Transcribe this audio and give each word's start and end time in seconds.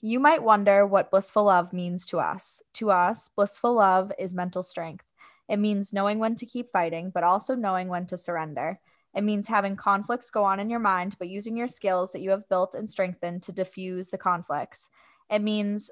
You 0.00 0.20
might 0.20 0.42
wonder 0.42 0.86
what 0.86 1.10
blissful 1.10 1.44
love 1.44 1.72
means 1.72 2.06
to 2.06 2.18
us. 2.18 2.62
To 2.74 2.90
us, 2.90 3.28
blissful 3.28 3.74
love 3.74 4.12
is 4.18 4.34
mental 4.34 4.62
strength. 4.62 5.04
It 5.48 5.58
means 5.58 5.92
knowing 5.92 6.18
when 6.18 6.34
to 6.36 6.46
keep 6.46 6.72
fighting, 6.72 7.10
but 7.10 7.24
also 7.24 7.54
knowing 7.54 7.88
when 7.88 8.06
to 8.06 8.16
surrender. 8.16 8.80
It 9.14 9.22
means 9.22 9.48
having 9.48 9.76
conflicts 9.76 10.30
go 10.30 10.44
on 10.44 10.60
in 10.60 10.70
your 10.70 10.80
mind, 10.80 11.16
but 11.18 11.28
using 11.28 11.56
your 11.56 11.68
skills 11.68 12.12
that 12.12 12.22
you 12.22 12.30
have 12.30 12.48
built 12.48 12.74
and 12.74 12.88
strengthened 12.88 13.42
to 13.42 13.52
diffuse 13.52 14.08
the 14.08 14.18
conflicts. 14.18 14.88
It 15.30 15.40
means 15.40 15.90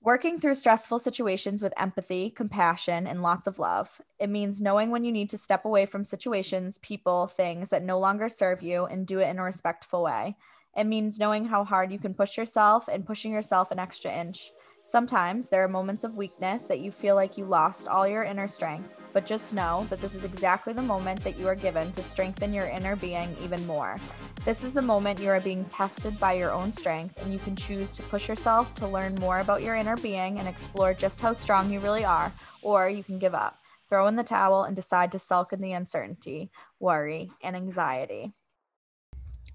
working 0.00 0.38
through 0.38 0.54
stressful 0.54 0.98
situations 0.98 1.62
with 1.62 1.72
empathy, 1.78 2.30
compassion, 2.30 3.06
and 3.06 3.22
lots 3.22 3.46
of 3.46 3.58
love. 3.58 4.00
It 4.18 4.28
means 4.28 4.60
knowing 4.60 4.90
when 4.90 5.02
you 5.02 5.10
need 5.10 5.30
to 5.30 5.38
step 5.38 5.64
away 5.64 5.86
from 5.86 6.04
situations, 6.04 6.78
people, 6.78 7.26
things 7.26 7.70
that 7.70 7.82
no 7.82 7.98
longer 7.98 8.28
serve 8.28 8.62
you 8.62 8.84
and 8.84 9.06
do 9.06 9.20
it 9.20 9.28
in 9.28 9.38
a 9.38 9.42
respectful 9.42 10.02
way. 10.02 10.36
It 10.76 10.84
means 10.84 11.18
knowing 11.18 11.44
how 11.44 11.64
hard 11.64 11.92
you 11.92 11.98
can 11.98 12.14
push 12.14 12.36
yourself 12.36 12.88
and 12.88 13.06
pushing 13.06 13.30
yourself 13.30 13.70
an 13.70 13.78
extra 13.78 14.12
inch. 14.12 14.50
Sometimes 14.86 15.48
there 15.48 15.64
are 15.64 15.68
moments 15.68 16.04
of 16.04 16.14
weakness 16.14 16.64
that 16.66 16.80
you 16.80 16.90
feel 16.90 17.14
like 17.14 17.38
you 17.38 17.46
lost 17.46 17.88
all 17.88 18.06
your 18.06 18.22
inner 18.22 18.46
strength, 18.46 18.90
but 19.14 19.24
just 19.24 19.54
know 19.54 19.86
that 19.88 20.00
this 20.00 20.14
is 20.14 20.24
exactly 20.24 20.74
the 20.74 20.82
moment 20.82 21.22
that 21.22 21.38
you 21.38 21.48
are 21.48 21.54
given 21.54 21.90
to 21.92 22.02
strengthen 22.02 22.52
your 22.52 22.66
inner 22.66 22.94
being 22.96 23.34
even 23.40 23.66
more. 23.66 23.96
This 24.44 24.62
is 24.62 24.74
the 24.74 24.82
moment 24.82 25.20
you 25.20 25.30
are 25.30 25.40
being 25.40 25.64
tested 25.66 26.20
by 26.20 26.34
your 26.34 26.52
own 26.52 26.70
strength, 26.70 27.18
and 27.22 27.32
you 27.32 27.38
can 27.38 27.56
choose 27.56 27.94
to 27.96 28.02
push 28.02 28.28
yourself 28.28 28.74
to 28.74 28.86
learn 28.86 29.14
more 29.14 29.40
about 29.40 29.62
your 29.62 29.76
inner 29.76 29.96
being 29.96 30.38
and 30.38 30.46
explore 30.46 30.92
just 30.92 31.20
how 31.20 31.32
strong 31.32 31.70
you 31.70 31.80
really 31.80 32.04
are, 32.04 32.30
or 32.60 32.90
you 32.90 33.02
can 33.02 33.18
give 33.18 33.34
up, 33.34 33.58
throw 33.88 34.06
in 34.06 34.16
the 34.16 34.24
towel, 34.24 34.64
and 34.64 34.76
decide 34.76 35.12
to 35.12 35.18
sulk 35.18 35.54
in 35.54 35.62
the 35.62 35.72
uncertainty, 35.72 36.50
worry, 36.78 37.30
and 37.42 37.56
anxiety. 37.56 38.34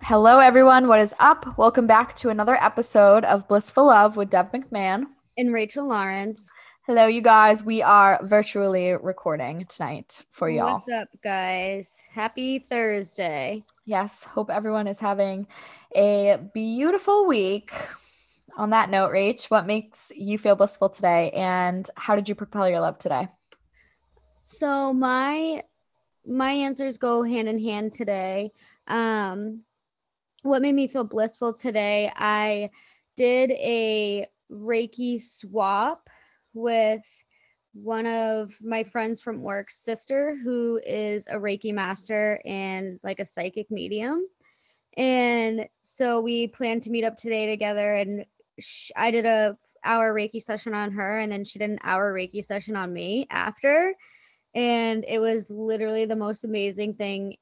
Hello, 0.02 0.40
everyone. 0.40 0.88
What 0.88 1.02
is 1.02 1.14
up? 1.20 1.58
Welcome 1.58 1.86
back 1.86 2.16
to 2.16 2.30
another 2.30 2.56
episode 2.56 3.26
of 3.26 3.48
Blissful 3.48 3.88
Love 3.88 4.18
with 4.18 4.30
Deb 4.32 4.52
McMahon 4.52 5.04
and 5.38 5.54
Rachel 5.54 5.88
Lawrence. 5.88 6.50
Hello, 6.88 7.06
you 7.06 7.22
guys. 7.22 7.64
We 7.64 7.84
are 7.84 8.20
virtually 8.24 8.94
recording 8.94 9.66
tonight 9.66 10.24
for 10.32 10.50
y'all. 10.50 10.76
What's 10.76 10.90
up, 10.90 11.10
guys? 11.22 11.96
Happy 12.12 12.60
Thursday. 12.60 13.64
Yes. 13.86 14.24
Hope 14.24 14.50
everyone 14.50 14.88
is 14.88 15.00
having 15.00 15.46
a 15.96 16.40
beautiful 16.54 17.28
week. 17.28 17.72
On 18.58 18.72
that 18.72 18.90
note, 18.90 19.12
Rach, 19.12 19.52
what 19.52 19.68
makes 19.68 20.12
you 20.16 20.40
feel 20.40 20.56
blissful 20.56 20.90
today 20.90 21.30
and 21.32 21.88
how 21.96 22.16
did 22.16 22.28
you 22.28 22.36
propel 22.36 22.68
your 22.68 22.80
love 22.80 22.98
today? 22.98 23.28
So 24.46 24.92
my 24.94 25.62
my 26.26 26.52
answers 26.52 26.98
go 26.98 27.22
hand 27.22 27.48
in 27.48 27.60
hand 27.60 27.94
today. 27.94 28.52
Um 28.88 29.64
what 30.44 30.62
made 30.62 30.76
me 30.76 30.88
feel 30.88 31.04
blissful 31.04 31.54
today, 31.54 32.12
I 32.16 32.70
did 33.16 33.52
a 33.52 34.28
Reiki 34.52 35.22
swap 35.22 36.10
with 36.54 37.04
one 37.74 38.06
of 38.06 38.58
my 38.62 38.84
friends 38.84 39.22
from 39.22 39.42
work's 39.42 39.84
sister, 39.84 40.36
who 40.44 40.80
is 40.86 41.28
a 41.28 41.36
Reiki 41.36 41.74
master 41.74 42.42
and 42.46 43.00
like 43.04 43.20
a 43.20 43.26
psychic 43.26 43.70
medium. 43.70 44.26
And 44.98 45.68
so 45.84 46.22
we 46.22 46.48
planned 46.48 46.84
to 46.84 46.90
meet 46.90 47.04
up 47.04 47.16
today 47.16 47.48
together. 47.48 47.96
And 47.96 48.26
I 48.96 49.12
did 49.12 49.26
a 49.26 49.58
hour 49.84 50.14
Reiki 50.14 50.42
session 50.42 50.74
on 50.74 50.92
her, 50.92 51.20
and 51.20 51.32
then 51.32 51.46
she 51.46 51.60
did 51.60 51.70
an 51.70 51.80
hour 51.84 52.14
Reiki 52.14 52.44
session 52.44 52.76
on 52.76 52.92
me 52.92 53.28
after. 53.30 53.94
And 54.56 55.06
it 55.08 55.20
was 55.20 55.50
literally 55.50 56.06
the 56.06 56.16
most 56.16 56.44
amazing 56.44 56.96
thing 56.96 57.36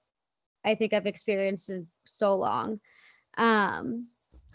I 0.68 0.76
think 0.76 0.94
I've 0.94 1.06
experienced 1.06 1.70
in 1.70 1.88
so 2.06 2.36
long. 2.36 2.80
Um, 3.38 4.08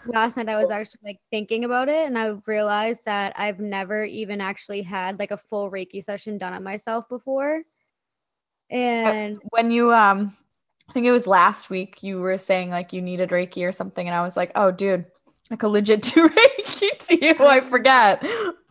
last 0.07 0.37
night 0.37 0.49
I 0.49 0.57
was 0.57 0.71
actually 0.71 1.01
like 1.05 1.21
thinking 1.31 1.65
about 1.65 1.89
it 1.89 2.07
and 2.07 2.19
I 2.19 2.35
realized 2.47 3.05
that 3.07 3.33
I've 3.37 3.61
never 3.61 4.05
even 4.05 4.41
actually 4.41 4.83
had 4.83 5.19
like 5.19 5.31
a 5.31 5.37
full 5.37 5.71
Reiki 5.71 6.03
session 6.03 6.39
done 6.39 6.53
on 6.53 6.63
myself 6.63 7.09
before. 7.09 7.63
And 8.71 9.39
when 9.51 9.71
you 9.71 9.93
um 9.93 10.37
I 10.89 10.93
think 10.93 11.07
it 11.07 11.13
was 11.13 11.27
last 11.27 11.71
week 11.71 12.03
you 12.03 12.19
were 12.19 12.37
saying 12.37 12.71
like 12.71 12.93
you 12.93 13.01
needed 13.01 13.31
Reiki 13.31 13.67
or 13.67 13.73
something 13.73 14.07
and 14.07 14.15
I 14.15 14.23
was 14.23 14.37
like, 14.37 14.53
"Oh 14.55 14.71
dude, 14.71 15.07
like 15.51 15.63
a 15.63 15.69
legit 15.69 16.03
do 16.15 16.29
Reiki 16.29 17.07
to 17.07 17.25
you. 17.25 17.47
I 17.47 17.61
forget." 17.61 18.23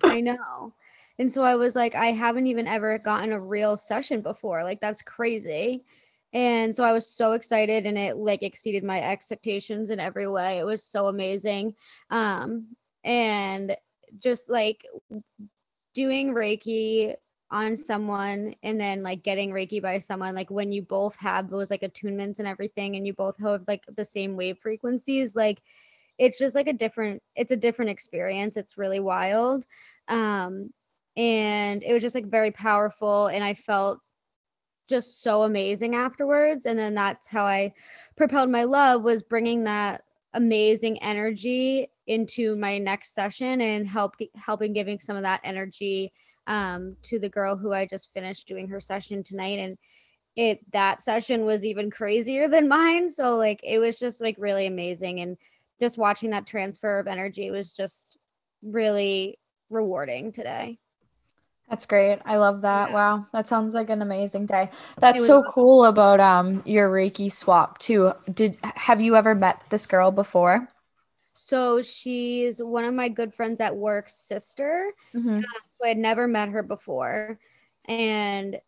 I 0.03 0.21
know. 0.21 0.73
And 1.17 1.31
so 1.31 1.43
I 1.43 1.55
was 1.55 1.75
like, 1.75 1.95
I 1.95 2.07
haven't 2.07 2.47
even 2.47 2.67
ever 2.67 2.97
gotten 2.97 3.31
a 3.31 3.39
real 3.39 3.77
session 3.77 4.21
before. 4.21 4.63
Like 4.63 4.81
that's 4.81 5.01
crazy 5.01 5.83
and 6.33 6.75
so 6.75 6.83
i 6.83 6.91
was 6.91 7.09
so 7.09 7.33
excited 7.33 7.85
and 7.85 7.97
it 7.97 8.15
like 8.17 8.43
exceeded 8.43 8.83
my 8.83 9.01
expectations 9.01 9.89
in 9.89 9.99
every 9.99 10.27
way. 10.27 10.59
It 10.59 10.65
was 10.65 10.83
so 10.83 11.07
amazing. 11.07 11.75
Um 12.09 12.67
and 13.03 13.75
just 14.19 14.49
like 14.49 14.85
doing 15.93 16.33
reiki 16.33 17.15
on 17.49 17.75
someone 17.75 18.55
and 18.63 18.79
then 18.79 19.03
like 19.03 19.23
getting 19.23 19.51
reiki 19.51 19.81
by 19.81 19.97
someone 19.97 20.33
like 20.33 20.49
when 20.49 20.71
you 20.71 20.81
both 20.81 21.15
have 21.17 21.49
those 21.49 21.69
like 21.69 21.81
attunements 21.81 22.39
and 22.39 22.47
everything 22.47 22.95
and 22.95 23.05
you 23.05 23.13
both 23.13 23.37
have 23.39 23.63
like 23.67 23.83
the 23.97 24.05
same 24.05 24.37
wave 24.37 24.57
frequencies 24.59 25.35
like 25.35 25.61
it's 26.17 26.37
just 26.37 26.55
like 26.55 26.67
a 26.67 26.73
different 26.73 27.21
it's 27.35 27.51
a 27.51 27.57
different 27.57 27.91
experience. 27.91 28.55
It's 28.55 28.77
really 28.77 28.99
wild. 28.99 29.65
Um 30.07 30.71
and 31.17 31.83
it 31.83 31.91
was 31.91 32.01
just 32.01 32.15
like 32.15 32.27
very 32.27 32.51
powerful 32.51 33.27
and 33.27 33.43
i 33.43 33.53
felt 33.53 33.99
just 34.91 35.23
so 35.23 35.43
amazing 35.43 35.95
afterwards. 35.95 36.67
And 36.67 36.77
then 36.77 36.93
that's 36.93 37.27
how 37.27 37.45
i 37.45 37.73
propelled 38.15 38.51
my 38.51 38.65
love 38.65 39.01
was 39.01 39.23
bringing 39.23 39.63
that 39.63 40.03
amazing 40.33 41.01
energy 41.01 41.87
into 42.07 42.55
my 42.55 42.77
next 42.77 43.15
session 43.15 43.61
and 43.61 43.87
help 43.87 44.15
helping 44.35 44.73
giving 44.73 44.99
some 44.99 45.15
of 45.15 45.23
that 45.23 45.41
energy 45.43 46.11
um, 46.47 46.95
to 47.03 47.17
the 47.19 47.29
girl 47.29 47.55
who 47.55 47.73
i 47.73 47.85
just 47.85 48.13
finished 48.13 48.47
doing 48.47 48.67
her 48.67 48.79
session 48.79 49.23
tonight. 49.23 49.57
And 49.59 49.77
it 50.35 50.59
that 50.71 51.01
session 51.01 51.45
was 51.45 51.65
even 51.65 51.89
crazier 51.89 52.47
than 52.47 52.67
mine. 52.67 53.09
So 53.09 53.35
like 53.35 53.61
it 53.63 53.79
was 53.79 53.97
just 53.97 54.21
like 54.21 54.35
really 54.37 54.67
amazing. 54.67 55.21
And 55.21 55.37
just 55.79 55.97
watching 55.97 56.29
that 56.31 56.45
transfer 56.45 56.99
of 56.99 57.07
energy 57.07 57.49
was 57.49 57.73
just 57.73 58.17
really 58.61 59.39
rewarding 59.69 60.31
today 60.31 60.77
that's 61.71 61.85
great. 61.85 62.19
I 62.25 62.35
love 62.35 62.63
that. 62.63 62.89
Yeah. 62.89 62.95
Wow. 62.95 63.27
That 63.31 63.47
sounds 63.47 63.73
like 63.73 63.89
an 63.89 64.01
amazing 64.01 64.45
day. 64.45 64.69
That's 64.99 65.25
so 65.25 65.41
cool 65.41 65.85
about 65.85 66.19
um 66.19 66.61
your 66.65 66.89
Reiki 66.89 67.31
swap 67.31 67.77
too. 67.77 68.11
Did 68.31 68.57
have 68.61 68.99
you 68.99 69.15
ever 69.15 69.33
met 69.33 69.63
this 69.69 69.85
girl 69.85 70.11
before? 70.11 70.67
So 71.33 71.81
she's 71.81 72.61
one 72.61 72.83
of 72.83 72.93
my 72.93 73.07
good 73.07 73.33
friends 73.33 73.61
at 73.61 73.73
work's 73.73 74.15
sister. 74.15 74.91
Mm-hmm. 75.15 75.37
Um, 75.37 75.45
so 75.69 75.85
I 75.85 75.87
had 75.87 75.97
never 75.97 76.27
met 76.27 76.49
her 76.49 76.61
before. 76.61 77.39
And 77.85 78.59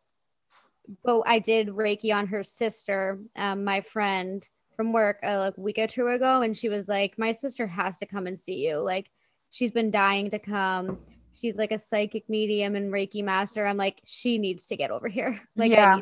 but 1.04 1.24
I 1.26 1.40
did 1.40 1.68
Reiki 1.68 2.16
on 2.16 2.26
her 2.28 2.42
sister, 2.42 3.20
um, 3.36 3.66
my 3.66 3.82
friend 3.82 4.48
from 4.78 4.94
work 4.94 5.20
a 5.24 5.38
like 5.40 5.58
week 5.58 5.78
or 5.78 5.88
two 5.88 6.08
ago, 6.08 6.42
and 6.42 6.56
she 6.56 6.70
was 6.70 6.88
like, 6.88 7.20
My 7.20 7.34
sister 7.34 7.68
has 7.68 7.98
to 7.98 8.06
come 8.06 8.28
and 8.28 8.40
see 8.40 8.66
you. 8.66 8.78
Like 8.78 9.10
she's 9.50 9.72
been 9.72 9.92
dying 9.92 10.30
to 10.30 10.40
come 10.40 11.00
she's 11.34 11.58
like 11.58 11.72
a 11.72 11.80
psychic 11.80 12.30
medium 12.30 12.76
and 12.76 12.92
Reiki 12.92 13.24
master. 13.24 13.66
I'm 13.66 13.78
like, 13.78 14.02
she 14.06 14.38
needs 14.38 14.68
to 14.68 14.78
get 14.78 14.92
over 14.92 15.08
here. 15.08 15.40
Like, 15.56 15.72
yeah, 15.72 15.96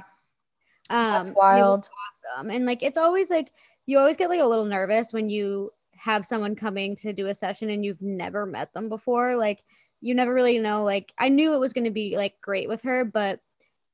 um, 0.90 1.14
that's 1.14 1.31
wild. 1.31 1.90
Awesome. 2.36 2.50
And 2.50 2.66
like, 2.66 2.84
it's 2.84 2.97
always 2.97 3.30
like 3.30 3.52
you 3.86 3.97
always 3.97 4.16
get 4.16 4.30
like 4.30 4.41
a 4.41 4.46
little 4.46 4.66
nervous 4.66 5.12
when 5.12 5.30
you 5.30 5.72
have 5.96 6.25
someone 6.25 6.56
coming 6.56 6.96
to 6.97 7.14
do 7.14 7.28
a 7.28 7.34
session 7.34 7.70
and 7.70 7.84
you've 7.84 8.02
never 8.02 8.46
met 8.46 8.74
them 8.74 8.90
before. 8.90 9.36
Like, 9.36 9.64
you 10.02 10.16
never 10.16 10.34
really 10.34 10.58
know. 10.59 10.84
Like, 10.84 11.14
I 11.18 11.30
knew 11.30 11.53
it 11.53 11.59
was 11.59 11.74
going 11.74 11.86
to 11.86 11.91
be 11.91 12.18
like 12.18 12.40
great 12.41 12.68
with 12.68 12.81
her, 12.84 13.06
but 13.06 13.40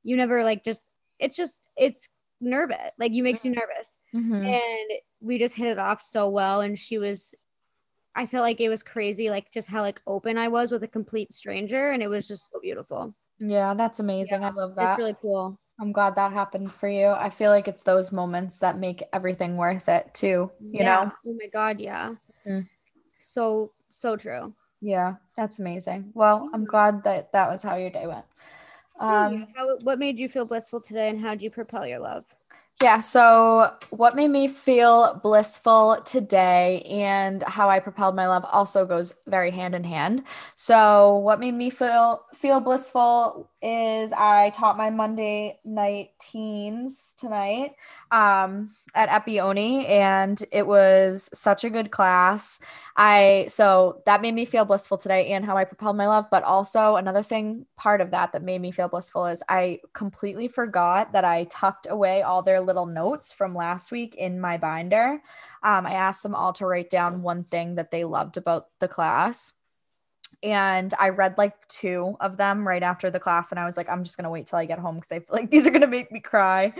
you 0.02 0.16
never 0.16 0.44
like 0.44 0.64
just. 0.64 0.86
It's 1.18 1.36
just 1.36 1.66
it's 1.76 2.08
nervous. 2.40 2.92
Like, 2.98 3.12
you 3.12 3.22
makes 3.24 3.44
you 3.44 3.50
nervous. 3.50 3.98
Mm-hmm. 4.14 4.46
And 4.46 4.90
we 5.20 5.38
just 5.38 5.56
hit 5.56 5.66
it 5.66 5.78
off 5.78 6.00
so 6.00 6.28
well, 6.28 6.60
and 6.60 6.78
she 6.78 6.98
was 6.98 7.34
I 8.18 8.26
felt 8.26 8.42
like 8.42 8.60
it 8.60 8.68
was 8.68 8.82
crazy, 8.82 9.30
like 9.30 9.52
just 9.52 9.68
how 9.68 9.80
like 9.80 10.02
open 10.04 10.36
I 10.36 10.48
was 10.48 10.72
with 10.72 10.82
a 10.82 10.88
complete 10.88 11.32
stranger, 11.32 11.92
and 11.92 12.02
it 12.02 12.08
was 12.08 12.26
just 12.26 12.50
so 12.50 12.58
beautiful. 12.58 13.14
Yeah, 13.38 13.74
that's 13.74 14.00
amazing. 14.00 14.42
Yeah, 14.42 14.48
I 14.48 14.52
love 14.52 14.74
that. 14.74 14.90
It's 14.90 14.98
really 14.98 15.14
cool. 15.22 15.56
I'm 15.80 15.92
glad 15.92 16.16
that 16.16 16.32
happened 16.32 16.72
for 16.72 16.88
you. 16.88 17.06
I 17.06 17.30
feel 17.30 17.52
like 17.52 17.68
it's 17.68 17.84
those 17.84 18.10
moments 18.10 18.58
that 18.58 18.76
make 18.76 19.04
everything 19.12 19.56
worth 19.56 19.88
it 19.88 20.12
too. 20.14 20.50
You 20.72 20.80
yeah. 20.80 21.04
know? 21.04 21.12
Oh 21.26 21.34
my 21.34 21.46
god, 21.52 21.78
yeah. 21.78 22.14
Mm. 22.44 22.68
So 23.20 23.70
so 23.90 24.16
true. 24.16 24.52
Yeah, 24.80 25.14
that's 25.36 25.60
amazing. 25.60 26.10
Well, 26.14 26.50
I'm 26.52 26.64
glad 26.64 27.04
that 27.04 27.30
that 27.32 27.48
was 27.48 27.62
how 27.62 27.76
your 27.76 27.90
day 27.90 28.08
went. 28.08 28.24
Um, 28.98 29.46
how, 29.54 29.76
what 29.84 30.00
made 30.00 30.18
you 30.18 30.28
feel 30.28 30.44
blissful 30.44 30.80
today, 30.80 31.08
and 31.08 31.20
how 31.20 31.30
did 31.34 31.42
you 31.42 31.50
propel 31.50 31.86
your 31.86 32.00
love? 32.00 32.24
Yeah. 32.80 33.00
So, 33.00 33.72
what 33.90 34.14
made 34.14 34.28
me 34.30 34.46
feel 34.46 35.18
blissful 35.20 36.00
today 36.06 36.82
and 36.82 37.42
how 37.42 37.68
I 37.68 37.80
propelled 37.80 38.14
my 38.14 38.28
love 38.28 38.44
also 38.44 38.86
goes 38.86 39.12
very 39.26 39.50
hand 39.50 39.74
in 39.74 39.82
hand. 39.82 40.22
So, 40.54 41.16
what 41.18 41.40
made 41.40 41.54
me 41.54 41.70
feel 41.70 42.22
feel 42.34 42.60
blissful 42.60 43.50
is 43.60 44.12
I 44.12 44.50
taught 44.50 44.76
my 44.76 44.90
Monday 44.90 45.58
night 45.64 46.10
teens 46.20 47.16
tonight 47.18 47.74
um, 48.10 48.74
at 48.94 49.08
Epione, 49.08 49.88
and 49.88 50.42
it 50.52 50.66
was 50.66 51.28
such 51.32 51.64
a 51.64 51.70
good 51.70 51.90
class. 51.90 52.60
I 52.96 53.46
so 53.48 54.02
that 54.06 54.22
made 54.22 54.34
me 54.34 54.44
feel 54.44 54.64
blissful 54.64 54.98
today, 54.98 55.32
and 55.32 55.44
how 55.44 55.56
I 55.56 55.64
propelled 55.64 55.96
my 55.96 56.06
love. 56.06 56.26
But 56.30 56.42
also 56.42 56.96
another 56.96 57.22
thing, 57.22 57.66
part 57.76 58.00
of 58.00 58.10
that 58.12 58.32
that 58.32 58.42
made 58.42 58.60
me 58.60 58.70
feel 58.70 58.88
blissful 58.88 59.26
is 59.26 59.42
I 59.48 59.80
completely 59.92 60.48
forgot 60.48 61.12
that 61.12 61.24
I 61.24 61.44
tucked 61.44 61.86
away 61.90 62.22
all 62.22 62.42
their 62.42 62.60
little 62.60 62.86
notes 62.86 63.32
from 63.32 63.54
last 63.54 63.90
week 63.90 64.14
in 64.14 64.40
my 64.40 64.56
binder. 64.56 65.20
Um, 65.62 65.86
I 65.86 65.92
asked 65.94 66.22
them 66.22 66.34
all 66.34 66.52
to 66.54 66.66
write 66.66 66.90
down 66.90 67.22
one 67.22 67.44
thing 67.44 67.76
that 67.76 67.90
they 67.90 68.04
loved 68.04 68.36
about 68.36 68.66
the 68.80 68.88
class 68.88 69.52
and 70.42 70.94
I 70.98 71.08
read 71.08 71.36
like 71.36 71.66
two 71.68 72.16
of 72.20 72.36
them 72.36 72.66
right 72.66 72.82
after 72.82 73.10
the 73.10 73.20
class, 73.20 73.50
and 73.50 73.58
I 73.58 73.64
was 73.64 73.76
like, 73.76 73.88
I'm 73.88 74.04
just 74.04 74.16
gonna 74.16 74.30
wait 74.30 74.46
till 74.46 74.58
I 74.58 74.66
get 74.66 74.78
home 74.78 74.96
because 74.96 75.12
I 75.12 75.18
feel 75.18 75.34
like 75.36 75.50
these 75.50 75.66
are 75.66 75.70
gonna 75.70 75.86
make 75.86 76.12
me 76.12 76.20
cry. 76.20 76.72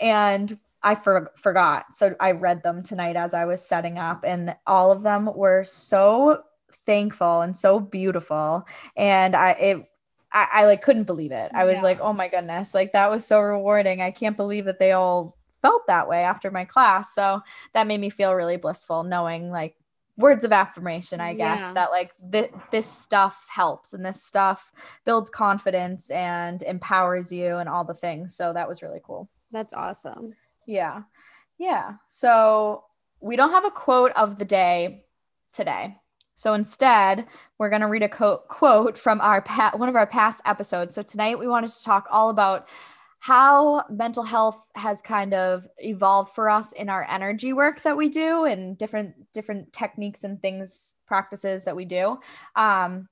And 0.00 0.58
I 0.82 0.94
for- 0.94 1.30
forgot, 1.36 1.94
so 1.94 2.14
I 2.20 2.32
read 2.32 2.62
them 2.62 2.82
tonight 2.82 3.16
as 3.16 3.34
I 3.34 3.44
was 3.44 3.64
setting 3.64 3.98
up, 3.98 4.24
and 4.24 4.56
all 4.66 4.92
of 4.92 5.02
them 5.02 5.30
were 5.34 5.64
so 5.64 6.42
thankful 6.86 7.42
and 7.42 7.56
so 7.56 7.80
beautiful, 7.80 8.66
and 8.96 9.34
I 9.36 9.50
it. 9.52 9.88
I, 10.34 10.48
I 10.50 10.66
like 10.66 10.80
couldn't 10.80 11.04
believe 11.04 11.30
it. 11.32 11.50
I 11.54 11.64
was 11.64 11.76
yeah. 11.76 11.82
like, 11.82 12.00
oh 12.00 12.14
my 12.14 12.28
goodness, 12.28 12.72
like 12.74 12.92
that 12.92 13.10
was 13.10 13.26
so 13.26 13.40
rewarding. 13.40 14.00
I 14.00 14.10
can't 14.10 14.36
believe 14.36 14.64
that 14.64 14.78
they 14.78 14.92
all 14.92 15.36
felt 15.60 15.86
that 15.86 16.08
way 16.08 16.22
after 16.22 16.50
my 16.50 16.64
class. 16.64 17.14
So 17.14 17.42
that 17.74 17.86
made 17.86 18.00
me 18.00 18.10
feel 18.10 18.34
really 18.34 18.56
blissful 18.56 19.04
knowing 19.04 19.50
like 19.50 19.76
words 20.18 20.44
of 20.44 20.52
affirmation 20.52 21.20
i 21.20 21.32
guess 21.32 21.62
yeah. 21.62 21.72
that 21.72 21.90
like 21.90 22.12
th- 22.30 22.52
this 22.70 22.86
stuff 22.86 23.46
helps 23.50 23.94
and 23.94 24.04
this 24.04 24.22
stuff 24.22 24.70
builds 25.06 25.30
confidence 25.30 26.10
and 26.10 26.62
empowers 26.62 27.32
you 27.32 27.56
and 27.56 27.68
all 27.68 27.82
the 27.82 27.94
things 27.94 28.36
so 28.36 28.52
that 28.52 28.68
was 28.68 28.82
really 28.82 29.00
cool 29.02 29.28
that's 29.50 29.72
awesome 29.72 30.34
yeah. 30.66 31.02
Yeah. 31.58 31.94
So 32.06 32.84
we 33.20 33.36
don't 33.36 33.52
have 33.52 33.64
a 33.64 33.70
quote 33.70 34.12
of 34.12 34.38
the 34.38 34.44
day 34.44 35.04
today. 35.52 35.96
So 36.34 36.54
instead 36.54 37.26
we're 37.58 37.70
going 37.70 37.82
to 37.82 37.88
read 37.88 38.02
a 38.02 38.08
co- 38.08 38.42
quote 38.48 38.98
from 38.98 39.20
our 39.20 39.42
pa- 39.42 39.72
one 39.76 39.88
of 39.88 39.96
our 39.96 40.06
past 40.06 40.40
episodes. 40.44 40.94
So 40.94 41.02
tonight 41.02 41.38
we 41.38 41.46
wanted 41.46 41.70
to 41.70 41.84
talk 41.84 42.06
all 42.10 42.30
about 42.30 42.68
how 43.20 43.84
mental 43.88 44.24
health 44.24 44.66
has 44.74 45.00
kind 45.00 45.32
of 45.32 45.68
evolved 45.78 46.34
for 46.34 46.50
us 46.50 46.72
in 46.72 46.88
our 46.88 47.06
energy 47.08 47.52
work 47.52 47.80
that 47.82 47.96
we 47.96 48.08
do 48.08 48.46
and 48.46 48.76
different 48.76 49.14
different 49.32 49.72
techniques 49.72 50.24
and 50.24 50.42
things 50.42 50.96
practices 51.06 51.62
that 51.62 51.76
we 51.76 51.84
do. 51.84 52.18
Um, 52.56 53.08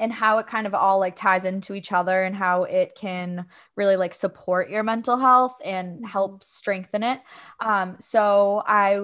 and 0.00 0.12
how 0.12 0.38
it 0.38 0.48
kind 0.48 0.66
of 0.66 0.74
all 0.74 0.98
like 0.98 1.14
ties 1.14 1.44
into 1.44 1.74
each 1.74 1.92
other 1.92 2.24
and 2.24 2.34
how 2.34 2.64
it 2.64 2.96
can 2.96 3.46
really 3.76 3.94
like 3.96 4.14
support 4.14 4.68
your 4.68 4.82
mental 4.82 5.16
health 5.16 5.54
and 5.64 6.04
help 6.04 6.32
mm-hmm. 6.32 6.42
strengthen 6.42 7.04
it 7.04 7.20
um, 7.60 7.96
so 8.00 8.62
i 8.66 9.00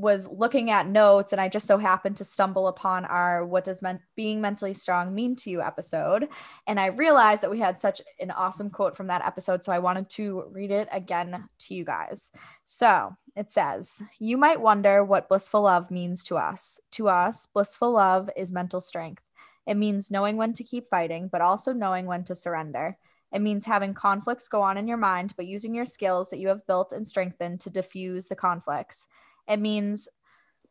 was 0.00 0.26
looking 0.28 0.70
at 0.70 0.88
notes 0.88 1.32
and 1.32 1.40
I 1.40 1.48
just 1.48 1.66
so 1.66 1.76
happened 1.76 2.16
to 2.16 2.24
stumble 2.24 2.68
upon 2.68 3.04
our 3.04 3.44
what 3.44 3.64
does 3.64 3.82
men- 3.82 4.00
being 4.16 4.40
mentally 4.40 4.72
strong 4.72 5.14
mean 5.14 5.36
to 5.36 5.50
you 5.50 5.60
episode 5.60 6.28
and 6.66 6.80
I 6.80 6.86
realized 6.86 7.42
that 7.42 7.50
we 7.50 7.60
had 7.60 7.78
such 7.78 8.00
an 8.18 8.30
awesome 8.30 8.70
quote 8.70 8.96
from 8.96 9.08
that 9.08 9.24
episode 9.24 9.62
so 9.62 9.72
I 9.72 9.78
wanted 9.78 10.08
to 10.10 10.44
read 10.50 10.70
it 10.70 10.88
again 10.90 11.44
to 11.58 11.74
you 11.74 11.84
guys. 11.84 12.32
So, 12.64 13.14
it 13.36 13.50
says, 13.50 14.02
"You 14.18 14.36
might 14.36 14.60
wonder 14.60 15.04
what 15.04 15.28
blissful 15.28 15.62
love 15.62 15.90
means 15.90 16.24
to 16.24 16.36
us. 16.36 16.80
To 16.92 17.08
us, 17.08 17.46
blissful 17.46 17.92
love 17.92 18.28
is 18.36 18.52
mental 18.52 18.80
strength. 18.80 19.22
It 19.70 19.76
means 19.76 20.10
knowing 20.10 20.36
when 20.36 20.52
to 20.54 20.64
keep 20.64 20.90
fighting 20.90 21.28
but 21.28 21.40
also 21.40 21.72
knowing 21.72 22.06
when 22.06 22.24
to 22.24 22.34
surrender." 22.34 22.98
It 23.32 23.40
means 23.40 23.64
having 23.66 23.94
conflicts 23.94 24.48
go 24.48 24.60
on 24.60 24.76
in 24.76 24.88
your 24.88 24.96
mind, 24.96 25.34
but 25.36 25.46
using 25.46 25.72
your 25.72 25.84
skills 25.84 26.30
that 26.30 26.40
you 26.40 26.48
have 26.48 26.66
built 26.66 26.92
and 26.92 27.06
strengthened 27.06 27.60
to 27.60 27.70
diffuse 27.70 28.26
the 28.26 28.34
conflicts. 28.34 29.06
It 29.46 29.58
means 29.58 30.08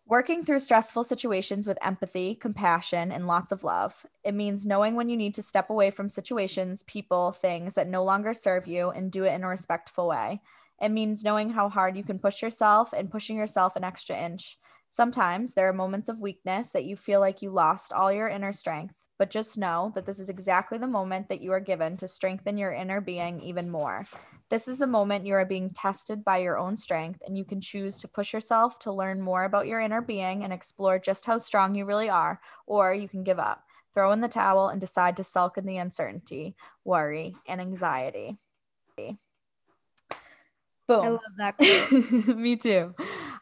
working 0.05 0.43
through 0.43 0.59
stressful 0.59 1.05
situations 1.05 1.67
with 1.67 1.77
empathy, 1.81 2.35
compassion, 2.35 3.13
and 3.13 3.27
lots 3.27 3.53
of 3.53 3.63
love. 3.63 4.05
It 4.25 4.33
means 4.33 4.65
knowing 4.65 4.95
when 4.95 5.07
you 5.07 5.15
need 5.15 5.35
to 5.35 5.43
step 5.43 5.69
away 5.69 5.89
from 5.89 6.09
situations, 6.09 6.83
people, 6.83 7.31
things 7.31 7.75
that 7.75 7.87
no 7.87 8.03
longer 8.03 8.33
serve 8.33 8.67
you 8.67 8.89
and 8.89 9.09
do 9.09 9.23
it 9.23 9.33
in 9.33 9.45
a 9.45 9.47
respectful 9.47 10.09
way. 10.09 10.41
It 10.81 10.89
means 10.89 11.23
knowing 11.23 11.51
how 11.51 11.69
hard 11.69 11.95
you 11.95 12.03
can 12.03 12.19
push 12.19 12.41
yourself 12.41 12.91
and 12.91 13.09
pushing 13.09 13.37
yourself 13.37 13.77
an 13.77 13.85
extra 13.85 14.17
inch. 14.17 14.58
Sometimes 14.89 15.53
there 15.53 15.69
are 15.69 15.73
moments 15.73 16.09
of 16.09 16.19
weakness 16.19 16.71
that 16.71 16.85
you 16.85 16.95
feel 16.95 17.19
like 17.19 17.41
you 17.41 17.51
lost 17.51 17.93
all 17.93 18.11
your 18.11 18.27
inner 18.27 18.51
strength, 18.51 18.95
but 19.19 19.29
just 19.29 19.57
know 19.57 19.91
that 19.93 20.05
this 20.05 20.19
is 20.19 20.29
exactly 20.29 20.77
the 20.77 20.87
moment 20.87 21.29
that 21.29 21.41
you 21.41 21.51
are 21.51 21.59
given 21.59 21.95
to 21.97 22.07
strengthen 22.07 22.57
your 22.57 22.73
inner 22.73 22.99
being 22.99 23.39
even 23.41 23.69
more. 23.69 24.05
This 24.49 24.67
is 24.67 24.79
the 24.79 24.87
moment 24.87 25.27
you 25.27 25.35
are 25.35 25.45
being 25.45 25.69
tested 25.69 26.25
by 26.25 26.37
your 26.39 26.57
own 26.57 26.75
strength, 26.75 27.21
and 27.25 27.37
you 27.37 27.45
can 27.45 27.61
choose 27.61 27.99
to 27.99 28.07
push 28.07 28.33
yourself 28.33 28.79
to 28.79 28.91
learn 28.91 29.21
more 29.21 29.43
about 29.43 29.67
your 29.67 29.79
inner 29.79 30.01
being 30.01 30.43
and 30.43 30.51
explore 30.51 30.97
just 30.97 31.25
how 31.25 31.37
strong 31.37 31.75
you 31.75 31.85
really 31.85 32.09
are, 32.09 32.41
or 32.65 32.93
you 32.93 33.07
can 33.07 33.23
give 33.23 33.37
up, 33.37 33.63
throw 33.93 34.11
in 34.11 34.21
the 34.21 34.27
towel, 34.27 34.69
and 34.69 34.81
decide 34.81 35.17
to 35.17 35.23
sulk 35.23 35.59
in 35.59 35.67
the 35.67 35.77
uncertainty, 35.77 36.55
worry, 36.83 37.35
and 37.47 37.61
anxiety. 37.61 38.37
Boom. 40.87 41.05
I 41.05 41.09
love 41.09 41.21
that. 41.37 42.35
Me 42.35 42.55
too. 42.55 42.95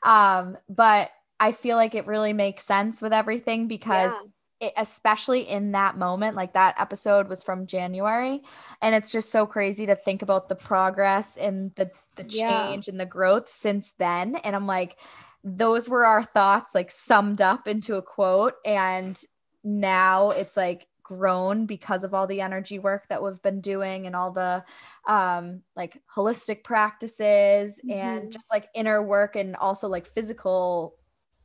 Um, 0.04 0.58
but 0.68 1.10
I 1.40 1.52
feel 1.52 1.78
like 1.78 1.96
it 1.96 2.08
really 2.08 2.34
makes 2.34 2.64
sense 2.64 3.02
with 3.02 3.14
everything 3.14 3.68
because 3.68 4.14
yeah 4.14 4.30
it, 4.60 4.74
especially 4.76 5.42
in 5.42 5.72
that 5.74 5.98
moment 5.98 6.36
like 6.36 6.54
that 6.54 6.76
episode 6.80 7.28
was 7.28 7.44
from 7.44 7.68
january 7.68 8.42
and 8.82 8.96
it's 8.96 9.12
just 9.12 9.32
so 9.32 9.46
crazy 9.46 9.86
to 9.86 9.96
think 9.96 10.22
about 10.22 10.50
the 10.50 10.56
progress 10.56 11.38
and 11.38 11.74
the 11.76 11.92
the 12.16 12.24
change 12.24 12.88
yeah. 12.88 12.92
and 12.92 13.00
the 13.00 13.06
growth 13.06 13.50
since 13.50 13.92
then 13.92 14.36
and 14.38 14.56
i'm 14.56 14.66
like 14.66 14.98
those 15.44 15.88
were 15.88 16.06
our 16.06 16.24
thoughts 16.24 16.74
like 16.74 16.90
summed 16.90 17.42
up 17.42 17.68
into 17.68 17.96
a 17.96 18.02
quote 18.02 18.56
and 18.66 19.24
now 19.64 20.32
it's 20.32 20.58
like 20.58 20.88
grown 21.04 21.66
because 21.66 22.04
of 22.04 22.14
all 22.14 22.28
the 22.28 22.42
energy 22.42 22.80
work 22.80 23.08
that 23.08 23.24
we've 23.24 23.42
been 23.42 23.62
doing 23.62 24.08
and 24.08 24.16
all 24.16 24.32
the 24.32 24.64
um 25.08 25.62
like 25.76 26.02
holistic 26.14 26.64
practices 26.64 27.80
mm-hmm. 27.80 27.98
and 27.98 28.32
just 28.32 28.52
like 28.52 28.68
inner 28.74 29.02
work 29.02 29.36
and 29.36 29.56
also 29.56 29.88
like 29.88 30.08
physical 30.08 30.96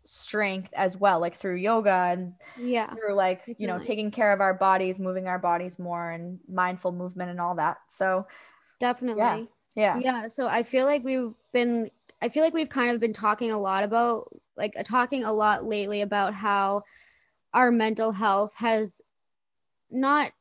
strength 0.04 0.70
as 0.74 0.96
well 0.96 1.20
like 1.20 1.34
through 1.34 1.56
yoga 1.56 2.08
and 2.10 2.34
yeah 2.58 2.92
through 2.94 3.14
like 3.14 3.42
you 3.58 3.66
know 3.66 3.78
taking 3.78 4.10
care 4.10 4.32
of 4.32 4.40
our 4.40 4.54
bodies 4.54 4.98
moving 4.98 5.26
our 5.26 5.38
bodies 5.38 5.78
more 5.78 6.10
and 6.10 6.38
mindful 6.48 6.92
movement 6.92 7.30
and 7.30 7.40
all 7.40 7.54
that. 7.54 7.78
So 7.88 8.26
definitely. 8.80 9.20
yeah. 9.22 9.44
Yeah, 9.74 9.98
yeah 10.00 10.28
so 10.28 10.46
i 10.46 10.62
feel 10.62 10.84
like 10.84 11.02
we've 11.02 11.32
been 11.54 11.90
i 12.20 12.28
feel 12.28 12.42
like 12.42 12.52
we've 12.52 12.68
kind 12.68 12.90
of 12.90 13.00
been 13.00 13.14
talking 13.14 13.52
a 13.52 13.58
lot 13.58 13.84
about 13.84 14.28
like 14.54 14.74
uh, 14.78 14.82
talking 14.82 15.24
a 15.24 15.32
lot 15.32 15.64
lately 15.64 16.02
about 16.02 16.34
how 16.34 16.82
our 17.54 17.70
mental 17.70 18.12
health 18.12 18.52
has 18.54 19.00
not 19.90 20.32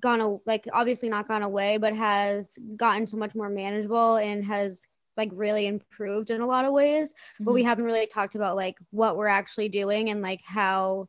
gone 0.00 0.40
like 0.46 0.68
obviously 0.72 1.08
not 1.08 1.26
gone 1.26 1.42
away 1.42 1.78
but 1.78 1.96
has 1.96 2.58
gotten 2.76 3.06
so 3.06 3.16
much 3.16 3.34
more 3.34 3.48
manageable 3.48 4.16
and 4.16 4.44
has 4.44 4.86
like 5.16 5.30
really 5.32 5.66
improved 5.66 6.30
in 6.30 6.40
a 6.40 6.46
lot 6.46 6.64
of 6.64 6.72
ways 6.72 7.12
mm-hmm. 7.12 7.44
but 7.44 7.52
we 7.52 7.60
mm-hmm. 7.60 7.68
haven't 7.68 7.84
really 7.84 8.06
talked 8.06 8.34
about 8.34 8.56
like 8.56 8.76
what 8.90 9.16
we're 9.16 9.26
actually 9.26 9.68
doing 9.68 10.10
and 10.10 10.22
like 10.22 10.40
how 10.44 11.08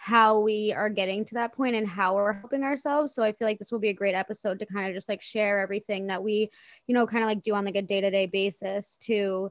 how 0.00 0.38
we 0.38 0.72
are 0.72 0.88
getting 0.88 1.24
to 1.24 1.34
that 1.34 1.52
point 1.52 1.74
and 1.74 1.86
how 1.88 2.14
we're 2.14 2.32
helping 2.32 2.62
ourselves 2.62 3.12
so 3.12 3.22
i 3.22 3.32
feel 3.32 3.48
like 3.48 3.58
this 3.58 3.72
will 3.72 3.80
be 3.80 3.88
a 3.88 3.94
great 3.94 4.14
episode 4.14 4.58
to 4.58 4.66
kind 4.66 4.88
of 4.88 4.94
just 4.94 5.08
like 5.08 5.20
share 5.20 5.60
everything 5.60 6.06
that 6.06 6.22
we 6.22 6.48
you 6.86 6.94
know 6.94 7.06
kind 7.06 7.24
of 7.24 7.28
like 7.28 7.42
do 7.42 7.54
on 7.54 7.64
like 7.64 7.74
a 7.74 7.82
day-to-day 7.82 8.26
basis 8.26 8.96
to 8.98 9.50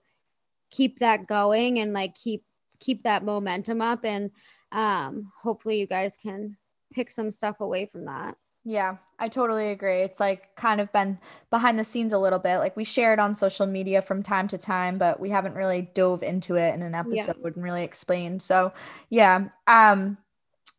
keep 0.69 0.99
that 0.99 1.27
going 1.27 1.79
and 1.79 1.93
like 1.93 2.15
keep 2.15 2.43
keep 2.79 3.03
that 3.03 3.25
momentum 3.25 3.81
up 3.81 4.05
and 4.05 4.31
um 4.71 5.31
hopefully 5.41 5.79
you 5.79 5.87
guys 5.87 6.17
can 6.21 6.55
pick 6.93 7.11
some 7.11 7.29
stuff 7.29 7.59
away 7.59 7.85
from 7.85 8.05
that 8.05 8.37
yeah, 8.67 8.97
I 9.17 9.29
totally 9.29 9.71
agree. 9.71 10.01
It's 10.01 10.19
like 10.19 10.53
kind 10.57 10.81
of 10.81 10.91
been 10.91 11.19
behind 11.49 11.79
the 11.79 11.85
scenes 11.85 12.11
a 12.11 12.19
little 12.19 12.37
bit. 12.37 12.57
Like 12.57 12.75
we 12.75 12.83
share 12.83 13.13
it 13.13 13.19
on 13.19 13.33
social 13.33 13.65
media 13.65 14.01
from 14.01 14.21
time 14.21 14.49
to 14.49 14.57
time, 14.57 14.97
but 14.97 15.21
we 15.21 15.29
haven't 15.29 15.55
really 15.55 15.89
dove 15.93 16.21
into 16.21 16.55
it 16.55 16.73
in 16.73 16.81
an 16.81 16.93
episode 16.93 17.37
yeah. 17.39 17.47
and 17.47 17.63
really 17.63 17.83
explained. 17.83 18.41
So, 18.41 18.73
yeah. 19.09 19.45
Um 19.67 20.17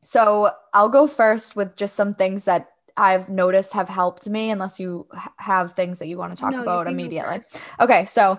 so 0.05 0.51
I'll 0.75 0.91
go 0.91 1.07
first 1.07 1.57
with 1.57 1.77
just 1.77 1.97
some 1.97 2.13
things 2.13 2.45
that 2.45 2.73
I've 2.99 3.31
noticed 3.31 3.73
have 3.73 3.89
helped 3.89 4.29
me 4.29 4.51
unless 4.51 4.79
you 4.79 5.07
have 5.39 5.73
things 5.73 5.99
that 6.01 6.09
you 6.09 6.19
want 6.19 6.37
to 6.37 6.41
talk 6.41 6.53
no, 6.53 6.61
about 6.61 6.89
immediately. 6.89 7.41
Okay, 7.81 8.05
so 8.05 8.39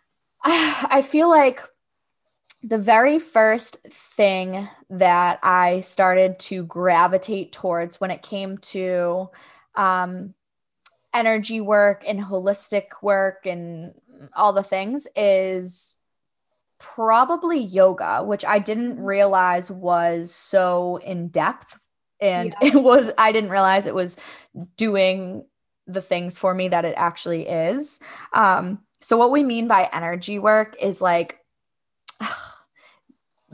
I 0.44 1.02
feel 1.02 1.28
like 1.28 1.60
the 2.62 2.78
very 2.78 3.18
first 3.18 3.82
thing 3.88 4.68
that 4.90 5.38
I 5.42 5.80
started 5.80 6.38
to 6.40 6.64
gravitate 6.64 7.52
towards 7.52 8.00
when 8.00 8.10
it 8.10 8.22
came 8.22 8.58
to 8.58 9.30
um, 9.74 10.34
energy 11.14 11.60
work 11.60 12.02
and 12.06 12.20
holistic 12.20 12.86
work 13.02 13.46
and 13.46 13.94
all 14.34 14.52
the 14.52 14.62
things 14.62 15.06
is 15.14 15.96
probably 16.78 17.58
yoga, 17.60 18.22
which 18.24 18.44
I 18.44 18.58
didn't 18.58 19.00
realize 19.00 19.70
was 19.70 20.34
so 20.34 20.96
in 20.96 21.28
depth. 21.28 21.78
And 22.20 22.54
yeah. 22.60 22.68
it 22.68 22.82
was, 22.82 23.10
I 23.18 23.32
didn't 23.32 23.50
realize 23.50 23.86
it 23.86 23.94
was 23.94 24.16
doing 24.76 25.44
the 25.86 26.02
things 26.02 26.36
for 26.36 26.52
me 26.54 26.68
that 26.68 26.84
it 26.84 26.94
actually 26.96 27.46
is. 27.46 28.00
Um, 28.32 28.80
so, 29.00 29.16
what 29.16 29.30
we 29.30 29.42
mean 29.42 29.68
by 29.68 29.88
energy 29.92 30.38
work 30.38 30.76
is 30.80 31.00
like, 31.00 31.38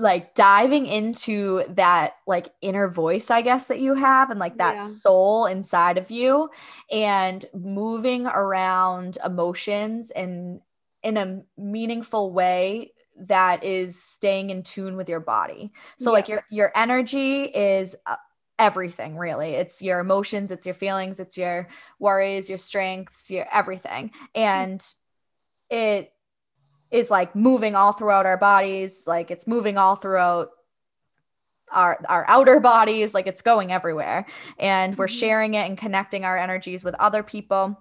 like 0.03 0.35
diving 0.35 0.87
into 0.87 1.65
that 1.71 2.15
like 2.27 2.53
inner 2.61 2.89
voice 2.89 3.31
i 3.31 3.41
guess 3.41 3.69
that 3.69 3.79
you 3.81 3.95
have 3.95 4.31
and 4.31 4.41
like 4.41 4.59
that 4.59 4.75
yeah. 4.75 4.81
soul 4.81 5.47
inside 5.47 5.97
of 5.97 6.11
you 6.11 6.51
and 6.91 7.47
moving 7.55 8.27
around 8.27 9.17
emotions 9.25 10.11
and 10.11 10.61
in 11.03 11.17
a 11.17 11.43
meaningful 11.57 12.33
way 12.33 12.93
that 13.17 13.63
is 13.63 14.03
staying 14.03 14.51
in 14.51 14.63
tune 14.63 14.97
with 14.97 15.09
your 15.09 15.21
body 15.21 15.73
so 15.99 16.11
yeah. 16.11 16.15
like 16.15 16.29
your 16.29 16.45
your 16.51 16.73
energy 16.75 17.45
is 17.45 17.95
uh, 18.07 18.17
everything 18.59 19.17
really 19.17 19.53
it's 19.53 19.81
your 19.81 20.01
emotions 20.01 20.51
it's 20.51 20.67
your 20.67 20.75
feelings 20.75 21.21
it's 21.21 21.39
your 21.39 21.69
worries 21.99 22.49
your 22.49 22.59
strengths 22.59 23.31
your 23.31 23.47
everything 23.53 24.11
and 24.35 24.85
it 25.71 26.13
is 26.93 27.11
like 27.11 27.35
moving 27.35 27.75
all 27.75 27.93
throughout 27.93 28.27
our 28.27 28.37
bodies 28.37 29.05
like 29.07 29.31
it's 29.31 29.47
moving 29.47 29.79
all 29.79 29.97
throughout 29.97 30.51
our 31.73 31.99
our 32.09 32.25
outer 32.29 32.61
bodies 32.61 33.15
like 33.15 33.27
it's 33.27 33.43
going 33.43 33.73
everywhere. 33.73 34.27
And 34.59 34.97
we're 34.97 35.07
mm-hmm. 35.07 35.19
sharing 35.19 35.55
it 35.55 35.67
and 35.69 35.77
connecting 35.77 36.25
our 36.25 36.39
energies 36.39 36.85
with 36.85 36.95
other 36.97 37.23
people. 37.23 37.79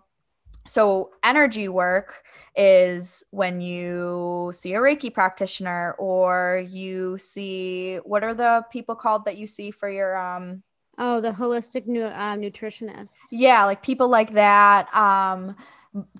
So 0.67 1.11
energy 1.23 1.67
work 1.67 2.23
is 2.55 3.23
when 3.31 3.61
you 3.61 4.51
see 4.53 4.73
a 4.73 4.79
reiki 4.79 5.13
practitioner 5.13 5.95
or 5.97 6.63
you 6.69 7.17
see 7.17 7.95
what 7.97 8.23
are 8.23 8.35
the 8.35 8.63
people 8.71 8.95
called 8.95 9.25
that 9.25 9.37
you 9.37 9.47
see 9.47 9.71
for 9.71 9.89
your 9.89 10.17
um 10.17 10.61
oh 10.97 11.21
the 11.21 11.31
holistic 11.31 11.87
nu- 11.87 12.03
uh, 12.03 12.35
nutritionist. 12.35 13.15
Yeah 13.31 13.65
like 13.65 13.81
people 13.81 14.09
like 14.09 14.33
that. 14.33 14.93
Um 14.93 15.55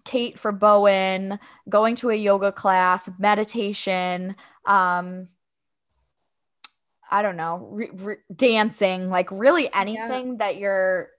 Kate 0.04 0.38
for 0.38 0.52
Bowen, 0.52 1.40
going 1.70 1.96
to 1.98 2.10
a 2.10 2.16
yoga 2.16 2.52
class, 2.52 3.10
meditation, 3.20 4.36
um, 4.66 5.30
I 7.10 7.22
don't 7.22 7.36
know, 7.36 7.68
re- 7.72 7.90
re- 7.94 8.16
dancing, 8.34 9.10
like 9.10 9.30
really 9.32 9.72
anything 9.74 10.28
yeah. 10.28 10.36
that 10.40 10.58
you're 10.58 11.10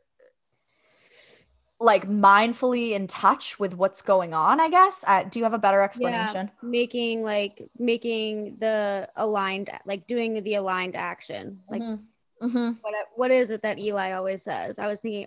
like 1.78 2.08
mindfully 2.08 2.92
in 2.92 3.06
touch 3.08 3.58
with 3.58 3.74
what's 3.74 4.02
going 4.02 4.32
on, 4.32 4.60
I 4.60 4.70
guess. 4.70 5.04
Uh, 5.06 5.24
do 5.24 5.38
you 5.38 5.44
have 5.44 5.52
a 5.52 5.58
better 5.58 5.82
explanation? 5.82 6.50
Yeah, 6.62 6.68
making 6.68 7.22
like 7.22 7.68
making 7.78 8.56
the 8.60 9.08
aligned, 9.16 9.70
like 9.84 10.06
doing 10.06 10.42
the 10.42 10.54
aligned 10.54 10.96
action. 10.96 11.60
Like, 11.68 11.82
mm-hmm. 11.82 12.46
Mm-hmm. 12.46 12.72
What, 12.80 12.94
what 13.14 13.30
is 13.30 13.50
it 13.50 13.62
that 13.62 13.78
Eli 13.78 14.12
always 14.12 14.42
says? 14.42 14.78
I 14.78 14.86
was 14.86 15.00
thinking 15.00 15.26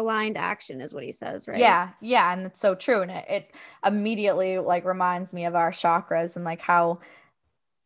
aligned 0.00 0.36
action 0.36 0.80
is 0.80 0.92
what 0.94 1.04
he 1.04 1.12
says 1.12 1.46
right? 1.46 1.58
Yeah 1.58 1.90
yeah 2.00 2.32
and 2.32 2.46
it's 2.46 2.60
so 2.60 2.74
true 2.74 3.02
and 3.02 3.10
it, 3.10 3.24
it 3.28 3.54
immediately 3.84 4.58
like 4.58 4.84
reminds 4.84 5.32
me 5.32 5.44
of 5.44 5.54
our 5.54 5.70
chakras 5.70 6.36
and 6.36 6.44
like 6.44 6.60
how 6.60 7.00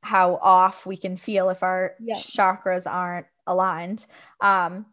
how 0.02 0.37
off 0.37 0.87
we 0.87 0.97
can 0.97 1.16
feel 1.16 1.49
if 1.49 1.62
our 1.62 1.94
yeah. 1.99 2.16
chakras 2.16 2.90
aren't 2.90 3.26
aligned. 3.47 4.06
Um 4.40 4.87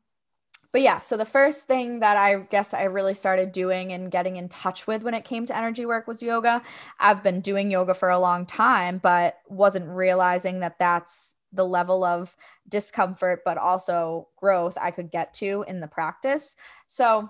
but 0.71 0.81
yeah 0.81 1.01
so 1.01 1.17
the 1.17 1.25
first 1.25 1.67
thing 1.67 1.99
that 1.99 2.15
i 2.15 2.39
guess 2.49 2.73
i 2.73 2.83
really 2.83 3.13
started 3.13 3.51
doing 3.51 3.91
and 3.91 4.09
getting 4.09 4.37
in 4.37 4.47
touch 4.47 4.87
with 4.87 5.03
when 5.03 5.13
it 5.13 5.25
came 5.25 5.45
to 5.45 5.55
energy 5.55 5.85
work 5.85 6.07
was 6.07 6.23
yoga. 6.23 6.61
I've 6.97 7.21
been 7.21 7.41
doing 7.41 7.69
yoga 7.69 7.93
for 7.93 8.09
a 8.09 8.19
long 8.19 8.45
time 8.45 8.97
but 8.97 9.39
wasn't 9.49 9.89
realizing 9.89 10.61
that 10.61 10.79
that's 10.79 11.35
the 11.53 11.65
level 11.65 12.03
of 12.03 12.35
discomfort, 12.69 13.41
but 13.45 13.57
also 13.57 14.29
growth 14.37 14.77
I 14.79 14.91
could 14.91 15.11
get 15.11 15.33
to 15.35 15.65
in 15.67 15.79
the 15.79 15.87
practice. 15.87 16.55
So, 16.87 17.29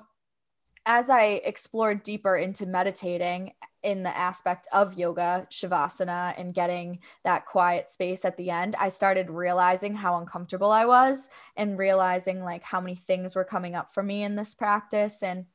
as 0.86 1.10
I 1.12 1.42
explored 1.46 2.02
deeper 2.02 2.36
into 2.36 2.66
meditating 2.66 3.54
in 3.84 4.04
the 4.04 4.16
aspect 4.16 4.68
of 4.72 4.98
yoga, 4.98 5.48
shavasana, 5.52 6.34
and 6.38 6.54
getting 6.54 7.00
that 7.24 7.46
quiet 7.46 7.90
space 7.90 8.26
at 8.26 8.38
the 8.38 8.50
end, 8.50 8.76
I 8.80 8.90
started 8.90 9.30
realizing 9.30 9.94
how 9.94 10.18
uncomfortable 10.18 10.72
I 10.72 10.86
was 10.86 11.30
and 11.56 11.78
realizing 11.78 12.44
like 12.44 12.64
how 12.64 12.80
many 12.80 12.96
things 12.96 13.36
were 13.36 13.44
coming 13.44 13.76
up 13.76 13.92
for 13.94 14.04
me 14.04 14.24
in 14.24 14.36
this 14.36 14.56
practice. 14.56 15.24
And 15.24 15.46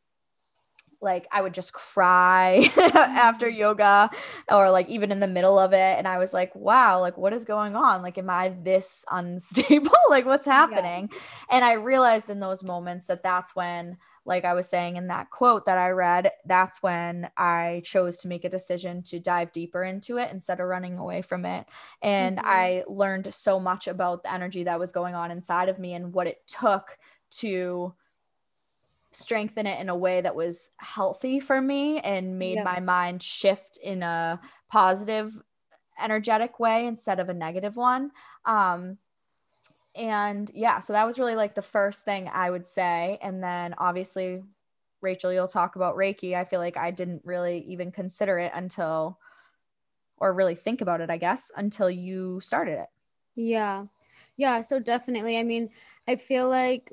like 1.01 1.27
I 1.33 1.43
would 1.43 1.55
just 1.55 1.73
cry 1.73 2.71
after 2.95 3.51
mm. 3.51 3.57
yoga 3.57 4.11
or 4.51 4.71
like 4.71 4.89
even 4.89 5.13
in 5.13 5.21
the 5.21 5.27
middle 5.27 5.59
of 5.59 5.73
it 5.73 5.99
and 5.99 6.07
I 6.07 6.19
was 6.19 6.33
like 6.33 6.55
wow 6.55 7.01
like 7.01 7.17
what 7.17 7.33
is 7.33 7.45
going 7.45 7.77
on 7.77 8.03
like 8.03 8.19
am 8.19 8.31
I 8.31 8.55
this 8.63 9.05
unstable 9.11 9.91
like 10.11 10.27
what's 10.27 10.47
happening 10.47 11.11
yeah. 11.13 11.19
and 11.51 11.65
I 11.65 11.75
realized 11.75 12.31
in 12.31 12.41
those 12.41 12.65
moments 12.65 13.07
that 13.07 13.23
that's 13.23 13.55
when 13.55 13.97
like 14.25 14.45
I 14.45 14.55
was 14.55 14.69
saying 14.69 14.97
in 14.97 15.07
that 15.09 15.31
quote 15.31 15.67
that 15.67 15.79
I 15.79 15.91
read 15.91 16.31
that's 16.47 16.83
when 16.83 17.31
I 17.37 17.83
chose 17.85 18.19
to 18.19 18.29
make 18.29 18.45
a 18.45 18.51
decision 18.51 19.03
to 19.05 19.21
dive 19.21 19.53
deeper 19.53 19.85
into 19.85 20.19
it 20.19 20.33
instead 20.33 20.61
of 20.61 20.67
running 20.67 20.99
away 20.99 21.23
from 21.23 21.45
it 21.45 21.67
and 22.03 22.39
mm-hmm. 22.39 22.47
I 22.47 22.85
learned 22.89 23.33
so 23.33 23.61
much 23.61 23.87
about 23.87 24.23
the 24.23 24.33
energy 24.33 24.65
that 24.65 24.81
was 24.81 24.93
going 24.93 25.15
on 25.15 25.31
inside 25.31 25.69
of 25.69 25.79
me 25.79 25.95
and 25.95 26.13
what 26.13 26.27
it 26.27 26.39
took 26.47 26.99
to 27.29 27.95
strengthen 29.17 29.67
it 29.67 29.81
in 29.81 29.89
a 29.89 29.97
way 29.97 30.21
that 30.21 30.35
was 30.35 30.71
healthy 30.79 31.41
for 31.41 31.61
me 31.61 31.99
and 32.01 32.39
made 32.39 32.63
my 32.63 32.81
mind 32.81 33.23
shift 33.23 33.79
in 33.83 34.03
a 34.03 34.41
positive 34.71 35.37
energetic 35.99 36.61
way 36.61 36.87
instead 36.87 37.21
of 37.21 37.29
a 37.29 37.35
negative 37.35 37.77
one. 37.77 38.11
Um 38.45 38.99
and 39.95 40.51
yeah 40.55 40.79
so 40.81 40.93
that 40.93 41.07
was 41.07 41.19
really 41.19 41.35
like 41.35 41.55
the 41.55 41.63
first 41.63 42.05
thing 42.05 42.29
i 42.33 42.51
would 42.51 42.67
say. 42.67 43.19
And 43.23 43.43
then 43.43 43.75
obviously 43.79 44.43
rachel 45.01 45.33
you'll 45.33 45.49
talk 45.49 45.77
about 45.77 45.97
reiki. 45.97 46.35
I 46.35 46.45
feel 46.45 46.61
like 46.61 46.77
i 46.77 46.91
didn't 46.91 47.23
really 47.25 47.61
even 47.61 47.91
consider 47.91 48.39
it 48.39 48.53
until 48.55 49.19
or 50.19 50.35
really 50.35 50.55
think 50.55 50.81
about 50.83 51.01
it 51.01 51.09
i 51.11 51.17
guess 51.17 51.51
until 51.57 51.89
you 51.91 52.41
started 52.41 52.79
it. 52.81 52.89
Yeah. 53.37 53.87
Yeah 54.37 54.63
so 54.63 54.79
definitely. 54.79 55.39
I 55.39 55.43
mean 55.43 55.71
i 56.07 56.17
feel 56.17 56.49
like 56.49 56.93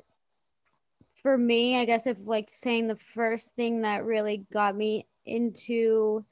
for 1.24 1.38
me, 1.38 1.78
I 1.78 1.86
guess 1.86 2.06
if 2.06 2.18
like 2.22 2.50
saying 2.52 2.86
the 2.86 2.98
first 3.14 3.56
thing 3.56 3.80
that 3.80 4.04
really 4.04 4.44
got 4.52 4.76
me 4.76 5.06
into 5.24 6.22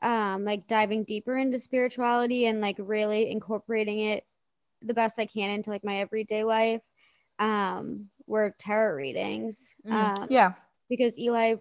um 0.00 0.44
like 0.44 0.68
diving 0.68 1.02
deeper 1.02 1.36
into 1.36 1.58
spirituality 1.58 2.46
and 2.46 2.60
like 2.60 2.76
really 2.78 3.30
incorporating 3.30 3.98
it 3.98 4.24
the 4.80 4.94
best 4.94 5.18
I 5.18 5.26
can 5.26 5.50
into 5.50 5.70
like 5.70 5.82
my 5.84 5.98
everyday 5.98 6.44
life 6.44 6.82
um 7.40 8.08
were 8.28 8.54
tarot 8.58 8.94
readings. 8.94 9.74
Mm, 9.84 10.22
um, 10.22 10.28
yeah. 10.30 10.52
Because 10.88 11.18
Eli 11.18 11.56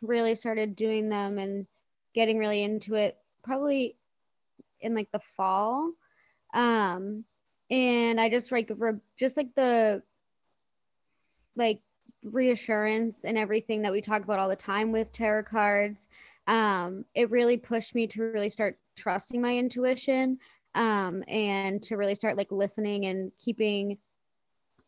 really 0.00 0.36
started 0.36 0.76
doing 0.76 1.08
them 1.08 1.38
and 1.38 1.66
getting 2.14 2.38
really 2.38 2.62
into 2.62 2.94
it 2.94 3.18
probably 3.42 3.96
in 4.80 4.94
like 4.94 5.10
the 5.10 5.20
fall. 5.36 5.90
Um 6.54 7.24
and 7.72 8.20
I 8.20 8.28
just 8.28 8.52
like 8.52 8.70
re- 8.76 9.00
just 9.16 9.36
like 9.36 9.52
the 9.56 10.00
like 11.56 11.80
reassurance 12.24 13.24
and 13.24 13.38
everything 13.38 13.82
that 13.82 13.92
we 13.92 14.00
talk 14.00 14.24
about 14.24 14.38
all 14.38 14.48
the 14.48 14.56
time 14.56 14.90
with 14.90 15.12
tarot 15.12 15.44
cards. 15.44 16.08
Um, 16.46 17.04
it 17.14 17.30
really 17.30 17.56
pushed 17.56 17.94
me 17.94 18.06
to 18.08 18.22
really 18.22 18.50
start 18.50 18.78
trusting 18.96 19.40
my 19.40 19.56
intuition 19.56 20.38
um, 20.74 21.22
and 21.28 21.82
to 21.82 21.96
really 21.96 22.14
start 22.14 22.36
like 22.36 22.50
listening 22.50 23.06
and 23.06 23.30
keeping 23.38 23.98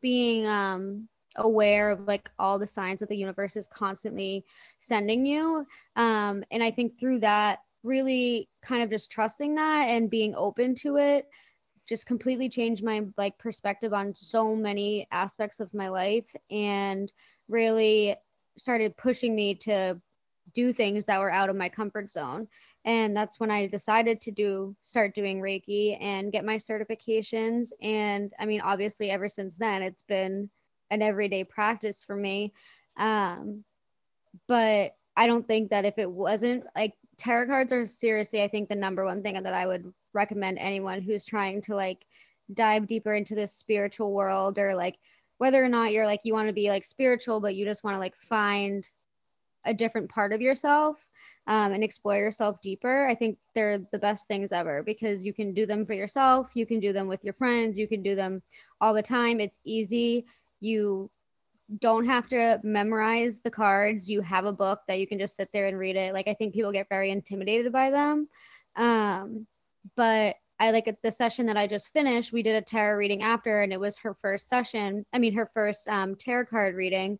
being 0.02 0.46
um, 0.46 1.08
aware 1.36 1.90
of 1.90 2.00
like 2.06 2.30
all 2.38 2.58
the 2.58 2.66
signs 2.66 3.00
that 3.00 3.08
the 3.08 3.16
universe 3.16 3.56
is 3.56 3.66
constantly 3.66 4.44
sending 4.78 5.24
you. 5.26 5.66
Um, 5.96 6.44
and 6.50 6.62
i 6.62 6.70
think 6.70 6.98
through 6.98 7.20
that 7.20 7.60
really 7.82 8.48
kind 8.62 8.82
of 8.82 8.90
just 8.90 9.10
trusting 9.10 9.54
that 9.54 9.84
and 9.88 10.10
being 10.10 10.34
open 10.34 10.74
to 10.74 10.96
it 10.96 11.26
just 11.88 12.06
completely 12.06 12.48
changed 12.48 12.82
my 12.82 13.04
like 13.16 13.38
perspective 13.38 13.92
on 13.92 14.14
so 14.14 14.54
many 14.54 15.06
aspects 15.12 15.60
of 15.60 15.72
my 15.72 15.88
life 15.88 16.34
and 16.50 17.12
really 17.48 18.16
started 18.58 18.96
pushing 18.96 19.34
me 19.34 19.54
to 19.54 20.00
do 20.54 20.72
things 20.72 21.06
that 21.06 21.20
were 21.20 21.32
out 21.32 21.50
of 21.50 21.56
my 21.56 21.68
comfort 21.68 22.10
zone. 22.10 22.48
And 22.84 23.16
that's 23.16 23.40
when 23.40 23.50
i 23.50 23.66
decided 23.66 24.20
to 24.22 24.30
do 24.30 24.76
start 24.80 25.14
doing 25.14 25.40
reiki 25.40 25.96
and 26.00 26.32
get 26.32 26.44
my 26.44 26.56
certifications. 26.56 27.70
And 27.82 28.32
i 28.38 28.46
mean 28.46 28.60
obviously 28.60 29.10
ever 29.10 29.28
since 29.28 29.56
then 29.56 29.82
it's 29.82 30.02
been 30.02 30.50
an 30.90 31.02
everyday 31.02 31.44
practice 31.44 32.04
for 32.04 32.16
me. 32.16 32.52
Um 32.96 33.64
but 34.46 34.94
i 35.16 35.26
don't 35.26 35.46
think 35.46 35.70
that 35.70 35.84
if 35.84 35.98
it 35.98 36.10
wasn't 36.10 36.64
like 36.74 36.94
tarot 37.16 37.46
cards 37.46 37.72
are 37.72 37.86
seriously 37.86 38.42
i 38.42 38.48
think 38.48 38.68
the 38.68 38.74
number 38.74 39.04
one 39.04 39.22
thing 39.22 39.42
that 39.42 39.54
i 39.54 39.66
would 39.66 39.92
recommend 40.16 40.58
anyone 40.58 41.00
who's 41.00 41.24
trying 41.24 41.62
to 41.62 41.74
like 41.74 42.06
dive 42.54 42.86
deeper 42.86 43.14
into 43.14 43.34
this 43.34 43.52
spiritual 43.52 44.12
world 44.12 44.58
or 44.58 44.74
like 44.74 44.96
whether 45.38 45.62
or 45.62 45.68
not 45.68 45.92
you're 45.92 46.06
like 46.06 46.20
you 46.24 46.32
want 46.32 46.48
to 46.48 46.52
be 46.52 46.68
like 46.68 46.84
spiritual 46.84 47.40
but 47.40 47.54
you 47.54 47.64
just 47.64 47.84
want 47.84 47.94
to 47.94 47.98
like 47.98 48.14
find 48.28 48.88
a 49.66 49.74
different 49.74 50.08
part 50.08 50.32
of 50.32 50.40
yourself 50.40 51.04
um, 51.46 51.72
and 51.72 51.84
explore 51.84 52.16
yourself 52.16 52.60
deeper, 52.62 53.06
I 53.08 53.14
think 53.14 53.38
they're 53.54 53.78
the 53.92 53.98
best 53.98 54.26
things 54.26 54.52
ever 54.52 54.82
because 54.82 55.24
you 55.24 55.32
can 55.32 55.52
do 55.52 55.66
them 55.66 55.84
for 55.84 55.92
yourself, 55.92 56.50
you 56.54 56.66
can 56.66 56.80
do 56.80 56.92
them 56.92 57.08
with 57.08 57.24
your 57.24 57.34
friends, 57.34 57.76
you 57.76 57.86
can 57.86 58.02
do 58.02 58.14
them 58.14 58.42
all 58.80 58.94
the 58.94 59.02
time. 59.02 59.40
It's 59.40 59.58
easy. 59.64 60.24
You 60.60 61.10
don't 61.80 62.06
have 62.06 62.28
to 62.28 62.60
memorize 62.62 63.40
the 63.40 63.50
cards. 63.50 64.08
You 64.08 64.20
have 64.22 64.44
a 64.44 64.52
book 64.52 64.80
that 64.86 64.98
you 64.98 65.06
can 65.06 65.18
just 65.18 65.36
sit 65.36 65.50
there 65.52 65.66
and 65.66 65.78
read 65.78 65.96
it. 65.96 66.14
Like 66.14 66.28
I 66.28 66.34
think 66.34 66.54
people 66.54 66.72
get 66.72 66.88
very 66.88 67.10
intimidated 67.10 67.72
by 67.72 67.90
them. 67.90 68.28
Um, 68.76 69.46
but 69.94 70.36
I 70.58 70.70
like 70.70 70.94
the 71.02 71.12
session 71.12 71.46
that 71.46 71.56
I 71.56 71.66
just 71.66 71.92
finished, 71.92 72.32
we 72.32 72.42
did 72.42 72.56
a 72.56 72.62
tarot 72.62 72.96
reading 72.96 73.22
after, 73.22 73.62
and 73.62 73.72
it 73.72 73.80
was 73.80 73.98
her 73.98 74.16
first 74.22 74.48
session. 74.48 75.04
I 75.12 75.18
mean, 75.18 75.34
her 75.34 75.50
first 75.52 75.86
um, 75.88 76.14
tarot 76.14 76.46
card 76.46 76.74
reading. 76.74 77.18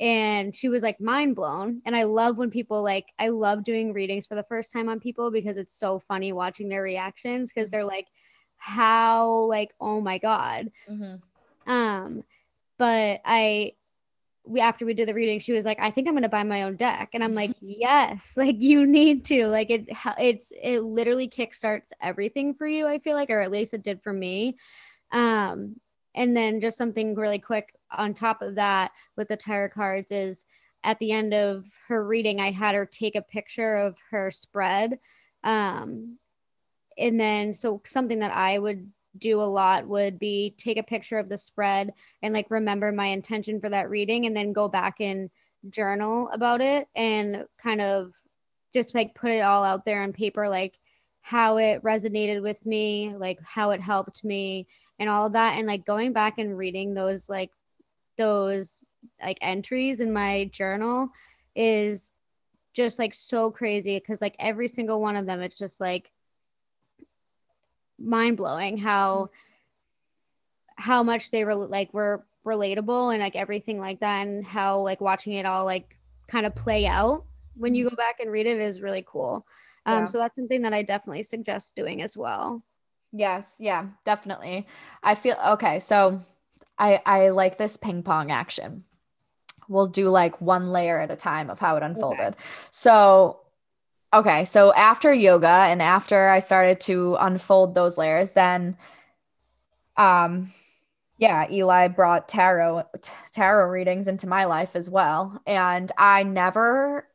And 0.00 0.54
she 0.56 0.68
was 0.68 0.82
like 0.82 1.00
mind 1.00 1.36
blown. 1.36 1.80
And 1.86 1.94
I 1.94 2.02
love 2.02 2.36
when 2.36 2.50
people 2.50 2.82
like, 2.82 3.06
I 3.20 3.28
love 3.28 3.62
doing 3.62 3.92
readings 3.92 4.26
for 4.26 4.34
the 4.34 4.42
first 4.42 4.72
time 4.72 4.88
on 4.88 4.98
people 4.98 5.30
because 5.30 5.56
it's 5.56 5.78
so 5.78 6.00
funny 6.08 6.32
watching 6.32 6.68
their 6.68 6.82
reactions 6.82 7.52
because 7.52 7.70
they're 7.70 7.84
like, 7.84 8.08
how, 8.56 9.28
like, 9.42 9.72
oh 9.80 10.00
my 10.00 10.18
God. 10.18 10.72
Mm-hmm. 10.90 11.72
Um, 11.72 12.24
but 12.78 13.20
I, 13.24 13.74
we 14.44 14.60
after 14.60 14.84
we 14.84 14.94
did 14.94 15.08
the 15.08 15.14
reading 15.14 15.38
she 15.38 15.52
was 15.52 15.64
like 15.64 15.78
i 15.80 15.90
think 15.90 16.08
i'm 16.08 16.14
going 16.14 16.22
to 16.22 16.28
buy 16.28 16.42
my 16.42 16.64
own 16.64 16.76
deck. 16.76 17.10
And 17.14 17.22
i'm 17.22 17.34
like 17.34 17.52
yes 17.60 18.34
like 18.36 18.56
you 18.58 18.86
need 18.86 19.24
to 19.26 19.46
like 19.46 19.70
it 19.70 19.86
it's 20.18 20.52
it 20.62 20.80
literally 20.80 21.28
kickstarts 21.28 21.90
everything 22.00 22.54
for 22.54 22.66
you 22.66 22.86
i 22.86 22.98
feel 22.98 23.14
like 23.14 23.30
or 23.30 23.40
at 23.40 23.50
least 23.50 23.74
it 23.74 23.82
did 23.82 24.02
for 24.02 24.12
me. 24.12 24.56
Um 25.12 25.76
and 26.14 26.36
then 26.36 26.60
just 26.60 26.76
something 26.76 27.14
really 27.14 27.38
quick 27.38 27.74
on 27.90 28.12
top 28.12 28.42
of 28.42 28.56
that 28.56 28.92
with 29.16 29.28
the 29.28 29.36
tarot 29.36 29.70
cards 29.70 30.10
is 30.10 30.44
at 30.84 30.98
the 30.98 31.12
end 31.12 31.32
of 31.32 31.64
her 31.88 32.06
reading 32.06 32.40
i 32.40 32.50
had 32.50 32.74
her 32.74 32.86
take 32.86 33.14
a 33.14 33.22
picture 33.22 33.76
of 33.76 33.96
her 34.10 34.30
spread. 34.30 34.98
Um 35.44 36.18
and 36.98 37.18
then 37.18 37.54
so 37.54 37.80
something 37.84 38.18
that 38.18 38.34
i 38.36 38.58
would 38.58 38.90
do 39.18 39.40
a 39.40 39.44
lot 39.44 39.86
would 39.86 40.18
be 40.18 40.54
take 40.56 40.78
a 40.78 40.82
picture 40.82 41.18
of 41.18 41.28
the 41.28 41.36
spread 41.36 41.92
and 42.22 42.32
like 42.32 42.50
remember 42.50 42.90
my 42.92 43.06
intention 43.06 43.60
for 43.60 43.68
that 43.68 43.90
reading 43.90 44.26
and 44.26 44.34
then 44.36 44.52
go 44.52 44.68
back 44.68 45.00
and 45.00 45.30
journal 45.68 46.28
about 46.32 46.60
it 46.60 46.88
and 46.96 47.44
kind 47.62 47.80
of 47.80 48.12
just 48.72 48.94
like 48.94 49.14
put 49.14 49.30
it 49.30 49.40
all 49.40 49.62
out 49.64 49.84
there 49.84 50.02
on 50.02 50.12
paper 50.12 50.48
like 50.48 50.78
how 51.20 51.56
it 51.56 51.82
resonated 51.82 52.42
with 52.42 52.64
me 52.66 53.14
like 53.16 53.38
how 53.42 53.70
it 53.70 53.80
helped 53.80 54.24
me 54.24 54.66
and 55.02 55.10
all 55.10 55.26
of 55.26 55.32
that. 55.32 55.58
And 55.58 55.66
like 55.66 55.84
going 55.84 56.12
back 56.12 56.38
and 56.38 56.56
reading 56.56 56.94
those 56.94 57.28
like 57.28 57.50
those 58.16 58.80
like 59.20 59.38
entries 59.40 59.98
in 60.00 60.12
my 60.12 60.44
journal 60.52 61.08
is 61.56 62.12
just 62.72 63.00
like 63.00 63.12
so 63.12 63.50
crazy 63.50 63.98
because 63.98 64.22
like 64.22 64.36
every 64.38 64.68
single 64.68 65.00
one 65.00 65.16
of 65.16 65.26
them 65.26 65.40
it's 65.40 65.58
just 65.58 65.80
like 65.80 66.11
mind 68.02 68.36
blowing 68.36 68.76
how 68.76 69.30
how 70.76 71.02
much 71.02 71.30
they 71.30 71.44
were 71.44 71.54
like 71.54 71.92
were 71.94 72.24
relatable 72.44 73.12
and 73.12 73.22
like 73.22 73.36
everything 73.36 73.78
like 73.78 74.00
that 74.00 74.26
and 74.26 74.44
how 74.44 74.80
like 74.80 75.00
watching 75.00 75.34
it 75.34 75.46
all 75.46 75.64
like 75.64 75.96
kind 76.26 76.44
of 76.44 76.54
play 76.54 76.86
out 76.86 77.24
when 77.56 77.74
you 77.74 77.88
go 77.88 77.96
back 77.96 78.18
and 78.20 78.30
read 78.30 78.46
it 78.46 78.58
is 78.58 78.80
really 78.80 79.04
cool. 79.06 79.46
Um 79.86 80.00
yeah. 80.00 80.06
so 80.06 80.18
that's 80.18 80.36
something 80.36 80.62
that 80.62 80.72
i 80.72 80.82
definitely 80.82 81.22
suggest 81.22 81.74
doing 81.76 82.02
as 82.02 82.16
well. 82.16 82.62
Yes. 83.12 83.56
Yeah 83.60 83.86
definitely. 84.04 84.66
I 85.02 85.14
feel 85.14 85.36
okay 85.50 85.78
so 85.80 86.22
i 86.78 87.00
i 87.06 87.28
like 87.28 87.58
this 87.58 87.76
ping 87.76 88.02
pong 88.02 88.30
action. 88.30 88.84
We'll 89.68 89.86
do 89.86 90.10
like 90.10 90.40
one 90.40 90.72
layer 90.72 90.98
at 90.98 91.10
a 91.10 91.16
time 91.16 91.48
of 91.48 91.60
how 91.60 91.76
it 91.76 91.82
unfolded. 91.84 92.20
Okay. 92.20 92.36
so 92.72 93.41
Okay, 94.14 94.44
so 94.44 94.74
after 94.74 95.12
yoga 95.12 95.46
and 95.46 95.80
after 95.80 96.28
I 96.28 96.40
started 96.40 96.80
to 96.82 97.16
unfold 97.18 97.74
those 97.74 97.96
layers, 97.96 98.32
then 98.32 98.76
um 99.96 100.52
yeah, 101.18 101.46
Eli 101.50 101.88
brought 101.88 102.28
tarot 102.28 102.84
tarot 103.32 103.70
readings 103.70 104.08
into 104.08 104.26
my 104.26 104.44
life 104.44 104.74
as 104.74 104.90
well. 104.90 105.40
And 105.46 105.90
I 105.96 106.24
never 106.24 107.06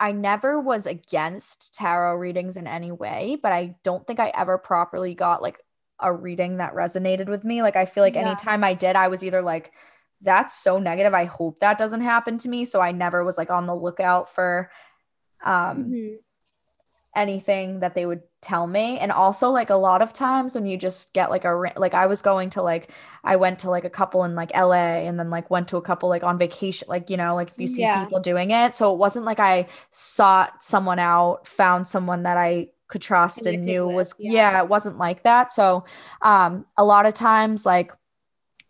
I 0.00 0.12
never 0.12 0.60
was 0.60 0.86
against 0.86 1.74
tarot 1.74 2.16
readings 2.16 2.56
in 2.56 2.66
any 2.66 2.92
way, 2.92 3.36
but 3.42 3.52
I 3.52 3.76
don't 3.82 4.06
think 4.06 4.20
I 4.20 4.28
ever 4.28 4.58
properly 4.58 5.14
got 5.14 5.42
like 5.42 5.58
a 5.98 6.12
reading 6.12 6.58
that 6.58 6.74
resonated 6.74 7.28
with 7.28 7.44
me. 7.44 7.62
Like 7.62 7.76
I 7.76 7.84
feel 7.84 8.04
like 8.04 8.14
yeah. 8.14 8.28
anytime 8.28 8.62
I 8.62 8.74
did, 8.74 8.94
I 8.94 9.08
was 9.08 9.24
either 9.24 9.42
like 9.42 9.72
that's 10.20 10.54
so 10.54 10.78
negative. 10.78 11.14
I 11.14 11.24
hope 11.24 11.60
that 11.60 11.78
doesn't 11.78 12.02
happen 12.02 12.38
to 12.38 12.48
me. 12.48 12.64
So 12.64 12.80
I 12.80 12.92
never 12.92 13.24
was 13.24 13.38
like 13.38 13.50
on 13.50 13.66
the 13.66 13.74
lookout 13.74 14.32
for 14.32 14.70
um 15.44 15.84
mm-hmm. 15.84 16.14
anything 17.14 17.80
that 17.80 17.94
they 17.94 18.06
would 18.06 18.22
tell 18.40 18.68
me 18.68 18.98
and 18.98 19.10
also 19.10 19.50
like 19.50 19.70
a 19.70 19.74
lot 19.74 20.00
of 20.00 20.12
times 20.12 20.54
when 20.54 20.64
you 20.64 20.76
just 20.76 21.12
get 21.12 21.28
like 21.28 21.44
a 21.44 21.72
like 21.76 21.92
I 21.92 22.06
was 22.06 22.20
going 22.20 22.50
to 22.50 22.62
like 22.62 22.90
I 23.24 23.34
went 23.34 23.58
to 23.60 23.70
like 23.70 23.84
a 23.84 23.90
couple 23.90 24.22
in 24.22 24.36
like 24.36 24.54
LA 24.54 25.00
and 25.06 25.18
then 25.18 25.28
like 25.28 25.50
went 25.50 25.68
to 25.68 25.76
a 25.76 25.82
couple 25.82 26.08
like 26.08 26.22
on 26.22 26.38
vacation 26.38 26.86
like 26.88 27.10
you 27.10 27.16
know 27.16 27.34
like 27.34 27.50
if 27.50 27.58
you 27.58 27.66
see 27.66 27.80
yeah. 27.80 28.04
people 28.04 28.20
doing 28.20 28.52
it 28.52 28.76
so 28.76 28.92
it 28.92 28.98
wasn't 28.98 29.24
like 29.24 29.40
I 29.40 29.66
sought 29.90 30.62
someone 30.62 31.00
out 31.00 31.48
found 31.48 31.88
someone 31.88 32.22
that 32.22 32.36
I 32.36 32.68
could 32.86 33.02
trust 33.02 33.44
and 33.44 33.64
knew 33.64 33.86
with, 33.86 33.96
was 33.96 34.14
yeah. 34.18 34.32
yeah 34.32 34.62
it 34.62 34.68
wasn't 34.68 34.98
like 34.98 35.24
that 35.24 35.52
so 35.52 35.84
um 36.22 36.64
a 36.76 36.84
lot 36.84 37.06
of 37.06 37.14
times 37.14 37.66
like 37.66 37.92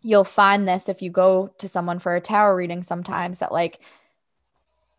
you'll 0.01 0.23
find 0.23 0.67
this 0.67 0.89
if 0.89 1.01
you 1.01 1.11
go 1.11 1.53
to 1.59 1.67
someone 1.67 1.99
for 1.99 2.15
a 2.15 2.21
tarot 2.21 2.55
reading 2.55 2.81
sometimes 2.81 3.39
that 3.39 3.51
like 3.51 3.79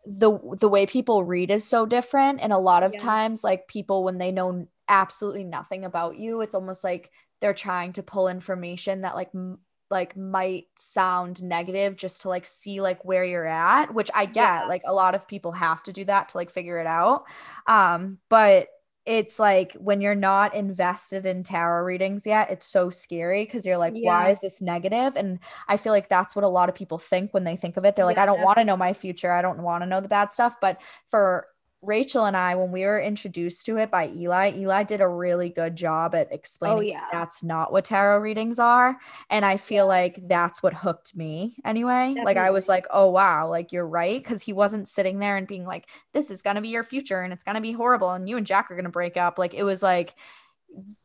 the 0.06 0.38
the 0.58 0.68
way 0.68 0.86
people 0.86 1.24
read 1.24 1.50
is 1.50 1.64
so 1.64 1.84
different 1.84 2.40
and 2.40 2.52
a 2.52 2.58
lot 2.58 2.82
of 2.82 2.92
yeah. 2.94 2.98
times 2.98 3.44
like 3.44 3.68
people 3.68 4.02
when 4.02 4.18
they 4.18 4.32
know 4.32 4.66
absolutely 4.88 5.44
nothing 5.44 5.84
about 5.84 6.18
you 6.18 6.40
it's 6.40 6.54
almost 6.54 6.82
like 6.82 7.10
they're 7.40 7.54
trying 7.54 7.92
to 7.92 8.02
pull 8.02 8.28
information 8.28 9.02
that 9.02 9.14
like 9.14 9.30
m- 9.34 9.58
like 9.90 10.16
might 10.16 10.66
sound 10.76 11.42
negative 11.42 11.96
just 11.96 12.22
to 12.22 12.28
like 12.28 12.46
see 12.46 12.80
like 12.80 13.04
where 13.04 13.24
you're 13.24 13.46
at 13.46 13.92
which 13.92 14.10
i 14.14 14.24
get 14.24 14.62
yeah. 14.62 14.64
like 14.66 14.82
a 14.86 14.94
lot 14.94 15.14
of 15.14 15.28
people 15.28 15.52
have 15.52 15.82
to 15.82 15.92
do 15.92 16.04
that 16.04 16.30
to 16.30 16.36
like 16.36 16.50
figure 16.50 16.78
it 16.78 16.86
out 16.86 17.24
um 17.66 18.18
but 18.28 18.68
it's 19.06 19.38
like 19.38 19.72
when 19.74 20.00
you're 20.00 20.14
not 20.14 20.54
invested 20.54 21.24
in 21.24 21.42
tarot 21.42 21.84
readings 21.84 22.26
yet, 22.26 22.50
it's 22.50 22.66
so 22.66 22.90
scary 22.90 23.44
because 23.44 23.64
you're 23.64 23.78
like, 23.78 23.94
yeah. 23.96 24.06
why 24.06 24.30
is 24.30 24.40
this 24.40 24.60
negative? 24.60 25.16
And 25.16 25.38
I 25.68 25.78
feel 25.78 25.92
like 25.92 26.08
that's 26.08 26.36
what 26.36 26.44
a 26.44 26.48
lot 26.48 26.68
of 26.68 26.74
people 26.74 26.98
think 26.98 27.32
when 27.32 27.44
they 27.44 27.56
think 27.56 27.76
of 27.76 27.84
it. 27.84 27.96
They're 27.96 28.04
like, 28.04 28.18
I 28.18 28.26
don't 28.26 28.42
want 28.42 28.58
to 28.58 28.64
know 28.64 28.76
my 28.76 28.92
future. 28.92 29.32
I 29.32 29.42
don't 29.42 29.62
want 29.62 29.82
to 29.82 29.86
know 29.86 30.00
the 30.00 30.08
bad 30.08 30.30
stuff. 30.30 30.56
But 30.60 30.80
for 31.08 31.46
Rachel 31.82 32.26
and 32.26 32.36
I, 32.36 32.56
when 32.56 32.72
we 32.72 32.84
were 32.84 33.00
introduced 33.00 33.64
to 33.66 33.78
it 33.78 33.90
by 33.90 34.08
Eli, 34.08 34.52
Eli 34.54 34.82
did 34.82 35.00
a 35.00 35.08
really 35.08 35.48
good 35.48 35.76
job 35.76 36.14
at 36.14 36.28
oh, 36.30 36.34
explaining 36.34 36.78
oh, 36.78 36.80
yeah. 36.82 37.06
that's 37.10 37.42
not 37.42 37.72
what 37.72 37.86
tarot 37.86 38.18
readings 38.18 38.58
are. 38.58 38.98
And 39.30 39.44
I 39.44 39.56
feel 39.56 39.84
yeah. 39.86 39.94
like 39.94 40.28
that's 40.28 40.62
what 40.62 40.74
hooked 40.74 41.16
me 41.16 41.56
anyway. 41.64 42.08
Definitely. 42.08 42.24
Like 42.24 42.36
I 42.36 42.50
was 42.50 42.68
like, 42.68 42.86
oh 42.90 43.08
wow, 43.08 43.48
like 43.48 43.72
you're 43.72 43.86
right. 43.86 44.22
Cause 44.22 44.42
he 44.42 44.52
wasn't 44.52 44.88
sitting 44.88 45.18
there 45.18 45.36
and 45.36 45.46
being 45.46 45.64
like, 45.64 45.88
this 46.12 46.30
is 46.30 46.42
gonna 46.42 46.60
be 46.60 46.68
your 46.68 46.84
future 46.84 47.22
and 47.22 47.32
it's 47.32 47.44
gonna 47.44 47.62
be 47.62 47.72
horrible 47.72 48.10
and 48.10 48.28
you 48.28 48.36
and 48.36 48.46
Jack 48.46 48.70
are 48.70 48.76
gonna 48.76 48.90
break 48.90 49.16
up. 49.16 49.38
Like 49.38 49.54
it 49.54 49.64
was 49.64 49.82
like 49.82 50.14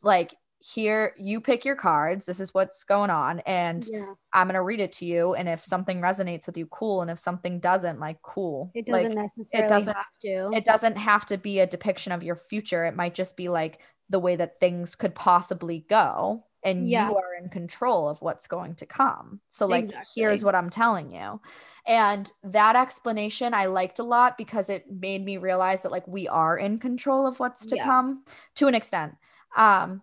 like 0.02 0.36
here 0.74 1.14
you 1.16 1.40
pick 1.40 1.64
your 1.64 1.76
cards 1.76 2.26
this 2.26 2.40
is 2.40 2.54
what's 2.54 2.84
going 2.84 3.12
on 3.12 3.40
and 3.42 3.88
yeah. 3.92 4.14
i'm 4.34 4.48
going 4.48 4.56
to 4.56 4.64
read 4.64 4.80
it 4.80 4.92
to 4.92 5.06
you 5.06 5.36
and 5.36 5.48
if 5.48 5.64
something 5.64 6.02
resonates 6.02 6.48
with 6.48 6.58
you 6.58 6.66
cool 6.68 7.02
and 7.02 7.12
if 7.12 7.20
something 7.20 7.60
doesn't 7.60 8.00
like 8.00 8.20
cool 8.24 8.72
it 8.74 8.88
doesn't 8.88 9.14
like, 9.14 9.24
necessarily 9.38 9.66
it 9.66 9.70
doesn't 9.70 9.96
have 9.96 10.20
to 10.22 10.52
it 10.56 10.66
doesn't 10.66 10.98
have 10.98 11.26
to 11.26 11.38
be 11.38 11.60
a 11.60 11.68
depiction 11.68 12.12
of 12.12 12.24
your 12.24 12.36
future 12.36 12.84
it 12.86 12.96
might 12.96 13.14
just 13.14 13.38
be 13.38 13.48
like 13.48 13.80
the 14.10 14.20
way 14.20 14.36
that 14.36 14.60
things 14.60 14.96
could 14.96 15.14
possibly 15.14 15.86
go 15.88 16.44
and 16.64 16.90
yeah. 16.90 17.10
you 17.10 17.16
are 17.16 17.36
in 17.40 17.48
control 17.50 18.10
of 18.10 18.20
what's 18.22 18.48
going 18.48 18.74
to 18.74 18.88
come 18.88 19.40
so 19.52 19.68
like 19.68 19.86
exactly. 19.86 20.24
here's 20.24 20.44
what 20.44 20.56
i'm 20.56 20.72
telling 20.72 21.12
you 21.12 21.40
and 21.88 22.32
that 22.44 22.76
explanation 22.76 23.54
I 23.54 23.68
liked 23.68 24.00
a 24.00 24.04
lot 24.04 24.40
because 24.40 24.72
it 24.72 24.92
made 24.92 25.24
me 25.24 25.38
realize 25.38 25.84
that 25.84 25.92
like 25.92 26.08
we 26.08 26.28
are 26.28 26.58
in 26.58 26.80
control 26.80 27.28
of 27.28 27.40
what's 27.40 27.68
to 27.68 27.76
yeah. 27.76 27.86
come 27.86 28.24
to 28.56 28.68
an 28.68 28.74
extent. 28.74 29.16
Um, 29.56 30.02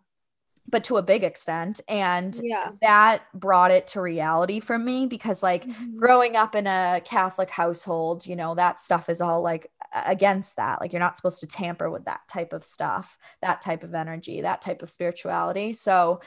but 0.73 0.83
to 0.83 0.97
a 0.97 1.03
big 1.03 1.23
extent 1.23 1.81
and 1.87 2.41
yeah. 2.43 2.71
that 2.81 3.23
brought 3.35 3.71
it 3.71 3.87
to 3.87 4.01
reality 4.01 4.59
for 4.59 4.79
me 4.79 5.07
because 5.07 5.43
like 5.43 5.65
mm-hmm. 5.65 5.97
growing 5.97 6.35
up 6.35 6.57
in 6.57 6.67
a 6.67 7.01
catholic 7.05 7.51
household 7.51 8.27
you 8.27 8.35
know 8.35 8.57
that 8.57 8.81
stuff 8.81 9.09
is 9.09 9.21
all 9.21 9.43
like 9.43 9.71
against 10.07 10.57
that 10.57 10.81
like 10.81 10.93
you're 10.93 10.99
not 10.99 11.17
supposed 11.17 11.39
to 11.39 11.47
tamper 11.47 11.91
with 11.91 12.07
that 12.07 12.21
type 12.27 12.53
of 12.53 12.65
stuff 12.65 13.17
that 13.43 13.61
type 13.61 13.85
of 13.85 13.95
energy 13.95 14.41
that 14.41 14.61
type 14.61 14.83
of 14.83 14.91
spirituality 14.91 15.73
so 15.73 16.21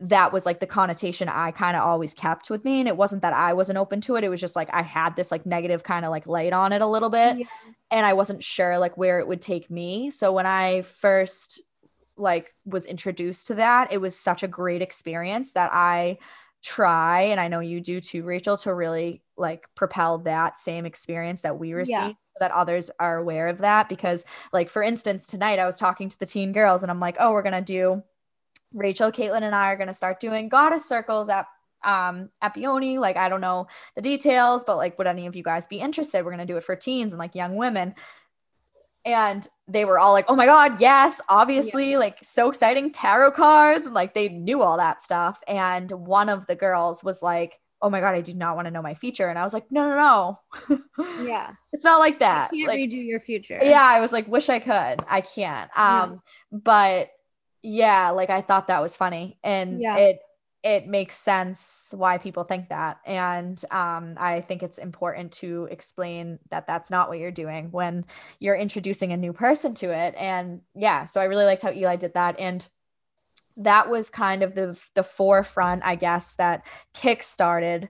that 0.00 0.32
was 0.32 0.46
like 0.46 0.60
the 0.60 0.66
connotation 0.66 1.28
I 1.28 1.50
kind 1.50 1.76
of 1.76 1.82
always 1.82 2.14
kept 2.14 2.50
with 2.50 2.64
me. 2.64 2.78
And 2.78 2.88
it 2.88 2.96
wasn't 2.96 3.22
that 3.22 3.32
I 3.32 3.52
wasn't 3.52 3.78
open 3.78 4.00
to 4.02 4.14
it. 4.14 4.22
It 4.22 4.28
was 4.28 4.40
just 4.40 4.54
like 4.54 4.68
I 4.72 4.82
had 4.82 5.16
this 5.16 5.32
like 5.32 5.44
negative 5.44 5.82
kind 5.82 6.04
of 6.04 6.12
like 6.12 6.26
light 6.26 6.52
on 6.52 6.72
it 6.72 6.82
a 6.82 6.86
little 6.86 7.10
bit. 7.10 7.38
Yeah. 7.38 7.46
And 7.90 8.06
I 8.06 8.12
wasn't 8.12 8.44
sure 8.44 8.78
like 8.78 8.96
where 8.96 9.18
it 9.18 9.26
would 9.26 9.42
take 9.42 9.70
me. 9.70 10.10
So 10.10 10.30
when 10.32 10.46
I 10.46 10.82
first 10.82 11.62
like 12.18 12.54
was 12.64 12.84
introduced 12.86 13.46
to 13.46 13.54
that 13.54 13.92
it 13.92 14.00
was 14.00 14.18
such 14.18 14.42
a 14.42 14.48
great 14.48 14.82
experience 14.82 15.52
that 15.52 15.70
i 15.72 16.18
try 16.62 17.22
and 17.22 17.40
i 17.40 17.48
know 17.48 17.60
you 17.60 17.80
do 17.80 18.00
too 18.00 18.22
rachel 18.24 18.56
to 18.56 18.74
really 18.74 19.22
like 19.36 19.68
propel 19.74 20.18
that 20.18 20.58
same 20.58 20.84
experience 20.84 21.42
that 21.42 21.58
we 21.58 21.72
received 21.72 21.90
Yeah. 22.00 22.08
so 22.08 22.38
that 22.40 22.50
others 22.50 22.90
are 22.98 23.16
aware 23.18 23.48
of 23.48 23.58
that 23.58 23.88
because 23.88 24.24
like 24.52 24.68
for 24.68 24.82
instance 24.82 25.26
tonight 25.26 25.58
i 25.60 25.66
was 25.66 25.76
talking 25.76 26.08
to 26.08 26.18
the 26.18 26.26
teen 26.26 26.52
girls 26.52 26.82
and 26.82 26.90
i'm 26.90 27.00
like 27.00 27.16
oh 27.20 27.32
we're 27.32 27.42
gonna 27.42 27.62
do 27.62 28.02
rachel 28.74 29.12
caitlin 29.12 29.42
and 29.42 29.54
i 29.54 29.68
are 29.72 29.76
gonna 29.76 29.94
start 29.94 30.18
doing 30.20 30.48
goddess 30.48 30.84
circles 30.84 31.28
at 31.28 31.46
um 31.84 32.28
at 32.42 32.54
Peony. 32.54 32.98
like 32.98 33.16
i 33.16 33.28
don't 33.28 33.40
know 33.40 33.68
the 33.94 34.02
details 34.02 34.64
but 34.64 34.76
like 34.76 34.98
would 34.98 35.06
any 35.06 35.26
of 35.28 35.36
you 35.36 35.44
guys 35.44 35.68
be 35.68 35.78
interested 35.78 36.24
we're 36.24 36.32
gonna 36.32 36.44
do 36.44 36.56
it 36.56 36.64
for 36.64 36.74
teens 36.74 37.12
and 37.12 37.20
like 37.20 37.36
young 37.36 37.54
women 37.54 37.94
and 39.08 39.46
they 39.66 39.84
were 39.84 39.98
all 39.98 40.12
like 40.12 40.26
oh 40.28 40.36
my 40.36 40.46
god 40.46 40.80
yes 40.80 41.20
obviously 41.28 41.96
like 41.96 42.18
so 42.22 42.48
exciting 42.48 42.92
tarot 42.92 43.32
cards. 43.32 43.86
And 43.86 43.94
like 43.94 44.14
they 44.14 44.28
knew 44.28 44.62
all 44.62 44.76
that 44.76 45.02
stuff. 45.02 45.40
And 45.48 45.90
one 45.90 46.28
of 46.28 46.46
the 46.46 46.54
girls 46.56 47.02
was 47.02 47.22
like 47.22 47.58
oh 47.80 47.88
my 47.90 48.00
god 48.00 48.14
i 48.14 48.20
do 48.20 48.34
not 48.34 48.56
want 48.56 48.66
to 48.66 48.70
know 48.70 48.82
my 48.82 48.94
future. 48.94 49.28
And 49.28 49.38
i 49.38 49.44
was 49.44 49.54
like 49.54 49.70
no 49.70 49.88
no 49.88 50.38
no. 50.68 50.78
Yeah. 51.24 51.52
it's 51.72 51.84
not 51.84 51.98
like 51.98 52.18
that. 52.20 52.52
You 52.52 52.66
can't 52.66 52.78
like, 52.80 52.90
redo 52.90 53.04
your 53.04 53.20
future. 53.20 53.58
yeah 53.62 53.82
i 53.84 54.00
was 54.00 54.12
like 54.12 54.28
wish 54.28 54.48
i 54.48 54.58
could. 54.58 55.04
I 55.08 55.20
can't. 55.20 55.70
Um 55.76 56.22
but 56.52 57.10
yeah 57.62 58.10
like 58.10 58.30
i 58.30 58.40
thought 58.40 58.68
that 58.68 58.82
was 58.82 58.94
funny. 58.96 59.38
And 59.42 59.80
Yeah. 59.80 59.96
it 59.96 60.18
it 60.62 60.88
makes 60.88 61.14
sense 61.14 61.94
why 61.96 62.18
people 62.18 62.42
think 62.42 62.68
that 62.68 62.98
and 63.06 63.64
um 63.70 64.14
i 64.18 64.40
think 64.40 64.62
it's 64.62 64.78
important 64.78 65.30
to 65.32 65.68
explain 65.70 66.38
that 66.50 66.66
that's 66.66 66.90
not 66.90 67.08
what 67.08 67.18
you're 67.18 67.30
doing 67.30 67.70
when 67.70 68.04
you're 68.40 68.56
introducing 68.56 69.12
a 69.12 69.16
new 69.16 69.32
person 69.32 69.74
to 69.74 69.90
it 69.90 70.14
and 70.18 70.60
yeah 70.74 71.04
so 71.04 71.20
i 71.20 71.24
really 71.24 71.44
liked 71.44 71.62
how 71.62 71.70
eli 71.70 71.96
did 71.96 72.14
that 72.14 72.38
and 72.40 72.66
that 73.56 73.88
was 73.88 74.10
kind 74.10 74.42
of 74.42 74.54
the 74.54 74.80
the 74.94 75.02
forefront 75.02 75.82
i 75.84 75.94
guess 75.94 76.34
that 76.34 76.66
kick 76.92 77.22
started 77.22 77.88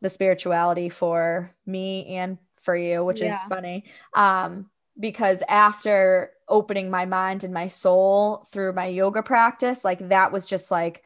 the 0.00 0.10
spirituality 0.10 0.88
for 0.88 1.54
me 1.66 2.06
and 2.06 2.38
for 2.60 2.76
you 2.76 3.04
which 3.04 3.22
is 3.22 3.34
funny 3.44 3.84
um 4.14 4.68
because 4.98 5.42
after 5.48 6.32
opening 6.48 6.90
my 6.90 7.06
mind 7.06 7.44
and 7.44 7.54
my 7.54 7.66
soul 7.66 8.46
through 8.52 8.72
my 8.72 8.86
yoga 8.86 9.22
practice 9.22 9.84
like 9.84 10.08
that 10.08 10.30
was 10.32 10.46
just 10.46 10.70
like 10.70 11.02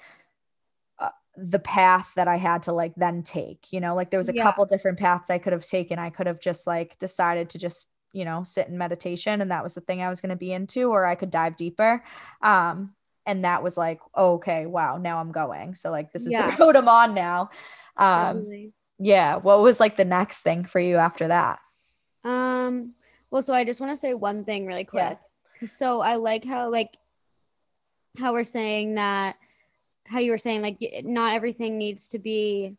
the 1.36 1.58
path 1.58 2.12
that 2.16 2.28
I 2.28 2.36
had 2.36 2.62
to 2.64 2.72
like 2.72 2.94
then 2.96 3.22
take, 3.22 3.72
you 3.72 3.80
know, 3.80 3.94
like 3.94 4.10
there 4.10 4.18
was 4.20 4.28
a 4.28 4.32
Yeah. 4.32 4.44
couple 4.44 4.64
different 4.66 4.98
paths 4.98 5.30
I 5.30 5.38
could 5.38 5.52
have 5.52 5.66
taken. 5.66 5.98
I 5.98 6.10
could 6.10 6.26
have 6.26 6.40
just 6.40 6.66
like 6.66 6.96
decided 6.98 7.50
to 7.50 7.58
just, 7.58 7.86
you 8.12 8.24
know, 8.24 8.42
sit 8.42 8.68
in 8.68 8.78
meditation 8.78 9.40
and 9.40 9.50
that 9.50 9.62
was 9.62 9.74
the 9.74 9.80
thing 9.82 10.02
I 10.02 10.08
was 10.08 10.20
going 10.20 10.30
to 10.30 10.36
be 10.36 10.52
into, 10.52 10.90
or 10.90 11.04
I 11.04 11.14
could 11.14 11.30
dive 11.30 11.56
deeper. 11.56 12.02
Um, 12.42 12.94
and 13.26 13.44
that 13.44 13.62
was 13.62 13.76
like, 13.76 14.00
okay, 14.16 14.66
wow, 14.66 14.96
now 14.96 15.18
I'm 15.18 15.32
going. 15.32 15.74
So 15.74 15.90
like 15.90 16.12
this 16.12 16.26
is 16.26 16.32
Yeah. 16.32 16.56
the 16.56 16.56
road 16.64 16.76
I'm 16.76 16.88
on 16.88 17.12
now. 17.14 17.50
Um, 17.96 18.38
Totally. 18.38 18.72
yeah. 18.98 19.36
What 19.36 19.60
was 19.60 19.78
like 19.80 19.96
the 19.96 20.04
next 20.04 20.42
thing 20.42 20.64
for 20.64 20.80
you 20.80 20.96
after 20.96 21.28
that? 21.28 21.58
Um, 22.24 22.94
well, 23.30 23.42
so 23.42 23.52
I 23.52 23.64
just 23.64 23.80
want 23.80 23.92
to 23.92 23.96
say 23.96 24.14
one 24.14 24.44
thing 24.44 24.66
really 24.66 24.88
Yeah. 24.92 25.16
quick. 25.60 25.70
So 25.70 26.00
I 26.00 26.14
like 26.14 26.44
how 26.44 26.70
like 26.70 26.96
how 28.18 28.32
we're 28.32 28.44
saying 28.44 28.94
that 28.94 29.36
how 30.06 30.18
you 30.18 30.30
were 30.30 30.38
saying 30.38 30.62
like 30.62 30.78
not 31.04 31.34
everything 31.34 31.78
needs 31.78 32.08
to 32.10 32.18
be 32.18 32.76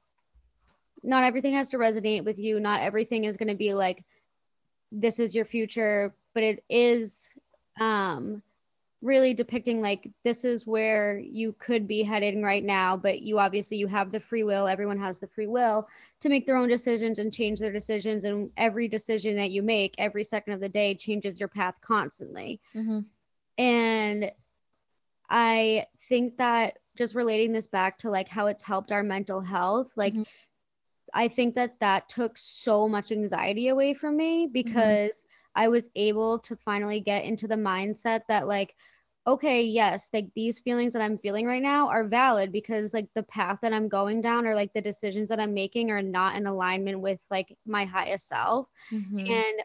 not 1.03 1.23
everything 1.23 1.53
has 1.53 1.69
to 1.69 1.77
resonate 1.77 2.23
with 2.23 2.39
you. 2.39 2.59
Not 2.59 2.81
everything 2.81 3.23
is 3.23 3.37
going 3.37 3.49
to 3.49 3.55
be 3.55 3.73
like 3.73 4.03
this 4.91 5.19
is 5.19 5.35
your 5.35 5.45
future, 5.45 6.13
but 6.33 6.43
it 6.43 6.63
is 6.69 7.33
um 7.79 8.41
really 9.03 9.33
depicting 9.33 9.79
like 9.79 10.09
this 10.23 10.43
is 10.43 10.65
where 10.65 11.19
you 11.19 11.53
could 11.59 11.87
be 11.87 12.01
heading 12.01 12.41
right 12.41 12.63
now 12.63 12.97
but 12.97 13.21
you 13.21 13.37
obviously 13.37 13.77
you 13.77 13.85
have 13.85 14.11
the 14.11 14.19
free 14.19 14.43
will. 14.43 14.67
Everyone 14.67 14.99
has 14.99 15.19
the 15.19 15.27
free 15.27 15.45
will 15.45 15.87
to 16.19 16.29
make 16.29 16.47
their 16.47 16.57
own 16.57 16.67
decisions 16.67 17.19
and 17.19 17.31
change 17.31 17.59
their 17.59 17.71
decisions 17.71 18.25
and 18.25 18.49
every 18.57 18.87
decision 18.87 19.35
that 19.35 19.51
you 19.51 19.61
make 19.61 19.93
every 19.99 20.23
second 20.23 20.53
of 20.53 20.59
the 20.59 20.69
day 20.69 20.95
changes 20.95 21.39
your 21.39 21.49
path 21.49 21.75
constantly. 21.81 22.59
And 23.59 24.31
i 25.29 25.85
think 26.09 26.37
that 26.37 26.79
just 26.97 27.15
relating 27.15 27.51
this 27.51 27.67
back 27.67 27.97
to 27.99 28.09
like 28.09 28.27
how 28.27 28.47
it's 28.47 28.63
helped 28.63 28.91
our 28.91 29.03
mental 29.03 29.41
health 29.41 29.91
like 29.95 30.13
Mhm. 30.13 30.25
i 31.13 31.27
think 31.27 31.55
that 31.55 31.79
that 31.79 32.09
took 32.09 32.37
so 32.37 32.87
much 32.87 33.11
anxiety 33.11 33.69
away 33.69 33.93
from 33.93 34.17
me 34.17 34.47
because 34.51 35.23
i 35.55 35.67
was 35.67 35.89
able 35.95 36.39
to 36.39 36.55
finally 36.55 36.99
get 36.99 37.23
into 37.23 37.47
the 37.47 37.55
mindset 37.55 38.21
that 38.27 38.47
like 38.47 38.75
okay 39.25 39.61
yes 39.61 40.09
like 40.13 40.27
these 40.35 40.59
feelings 40.59 40.93
that 40.93 41.01
i'm 41.01 41.17
feeling 41.17 41.45
right 41.45 41.61
now 41.61 41.87
are 41.89 42.03
valid 42.05 42.51
because 42.51 42.93
like 42.93 43.07
the 43.13 43.23
path 43.23 43.59
that 43.61 43.73
i'm 43.73 43.87
going 43.87 44.21
down 44.21 44.45
or 44.45 44.55
like 44.55 44.73
the 44.73 44.81
decisions 44.81 45.29
that 45.29 45.39
i'm 45.39 45.53
making 45.53 45.91
are 45.91 46.01
not 46.01 46.35
in 46.35 46.45
alignment 46.47 46.99
with 46.99 47.19
like 47.29 47.55
my 47.65 47.85
highest 47.85 48.27
self 48.27 48.67
Mhm. 48.91 49.29
and 49.29 49.63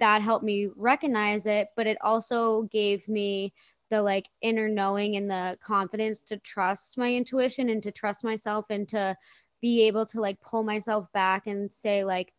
that 0.00 0.20
helped 0.22 0.44
me 0.44 0.68
recognize 0.74 1.46
it 1.46 1.68
but 1.76 1.86
it 1.86 1.96
also 2.02 2.62
gave 2.72 3.06
me 3.08 3.52
the 3.90 4.02
like 4.02 4.28
inner 4.42 4.68
knowing 4.68 5.16
and 5.16 5.30
the 5.30 5.56
confidence 5.62 6.22
to 6.22 6.36
trust 6.38 6.98
my 6.98 7.12
intuition 7.12 7.68
and 7.68 7.82
to 7.82 7.90
trust 7.92 8.24
myself 8.24 8.66
and 8.70 8.88
to 8.88 9.16
be 9.60 9.86
able 9.86 10.04
to 10.06 10.20
like 10.20 10.40
pull 10.40 10.62
myself 10.62 11.10
back 11.12 11.46
and 11.46 11.72
say 11.72 12.04
like 12.04 12.32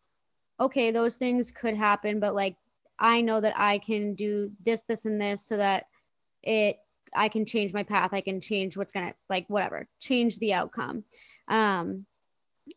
okay 0.59 0.91
those 0.91 1.17
things 1.17 1.51
could 1.51 1.75
happen 1.75 2.19
but 2.19 2.35
like 2.35 2.55
i 2.99 3.21
know 3.21 3.39
that 3.39 3.53
i 3.57 3.77
can 3.79 4.13
do 4.13 4.51
this 4.63 4.83
this 4.83 5.05
and 5.05 5.19
this 5.19 5.45
so 5.45 5.57
that 5.57 5.85
it 6.43 6.77
i 7.15 7.29
can 7.29 7.45
change 7.45 7.73
my 7.73 7.83
path. 7.83 8.13
I 8.13 8.21
can 8.21 8.41
change 8.41 8.75
what's 8.75 8.93
gonna 8.93 9.13
like 9.29 9.45
whatever 9.47 9.87
change 9.99 10.39
the 10.39 10.53
outcome. 10.53 11.03
Um 11.47 12.05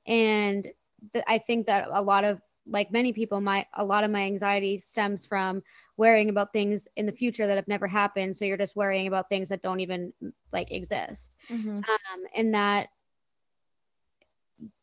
and 0.06 0.66
th- 1.12 1.24
i 1.26 1.38
think 1.38 1.66
that 1.66 1.88
a 1.90 2.02
lot 2.02 2.24
of 2.24 2.40
like 2.66 2.92
many 2.92 3.12
people 3.12 3.40
my 3.40 3.66
a 3.74 3.84
lot 3.84 4.04
of 4.04 4.10
my 4.10 4.22
anxiety 4.22 4.78
stems 4.78 5.26
from 5.26 5.62
worrying 5.96 6.28
about 6.28 6.52
things 6.52 6.86
in 6.96 7.06
the 7.06 7.12
future 7.12 7.46
that 7.46 7.56
have 7.56 7.68
never 7.68 7.86
happened 7.86 8.36
so 8.36 8.44
you're 8.44 8.56
just 8.56 8.76
worrying 8.76 9.06
about 9.06 9.28
things 9.28 9.48
that 9.48 9.62
don't 9.62 9.80
even 9.80 10.12
like 10.52 10.70
exist 10.70 11.36
Mhm. 11.50 11.78
um, 11.78 12.24
and 12.34 12.54
that 12.54 12.90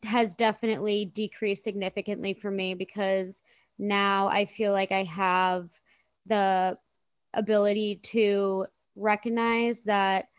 has 0.04 0.34
definitely 0.34 1.06
decreased 1.06 1.64
significantly 1.64 2.34
for 2.34 2.50
me 2.52 2.74
because 2.74 3.44
now 3.78 4.28
I 4.28 4.46
feel 4.46 4.72
like 4.72 4.92
I 4.92 5.04
have 5.04 5.70
the 6.26 6.78
ability 7.34 7.98
to 8.04 8.66
recognize 8.96 9.84
that 9.84 10.30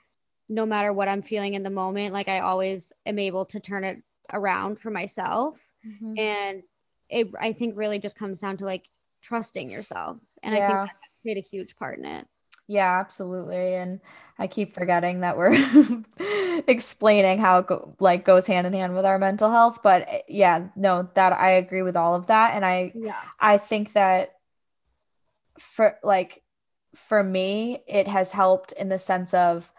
no 0.48 0.66
matter 0.66 0.92
what 0.92 1.08
I'm 1.08 1.22
feeling 1.22 1.54
in 1.54 1.62
the 1.62 1.70
moment, 1.70 2.12
like 2.12 2.28
I 2.28 2.40
always 2.40 2.92
am 3.06 3.18
able 3.18 3.44
to 3.46 3.60
turn 3.60 3.84
it 3.84 4.02
around 4.32 4.80
for 4.80 4.90
myself. 4.90 5.60
Mhm. 5.84 6.18
And 6.18 6.62
it, 7.08 7.28
I 7.40 7.52
think, 7.52 7.76
really 7.76 7.98
just 7.98 8.16
comes 8.16 8.40
down 8.40 8.56
to 8.58 8.64
like 8.64 8.88
trusting 9.22 9.70
yourself. 9.70 10.18
And 10.42 10.54
I 10.54 10.62
think 10.62 10.80
that 10.82 10.96
played 11.22 11.38
a 11.38 11.40
huge 11.40 11.76
part 11.76 11.98
in 11.98 12.04
it. 12.04 12.26
Yeah, 12.66 13.00
absolutely. 13.00 13.74
And 13.74 14.00
I 14.38 14.46
keep 14.46 14.74
forgetting 14.74 15.20
that 15.20 15.38
we're 15.38 15.54
explaining 16.68 17.38
how 17.38 17.60
it 17.60 17.66
go, 17.66 17.96
like 17.98 18.26
goes 18.26 18.46
hand 18.46 18.66
in 18.66 18.74
hand 18.74 18.94
with 18.94 19.06
our 19.06 19.18
mental 19.18 19.50
health, 19.50 19.80
but 19.82 20.06
eh, 20.06 20.20
yeah, 20.28 20.68
no, 20.76 21.08
that 21.14 21.32
I 21.32 21.52
agree 21.52 21.80
with 21.82 21.96
all 21.96 22.14
of 22.14 22.26
that 22.26 22.54
and 22.54 22.64
I 22.66 22.92
Yeah. 22.94 23.14
I 23.40 23.56
think 23.56 23.94
that 23.94 24.34
for 25.58 25.96
like 26.02 26.42
for 26.94 27.22
me 27.22 27.82
it 27.86 28.06
has 28.08 28.32
helped 28.32 28.72
in 28.72 28.88
the 28.88 28.98
sense 28.98 29.34
of 29.34 29.72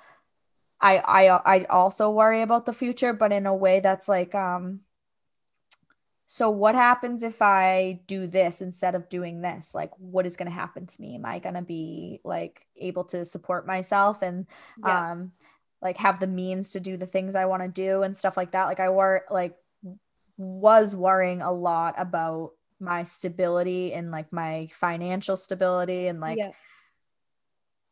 I 0.82 0.98
I 1.00 1.58
I 1.60 1.66
also 1.66 2.12
worry 2.12 2.42
about 2.42 2.66
the 2.66 2.74
future, 2.74 3.14
but 3.14 3.32
in 3.34 3.46
a 3.46 3.56
way 3.56 3.80
that's 3.82 4.08
like 4.10 4.36
um 4.36 4.82
so 6.32 6.52
what 6.52 6.76
happens 6.76 7.24
if 7.24 7.42
I 7.42 8.02
do 8.06 8.28
this 8.28 8.62
instead 8.62 8.94
of 8.94 9.10
doing 9.10 9.42
this? 9.42 9.74
Like 9.74 9.90
what 9.98 10.28
is 10.28 10.38
going 10.38 10.48
to 10.48 10.54
happen 10.54 10.86
to 10.86 11.02
me? 11.02 11.16
Am 11.16 11.26
I 11.26 11.40
going 11.40 11.56
to 11.56 11.64
be 11.64 12.20
like 12.24 12.68
able 12.78 13.04
to 13.06 13.26
support 13.26 13.66
myself 13.66 14.22
and 14.22 14.46
Yeah. 14.78 15.12
um 15.12 15.32
like 15.82 15.98
have 15.98 16.20
the 16.20 16.28
means 16.28 16.74
to 16.74 16.80
do 16.80 16.98
the 16.98 17.08
things 17.08 17.34
I 17.34 17.46
want 17.46 17.64
to 17.64 17.68
do 17.68 18.04
and 18.04 18.16
stuff 18.16 18.38
like 18.38 18.52
that? 18.52 18.66
Like 18.66 18.80
I 18.80 18.90
were 18.90 19.26
like 19.32 19.56
was 20.38 20.94
worrying 20.94 21.42
a 21.42 21.52
lot 21.52 21.96
about 21.98 22.52
my 22.80 23.02
stability 23.02 23.94
and 23.94 24.12
like 24.12 24.32
my 24.32 24.70
financial 24.76 25.36
stability 25.36 26.06
and 26.10 26.22
like 26.22 26.38
yeah. 26.38 26.52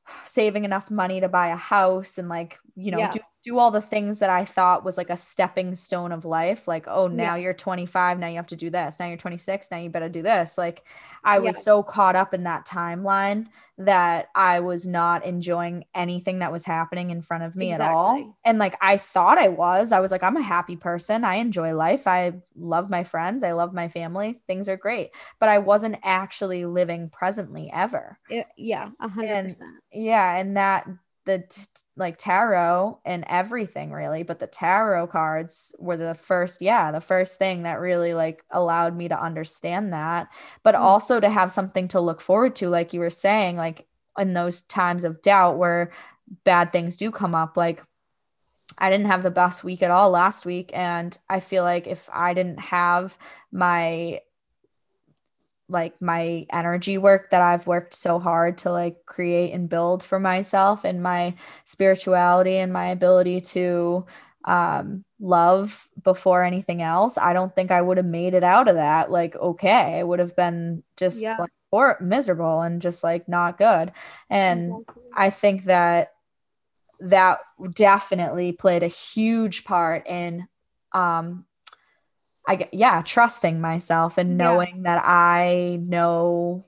saving 0.26 0.64
enough 0.64 0.92
money 0.92 1.22
to 1.22 1.28
buy 1.28 1.48
a 1.48 1.56
house 1.56 2.20
and 2.20 2.30
like 2.30 2.60
you 2.76 2.92
know 2.92 3.00
Yeah. 3.00 3.12
do, 3.12 3.20
do 3.48 3.58
all 3.60 3.72
the 3.72 3.82
things 3.82 4.20
that 4.20 4.30
i 4.30 4.44
thought 4.44 4.84
was 4.84 4.98
like 4.98 5.10
a 5.10 5.18
stepping 5.18 5.74
stone 5.74 6.12
of 6.12 6.26
life 6.26 6.68
like 6.68 6.86
oh 6.88 7.08
now 7.08 7.36
Yeah. 7.36 7.44
you're 7.44 7.54
25 7.54 8.20
now 8.20 8.28
you 8.28 8.36
have 8.36 8.48
to 8.48 8.56
do 8.56 8.70
this 8.70 9.00
now 9.00 9.08
you're 9.08 9.18
26 9.18 9.72
now 9.72 9.78
you 9.78 9.90
better 9.90 10.10
do 10.10 10.22
this 10.22 10.58
like 10.58 10.84
i 11.24 11.40
was 11.40 11.56
Yeah. 11.56 11.62
so 11.62 11.84
caught 11.84 12.16
up 12.16 12.34
in 12.34 12.44
that 12.44 12.68
timeline 12.68 13.48
that 13.78 14.28
i 14.36 14.60
was 14.60 14.86
not 14.88 15.24
enjoying 15.24 15.86
anything 15.96 16.40
that 16.40 16.52
was 16.52 16.66
happening 16.66 17.10
in 17.12 17.22
front 17.22 17.44
of 17.44 17.56
me 17.56 17.72
at 17.72 17.80
all 17.82 18.36
and 18.44 18.58
like 18.60 18.76
i 18.82 18.98
thought 18.98 19.38
i 19.38 19.48
was 19.48 19.92
i 19.92 20.00
was 20.00 20.12
like 20.12 20.24
i'm 20.24 20.36
a 20.38 20.42
happy 20.42 20.76
person 20.76 21.24
i 21.24 21.36
enjoy 21.36 21.76
life 21.76 22.08
i 22.08 22.34
love 22.56 22.90
my 22.90 23.04
friends 23.04 23.44
i 23.44 23.52
love 23.52 23.74
my 23.74 23.88
family 23.88 24.42
things 24.48 24.68
are 24.68 24.78
great 24.78 25.12
but 25.40 25.48
i 25.48 25.60
wasn't 25.60 25.96
actually 26.04 26.66
living 26.66 27.10
presently 27.12 27.70
ever 27.72 28.18
It- 28.30 28.48
yeah. 28.58 28.90
A 29.00 29.08
hundred 29.08 29.32
And- 29.32 29.48
percent. 29.50 29.76
yeah 29.94 30.38
and 30.38 30.58
that 30.58 30.88
the 31.28 31.40
t- 31.40 31.62
like 31.98 32.18
tarot 32.18 33.00
and 33.06 33.24
everything 33.28 33.92
really 33.92 34.24
but 34.24 34.40
the 34.40 34.48
tarot 34.48 35.06
cards 35.08 35.76
were 35.78 35.98
the 35.98 36.16
first 36.16 36.62
yeah 36.62 36.92
the 36.92 37.02
first 37.02 37.38
thing 37.38 37.64
that 37.64 37.80
really 37.80 38.14
like 38.14 38.44
allowed 38.50 38.96
me 38.96 39.08
to 39.08 39.22
understand 39.22 39.94
that 39.94 40.30
but 40.64 40.74
mm-hmm. 40.74 40.84
also 40.84 41.20
to 41.20 41.30
have 41.30 41.52
something 41.52 41.88
to 41.88 42.02
look 42.02 42.22
forward 42.22 42.56
to 42.56 42.70
like 42.70 42.94
you 42.94 43.00
were 43.00 43.10
saying 43.10 43.58
like 43.58 43.86
in 44.18 44.34
those 44.34 44.62
times 44.64 45.04
of 45.04 45.22
doubt 45.22 45.58
where 45.58 45.92
bad 46.44 46.72
things 46.72 46.98
do 46.98 47.12
come 47.12 47.36
up 47.36 47.56
like 47.56 47.84
I 48.78 48.90
didn't 48.90 49.08
have 49.08 49.24
the 49.24 49.32
best 49.32 49.64
week 49.64 49.82
at 49.82 49.92
all 49.92 50.10
last 50.10 50.46
week 50.46 50.72
and 50.74 51.18
I 51.30 51.40
feel 51.40 51.64
like 51.64 51.88
if 51.88 52.10
I 52.12 52.34
didn't 52.34 52.60
have 52.60 53.18
my 53.52 54.22
like 55.70 56.02
my 56.02 56.46
energy 56.52 56.98
work 56.98 57.30
that 57.32 57.42
I've 57.42 57.68
worked 57.68 57.94
so 57.94 58.20
hard 58.20 58.60
to 58.60 58.72
like 58.72 59.06
create 59.06 59.54
and 59.54 59.68
build 59.68 60.04
for 60.04 60.20
myself 60.20 60.86
and 60.86 61.04
my 61.04 61.36
spirituality 61.66 62.58
and 62.58 62.72
my 62.72 62.88
ability 62.88 63.42
to 63.42 64.06
um, 64.46 65.04
love 65.20 65.90
before 66.04 66.44
anything 66.44 66.82
else, 66.82 67.18
I 67.18 67.34
don't 67.34 67.54
think 67.54 67.70
I 67.70 67.82
would 67.82 67.98
have 67.98 68.06
made 68.06 68.34
it 68.34 68.44
out 68.44 68.70
of 68.70 68.76
that. 68.76 69.12
Like, 69.12 69.36
okay, 69.36 70.00
I 70.00 70.04
would 70.04 70.20
have 70.20 70.36
been 70.36 70.84
just 70.96 71.22
yeah. 71.22 71.36
like 71.38 71.52
or 71.70 71.98
miserable 72.00 72.62
and 72.62 72.82
just 72.82 73.04
like 73.04 73.28
not 73.28 73.58
good. 73.58 73.92
And 74.30 74.72
exactly. 74.72 75.04
I 75.14 75.30
think 75.30 75.64
that 75.66 76.14
that 77.02 77.40
definitely 77.74 78.54
played 78.54 78.84
a 78.84 78.88
huge 78.88 79.66
part 79.66 80.08
in 80.08 80.48
um 80.94 81.46
I 82.48 82.70
yeah, 82.72 83.02
trusting 83.02 83.60
myself 83.60 84.18
and 84.18 84.38
knowing 84.38 84.78
yeah. 84.78 84.96
that 84.96 85.04
I 85.06 85.80
know 85.82 86.66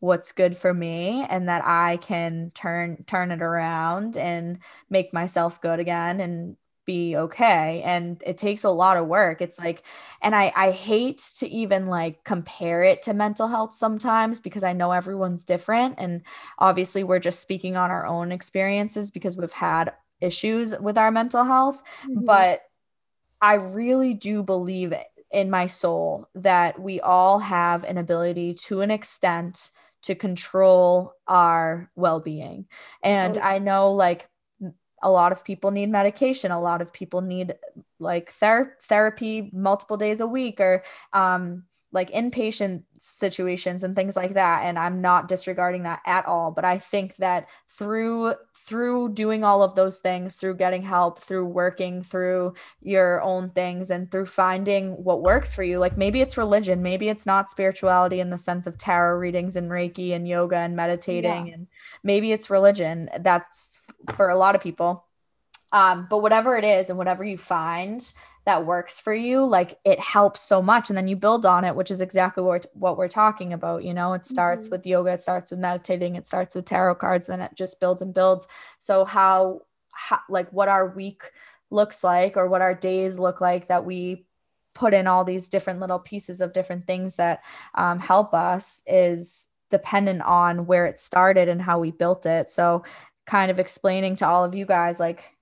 what's 0.00 0.32
good 0.32 0.56
for 0.56 0.74
me 0.74 1.24
and 1.28 1.48
that 1.48 1.64
I 1.64 1.98
can 1.98 2.50
turn 2.54 3.04
turn 3.06 3.30
it 3.30 3.40
around 3.40 4.16
and 4.16 4.58
make 4.90 5.12
myself 5.14 5.60
good 5.60 5.80
again 5.80 6.20
and 6.20 6.56
be 6.86 7.16
okay 7.16 7.82
and 7.84 8.22
it 8.24 8.38
takes 8.38 8.62
a 8.62 8.70
lot 8.70 8.96
of 8.96 9.08
work 9.08 9.42
it's 9.42 9.58
like 9.58 9.82
and 10.22 10.36
i 10.36 10.52
i 10.54 10.70
hate 10.70 11.18
to 11.36 11.48
even 11.48 11.88
like 11.88 12.22
compare 12.22 12.84
it 12.84 13.02
to 13.02 13.12
mental 13.12 13.48
health 13.48 13.74
sometimes 13.74 14.38
because 14.38 14.62
i 14.62 14.72
know 14.72 14.92
everyone's 14.92 15.44
different 15.44 15.96
and 15.98 16.22
obviously 16.60 17.02
we're 17.02 17.18
just 17.18 17.40
speaking 17.40 17.76
on 17.76 17.90
our 17.90 18.06
own 18.06 18.30
experiences 18.30 19.10
because 19.10 19.36
we've 19.36 19.52
had 19.52 19.92
issues 20.20 20.78
with 20.78 20.96
our 20.96 21.10
mental 21.10 21.42
health 21.42 21.82
mm-hmm. 22.04 22.24
but 22.24 22.62
I 23.46 23.54
really 23.54 24.12
do 24.12 24.42
believe 24.42 24.92
in 25.30 25.50
my 25.50 25.68
soul 25.68 26.28
that 26.34 26.80
we 26.80 27.00
all 27.00 27.38
have 27.38 27.84
an 27.84 27.96
ability 27.96 28.54
to 28.54 28.80
an 28.80 28.90
extent 28.90 29.70
to 30.02 30.16
control 30.16 31.14
our 31.28 31.88
well-being. 31.94 32.66
And 33.04 33.38
oh. 33.38 33.40
I 33.40 33.60
know 33.60 33.92
like 33.92 34.28
a 35.00 35.08
lot 35.08 35.30
of 35.30 35.44
people 35.44 35.70
need 35.70 35.90
medication 35.90 36.50
a 36.50 36.60
lot 36.60 36.80
of 36.80 36.92
people 36.92 37.20
need 37.20 37.54
like 38.00 38.32
ther- 38.32 38.74
therapy 38.80 39.50
multiple 39.52 39.98
days 39.98 40.20
a 40.20 40.26
week 40.26 40.58
or 40.58 40.82
um 41.12 41.64
like 41.92 42.10
inpatient 42.10 42.82
situations 42.98 43.84
and 43.84 43.94
things 43.94 44.16
like 44.16 44.34
that 44.34 44.64
and 44.64 44.78
i'm 44.78 45.00
not 45.00 45.28
disregarding 45.28 45.84
that 45.84 46.00
at 46.04 46.26
all 46.26 46.50
but 46.50 46.64
i 46.64 46.78
think 46.78 47.14
that 47.16 47.46
through 47.68 48.34
through 48.66 49.08
doing 49.10 49.44
all 49.44 49.62
of 49.62 49.76
those 49.76 50.00
things, 50.00 50.34
through 50.34 50.56
getting 50.56 50.82
help, 50.82 51.20
through 51.20 51.46
working 51.46 52.02
through 52.02 52.52
your 52.82 53.22
own 53.22 53.48
things, 53.50 53.90
and 53.90 54.10
through 54.10 54.26
finding 54.26 54.90
what 55.04 55.22
works 55.22 55.54
for 55.54 55.62
you. 55.62 55.78
Like 55.78 55.96
maybe 55.96 56.20
it's 56.20 56.36
religion, 56.36 56.82
maybe 56.82 57.08
it's 57.08 57.26
not 57.26 57.48
spirituality 57.48 58.18
in 58.18 58.30
the 58.30 58.38
sense 58.38 58.66
of 58.66 58.76
tarot 58.76 59.18
readings 59.18 59.54
and 59.54 59.70
Reiki 59.70 60.12
and 60.12 60.26
yoga 60.26 60.56
and 60.56 60.74
meditating, 60.74 61.46
yeah. 61.46 61.54
and 61.54 61.68
maybe 62.02 62.32
it's 62.32 62.50
religion. 62.50 63.08
That's 63.20 63.80
for 64.14 64.28
a 64.28 64.36
lot 64.36 64.56
of 64.56 64.60
people. 64.60 65.04
Um, 65.70 66.08
but 66.10 66.18
whatever 66.18 66.56
it 66.56 66.64
is, 66.64 66.90
and 66.90 66.98
whatever 66.98 67.22
you 67.22 67.38
find, 67.38 68.00
that 68.46 68.64
works 68.64 69.00
for 69.00 69.12
you 69.12 69.44
like 69.44 69.78
it 69.84 69.98
helps 69.98 70.40
so 70.40 70.62
much 70.62 70.88
and 70.88 70.96
then 70.96 71.08
you 71.08 71.16
build 71.16 71.44
on 71.44 71.64
it 71.64 71.74
which 71.74 71.90
is 71.90 72.00
exactly 72.00 72.42
what 72.42 72.64
what 72.74 72.96
we're 72.96 73.08
talking 73.08 73.52
about 73.52 73.84
you 73.84 73.92
know? 73.92 74.12
It 74.14 74.24
starts 74.24 74.66
mm-hmm. 74.66 74.76
with 74.76 74.86
yoga 74.86 75.12
it 75.12 75.22
starts 75.22 75.50
with 75.50 75.60
meditating 75.60 76.14
it 76.14 76.26
starts 76.26 76.54
with 76.54 76.64
tarot 76.64 76.94
cards 76.96 77.26
then 77.26 77.40
it 77.40 77.52
just 77.54 77.80
builds 77.80 78.02
and 78.02 78.14
builds. 78.14 78.46
So 78.78 79.04
how, 79.04 79.62
how 79.90 80.20
like 80.28 80.50
what 80.52 80.68
our 80.68 80.88
week 80.88 81.22
looks 81.70 82.04
like 82.04 82.36
or 82.36 82.48
what 82.48 82.62
our 82.62 82.74
days 82.74 83.18
look 83.18 83.40
like 83.40 83.68
that 83.68 83.84
we 83.84 84.26
put 84.74 84.94
in 84.94 85.06
all 85.06 85.24
these 85.24 85.48
different 85.48 85.80
little 85.80 85.98
pieces 85.98 86.40
of 86.40 86.52
different 86.52 86.86
things 86.86 87.16
that 87.16 87.40
um, 87.74 87.98
help 87.98 88.34
us 88.34 88.82
is 88.86 89.48
dependent 89.70 90.22
on 90.22 90.66
where 90.66 90.86
it 90.86 90.98
started 90.98 91.48
and 91.48 91.60
how 91.60 91.78
we 91.78 91.90
built 91.90 92.26
it. 92.26 92.48
So 92.48 92.84
kind 93.26 93.50
of 93.50 93.58
explaining 93.58 94.16
to 94.16 94.26
all 94.26 94.44
of 94.44 94.54
you 94.54 94.66
guys 94.66 95.00
like 95.00 95.35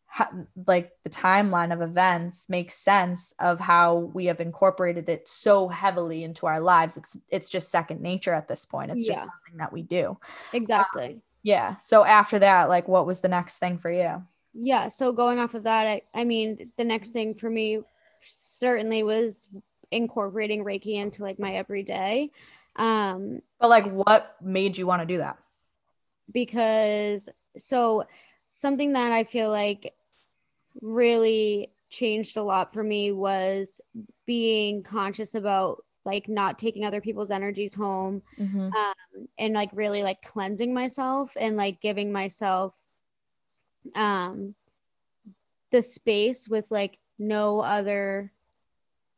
like 0.67 0.93
the 1.03 1.11
timeline 1.11 1.73
of 1.73 1.81
events 1.83 2.49
makes 2.49 2.75
sense 2.75 3.35
of 3.41 3.59
how 3.59 3.97
we 3.97 4.27
have 4.27 4.41
incorporated 4.41 5.09
it 5.09 5.29
so 5.29 5.69
heavily 5.69 6.25
into 6.25 6.47
our 6.47 6.61
lives. 6.61 6.97
It's 6.97 7.19
it's 7.29 7.49
just 7.49 7.71
second 7.71 8.01
nature 8.01 8.33
at 8.33 8.49
this 8.49 8.65
point. 8.65 8.93
It's 8.93 9.07
yeah. 9.07 9.15
just 9.15 9.25
something 9.25 9.59
that 9.59 9.73
we 9.73 9.83
do. 9.83 10.19
Exactly. 10.53 11.07
Um, 11.07 11.23
yeah. 11.43 11.77
So 11.79 12.05
after 12.05 12.39
that 12.39 12.69
like 12.69 12.89
what 12.89 13.07
was 13.07 13.21
the 13.21 13.29
next 13.29 13.59
thing 13.59 13.79
for 13.79 13.91
you? 13.91 14.23
Yeah. 14.53 14.89
So 14.89 15.13
going 15.13 15.39
off 15.39 15.55
of 15.55 15.65
that 15.65 15.87
I, 15.87 16.03
I 16.15 16.25
mean 16.25 16.71
the 16.77 16.85
next 16.85 17.11
thing 17.11 17.35
for 17.35 17.51
me 17.51 17.81
certainly 18.23 19.03
was 19.03 19.49
incorporating 19.91 20.65
reiki 20.65 20.95
into 20.95 21.23
like 21.23 21.39
my 21.39 21.55
everyday. 21.55 22.31
Um 22.77 23.43
but 23.61 23.69
like 23.69 23.91
what 23.91 24.37
made 24.41 24.79
you 24.79 24.87
want 24.87 25.03
to 25.03 25.07
do 25.07 25.19
that? 25.19 25.39
because 26.33 27.29
so 27.57 28.05
something 28.59 28.93
that 28.93 29.13
i 29.13 29.25
feel 29.25 29.51
like 29.51 29.95
really 30.81 31.71
changed 31.91 32.37
a 32.37 32.43
lot 32.43 32.73
for 32.73 32.83
me 32.83 33.13
was 33.13 33.81
being 34.27 34.83
conscious 34.83 35.35
about 35.35 35.85
like 36.05 36.29
not 36.29 36.59
taking 36.59 36.85
other 36.85 37.01
people's 37.01 37.31
energies 37.31 37.73
home 37.73 38.23
mm-hmm. 38.39 38.71
um, 38.73 39.29
and 39.39 39.55
like 39.55 39.71
really 39.73 40.03
like 40.03 40.21
cleansing 40.23 40.75
myself 40.75 41.33
and 41.37 41.57
like 41.57 41.81
giving 41.81 42.13
myself 42.13 42.75
um 43.95 44.55
the 45.71 45.83
space 45.83 46.49
with 46.49 46.67
like 46.71 46.99
no 47.19 47.61
other 47.61 48.33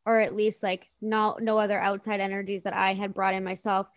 or 0.05 0.19
at 0.19 0.35
least 0.35 0.63
like 0.63 0.89
no 1.01 1.37
no 1.41 1.57
other 1.57 1.79
outside 1.79 2.19
energies 2.19 2.63
that 2.63 2.73
I 2.73 2.93
had 2.93 3.13
brought 3.13 3.33
in 3.33 3.43
myself 3.43 3.87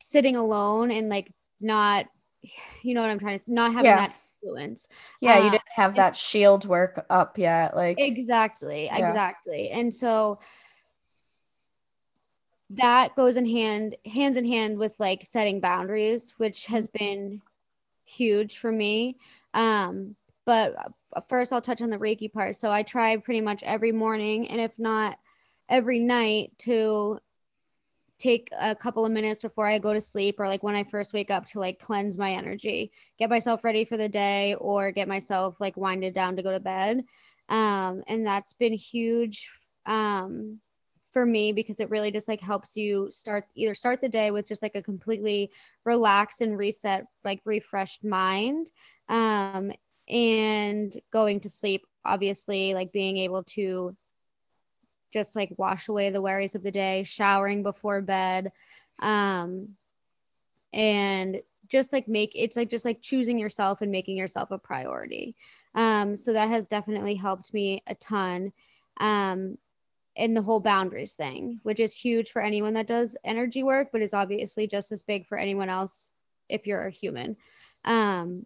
sitting 0.00 0.36
alone 0.36 0.90
and 0.90 1.08
like 1.08 1.32
not 1.60 2.06
you 2.82 2.94
know 2.94 3.00
what 3.00 3.10
I'm 3.10 3.18
trying 3.18 3.38
to 3.38 3.44
not 3.46 3.72
having 3.72 3.90
yeah. 3.90 4.08
that 4.08 4.14
influence. 4.42 4.88
Yeah, 5.20 5.38
you 5.38 5.48
uh, 5.48 5.50
didn't 5.50 5.62
have 5.74 5.94
that 5.96 6.16
shield 6.16 6.66
work 6.66 7.04
up 7.10 7.38
yet. 7.38 7.76
Like 7.76 7.98
exactly, 8.00 8.86
yeah. 8.86 9.08
exactly. 9.08 9.70
And 9.70 9.92
so 9.92 10.38
that 12.70 13.16
goes 13.16 13.36
in 13.36 13.46
hand 13.46 13.96
hands 14.04 14.36
in 14.36 14.44
hand 14.44 14.78
with 14.78 14.92
like 14.98 15.24
setting 15.24 15.60
boundaries, 15.60 16.34
which 16.36 16.66
has 16.66 16.88
mm-hmm. 16.88 17.04
been 17.04 17.42
huge 18.04 18.58
for 18.58 18.72
me. 18.72 19.16
Um, 19.54 20.16
but 20.44 20.74
uh, 21.14 21.20
first 21.28 21.52
I'll 21.52 21.60
touch 21.60 21.82
on 21.82 21.90
the 21.90 21.98
Reiki 21.98 22.32
part. 22.32 22.56
So 22.56 22.70
I 22.70 22.82
try 22.82 23.16
pretty 23.16 23.40
much 23.40 23.62
every 23.62 23.92
morning 23.92 24.48
and 24.48 24.60
if 24.60 24.78
not 24.78 25.18
every 25.68 25.98
night 25.98 26.52
to 26.58 27.20
take 28.18 28.48
a 28.58 28.74
couple 28.74 29.04
of 29.04 29.12
minutes 29.12 29.42
before 29.42 29.66
I 29.66 29.78
go 29.78 29.92
to 29.92 30.00
sleep 30.00 30.40
or 30.40 30.48
like 30.48 30.62
when 30.62 30.74
I 30.74 30.84
first 30.84 31.12
wake 31.12 31.30
up 31.30 31.46
to 31.46 31.60
like 31.60 31.78
cleanse 31.78 32.18
my 32.18 32.32
energy, 32.32 32.90
get 33.18 33.30
myself 33.30 33.62
ready 33.62 33.84
for 33.84 33.96
the 33.96 34.08
day 34.08 34.54
or 34.54 34.90
get 34.90 35.08
myself 35.08 35.56
like 35.60 35.76
winded 35.76 36.14
down 36.14 36.36
to 36.36 36.42
go 36.42 36.50
to 36.50 36.60
bed. 36.60 37.04
Um, 37.48 38.02
and 38.08 38.26
that's 38.26 38.54
been 38.54 38.72
huge 38.72 39.48
um, 39.86 40.58
for 41.12 41.24
me 41.24 41.52
because 41.52 41.80
it 41.80 41.90
really 41.90 42.10
just 42.10 42.28
like 42.28 42.40
helps 42.40 42.76
you 42.76 43.10
start 43.10 43.46
either 43.54 43.74
start 43.74 44.00
the 44.00 44.08
day 44.08 44.30
with 44.30 44.46
just 44.46 44.62
like 44.62 44.74
a 44.74 44.82
completely 44.82 45.50
relaxed 45.84 46.40
and 46.40 46.58
reset, 46.58 47.04
like 47.24 47.40
refreshed 47.44 48.04
mind. 48.04 48.70
Um, 49.08 49.72
and 50.08 50.98
going 51.12 51.40
to 51.40 51.50
sleep, 51.50 51.86
obviously, 52.04 52.74
like 52.74 52.92
being 52.92 53.18
able 53.18 53.44
to 53.44 53.96
just 55.12 55.36
like 55.36 55.52
wash 55.56 55.88
away 55.88 56.10
the 56.10 56.22
worries 56.22 56.54
of 56.54 56.62
the 56.62 56.70
day, 56.70 57.02
showering 57.02 57.62
before 57.62 58.00
bed. 58.00 58.52
Um, 59.00 59.76
and 60.72 61.40
just 61.68 61.92
like 61.92 62.08
make 62.08 62.32
it's 62.34 62.56
like 62.56 62.70
just 62.70 62.84
like 62.84 63.00
choosing 63.00 63.38
yourself 63.38 63.80
and 63.82 63.90
making 63.90 64.16
yourself 64.16 64.50
a 64.50 64.58
priority. 64.58 65.34
Um, 65.74 66.16
so 66.16 66.32
that 66.32 66.48
has 66.48 66.68
definitely 66.68 67.14
helped 67.14 67.52
me 67.54 67.82
a 67.86 67.94
ton. 67.94 68.52
Um, 69.00 69.58
in 70.18 70.34
the 70.34 70.42
whole 70.42 70.58
boundaries 70.58 71.14
thing, 71.14 71.60
which 71.62 71.78
is 71.78 71.94
huge 71.94 72.32
for 72.32 72.42
anyone 72.42 72.74
that 72.74 72.88
does 72.88 73.16
energy 73.24 73.62
work, 73.62 73.90
but 73.92 74.02
is 74.02 74.12
obviously 74.12 74.66
just 74.66 74.90
as 74.90 75.00
big 75.00 75.24
for 75.24 75.38
anyone 75.38 75.68
else 75.68 76.10
if 76.48 76.66
you're 76.66 76.88
a 76.88 76.90
human. 76.90 77.36
Um, 77.84 78.44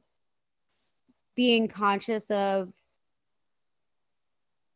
being 1.35 1.69
conscious 1.69 2.31
of 2.31 2.71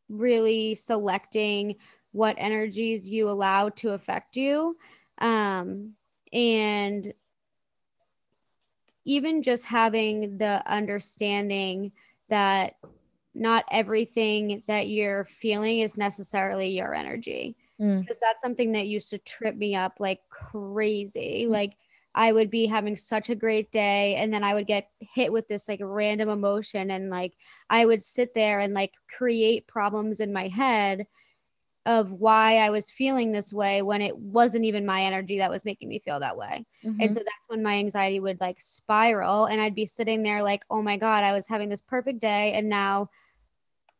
really 0.08 0.74
selecting 0.74 1.76
what 2.12 2.36
energies 2.38 3.08
you 3.08 3.28
allow 3.28 3.68
to 3.68 3.90
affect 3.90 4.36
you. 4.36 4.76
Um, 5.18 5.92
and 6.32 7.12
even 9.04 9.42
just 9.42 9.64
having 9.64 10.38
the 10.38 10.62
understanding 10.70 11.92
that 12.28 12.76
not 13.34 13.64
everything 13.70 14.62
that 14.66 14.88
you're 14.88 15.26
feeling 15.26 15.80
is 15.80 15.96
necessarily 15.96 16.68
your 16.68 16.94
energy. 16.94 17.56
Mm. 17.80 18.00
because 18.00 18.18
that's 18.18 18.40
something 18.40 18.72
that 18.72 18.86
used 18.86 19.10
to 19.10 19.18
trip 19.18 19.54
me 19.54 19.74
up 19.74 19.96
like 19.98 20.20
crazy. 20.30 21.46
Like 21.46 21.76
i 22.16 22.32
would 22.32 22.50
be 22.50 22.66
having 22.66 22.96
such 22.96 23.30
a 23.30 23.34
great 23.36 23.70
day 23.70 24.16
and 24.16 24.32
then 24.32 24.42
i 24.42 24.52
would 24.54 24.66
get 24.66 24.88
hit 25.00 25.32
with 25.32 25.46
this 25.46 25.68
like 25.68 25.80
random 25.82 26.28
emotion 26.28 26.90
and 26.90 27.10
like 27.10 27.34
i 27.70 27.86
would 27.86 28.02
sit 28.02 28.34
there 28.34 28.58
and 28.58 28.74
like 28.74 28.94
create 29.08 29.66
problems 29.68 30.18
in 30.18 30.32
my 30.32 30.48
head 30.48 31.06
of 31.84 32.10
why 32.10 32.56
i 32.56 32.70
was 32.70 32.90
feeling 32.90 33.30
this 33.30 33.52
way 33.52 33.82
when 33.82 34.02
it 34.02 34.16
wasn't 34.16 34.64
even 34.64 34.84
my 34.84 35.02
energy 35.02 35.38
that 35.38 35.50
was 35.50 35.64
making 35.64 35.88
me 35.88 36.00
feel 36.00 36.18
that 36.18 36.36
way 36.36 36.66
Mhm. 36.84 36.96
and 37.00 37.14
so 37.14 37.20
that's 37.20 37.48
when 37.48 37.62
my 37.62 37.74
anxiety 37.74 38.18
would 38.18 38.40
like 38.40 38.60
spiral 38.60 39.44
and 39.46 39.60
I'd 39.60 39.74
be 39.74 39.86
sitting 39.86 40.22
there 40.22 40.42
like, 40.42 40.64
oh 40.70 40.82
my 40.82 40.96
God, 40.96 41.22
I 41.24 41.32
was 41.32 41.46
having 41.46 41.68
this 41.68 41.80
perfect 41.80 42.20
day 42.20 42.52
and 42.54 42.68
now 42.68 43.08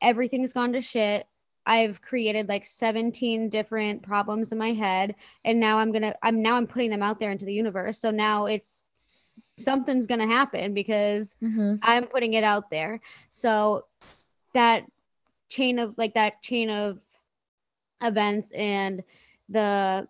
everything's 0.00 0.52
gone 0.52 0.72
to 0.72 0.80
shit. 0.80 1.26
I've 1.66 2.00
created 2.00 2.48
like 2.48 2.64
17 2.64 3.48
different 3.48 4.02
problems 4.02 4.52
in 4.52 4.58
my 4.58 4.72
head 4.72 5.16
and 5.44 5.58
now 5.58 5.78
I'm 5.78 5.90
going 5.90 6.02
to 6.02 6.16
I'm 6.22 6.40
now 6.40 6.54
I'm 6.54 6.66
putting 6.66 6.90
them 6.90 7.02
out 7.02 7.18
there 7.18 7.32
into 7.32 7.44
the 7.44 7.52
universe. 7.52 7.98
So 7.98 8.10
now 8.10 8.46
it's 8.46 8.84
something's 9.56 10.06
going 10.06 10.20
to 10.20 10.26
happen 10.26 10.74
because 10.74 11.36
Mhm. 11.42 11.78
I'm 11.82 12.06
putting 12.06 12.34
it 12.34 12.44
out 12.44 12.70
there. 12.70 13.00
So 13.30 13.86
that 14.54 14.84
chain 15.48 15.78
of 15.78 15.98
like 15.98 16.14
that 16.14 16.40
chain 16.42 16.70
of 16.70 17.00
events 18.02 18.52
and 18.52 19.02
the 19.48 20.06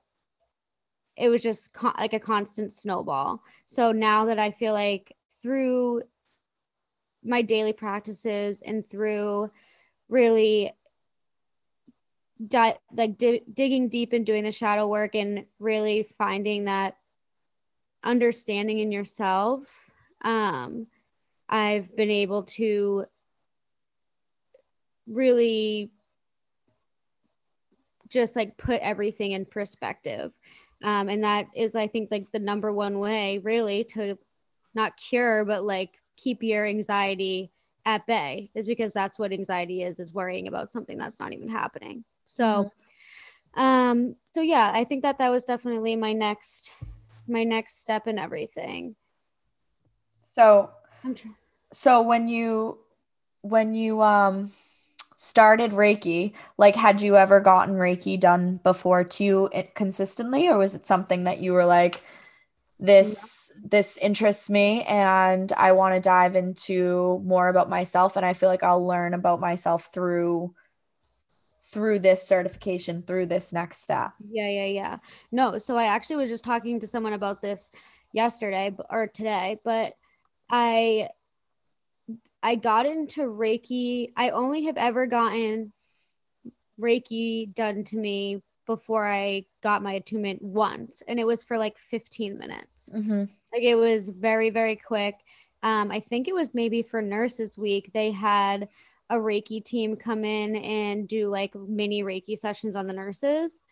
it 1.16 1.30
was 1.30 1.42
just 1.42 1.72
con- 1.72 1.94
like 1.98 2.12
a 2.12 2.20
constant 2.20 2.72
snowball. 2.72 3.42
So 3.66 3.90
now 3.92 4.26
that 4.26 4.38
I 4.38 4.50
feel 4.50 4.74
like 4.74 5.16
through 5.40 6.02
my 7.24 7.42
daily 7.42 7.72
practices 7.72 8.62
and 8.64 8.88
through 8.90 9.50
really 10.08 10.72
di- 12.44 12.78
like 12.92 13.16
di- 13.18 13.44
digging 13.52 13.88
deep 13.88 14.12
and 14.12 14.26
doing 14.26 14.44
the 14.44 14.52
shadow 14.52 14.88
work 14.88 15.14
and 15.14 15.44
really 15.58 16.08
finding 16.18 16.64
that 16.64 16.96
understanding 18.04 18.78
in 18.78 18.92
yourself 18.92 19.68
um 20.22 20.86
I've 21.48 21.94
been 21.94 22.10
able 22.10 22.42
to 22.42 23.06
really 25.06 25.90
just 28.08 28.36
like 28.36 28.56
put 28.56 28.80
everything 28.80 29.32
in 29.32 29.44
perspective. 29.44 30.32
Um, 30.82 31.08
and 31.08 31.24
that 31.24 31.46
is 31.54 31.74
i 31.74 31.86
think 31.86 32.10
like 32.10 32.30
the 32.32 32.38
number 32.38 32.70
one 32.70 32.98
way 32.98 33.38
really 33.38 33.82
to 33.84 34.18
not 34.74 34.96
cure 34.98 35.42
but 35.46 35.64
like 35.64 35.98
keep 36.16 36.42
your 36.42 36.66
anxiety 36.66 37.50
at 37.86 38.06
bay 38.06 38.50
is 38.54 38.66
because 38.66 38.92
that's 38.92 39.18
what 39.18 39.32
anxiety 39.32 39.82
is 39.82 39.98
is 39.98 40.12
worrying 40.12 40.48
about 40.48 40.70
something 40.70 40.98
that's 40.98 41.18
not 41.18 41.32
even 41.32 41.48
happening 41.48 42.04
so 42.26 42.70
um 43.56 44.14
so 44.34 44.42
yeah 44.42 44.70
i 44.74 44.84
think 44.84 45.02
that 45.02 45.18
that 45.18 45.30
was 45.30 45.44
definitely 45.44 45.96
my 45.96 46.12
next 46.12 46.72
my 47.28 47.44
next 47.44 47.80
step 47.80 48.06
in 48.06 48.18
everything. 48.18 48.94
So 50.32 50.70
so 51.72 52.02
when 52.02 52.28
you 52.28 52.78
when 53.42 53.74
you 53.74 54.02
um 54.02 54.52
started 55.14 55.72
Reiki, 55.72 56.32
like 56.58 56.76
had 56.76 57.00
you 57.00 57.16
ever 57.16 57.40
gotten 57.40 57.74
Reiki 57.74 58.18
done 58.20 58.60
before 58.62 59.04
too 59.04 59.48
it 59.52 59.74
consistently? 59.74 60.46
Or 60.48 60.58
was 60.58 60.74
it 60.74 60.86
something 60.86 61.24
that 61.24 61.38
you 61.38 61.52
were 61.52 61.66
like 61.66 62.02
this 62.78 63.52
this 63.64 63.96
interests 63.96 64.50
me 64.50 64.82
and 64.82 65.50
I 65.54 65.72
want 65.72 65.94
to 65.94 66.00
dive 66.00 66.36
into 66.36 67.22
more 67.24 67.48
about 67.48 67.70
myself 67.70 68.16
and 68.16 68.26
I 68.26 68.34
feel 68.34 68.50
like 68.50 68.62
I'll 68.62 68.86
learn 68.86 69.14
about 69.14 69.40
myself 69.40 69.90
through 69.94 70.54
through 71.70 71.98
this 71.98 72.22
certification, 72.22 73.02
through 73.02 73.26
this 73.26 73.52
next 73.52 73.82
step. 73.82 74.12
Yeah, 74.28 74.48
yeah, 74.48 74.66
yeah. 74.66 74.96
No, 75.32 75.58
so 75.58 75.76
I 75.76 75.84
actually 75.84 76.16
was 76.16 76.30
just 76.30 76.44
talking 76.44 76.80
to 76.80 76.86
someone 76.86 77.12
about 77.12 77.42
this 77.42 77.70
yesterday 78.12 78.74
or 78.90 79.08
today, 79.08 79.58
but 79.64 79.94
I 80.48 81.08
I 82.42 82.54
got 82.54 82.86
into 82.86 83.22
Reiki. 83.22 84.12
I 84.16 84.30
only 84.30 84.64
have 84.64 84.76
ever 84.76 85.06
gotten 85.06 85.72
Reiki 86.80 87.52
done 87.54 87.82
to 87.84 87.96
me 87.96 88.42
before 88.66 89.06
I 89.06 89.46
got 89.62 89.82
my 89.82 89.94
attunement 89.94 90.42
once, 90.42 91.02
and 91.08 91.18
it 91.18 91.26
was 91.26 91.42
for 91.42 91.58
like 91.58 91.78
15 91.78 92.38
minutes. 92.38 92.90
Mm-hmm. 92.94 93.24
Like 93.52 93.62
it 93.62 93.74
was 93.76 94.08
very, 94.08 94.50
very 94.50 94.76
quick. 94.76 95.16
Um, 95.62 95.90
I 95.90 96.00
think 96.00 96.28
it 96.28 96.34
was 96.34 96.54
maybe 96.54 96.82
for 96.82 97.02
Nurses 97.02 97.58
Week. 97.58 97.90
They 97.92 98.12
had 98.12 98.68
a 99.10 99.14
Reiki 99.16 99.64
team 99.64 99.96
come 99.96 100.24
in 100.24 100.56
and 100.56 101.06
do 101.08 101.28
like 101.28 101.54
mini 101.54 102.02
Reiki 102.02 102.36
sessions 102.36 102.74
on 102.76 102.86
the 102.86 102.92
nurses. 102.92 103.62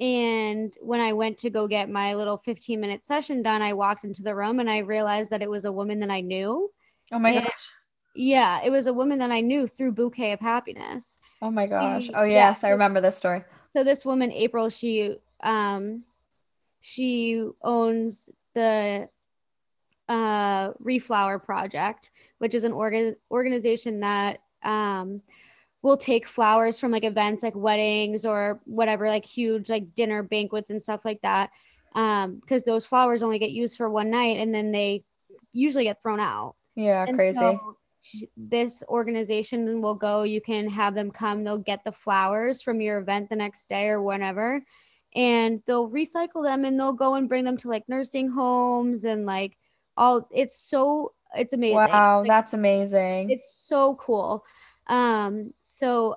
And 0.00 0.76
when 0.82 1.00
I 1.00 1.12
went 1.12 1.38
to 1.38 1.50
go 1.50 1.66
get 1.68 1.88
my 1.88 2.14
little 2.14 2.36
15 2.38 2.80
minute 2.80 3.06
session 3.06 3.42
done, 3.42 3.62
I 3.62 3.72
walked 3.72 4.04
into 4.04 4.22
the 4.22 4.34
room 4.34 4.60
and 4.60 4.68
I 4.68 4.78
realized 4.78 5.30
that 5.30 5.42
it 5.42 5.48
was 5.50 5.64
a 5.64 5.72
woman 5.72 6.00
that 6.00 6.10
I 6.10 6.20
knew. 6.20 6.70
Oh 7.12 7.18
my 7.18 7.32
Yeah. 7.32 7.42
gosh. 7.44 7.70
Yeah, 8.16 8.60
it 8.64 8.70
was 8.70 8.86
a 8.86 8.92
woman 8.92 9.18
that 9.18 9.30
I 9.32 9.40
knew 9.40 9.66
through 9.66 9.92
Bouquet 9.92 10.32
of 10.32 10.40
Happiness. 10.40 11.16
Oh 11.42 11.50
my 11.50 11.66
gosh. 11.66 12.06
She- 12.06 12.14
Oh 12.14 12.22
yeah, 12.24 12.48
yes, 12.48 12.64
I 12.64 12.70
remember 12.70 13.00
this 13.00 13.16
story. 13.16 13.42
so 13.76 13.82
this 13.82 14.04
woman 14.04 14.30
april 14.30 14.68
she 14.68 15.16
um 15.42 16.04
she 16.80 17.44
owns 17.62 18.30
the 18.54 19.08
uh 20.08 20.72
reflower 20.74 21.42
project 21.42 22.10
which 22.38 22.54
is 22.54 22.62
an 22.64 22.72
organ 22.72 23.16
organization 23.32 24.00
that 24.00 24.40
um 24.64 25.20
will 25.82 25.96
take 25.96 26.26
flowers 26.26 26.78
from 26.78 26.90
like 26.90 27.04
events 27.04 27.42
like 27.42 27.54
weddings 27.54 28.24
or 28.24 28.60
whatever 28.64 29.08
like 29.08 29.24
huge 29.24 29.68
like 29.68 29.94
dinner 29.94 30.22
banquets 30.22 30.70
and 30.70 30.80
stuff 30.80 31.04
like 31.04 31.20
that 31.22 31.50
um 31.94 32.36
because 32.36 32.64
those 32.64 32.86
flowers 32.86 33.22
only 33.22 33.38
get 33.38 33.50
used 33.50 33.76
for 33.76 33.90
one 33.90 34.10
night 34.10 34.38
and 34.38 34.54
then 34.54 34.72
they 34.72 35.04
usually 35.52 35.84
get 35.84 36.00
thrown 36.02 36.20
out 36.20 36.54
Yeah, 36.74 37.06
and 37.06 37.16
crazy. 37.16 37.38
so 37.38 37.76
this 38.36 38.82
organization 38.88 39.80
will 39.80 39.94
go, 39.94 40.22
you 40.22 40.40
can 40.40 40.68
have 40.68 40.94
them 40.94 41.10
come, 41.10 41.42
they'll 41.44 41.58
get 41.58 41.84
the 41.84 41.92
flowers 41.92 42.62
from 42.62 42.80
your 42.80 42.98
event 42.98 43.30
the 43.30 43.36
next 43.36 43.68
day 43.68 43.88
or 43.88 44.02
whenever, 44.02 44.62
and 45.14 45.62
they'll 45.66 45.88
recycle 45.90 46.44
them 46.44 46.64
and 46.64 46.78
they'll 46.78 46.92
go 46.92 47.14
and 47.14 47.28
bring 47.28 47.44
them 47.44 47.56
to 47.58 47.68
like 47.68 47.88
nursing 47.88 48.30
homes 48.30 49.04
and 49.04 49.26
like 49.26 49.56
all 49.96 50.28
it's 50.32 50.58
so 50.58 51.12
it's 51.36 51.52
amazing. 51.52 51.76
Wow, 51.76 52.20
Like, 52.20 52.28
that's 52.28 52.54
amazing. 52.54 53.30
it's 53.30 53.52
so 53.66 53.94
cool. 53.96 54.44
Um, 54.86 55.52
so 55.60 56.16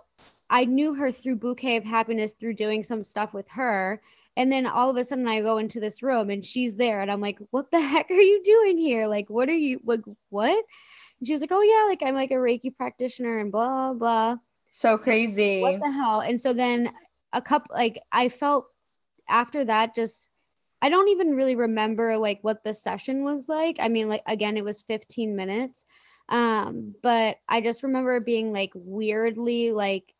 I 0.50 0.66
knew 0.66 0.94
her 0.94 1.12
through 1.12 1.38
Bouquet 1.38 1.78
of 1.78 1.84
Happiness 1.84 2.34
through 2.34 2.54
doing 2.56 2.84
some 2.84 3.04
stuff 3.04 3.34
with 3.34 3.48
her. 3.50 4.02
And 4.36 4.52
then 4.52 4.68
all 4.68 4.90
of 4.90 4.98
a 4.98 5.04
sudden 5.04 5.28
I 5.28 5.42
go 5.42 5.58
into 5.58 5.80
this 5.80 6.04
room 6.04 6.30
and 6.30 6.46
she's 6.46 6.76
there 6.76 7.02
and 7.02 7.10
I'm 7.12 7.22
like, 7.22 7.40
what 7.52 7.72
the 7.72 7.82
heck 7.82 8.10
are 8.12 8.14
you 8.14 8.42
doing 8.44 8.78
here? 8.78 9.08
Like, 9.08 9.30
what 9.30 9.50
are 9.50 9.56
you 9.56 9.82
like 9.84 10.02
what? 10.30 10.64
And 11.20 11.26
she 11.28 11.34
was 11.34 11.42
like, 11.42 11.52
Oh 11.52 11.62
yeah, 11.62 11.86
like 11.90 12.04
I'm 12.04 12.14
like 12.16 12.32
a 12.32 12.36
Reiki 12.36 12.76
practitioner 12.76 13.40
and 13.40 13.52
blah 13.52 13.94
blah. 13.94 14.36
so 14.72 14.98
crazy. 14.98 15.62
What 15.62 15.80
the 15.80 15.92
hell? 15.92 16.20
And 16.20 16.40
so 16.40 16.54
then 16.54 16.92
a 17.34 17.42
couple 17.42 17.76
like 17.76 18.00
I 18.12 18.30
felt 18.30 18.68
after 19.28 19.66
that 19.66 19.96
just 19.96 20.30
I 20.82 20.90
don't 20.90 21.10
even 21.10 21.36
really 21.36 21.56
remember 21.56 22.18
like 22.18 22.40
what 22.42 22.64
the 22.64 22.74
session 22.74 23.24
was 23.24 23.48
like. 23.50 23.78
I 23.80 23.88
mean, 23.88 24.10
like 24.10 24.24
again, 24.28 24.58
it 24.58 24.64
was 24.64 24.82
15 24.84 25.36
minutes. 25.36 25.86
Um, 26.30 26.94
but 27.02 27.38
I 27.48 27.62
just 27.62 27.84
remember 27.84 28.20
being 28.20 28.52
like 28.52 28.72
weirdly 28.76 29.72
like 29.72 30.14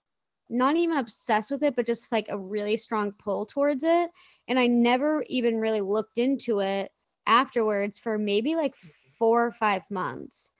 not 0.50 0.78
even 0.78 0.98
obsessed 0.98 1.52
with 1.52 1.64
it, 1.64 1.76
but 1.76 1.86
just 1.86 2.12
like 2.12 2.28
a 2.30 2.38
really 2.38 2.78
strong 2.78 3.12
pull 3.12 3.46
towards 3.46 3.84
it. 3.84 4.10
And 4.48 4.58
I 4.58 4.68
never 4.68 5.24
even 5.28 5.58
really 5.58 5.82
looked 5.82 6.18
into 6.18 6.60
it 6.60 6.92
afterwards 7.26 8.00
for 8.00 8.18
maybe 8.18 8.56
like 8.56 8.76
four 8.76 9.46
or 9.46 9.52
five 9.52 9.84
months. 9.90 10.52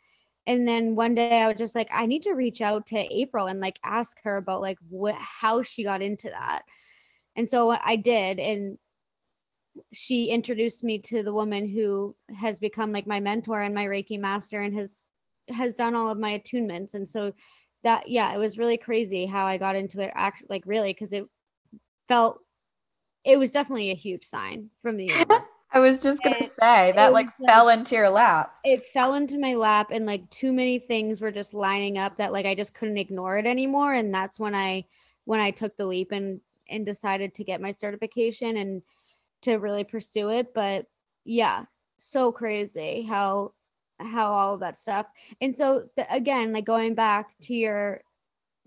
And 0.46 0.68
then 0.68 0.96
one 0.96 1.16
day 1.16 1.42
I 1.42 1.48
was 1.48 1.58
just 1.58 1.76
like, 1.76 1.90
I 1.92 2.06
need 2.06 2.24
to 2.24 2.34
reach 2.34 2.62
out 2.62 2.86
to 2.88 2.98
April 2.98 3.48
and 3.48 3.60
like 3.60 3.80
ask 3.84 4.18
her 4.24 4.38
about 4.38 4.62
like 4.62 4.78
what 4.90 5.16
how 5.16 5.62
she 5.62 5.84
got 5.84 6.02
into 6.02 6.30
that. 6.30 6.64
And 7.36 7.48
so 7.48 7.72
I 7.72 7.96
did. 7.96 8.40
And 8.40 8.78
she 9.94 10.28
introduced 10.30 10.84
me 10.84 11.00
to 11.00 11.24
the 11.24 11.34
woman 11.34 11.68
who 11.68 12.16
has 12.36 12.60
become 12.60 12.92
like 12.92 13.08
my 13.08 13.20
mentor 13.20 13.62
and 13.62 13.74
my 13.76 13.86
Reiki 13.86 14.20
master 14.20 14.62
and 14.62 14.76
has 14.78 15.04
has 15.50 15.76
done 15.76 15.96
all 15.96 16.10
of 16.10 16.18
my 16.20 16.38
attunements. 16.40 16.94
And 16.94 17.08
so 17.08 17.34
that 17.84 18.10
yeah, 18.10 18.34
it 18.34 18.38
was 18.38 18.58
really 18.58 18.78
crazy 18.78 19.26
how 19.26 19.46
I 19.46 19.58
got 19.58 19.76
into 19.76 20.02
it 20.02 20.12
act 20.16 20.44
like 20.50 20.64
really 20.66 20.94
because 20.94 21.14
it 21.14 21.26
felt 22.08 22.40
it 23.24 23.38
was 23.38 23.52
definitely 23.52 23.92
a 23.92 23.96
huge 23.96 24.24
sign 24.26 24.70
from 24.82 24.98
the 24.98 25.06
universe. 25.06 25.42
I 25.74 25.80
was 25.80 26.00
just 26.00 26.24
gonna 26.24 26.38
And 26.40 26.46
say 26.48 26.94
that 26.96 27.12
like- 27.12 27.28
fell 27.46 27.68
into 27.70 27.96
your 27.96 28.10
lap. 28.10 28.56
it 28.64 28.86
fell 28.94 29.16
into 29.16 29.38
my 29.38 29.54
lap 29.54 29.90
and 29.92 30.06
like 30.06 30.28
too 30.30 30.54
many 30.54 30.80
things 30.80 31.20
were 31.20 31.32
just 31.32 31.54
lining 31.54 31.98
up 31.98 32.18
that 32.18 32.32
like 32.32 32.46
I 32.46 32.56
just 32.56 32.74
couldn't 32.74 32.98
ignore 32.98 33.38
it 33.38 33.46
anymore 33.46 33.94
and 33.94 34.14
that's 34.14 34.40
when 34.40 34.56
I 34.56 34.86
when 35.26 35.42
I 35.42 35.52
took 35.52 35.76
the 35.76 35.86
leap 35.86 36.14
and 36.14 36.40
and 36.70 36.86
decided 36.86 37.34
to 37.34 37.44
get 37.44 37.62
my 37.62 37.72
certification 37.72 38.58
and 38.58 38.82
to 39.42 39.56
really 39.56 39.84
pursue 39.84 40.30
it 40.30 40.54
but 40.54 40.86
yeah 41.26 41.64
so 42.00 42.32
crazy 42.32 43.04
how 43.04 43.52
how 44.00 44.32
all 44.32 44.54
of 44.54 44.60
that 44.60 44.78
stuff. 44.78 45.08
And 45.42 45.54
so 45.54 45.86
the, 45.96 46.12
again, 46.14 46.54
like 46.54 46.66
going 46.66 46.96
back 46.96 47.38
to 47.44 47.54
your 47.54 48.02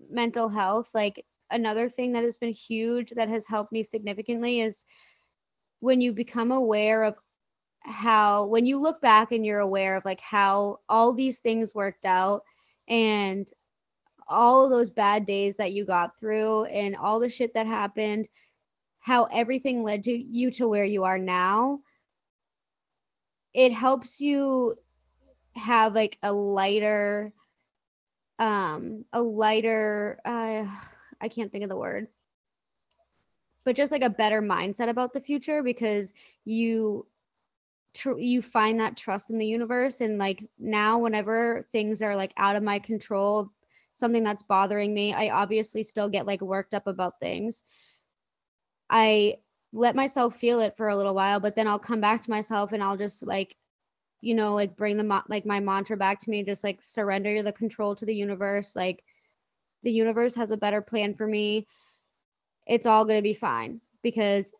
mental 0.09 0.49
health, 0.49 0.89
like 0.93 1.25
another 1.49 1.89
thing 1.89 2.13
that 2.13 2.23
has 2.23 2.37
been 2.37 2.53
huge 2.53 3.11
that 3.11 3.29
has 3.29 3.45
helped 3.45 3.71
me 3.71 3.83
significantly 3.83 4.61
is 4.61 4.85
when 5.79 6.01
you 6.01 6.13
become 6.13 6.51
aware 6.51 7.03
of 7.03 7.15
how 7.83 8.45
when 8.45 8.65
you 8.65 8.79
look 8.79 9.01
back 9.01 9.31
and 9.31 9.45
you're 9.45 9.59
aware 9.59 9.95
of 9.95 10.05
like 10.05 10.21
how 10.21 10.79
all 10.87 11.13
these 11.13 11.39
things 11.39 11.73
worked 11.73 12.05
out 12.05 12.43
and 12.87 13.49
all 14.27 14.69
those 14.69 14.91
bad 14.91 15.25
days 15.25 15.57
that 15.57 15.71
you 15.71 15.83
got 15.83 16.17
through 16.19 16.65
and 16.65 16.95
all 16.95 17.19
the 17.19 17.27
shit 17.27 17.53
that 17.55 17.65
happened 17.65 18.27
how 19.01 19.25
everything 19.25 19.83
led 19.83 20.03
to 20.03 20.11
you 20.11 20.51
to 20.51 20.67
where 20.67 20.85
you 20.85 21.03
are 21.03 21.17
now 21.17 21.79
it 23.53 23.73
helps 23.73 24.21
you 24.21 24.75
have 25.55 25.93
like 25.93 26.17
a 26.23 26.31
lighter 26.31 27.33
um 28.39 29.03
a 29.11 29.21
lighter 29.21 30.19
uh 30.23 30.65
i 31.19 31.27
can't 31.27 31.51
think 31.51 31.63
of 31.63 31.69
the 31.69 31.77
word 31.77 32.07
but 33.63 33.75
just 33.75 33.91
like 33.91 34.01
a 34.01 34.09
better 34.09 34.41
mindset 34.41 34.89
about 34.89 35.13
the 35.13 35.21
future 35.21 35.61
because 35.61 36.13
you 36.45 37.05
tr- 37.93 38.17
you 38.17 38.41
find 38.41 38.79
that 38.79 38.97
trust 38.97 39.29
in 39.29 39.37
the 39.37 39.45
universe. 39.45 40.01
And 40.01 40.17
like 40.17 40.43
now 40.57 40.99
whenever 40.99 41.67
things 41.71 42.01
are 42.01 42.15
like 42.15 42.33
out 42.37 42.55
of 42.55 42.63
my 42.63 42.79
control 42.79 43.51
something 43.93 44.23
that's 44.23 44.43
bothering 44.43 44.93
me 44.93 45.13
i 45.13 45.29
obviously 45.29 45.83
still 45.83 46.07
get 46.07 46.25
like 46.25 46.39
worked 46.39 46.73
up 46.73 46.87
about 46.87 47.19
things 47.19 47.63
i 48.91 49.35
let 49.73 49.95
myself 49.95 50.35
feel 50.35 50.59
it 50.59 50.75
for 50.77 50.89
a 50.89 50.95
little 50.95 51.15
while 51.15 51.39
but 51.39 51.55
then 51.55 51.67
i'll 51.67 51.79
come 51.79 52.01
back 52.01 52.21
to 52.21 52.29
myself 52.29 52.73
and 52.73 52.83
i'll 52.83 52.97
just 52.97 53.25
like 53.25 53.55
you 54.21 54.35
know 54.35 54.53
like 54.53 54.75
bring 54.75 54.97
the 54.97 55.03
mo- 55.03 55.23
like 55.29 55.45
my 55.45 55.59
mantra 55.59 55.97
back 55.97 56.19
to 56.19 56.29
me 56.29 56.43
just 56.43 56.63
like 56.63 56.83
surrender 56.83 57.41
the 57.41 57.51
control 57.51 57.95
to 57.95 58.05
the 58.05 58.15
universe 58.15 58.75
like 58.75 59.03
the 59.83 59.91
universe 59.91 60.35
has 60.35 60.51
a 60.51 60.57
better 60.57 60.81
plan 60.81 61.15
for 61.15 61.25
me 61.25 61.65
it's 62.67 62.85
all 62.85 63.05
going 63.05 63.17
to 63.17 63.23
be 63.23 63.33
fine 63.33 63.81
because 64.03 64.53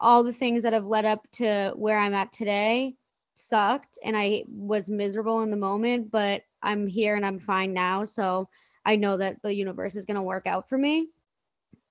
all 0.00 0.22
the 0.22 0.32
things 0.32 0.62
that 0.62 0.72
have 0.72 0.86
led 0.86 1.04
up 1.04 1.26
to 1.32 1.72
where 1.76 1.98
I'm 1.98 2.14
at 2.14 2.32
today 2.32 2.94
sucked 3.34 3.98
and 4.04 4.16
I 4.16 4.44
was 4.48 4.88
miserable 4.88 5.42
in 5.42 5.50
the 5.50 5.56
moment, 5.56 6.10
but 6.10 6.42
I'm 6.62 6.86
here 6.86 7.16
and 7.16 7.26
I'm 7.26 7.40
fine 7.40 7.72
now. 7.72 8.04
So 8.04 8.48
I 8.84 8.96
know 8.96 9.16
that 9.16 9.42
the 9.42 9.54
universe 9.54 9.96
is 9.96 10.06
going 10.06 10.16
to 10.16 10.22
work 10.22 10.46
out 10.46 10.68
for 10.68 10.78
me. 10.78 11.08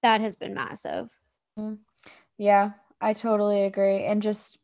That 0.03 0.21
has 0.21 0.35
been 0.35 0.53
massive. 0.53 1.09
Mm. 1.57 1.79
Yeah, 2.37 2.71
I 3.01 3.13
totally 3.13 3.63
agree. 3.63 4.05
And 4.05 4.21
just 4.21 4.59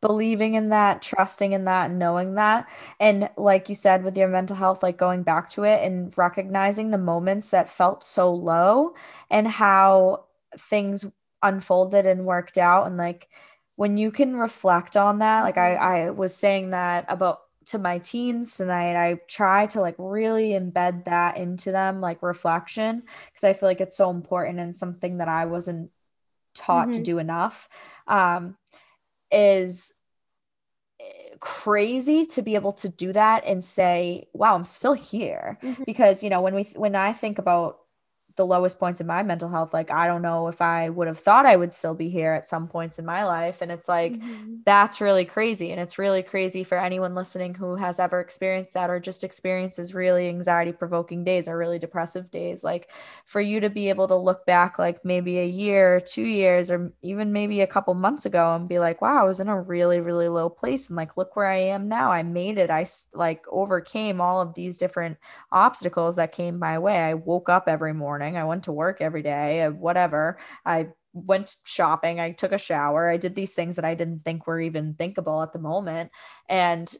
believing 0.00 0.54
in 0.54 0.68
that, 0.70 1.02
trusting 1.02 1.52
in 1.52 1.64
that, 1.64 1.90
knowing 1.90 2.34
that. 2.34 2.68
And 3.00 3.30
like 3.36 3.68
you 3.68 3.74
said, 3.74 4.04
with 4.04 4.16
your 4.16 4.28
mental 4.28 4.56
health, 4.56 4.82
like 4.82 4.98
going 4.98 5.22
back 5.22 5.50
to 5.50 5.64
it 5.64 5.82
and 5.84 6.16
recognizing 6.16 6.90
the 6.90 6.98
moments 6.98 7.50
that 7.50 7.70
felt 7.70 8.04
so 8.04 8.32
low 8.32 8.94
and 9.30 9.48
how 9.48 10.26
things 10.58 11.04
unfolded 11.42 12.06
and 12.06 12.26
worked 12.26 12.58
out 12.58 12.86
and 12.86 12.96
like 12.96 13.28
when 13.76 13.96
you 13.96 14.10
can 14.10 14.36
reflect 14.36 14.96
on 14.96 15.18
that 15.18 15.42
like 15.42 15.58
i 15.58 15.74
mm-hmm. 15.74 15.84
i 16.08 16.10
was 16.10 16.34
saying 16.34 16.70
that 16.70 17.04
about 17.08 17.42
to 17.66 17.78
my 17.78 17.98
teens 17.98 18.56
tonight 18.56 18.96
i 18.96 19.14
try 19.28 19.66
to 19.66 19.80
like 19.80 19.94
really 19.98 20.50
embed 20.50 21.04
that 21.04 21.36
into 21.36 21.70
them 21.70 22.00
like 22.00 22.22
reflection 22.22 23.02
because 23.26 23.44
i 23.44 23.52
feel 23.52 23.68
like 23.68 23.80
it's 23.80 23.96
so 23.96 24.10
important 24.10 24.58
and 24.58 24.76
something 24.76 25.18
that 25.18 25.28
i 25.28 25.44
wasn't 25.44 25.90
taught 26.56 26.88
mm-hmm. 26.88 26.98
to 26.98 27.02
do 27.02 27.18
enough 27.18 27.68
um 28.06 28.56
is 29.30 29.92
eh, 31.00 31.04
crazy 31.40 32.26
to 32.26 32.42
be 32.42 32.54
able 32.54 32.72
to 32.72 32.88
do 32.88 33.12
that 33.12 33.44
and 33.44 33.62
say 33.62 34.26
wow 34.32 34.54
i'm 34.54 34.64
still 34.64 34.94
here 34.94 35.58
mm-hmm. 35.62 35.82
because 35.84 36.22
you 36.22 36.30
know 36.30 36.40
when 36.40 36.54
we 36.54 36.64
when 36.74 36.94
i 36.94 37.12
think 37.12 37.38
about 37.38 37.78
the 38.36 38.46
lowest 38.46 38.78
points 38.78 39.00
in 39.00 39.06
my 39.06 39.22
mental 39.22 39.48
health 39.48 39.72
like 39.72 39.90
i 39.90 40.06
don't 40.06 40.22
know 40.22 40.48
if 40.48 40.60
i 40.60 40.88
would 40.88 41.06
have 41.06 41.18
thought 41.18 41.46
i 41.46 41.56
would 41.56 41.72
still 41.72 41.94
be 41.94 42.08
here 42.08 42.32
at 42.32 42.46
some 42.46 42.68
points 42.68 42.98
in 42.98 43.04
my 43.04 43.24
life 43.24 43.62
and 43.62 43.72
it's 43.72 43.88
like 43.88 44.12
mm-hmm. 44.12 44.56
that's 44.64 45.00
really 45.00 45.24
crazy 45.24 45.70
and 45.70 45.80
it's 45.80 45.98
really 45.98 46.22
crazy 46.22 46.62
for 46.62 46.78
anyone 46.78 47.14
listening 47.14 47.54
who 47.54 47.76
has 47.76 47.98
ever 47.98 48.20
experienced 48.20 48.74
that 48.74 48.90
or 48.90 49.00
just 49.00 49.24
experiences 49.24 49.94
really 49.94 50.28
anxiety 50.28 50.72
provoking 50.72 51.24
days 51.24 51.48
or 51.48 51.56
really 51.56 51.78
depressive 51.78 52.30
days 52.30 52.62
like 52.62 52.90
for 53.24 53.40
you 53.40 53.60
to 53.60 53.70
be 53.70 53.88
able 53.88 54.08
to 54.08 54.16
look 54.16 54.44
back 54.46 54.78
like 54.78 55.04
maybe 55.04 55.38
a 55.38 55.46
year 55.46 56.00
2 56.00 56.22
years 56.22 56.70
or 56.70 56.92
even 57.02 57.32
maybe 57.32 57.60
a 57.60 57.66
couple 57.66 57.94
months 57.94 58.26
ago 58.26 58.54
and 58.54 58.68
be 58.68 58.78
like 58.78 59.00
wow 59.00 59.22
i 59.22 59.26
was 59.26 59.40
in 59.40 59.48
a 59.48 59.60
really 59.60 60.00
really 60.00 60.28
low 60.28 60.48
place 60.48 60.88
and 60.88 60.96
like 60.96 61.16
look 61.16 61.36
where 61.36 61.46
i 61.46 61.56
am 61.56 61.88
now. 61.88 62.12
I 62.12 62.22
made 62.22 62.58
it. 62.58 62.70
I 62.70 62.86
like 63.14 63.44
overcame 63.48 64.20
all 64.20 64.40
of 64.40 64.54
these 64.54 64.78
different 64.78 65.18
obstacles 65.52 66.16
that 66.16 66.32
came 66.32 66.58
my 66.58 66.78
way. 66.78 66.98
I 66.98 67.14
woke 67.14 67.48
up 67.48 67.64
every 67.68 67.94
morning 67.94 68.25
morning. 68.26 68.40
I 68.40 68.44
went 68.44 68.64
to 68.64 68.72
work 68.72 69.00
every 69.00 69.22
day, 69.22 69.68
whatever. 69.68 70.38
I 70.64 70.88
went 71.12 71.54
shopping. 71.64 72.20
I 72.20 72.32
took 72.32 72.52
a 72.52 72.58
shower. 72.58 73.08
I 73.08 73.16
did 73.16 73.34
these 73.34 73.54
things 73.54 73.76
that 73.76 73.84
I 73.84 73.94
didn't 73.94 74.24
think 74.24 74.46
were 74.46 74.60
even 74.60 74.94
thinkable 74.94 75.42
at 75.42 75.52
the 75.52 75.58
moment. 75.58 76.10
And 76.48 76.92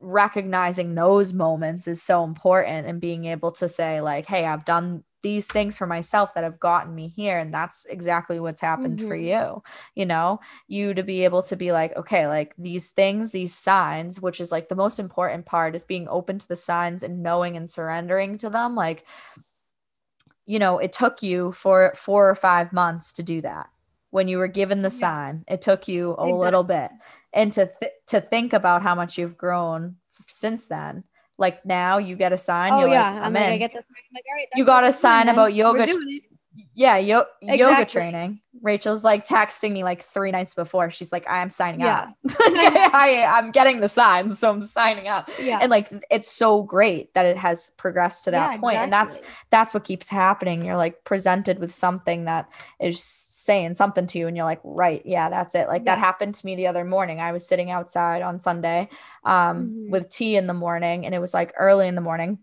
recognizing 0.00 0.94
those 0.94 1.32
moments 1.32 1.88
is 1.88 2.00
so 2.02 2.22
important 2.22 2.86
and 2.86 3.00
being 3.00 3.24
able 3.24 3.50
to 3.50 3.68
say 3.68 4.00
like 4.00 4.26
hey 4.26 4.46
i've 4.46 4.64
done 4.64 5.02
these 5.22 5.48
things 5.48 5.76
for 5.76 5.88
myself 5.88 6.32
that 6.34 6.44
have 6.44 6.60
gotten 6.60 6.94
me 6.94 7.08
here 7.08 7.36
and 7.38 7.52
that's 7.52 7.84
exactly 7.86 8.38
what's 8.38 8.60
happened 8.60 8.98
mm-hmm. 8.98 9.08
for 9.08 9.16
you 9.16 9.60
you 9.96 10.06
know 10.06 10.38
you 10.68 10.94
to 10.94 11.02
be 11.02 11.24
able 11.24 11.42
to 11.42 11.56
be 11.56 11.72
like 11.72 11.96
okay 11.96 12.28
like 12.28 12.54
these 12.56 12.90
things 12.90 13.32
these 13.32 13.52
signs 13.52 14.20
which 14.20 14.40
is 14.40 14.52
like 14.52 14.68
the 14.68 14.76
most 14.76 15.00
important 15.00 15.44
part 15.44 15.74
is 15.74 15.82
being 15.82 16.06
open 16.08 16.38
to 16.38 16.46
the 16.46 16.56
signs 16.56 17.02
and 17.02 17.20
knowing 17.20 17.56
and 17.56 17.68
surrendering 17.68 18.38
to 18.38 18.48
them 18.48 18.76
like 18.76 19.04
you 20.48 20.58
know, 20.58 20.78
it 20.78 20.92
took 20.92 21.22
you 21.22 21.52
for 21.52 21.92
four 21.94 22.28
or 22.28 22.34
five 22.34 22.72
months 22.72 23.12
to 23.12 23.22
do 23.22 23.42
that. 23.42 23.68
When 24.10 24.28
you 24.28 24.38
were 24.38 24.48
given 24.48 24.80
the 24.80 24.88
yeah. 24.88 24.94
sign, 24.94 25.44
it 25.46 25.60
took 25.60 25.86
you 25.86 26.12
a 26.12 26.22
exactly. 26.22 26.38
little 26.38 26.64
bit. 26.64 26.90
And 27.34 27.52
to 27.52 27.70
th- 27.80 27.92
to 28.06 28.22
think 28.22 28.54
about 28.54 28.82
how 28.82 28.94
much 28.94 29.18
you've 29.18 29.36
grown 29.36 29.96
since 30.26 30.66
then. 30.66 31.04
Like 31.36 31.64
now 31.66 31.98
you 31.98 32.16
get 32.16 32.32
a 32.32 32.38
sign. 32.38 32.72
Oh, 32.72 32.86
yeah. 32.86 33.10
Like, 33.10 33.16
I'm, 33.16 33.22
I'm 33.24 33.32
like, 33.34 33.44
in. 33.44 33.52
I 33.52 33.58
get 33.58 33.72
this. 33.74 33.84
Like, 34.14 34.24
you 34.54 34.64
got 34.64 34.84
a 34.84 34.92
sign 34.92 35.28
about 35.28 35.52
yoga. 35.52 35.86
Yeah, 36.74 36.96
yo- 36.96 37.24
exactly. 37.40 37.58
yoga 37.58 37.84
training. 37.84 38.40
Rachel's 38.62 39.04
like 39.04 39.26
texting 39.26 39.72
me 39.72 39.84
like 39.84 40.02
three 40.02 40.30
nights 40.30 40.54
before. 40.54 40.90
She's 40.90 41.12
like, 41.12 41.28
I 41.28 41.42
am 41.42 41.50
signing 41.50 41.80
yeah. 41.80 42.00
up. 42.00 42.14
I, 42.40 43.24
I'm 43.28 43.50
getting 43.50 43.80
the 43.80 43.88
signs, 43.88 44.38
so 44.38 44.50
I'm 44.50 44.62
signing 44.62 45.08
up. 45.08 45.30
Yeah. 45.40 45.58
And 45.60 45.70
like 45.70 45.92
it's 46.10 46.30
so 46.30 46.62
great 46.62 47.14
that 47.14 47.26
it 47.26 47.36
has 47.36 47.72
progressed 47.76 48.24
to 48.24 48.30
that 48.32 48.54
yeah, 48.54 48.58
point. 48.58 48.74
Exactly. 48.74 48.84
And 48.84 48.92
that's 48.92 49.22
that's 49.50 49.74
what 49.74 49.84
keeps 49.84 50.08
happening. 50.08 50.64
You're 50.64 50.76
like 50.76 51.04
presented 51.04 51.58
with 51.58 51.74
something 51.74 52.24
that 52.24 52.48
is 52.80 53.02
saying 53.02 53.74
something 53.74 54.06
to 54.06 54.18
you, 54.18 54.26
and 54.26 54.36
you're 54.36 54.46
like, 54.46 54.60
right, 54.64 55.02
yeah, 55.04 55.30
that's 55.30 55.54
it. 55.54 55.68
Like 55.68 55.82
yeah. 55.82 55.94
that 55.94 55.98
happened 55.98 56.34
to 56.34 56.46
me 56.46 56.56
the 56.56 56.66
other 56.66 56.84
morning. 56.84 57.20
I 57.20 57.32
was 57.32 57.46
sitting 57.46 57.70
outside 57.70 58.22
on 58.22 58.40
Sunday 58.40 58.88
um, 59.24 59.68
mm-hmm. 59.68 59.90
with 59.90 60.08
tea 60.08 60.36
in 60.36 60.46
the 60.46 60.54
morning, 60.54 61.06
and 61.06 61.14
it 61.14 61.20
was 61.20 61.34
like 61.34 61.52
early 61.58 61.88
in 61.88 61.94
the 61.94 62.00
morning. 62.00 62.38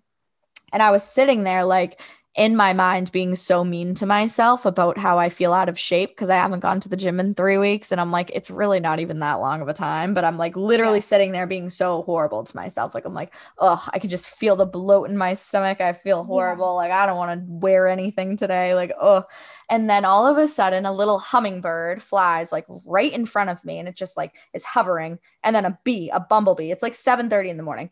And 0.72 0.82
I 0.82 0.92
was 0.92 1.04
sitting 1.04 1.44
there 1.44 1.64
like 1.64 2.02
in 2.36 2.54
my 2.56 2.74
mind 2.74 3.12
being 3.14 3.34
so 3.34 3.64
mean 3.64 3.96
to 3.96 4.06
myself 4.06 4.66
about 4.66 4.98
how 4.98 5.18
I 5.18 5.30
feel 5.30 5.54
out 5.54 5.70
of 5.70 5.80
shape 5.80 6.10
because 6.10 6.30
I 6.30 6.36
haven't 6.36 6.60
gone 6.60 6.82
to 6.82 6.90
the 6.90 6.98
gym 6.98 7.18
in 7.22 7.34
three 7.34 7.58
weeks. 7.58 7.94
And 7.94 8.02
I'm 8.02 8.12
like, 8.12 8.30
it's 8.34 8.50
really 8.50 8.82
not 8.82 9.00
even 9.00 9.20
that 9.20 9.36
long 9.36 9.62
of 9.62 9.70
a 9.70 9.74
time. 9.74 10.14
But 10.14 10.26
I'm 10.26 10.38
like 10.38 10.56
literally 10.58 10.98
yeah. 10.98 11.04
sitting 11.04 11.32
there 11.32 11.48
being 11.48 11.70
so 11.70 12.04
horrible 12.04 12.44
to 12.44 12.56
myself. 12.56 12.94
Like, 12.94 13.06
I'm 13.06 13.14
like, 13.14 13.34
oh, 13.60 13.88
I 13.94 14.00
can 14.00 14.10
just 14.10 14.28
feel 14.28 14.58
the 14.58 14.66
bloat 14.66 15.10
in 15.10 15.18
my 15.18 15.34
stomach. 15.34 15.80
I 15.80 15.94
feel 15.94 16.26
horrible. 16.26 16.66
Yeah. 16.66 16.90
Like, 16.90 16.92
I 16.92 17.06
don't 17.06 17.18
want 17.18 17.40
to 17.40 17.46
wear 17.48 17.88
anything 17.88 18.36
today. 18.36 18.76
Like, 18.76 18.92
oh. 19.00 19.24
And 19.70 19.90
then 19.90 20.04
all 20.04 20.28
of 20.28 20.38
a 20.38 20.48
sudden, 20.48 20.86
a 20.86 20.92
little 20.92 21.20
hummingbird 21.20 22.04
flies 22.04 22.52
like 22.52 22.66
right 22.86 23.12
in 23.12 23.26
front 23.26 23.50
of 23.50 23.64
me 23.64 23.80
and 23.80 23.88
it 23.88 23.96
just 23.96 24.18
like 24.18 24.34
is 24.54 24.66
hovering. 24.66 25.20
And 25.42 25.56
then 25.56 25.66
a 25.66 25.80
bee, 25.86 26.10
a 26.10 26.20
bumblebee, 26.20 26.72
it's 26.72 26.84
like 26.84 26.96
7 26.96 27.30
30 27.30 27.50
in 27.50 27.58
the 27.58 27.64
morning 27.64 27.90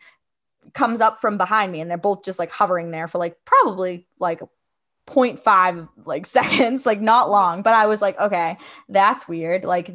comes 0.74 1.02
up 1.02 1.22
from 1.22 1.38
behind 1.38 1.72
me 1.72 1.82
and 1.82 1.90
they're 1.90 1.98
both 1.98 2.24
just 2.24 2.40
like 2.40 2.52
hovering 2.52 2.92
there 2.92 3.08
for 3.08 3.18
like 3.18 3.38
probably 3.46 4.08
like 4.20 4.42
0.5 5.08 5.90
like 6.06 6.26
seconds 6.28 6.86
like 6.86 7.02
not 7.02 7.30
long. 7.30 7.62
But 7.62 7.74
i 7.74 7.88
was 7.88 8.02
like 8.02 8.20
okay 8.20 8.58
that's 8.90 9.28
weird. 9.28 9.66
Like 9.66 9.92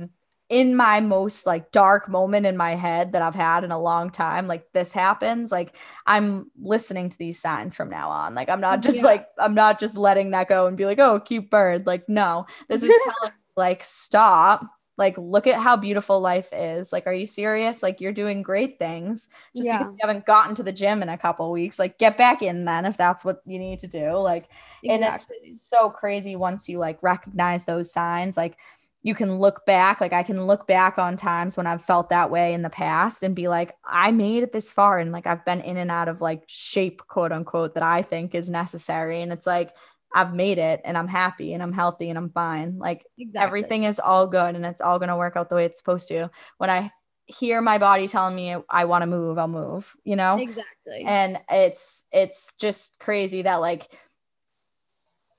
in 0.49 0.75
my 0.75 1.01
most 1.01 1.47
like 1.47 1.71
dark 1.73 2.09
moment 2.09 2.47
in 2.47 2.57
my 2.57 2.75
head 2.75 3.13
that 3.13 3.21
i've 3.21 3.35
had 3.35 3.65
in 3.65 3.71
a 3.71 3.79
long 3.79 4.09
time 4.09 4.47
like 4.47 4.65
this 4.73 4.95
happens 4.95 5.53
like 5.53 5.77
i'm 6.07 6.51
listening 6.59 7.11
to 7.11 7.19
these 7.19 7.39
signs 7.39 7.77
from 7.77 7.91
now 7.91 8.09
on. 8.09 8.35
Like 8.35 8.49
i'm 8.49 8.61
not 8.61 8.81
just 8.81 8.99
yeah. 8.99 9.05
like 9.05 9.29
i'm 9.39 9.55
not 9.55 9.79
just 9.79 9.97
letting 9.97 10.31
that 10.31 10.49
go 10.49 10.67
and 10.67 10.77
be 10.77 10.87
like 10.87 10.99
oh 10.99 11.21
cute 11.21 11.51
bird. 11.51 11.87
Like 11.87 12.09
no. 12.09 12.47
This 12.69 12.83
is 12.83 12.89
telling 13.05 13.33
me 13.33 13.39
like 13.57 13.83
stop 13.83 14.67
like 14.99 15.17
look 15.17 15.47
at 15.47 15.61
how 15.61 15.77
beautiful 15.77 16.21
life 16.21 16.49
is. 16.53 16.93
Like 16.93 17.07
are 17.07 17.13
you 17.13 17.25
serious? 17.25 17.83
Like 17.83 18.01
you're 18.01 18.13
doing 18.13 18.43
great 18.43 18.79
things. 18.79 19.29
Just 19.57 19.67
yeah. 19.67 19.79
because 19.79 19.93
you 19.93 19.99
haven't 20.03 20.27
gotten 20.27 20.55
to 20.57 20.63
the 20.63 20.73
gym 20.73 21.03
in 21.03 21.09
a 21.09 21.17
couple 21.17 21.51
weeks 21.51 21.79
like 21.79 21.99
get 21.99 22.19
back 22.19 22.43
in 22.43 22.65
then 22.65 22.85
if 22.85 22.97
that's 22.97 23.25
what 23.25 23.41
you 23.47 23.59
need 23.59 23.79
to 23.79 23.87
do. 23.87 24.13
Like 24.13 24.49
exactly. 24.83 25.37
and 25.43 25.55
it's 25.55 25.69
so 25.69 25.89
crazy 25.89 26.37
once 26.37 26.69
you 26.69 26.79
like 26.79 27.03
recognize 27.03 27.65
those 27.65 27.93
signs. 27.93 28.37
Like 28.37 28.59
you 29.03 29.15
can 29.15 29.37
look 29.37 29.65
back 29.65 30.01
like 30.01 30.13
i 30.13 30.25
can 30.25 30.45
look 30.45 30.67
back 30.67 30.99
on 30.99 31.17
times 31.17 31.57
when 31.57 31.69
i've 31.69 31.85
felt 31.85 32.11
that 32.11 32.33
way 32.33 32.53
in 32.53 32.63
the 32.63 32.69
past 32.69 33.23
and 33.23 33.37
be 33.37 33.47
like 33.47 33.73
i 33.85 34.11
made 34.11 34.43
it 34.43 34.53
this 34.53 34.73
far 34.73 34.99
and 34.99 35.13
like 35.13 35.25
i've 35.25 35.45
been 35.45 35.61
in 35.61 35.77
and 35.77 35.89
out 35.91 36.09
of 36.09 36.21
like 36.21 36.43
shape 36.49 37.01
quote 37.07 37.31
unquote 37.31 37.75
that 37.75 37.83
i 37.85 38.03
think 38.03 38.35
is 38.35 38.51
necessary. 38.51 39.23
And 39.23 39.33
it's 39.33 39.47
like 39.47 39.71
i've 40.15 40.35
made 40.35 40.59
it 40.59 40.81
and 40.85 40.97
i'm 40.97 41.09
happy 41.09 41.55
and 41.55 41.63
i'm 41.63 41.73
healthy 41.73 42.09
and 42.09 42.19
i'm 42.19 42.31
fine. 42.31 42.79
Like 42.79 43.07
exactly. 43.19 43.47
everything 43.47 43.85
is 43.85 44.01
all 44.01 44.27
good 44.27 44.55
and 44.55 44.65
it's 44.65 44.81
all 44.81 44.99
going 44.99 45.11
to 45.11 45.17
work 45.17 45.37
out 45.37 45.49
the 45.49 45.55
way 45.55 45.65
it's 45.65 45.79
supposed 45.79 46.09
to. 46.09 46.31
When 46.59 46.71
i 46.71 46.93
hear 47.27 47.61
my 47.61 47.77
body 47.77 48.09
telling 48.09 48.35
me 48.35 48.57
i 48.71 48.87
want 48.87 49.03
to 49.03 49.07
move 49.07 49.37
i'll 49.39 49.49
move 49.49 49.95
you 50.05 50.17
know? 50.17 50.39
Exactly. 50.39 51.05
And 51.07 51.39
it's 51.51 52.07
it's 52.13 52.55
just 52.57 52.99
crazy 52.99 53.43
that 53.43 53.57
like 53.57 53.89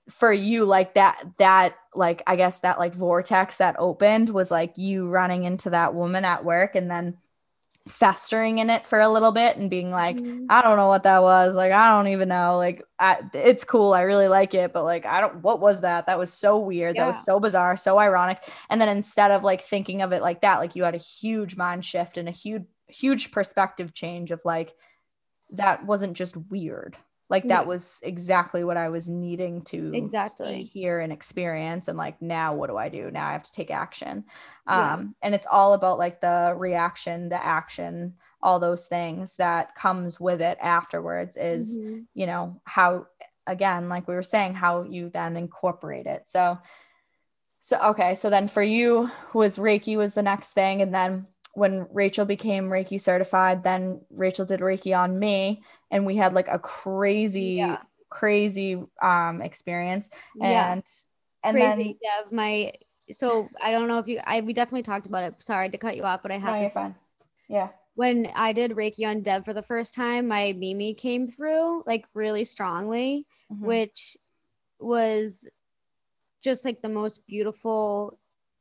for 0.09 0.32
you 0.32 0.65
like 0.65 0.95
that 0.95 1.24
that 1.38 1.76
like 1.93 2.24
i 2.28 2.36
guess 2.36 2.61
that 2.61 2.80
like 2.80 2.93
vortex 2.93 3.57
that 3.57 3.76
opened 3.78 4.30
was 4.30 4.49
like 4.49 4.78
you 4.78 5.07
running 5.07 5.43
into 5.43 5.70
that 5.70 5.93
woman 5.93 6.26
at 6.26 6.43
work 6.43 6.76
and 6.76 6.89
then 6.89 7.15
festering 7.88 8.60
in 8.60 8.70
it 8.70 8.86
for 8.86 9.00
a 9.00 9.10
little 9.10 9.32
bit 9.32 9.58
and 9.58 9.70
being 9.70 9.90
like 9.90 10.16
mm-hmm. 10.16 10.46
i 10.50 10.62
don't 10.62 10.78
know 10.78 10.90
what 10.90 11.04
that 11.04 11.24
was. 11.24 11.56
Like 11.56 11.72
i 11.72 11.92
don't 11.92 12.12
even 12.12 12.30
know. 12.30 12.58
Like 12.58 12.84
I, 13.00 13.20
it's 13.34 13.64
cool. 13.64 13.94
I 13.94 14.02
really 14.02 14.28
like 14.28 14.54
it 14.54 14.74
but 14.74 14.84
like 14.84 15.06
i 15.06 15.22
don't 15.22 15.42
what 15.42 15.60
was 15.60 15.82
that? 15.82 16.06
That 16.06 16.20
was 16.20 16.32
so 16.32 16.58
weird. 16.58 16.96
Yeah. 16.96 17.04
that 17.04 17.08
was 17.08 17.26
so 17.26 17.40
bizarre 17.40 17.78
so 17.78 17.98
ironic. 17.98 18.40
And 18.70 18.80
then 18.80 18.90
instead 18.90 19.32
of 19.32 19.44
like 19.44 19.62
thinking 19.62 20.02
of 20.02 20.12
it 20.12 20.22
like 20.22 20.42
that 20.42 20.60
like 20.60 20.76
you 20.76 20.84
had 20.84 20.96
a 20.96 21.00
huge 21.00 21.56
mind 21.56 21.84
shift 21.84 22.18
and 22.18 22.28
a 22.28 22.32
huge 22.32 22.66
huge 22.88 23.32
perspective 23.32 23.94
change 23.94 24.32
of 24.32 24.42
like 24.44 24.76
that 25.52 25.86
wasn't 25.86 26.18
just 26.18 26.36
weird 26.38 26.98
like 27.30 27.48
that 27.48 27.68
was 27.68 28.02
exactly 28.04 28.64
what 28.64 28.78
i 28.78 28.90
was 28.90 29.08
needing 29.08 29.62
to 29.62 29.92
exactly. 29.94 30.64
hear 30.64 31.00
and 31.00 31.14
experience 31.14 31.88
and 31.88 31.98
like 31.98 32.22
now 32.22 32.56
what 32.56 32.70
do 32.70 32.78
i 32.78 32.90
do? 32.90 33.12
Now 33.12 33.28
i 33.28 33.34
have 33.34 33.44
to 33.44 33.52
take 33.52 33.72
action. 33.72 34.26
Yeah. 34.68 34.94
um 34.94 35.16
and 35.22 35.34
it's 35.36 35.48
all 35.50 35.74
about 35.74 35.98
like 35.98 36.22
the 36.22 36.54
reaction 36.58 37.30
the 37.30 37.44
action 37.44 38.16
all 38.42 38.60
those 38.60 38.88
things 38.88 39.36
that 39.36 39.76
comes 39.76 40.20
with 40.20 40.42
it 40.42 40.58
afterwards 40.62 41.38
is 41.38 41.78
mm-hmm. 41.78 42.00
you 42.14 42.26
know 42.26 42.62
how 42.64 43.06
again 43.50 43.90
like 43.90 44.08
we 44.08 44.16
were 44.16 44.24
saying 44.24 44.54
how 44.54 44.84
you 44.84 45.10
then 45.10 45.36
incorporate 45.36 46.06
it. 46.06 46.30
So 46.30 46.58
so 47.62 47.78
okay 47.90 48.16
so 48.16 48.30
then 48.30 48.48
for 48.48 48.64
you 48.64 49.12
was 49.34 49.58
reiki 49.58 49.98
was 49.98 50.14
the 50.14 50.24
next 50.24 50.54
thing 50.54 50.82
and 50.82 50.94
then 50.94 51.28
when 51.60 51.88
Rachel 51.91 52.24
became 52.26 52.70
Reiki 52.70 52.99
certified, 52.99 53.64
then 53.64 53.99
Rachel 54.10 54.45
did 54.45 54.62
Reiki 54.62 54.97
on 54.97 55.20
me, 55.20 55.62
and 55.91 56.05
we 56.05 56.16
had 56.16 56.34
like 56.34 56.47
a 56.47 56.57
crazy, 56.57 57.55
yeah. 57.55 57.80
crazy 58.10 58.82
um 59.01 59.41
experience. 59.41 60.10
Yeah. 60.36 60.72
And 60.72 60.84
and 61.43 61.57
crazy, 61.57 61.97
then 62.01 62.24
Dev, 62.24 62.32
my 62.32 62.72
so 63.12 63.49
I 63.62 63.72
don't 63.72 63.89
know 63.89 63.99
if 63.99 64.07
you 64.07 64.22
I 64.26 64.39
we 64.39 64.53
definitely 64.53 64.84
talked 64.84 65.05
about 65.05 65.26
it. 65.26 65.36
Sorry 65.39 65.70
to 65.70 65.78
cut 65.78 65.97
you 65.97 66.03
off, 66.03 66.22
but 66.24 66.32
I 66.32 66.38
have 66.38 66.53
no, 66.55 66.62
you're 66.62 66.70
fine. 66.70 66.95
Yeah. 67.49 67.70
When 67.95 68.32
I 68.34 68.53
did 68.53 68.72
Reiki 68.72 69.05
on 69.05 69.22
Dev 69.22 69.43
for 69.43 69.53
the 69.53 69.62
first 69.62 69.93
time, 69.93 70.30
my 70.30 70.53
Mimi 70.53 70.93
came 70.93 71.28
through 71.28 71.84
like 71.86 72.05
really 72.14 72.45
strongly, 72.45 73.28
mm-hmm. 73.51 73.66
which 73.66 74.16
was 74.80 75.45
just 76.41 76.64
like 76.64 76.82
the 76.82 76.88
most 76.88 77.28
beautiful 77.28 78.18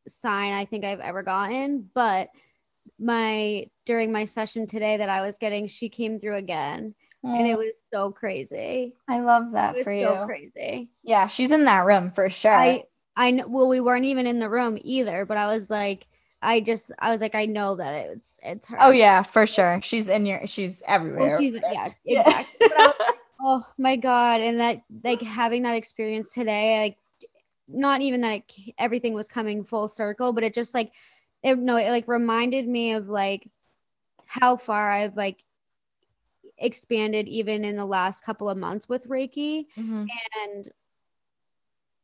sign 0.09 0.53
I 0.53 0.65
think 0.65 0.85
I've 0.85 0.99
ever 0.99 1.23
gotten. 1.23 1.89
But 1.95 2.31
my 2.99 3.67
during 3.87 4.13
my 4.13 4.25
session 4.25 4.67
today 4.67 4.97
that 4.97 5.09
I 5.09 5.21
was 5.21 5.39
getting, 5.39 5.69
she 5.69 5.89
came 5.89 6.21
through 6.21 6.37
again. 6.37 6.95
Oh. 7.25 7.35
And 7.35 7.47
it 7.47 7.59
was 7.59 7.83
so 7.93 8.13
crazy. 8.13 8.95
I 9.09 9.21
love 9.21 9.53
that 9.53 9.77
for 9.83 9.93
you. 9.93 10.07
So 10.07 10.27
crazy. 10.27 10.91
Yeah, 11.03 11.27
she's 11.27 11.51
in 11.51 11.65
that 11.65 11.85
room 11.85 12.11
for 12.11 12.31
sure. 12.31 12.53
I 12.53 12.85
I 13.17 13.33
know. 13.33 13.49
Well, 13.49 13.69
we 13.69 13.81
weren't 13.81 14.05
even 14.05 14.27
in 14.27 14.39
the 14.39 14.49
room 14.49 14.79
either, 14.81 15.27
but 15.27 15.37
I 15.37 15.49
was 15.49 15.69
like, 15.69 16.07
I 16.41 16.61
just, 16.61 16.93
I 17.01 17.11
was 17.11 17.21
like, 17.21 17.35
I 17.35 17.47
know 17.47 17.75
that 17.77 18.11
it's 18.11 18.39
it's 18.45 18.67
her. 18.69 18.77
Oh 18.81 18.91
yeah, 18.91 19.23
for 19.23 19.47
sure. 19.47 19.81
She's 19.83 20.07
in 20.07 20.25
your, 20.25 20.47
she's 20.47 20.83
everywhere. 20.87 21.29
Well, 21.31 21.39
she's 21.39 21.55
yeah, 21.55 21.91
exactly. 22.07 22.69
like, 22.79 22.95
oh 23.41 23.67
my 23.77 23.97
god, 23.97 24.41
and 24.41 24.61
that 24.61 24.83
like 25.03 25.21
having 25.21 25.65
that 25.65 25.75
experience 25.75 26.33
today, 26.33 26.81
like 26.81 27.29
not 27.67 28.01
even 28.01 28.21
that 28.21 28.43
it, 28.57 28.75
everything 28.79 29.15
was 29.15 29.29
coming 29.29 29.65
full 29.65 29.89
circle, 29.89 30.33
but 30.33 30.45
it 30.45 30.55
just 30.55 30.73
like 30.73 30.93
it 31.43 31.59
no 31.59 31.77
it 31.77 31.91
like 31.91 32.09
reminded 32.09 32.67
me 32.67 32.93
of 32.93 33.09
like 33.09 33.49
how 34.27 34.57
far 34.57 34.91
I've 34.91 35.17
like 35.17 35.43
expanded 36.59 37.29
even 37.29 37.65
in 37.65 37.77
the 37.77 37.87
last 37.87 38.25
couple 38.25 38.49
of 38.49 38.59
months 38.59 38.89
with 38.89 39.09
Reiki 39.09 39.67
mm-hmm. 39.77 40.05
and 40.45 40.69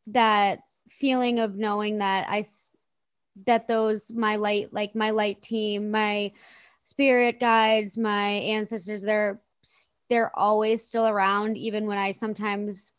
that 0.08 0.60
feeling 0.90 1.40
of 1.40 1.56
knowing 1.56 1.98
that 1.98 2.26
I 2.28 2.44
that 3.46 3.66
those 3.66 4.12
my 4.12 4.36
light 4.36 4.72
like 4.72 4.94
my 4.94 5.10
light 5.10 5.42
team 5.42 5.90
my 5.90 6.30
spirit 6.84 7.40
guides 7.40 7.98
my 7.98 8.28
ancestors 8.28 9.02
they're 9.02 9.40
they're 10.08 10.36
always 10.38 10.86
still 10.86 11.08
around 11.08 11.56
even 11.56 11.86
when 11.86 11.98
I 11.98 12.12
sometimes 12.12 12.92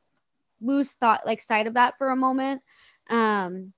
lose 0.62 0.92
thought 0.94 1.26
like 1.26 1.42
sight 1.42 1.68
of 1.68 1.76
that 1.76 1.98
for 1.98 2.10
a 2.10 2.16
moment 2.16 2.62
um 3.10 3.72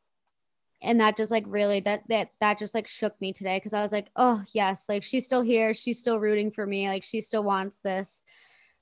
and 0.81 0.99
that 0.99 1.17
just 1.17 1.31
like 1.31 1.43
really 1.47 1.79
that 1.79 2.03
that 2.07 2.29
that 2.39 2.59
just 2.59 2.75
like 2.75 2.87
shook 2.87 3.19
me 3.19 3.33
today 3.33 3.57
because 3.57 3.73
i 3.73 3.81
was 3.81 3.91
like 3.91 4.07
oh 4.15 4.43
yes 4.53 4.85
like 4.87 5.03
she's 5.03 5.25
still 5.25 5.41
here 5.41 5.73
she's 5.73 5.99
still 5.99 6.19
rooting 6.19 6.51
for 6.51 6.67
me 6.67 6.87
like 6.87 7.03
she 7.03 7.19
still 7.19 7.43
wants 7.43 7.79
this 7.79 8.21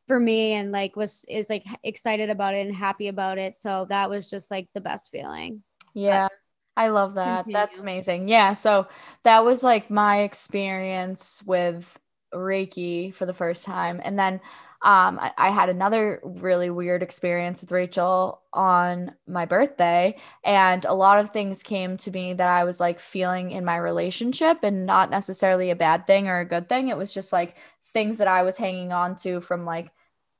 for 0.07 0.19
me 0.19 0.53
and 0.53 0.71
like 0.71 0.95
was 0.95 1.25
is 1.27 1.49
like 1.49 1.65
excited 1.83 2.29
about 2.29 2.53
it 2.53 2.65
and 2.65 2.75
happy 2.75 3.07
about 3.07 3.37
it. 3.37 3.55
So 3.55 3.85
that 3.89 4.09
was 4.09 4.29
just 4.29 4.51
like 4.51 4.67
the 4.73 4.81
best 4.81 5.11
feeling. 5.11 5.63
Yeah 5.93 6.27
but, 6.27 6.83
i 6.83 6.89
love 6.89 7.15
that. 7.15 7.45
Continue. 7.45 7.53
that's 7.53 7.77
amazing. 7.77 8.27
Yeah 8.27 8.53
so 8.53 8.87
that 9.23 9.43
was 9.43 9.63
like 9.63 9.89
my 9.89 10.19
experience 10.21 11.41
with 11.45 11.99
reiki 12.33 13.13
for 13.13 13.25
the 13.25 13.33
first 13.33 13.63
time 13.63 14.01
and 14.03 14.19
then 14.19 14.41
um, 14.85 15.17
I, 15.19 15.31
I, 15.35 15.49
had 15.49 15.69
another 15.69 16.21
really 16.23 16.69
weird 16.69 17.01
experience 17.01 17.61
with 17.61 17.71
Rachel 17.71 18.43
on 18.53 19.15
my 19.27 19.45
birthday, 19.45 20.15
and 20.43 20.85
a 20.85 20.93
lot 20.93 21.17
of 21.17 21.31
things 21.31 21.63
came 21.63 21.97
to 21.97 22.11
me 22.11 22.33
that 22.33 22.47
I 22.47 22.65
was 22.65 22.79
like 22.79 22.99
feeling 22.99 23.49
in 23.49 23.65
my 23.65 23.77
relationship, 23.77 24.59
and 24.61 24.85
not 24.85 25.09
necessarily 25.09 25.71
a 25.71 25.75
bad 25.75 26.05
thing 26.05 26.27
or 26.27 26.37
a 26.37 26.45
good 26.45 26.69
thing. 26.69 26.89
It 26.89 26.97
was 26.97 27.11
just 27.11 27.33
like 27.33 27.55
things 27.93 28.19
that 28.19 28.27
I 28.27 28.43
was 28.43 28.57
hanging 28.57 28.91
on 28.91 29.15
to 29.17 29.41
from 29.41 29.65
like 29.65 29.91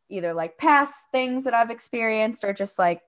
either 0.10 0.32
like 0.32 0.60
past 0.60 1.10
things 1.12 1.46
that 1.46 1.56
I've 1.56 1.72
experienced 1.72 2.44
or 2.44 2.54
just 2.54 2.78
like 2.78 3.02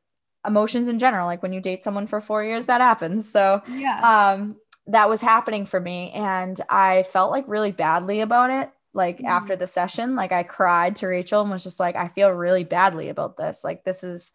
emotions 0.43 0.87
in 0.87 0.97
general. 0.97 1.27
Like 1.27 1.43
when 1.43 1.53
you 1.53 1.61
date 1.61 1.83
someone 1.83 2.07
for 2.07 2.19
four 2.19 2.43
years, 2.43 2.65
that 2.65 2.81
happens. 2.81 3.29
So, 3.29 3.61
yeah. 3.69 4.33
Um, 4.33 4.55
that 4.87 5.09
was 5.09 5.21
happening 5.21 5.65
for 5.65 5.79
me 5.81 6.11
and 6.11 6.59
I 6.69 7.03
felt 7.03 7.29
like 7.29 7.43
really 7.47 7.73
badly 7.73 8.21
about 8.21 8.49
it 8.49 8.71
like 8.97 9.17
mm-hmm. 9.17 9.27
after 9.27 9.55
the 9.55 9.67
session 9.67 10.15
like 10.15 10.31
i 10.33 10.43
cried 10.43 10.95
to 10.97 11.07
rachel 11.07 11.41
and 11.41 11.51
was 11.51 11.63
just 11.63 11.79
like 11.79 11.95
i 11.95 12.07
feel 12.09 12.29
really 12.29 12.65
badly 12.65 13.09
about 13.09 13.37
this. 13.37 13.63
Like 13.63 13.85
this 13.85 14.03
is 14.03 14.33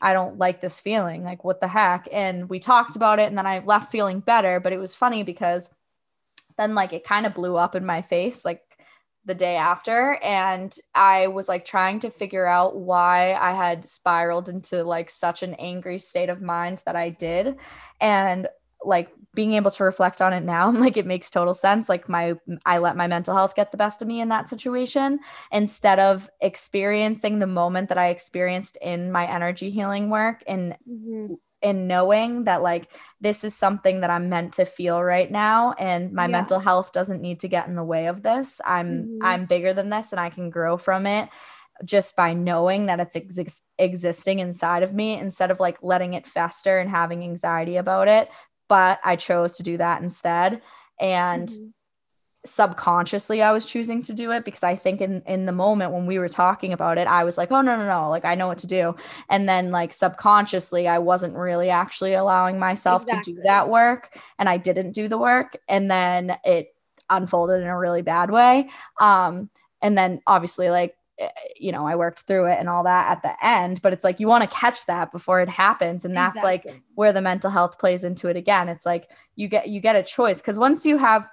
i 0.00 0.12
don't 0.12 0.38
like 0.38 0.60
this 0.60 0.80
feeling. 0.80 1.24
Like 1.24 1.44
what 1.44 1.60
the 1.60 1.68
heck? 1.68 2.08
And 2.12 2.48
we 2.48 2.58
talked 2.58 2.96
about 2.96 3.18
it 3.18 3.28
and 3.28 3.36
then 3.36 3.46
i 3.46 3.58
left 3.58 3.92
feeling 3.92 4.20
better 4.20 4.60
but 4.60 4.72
it 4.72 4.78
was 4.78 4.94
funny 4.94 5.22
because 5.22 5.74
then 6.56 6.74
like 6.74 6.94
it 6.94 7.04
kind 7.04 7.26
of 7.26 7.34
blew 7.34 7.56
up 7.56 7.74
in 7.74 7.84
my 7.84 8.00
face 8.00 8.44
like 8.44 8.62
the 9.26 9.34
day 9.34 9.56
after 9.56 10.14
and 10.22 10.78
i 10.94 11.26
was 11.26 11.48
like 11.48 11.64
trying 11.64 11.98
to 11.98 12.10
figure 12.10 12.46
out 12.46 12.76
why 12.76 13.34
i 13.34 13.52
had 13.52 13.84
spiraled 13.84 14.48
into 14.48 14.84
like 14.84 15.10
such 15.10 15.42
an 15.42 15.54
angry 15.54 15.98
state 15.98 16.28
of 16.28 16.40
mind 16.40 16.80
that 16.86 16.96
i 16.96 17.10
did. 17.10 17.56
And 18.00 18.46
like 18.84 19.10
being 19.34 19.52
able 19.52 19.70
to 19.70 19.84
reflect 19.84 20.20
on 20.20 20.32
it 20.32 20.42
now 20.42 20.70
like 20.72 20.96
it 20.96 21.06
makes 21.06 21.30
total 21.30 21.54
sense 21.54 21.88
like 21.88 22.08
my 22.08 22.34
i 22.64 22.78
let 22.78 22.96
my 22.96 23.06
mental 23.06 23.34
health 23.34 23.54
get 23.54 23.70
the 23.70 23.76
best 23.76 24.02
of 24.02 24.08
me 24.08 24.20
in 24.20 24.28
that 24.30 24.48
situation 24.48 25.20
instead 25.52 26.00
of 26.00 26.28
experiencing 26.40 27.38
the 27.38 27.46
moment 27.46 27.88
that 27.88 27.98
i 27.98 28.08
experienced 28.08 28.76
in 28.82 29.12
my 29.12 29.26
energy 29.26 29.70
healing 29.70 30.10
work 30.10 30.42
and 30.46 30.76
mm-hmm. 30.88 31.34
and 31.62 31.86
knowing 31.86 32.44
that 32.44 32.62
like 32.62 32.90
this 33.20 33.44
is 33.44 33.54
something 33.54 34.00
that 34.00 34.10
i'm 34.10 34.28
meant 34.28 34.54
to 34.54 34.64
feel 34.64 35.02
right 35.02 35.30
now 35.30 35.72
and 35.78 36.12
my 36.12 36.24
yeah. 36.24 36.28
mental 36.28 36.58
health 36.58 36.92
doesn't 36.92 37.22
need 37.22 37.40
to 37.40 37.48
get 37.48 37.68
in 37.68 37.76
the 37.76 37.84
way 37.84 38.06
of 38.06 38.22
this 38.22 38.60
i'm 38.64 39.02
mm-hmm. 39.04 39.18
i'm 39.22 39.46
bigger 39.46 39.72
than 39.72 39.90
this 39.90 40.12
and 40.12 40.20
i 40.20 40.30
can 40.30 40.50
grow 40.50 40.76
from 40.76 41.06
it 41.06 41.28
just 41.84 42.16
by 42.16 42.32
knowing 42.32 42.86
that 42.86 43.00
it's 43.00 43.16
ex- 43.16 43.62
existing 43.78 44.38
inside 44.38 44.82
of 44.82 44.94
me 44.94 45.18
instead 45.18 45.50
of 45.50 45.60
like 45.60 45.76
letting 45.82 46.14
it 46.14 46.26
fester 46.26 46.78
and 46.78 46.90
having 46.90 47.22
anxiety 47.22 47.76
about 47.76 48.08
it 48.08 48.30
but 48.68 49.00
I 49.04 49.16
chose 49.16 49.54
to 49.54 49.62
do 49.62 49.76
that 49.76 50.02
instead. 50.02 50.62
And 51.00 51.48
mm-hmm. 51.48 51.66
subconsciously 52.44 53.42
I 53.42 53.52
was 53.52 53.66
choosing 53.66 54.02
to 54.02 54.14
do 54.14 54.32
it 54.32 54.44
because 54.44 54.62
I 54.62 54.76
think 54.76 55.00
in 55.00 55.22
in 55.26 55.46
the 55.46 55.52
moment 55.52 55.92
when 55.92 56.06
we 56.06 56.18
were 56.18 56.28
talking 56.28 56.72
about 56.72 56.98
it, 56.98 57.06
I 57.06 57.24
was 57.24 57.36
like, 57.36 57.52
oh 57.52 57.60
no, 57.60 57.76
no, 57.76 57.86
no, 57.86 58.08
like 58.10 58.24
I 58.24 58.34
know 58.34 58.48
what 58.48 58.58
to 58.58 58.66
do. 58.66 58.96
And 59.28 59.48
then 59.48 59.70
like 59.70 59.92
subconsciously, 59.92 60.88
I 60.88 60.98
wasn't 60.98 61.36
really 61.36 61.70
actually 61.70 62.14
allowing 62.14 62.58
myself 62.58 63.02
exactly. 63.02 63.34
to 63.34 63.38
do 63.38 63.42
that 63.44 63.68
work. 63.68 64.18
And 64.38 64.48
I 64.48 64.56
didn't 64.56 64.92
do 64.92 65.08
the 65.08 65.18
work. 65.18 65.56
And 65.68 65.90
then 65.90 66.36
it 66.44 66.74
unfolded 67.08 67.60
in 67.60 67.68
a 67.68 67.78
really 67.78 68.02
bad 68.02 68.30
way. 68.30 68.68
Um, 69.00 69.50
and 69.82 69.96
then 69.96 70.20
obviously 70.26 70.70
like 70.70 70.96
you 71.58 71.72
know, 71.72 71.86
I 71.86 71.96
worked 71.96 72.20
through 72.20 72.46
it 72.46 72.58
and 72.58 72.68
all 72.68 72.84
that 72.84 73.10
at 73.10 73.22
the 73.22 73.46
end, 73.46 73.80
but 73.82 73.92
it's 73.92 74.04
like 74.04 74.20
you 74.20 74.28
want 74.28 74.48
to 74.48 74.56
catch 74.56 74.86
that 74.86 75.12
before 75.12 75.40
it 75.40 75.48
happens. 75.48 76.04
And 76.04 76.16
that's 76.16 76.38
exactly. 76.38 76.72
like 76.72 76.82
where 76.94 77.12
the 77.12 77.22
mental 77.22 77.50
health 77.50 77.78
plays 77.78 78.04
into 78.04 78.28
it 78.28 78.36
again. 78.36 78.68
It's 78.68 78.84
like 78.84 79.08
you 79.34 79.48
get 79.48 79.68
you 79.68 79.80
get 79.80 79.96
a 79.96 80.02
choice 80.02 80.40
because 80.40 80.58
once 80.58 80.84
you 80.84 80.98
have 80.98 81.28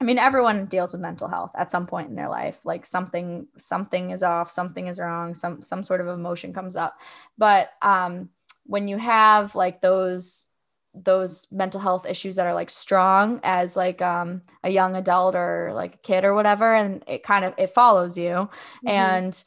I 0.00 0.04
mean, 0.04 0.18
everyone 0.18 0.66
deals 0.66 0.92
with 0.92 1.02
mental 1.02 1.26
health 1.26 1.50
at 1.56 1.72
some 1.72 1.86
point 1.86 2.08
in 2.08 2.14
their 2.14 2.28
life. 2.28 2.64
Like 2.64 2.86
something, 2.86 3.48
something 3.56 4.12
is 4.12 4.22
off, 4.22 4.48
something 4.48 4.86
is 4.86 5.00
wrong, 5.00 5.34
some 5.34 5.60
some 5.60 5.82
sort 5.82 6.00
of 6.00 6.06
emotion 6.06 6.52
comes 6.52 6.76
up. 6.76 7.00
But 7.36 7.70
um, 7.82 8.28
when 8.64 8.86
you 8.86 8.96
have 8.98 9.56
like 9.56 9.80
those 9.80 10.47
those 11.04 11.46
mental 11.50 11.80
health 11.80 12.06
issues 12.06 12.36
that 12.36 12.46
are 12.46 12.54
like 12.54 12.70
strong 12.70 13.40
as 13.42 13.76
like 13.76 14.02
um, 14.02 14.42
a 14.64 14.70
young 14.70 14.96
adult 14.96 15.34
or 15.34 15.72
like 15.74 15.94
a 15.94 15.98
kid 15.98 16.24
or 16.24 16.34
whatever, 16.34 16.74
and 16.74 17.04
it 17.06 17.22
kind 17.22 17.44
of 17.44 17.54
it 17.58 17.70
follows 17.70 18.16
you, 18.18 18.30
mm-hmm. 18.30 18.88
and 18.88 19.44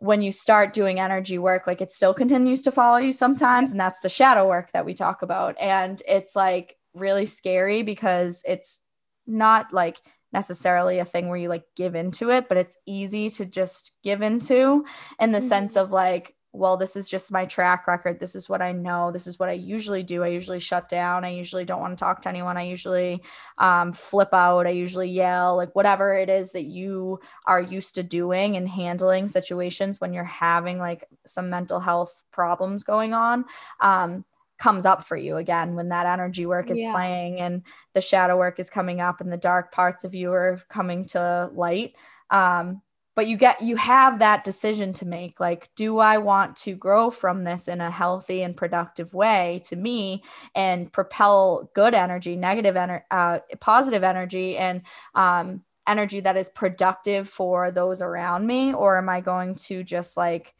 when 0.00 0.22
you 0.22 0.32
start 0.32 0.72
doing 0.72 0.98
energy 0.98 1.38
work, 1.38 1.66
like 1.66 1.82
it 1.82 1.92
still 1.92 2.14
continues 2.14 2.62
to 2.62 2.72
follow 2.72 2.96
you 2.96 3.12
sometimes. 3.12 3.70
And 3.70 3.78
that's 3.78 4.00
the 4.00 4.08
shadow 4.08 4.48
work 4.48 4.72
that 4.72 4.86
we 4.86 4.94
talk 4.94 5.20
about. 5.20 5.60
And 5.60 6.02
it's 6.08 6.34
like 6.34 6.76
really 6.94 7.26
scary 7.26 7.82
because 7.82 8.42
it's 8.48 8.80
not 9.26 9.74
like 9.74 10.00
necessarily 10.32 11.00
a 11.00 11.04
thing 11.04 11.28
where 11.28 11.36
you 11.36 11.50
like 11.50 11.64
give 11.76 11.94
into 11.94 12.30
it, 12.30 12.48
but 12.48 12.56
it's 12.56 12.78
easy 12.86 13.28
to 13.28 13.44
just 13.44 13.92
give 14.02 14.22
into 14.22 14.86
in 15.18 15.32
the 15.32 15.38
mm-hmm. 15.38 15.46
sense 15.48 15.76
of 15.76 15.90
like, 15.90 16.34
well, 16.52 16.76
this 16.76 16.96
is 16.96 17.08
just 17.08 17.30
my 17.30 17.44
track 17.44 17.86
record. 17.86 18.18
This 18.18 18.34
is 18.34 18.48
what 18.48 18.60
I 18.60 18.72
know. 18.72 19.12
This 19.12 19.28
is 19.28 19.38
what 19.38 19.48
I 19.48 19.52
usually 19.52 20.02
do. 20.02 20.24
I 20.24 20.28
usually 20.28 20.58
shut 20.58 20.88
down. 20.88 21.24
I 21.24 21.30
usually 21.30 21.64
don't 21.64 21.80
want 21.80 21.96
to 21.96 22.02
talk 22.02 22.22
to 22.22 22.28
anyone. 22.28 22.56
I 22.56 22.62
usually 22.62 23.22
um, 23.58 23.92
flip 23.92 24.30
out. 24.32 24.66
I 24.66 24.70
usually 24.70 25.08
yell, 25.08 25.56
like 25.56 25.74
whatever 25.76 26.12
it 26.14 26.28
is 26.28 26.50
that 26.52 26.64
you 26.64 27.20
are 27.46 27.60
used 27.60 27.94
to 27.94 28.02
doing 28.02 28.56
and 28.56 28.68
handling 28.68 29.28
situations 29.28 30.00
when 30.00 30.12
you're 30.12 30.24
having 30.24 30.78
like 30.78 31.04
some 31.24 31.50
mental 31.50 31.78
health 31.78 32.24
problems 32.32 32.82
going 32.82 33.14
on. 33.14 33.44
Um, 33.80 34.24
comes 34.58 34.84
up 34.84 35.02
for 35.04 35.16
you 35.16 35.36
again 35.36 35.74
when 35.74 35.88
that 35.88 36.04
energy 36.04 36.44
work 36.44 36.70
is 36.70 36.78
yeah. 36.78 36.92
playing 36.92 37.40
and 37.40 37.62
the 37.94 38.00
shadow 38.00 38.36
work 38.36 38.60
is 38.60 38.68
coming 38.68 39.00
up 39.00 39.22
and 39.22 39.32
the 39.32 39.38
dark 39.38 39.72
parts 39.72 40.04
of 40.04 40.14
you 40.14 40.30
are 40.30 40.60
coming 40.68 41.06
to 41.06 41.50
light 41.54 41.94
um, 42.30 42.82
but 43.16 43.26
you 43.26 43.36
get 43.36 43.60
you 43.60 43.76
have 43.76 44.18
that 44.18 44.44
decision 44.44 44.92
to 44.92 45.06
make 45.06 45.40
like 45.40 45.68
do 45.76 45.98
i 45.98 46.16
want 46.18 46.56
to 46.56 46.74
grow 46.74 47.10
from 47.10 47.44
this 47.44 47.68
in 47.68 47.80
a 47.80 47.90
healthy 47.90 48.42
and 48.42 48.56
productive 48.56 49.12
way 49.12 49.60
to 49.64 49.76
me 49.76 50.22
and 50.54 50.92
propel 50.92 51.70
good 51.74 51.94
energy 51.94 52.36
negative 52.36 52.76
energy 52.76 53.04
uh, 53.10 53.38
positive 53.60 54.04
energy 54.04 54.56
and 54.56 54.82
um, 55.14 55.62
energy 55.90 56.20
that 56.20 56.36
is 56.36 56.48
productive 56.48 57.28
for 57.28 57.70
those 57.70 58.00
around 58.00 58.46
me? 58.46 58.72
Or 58.72 58.96
am 58.96 59.08
i 59.08 59.20
going 59.20 59.56
to 59.56 59.82
just 59.82 60.16
like 60.16 60.54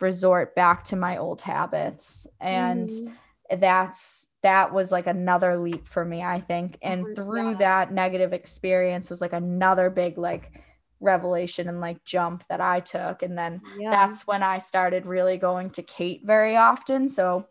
resort 0.00 0.54
back 0.54 0.84
to 0.84 0.96
my 0.96 1.18
old 1.18 1.42
habits? 1.42 2.26
And 2.40 2.88
mm 2.88 3.12
that's 3.58 4.28
that 4.44 4.72
was 4.72 4.92
like 4.92 5.08
another 5.08 5.56
leap 5.56 5.88
for 5.88 6.04
me 6.04 6.22
i 6.22 6.38
think. 6.38 6.78
And 6.82 7.16
through 7.16 7.56
that 7.56 7.92
negative 7.92 8.32
experience 8.32 9.10
was 9.10 9.20
like 9.20 9.32
another 9.32 9.90
big 9.90 10.18
like 10.18 10.52
revelation 11.00 11.68
and 11.68 11.80
like 11.80 12.04
jump 12.04 12.46
that 12.48 12.60
i 12.60 12.80
took 12.80 13.22
and 13.22 13.36
then 13.36 13.60
yeah. 13.78 13.90
that's 13.90 14.26
when 14.26 14.42
i 14.42 14.58
started 14.58 15.06
really 15.06 15.36
going 15.36 15.70
to 15.70 15.82
kate 15.82 16.22
very 16.24 16.56
often 16.56 17.08
so 17.08 17.46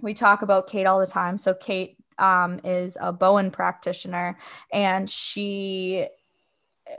we 0.00 0.14
talk 0.14 0.42
about 0.42 0.68
kate 0.68 0.86
all 0.86 1.00
the 1.00 1.06
time 1.06 1.36
so 1.36 1.54
kate 1.54 1.96
um, 2.18 2.60
is 2.64 2.96
a 2.98 3.12
bowen 3.12 3.50
practitioner 3.50 4.38
and 4.72 5.10
she 5.10 6.06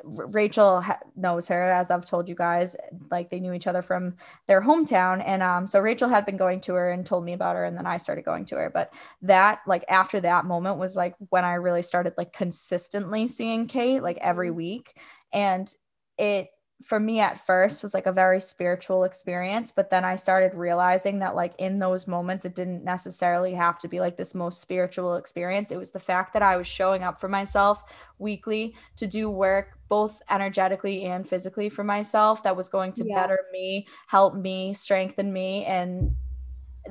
Rachel 0.04 0.84
knows 1.16 1.48
her, 1.48 1.72
as 1.72 1.92
I've 1.92 2.06
told 2.06 2.28
you 2.28 2.36
guys, 2.36 2.76
like 3.10 3.30
they 3.30 3.40
knew 3.40 3.54
each 3.54 3.68
other 3.68 3.82
from 3.82 4.16
their 4.48 4.62
hometown. 4.62 5.24
And 5.26 5.42
um, 5.42 5.66
so 5.66 5.80
Rachel 5.80 6.10
had 6.10 6.26
been 6.26 6.38
going 6.38 6.62
to 6.62 6.74
her 6.74 6.92
and 6.92 7.06
told 7.06 7.24
me 7.24 7.34
about 7.34 7.56
her, 7.56 7.64
and 7.64 7.78
then 7.78 7.86
I 7.86 7.98
started 7.98 8.26
going 8.26 8.46
to 8.46 8.56
her. 8.56 8.70
But 8.70 8.94
that, 9.24 9.62
like, 9.66 9.86
after 9.88 10.20
that 10.22 10.46
moment 10.46 10.78
was 10.78 10.96
like 10.96 11.16
when 11.30 11.46
I 11.46 11.54
really 11.54 11.84
started 11.84 12.14
like 12.18 12.34
consistently 12.34 13.28
seeing 13.28 13.68
Kate, 13.68 14.04
like 14.04 14.18
every 14.18 14.50
mm-hmm. 14.50 14.58
week. 14.58 14.98
And 15.34 15.72
it 16.18 16.50
for 16.86 17.00
me 17.00 17.20
at 17.20 17.44
first 17.44 17.82
was 17.82 17.94
like 17.94 18.06
a 18.06 18.12
very 18.12 18.40
spiritual 18.40 19.04
experience 19.04 19.72
but 19.72 19.90
then 19.90 20.06
i 20.06 20.16
started 20.16 20.54
realizing 20.54 21.20
that 21.20 21.36
like 21.36 21.54
in 21.58 21.80
those 21.80 22.06
moments 22.06 22.46
it 22.46 22.54
didn't 22.54 22.84
necessarily 22.84 23.54
have 23.54 23.80
to 23.80 23.88
be 23.88 24.00
like 24.00 24.16
this 24.16 24.36
most 24.36 24.62
spiritual 24.62 25.16
experience 25.16 25.72
it 25.72 25.78
was 25.78 25.92
the 25.92 26.00
fact 26.00 26.34
that 26.34 26.44
i 26.44 26.56
was 26.56 26.68
showing 26.68 27.02
up 27.02 27.20
for 27.20 27.28
myself 27.28 27.84
weekly 28.20 28.76
to 28.96 29.08
do 29.08 29.28
work 29.28 29.80
both 29.90 30.22
energetically 30.30 31.06
and 31.06 31.28
physically 31.28 31.68
for 31.68 31.84
myself 31.84 32.44
that 32.44 32.56
was 32.56 32.70
going 32.70 32.94
to 32.94 33.04
yeah. 33.08 33.22
better 33.22 33.40
me 33.52 33.88
help 34.06 34.36
me 34.36 34.72
strengthen 34.74 35.34
me 35.34 35.66
and 35.66 36.16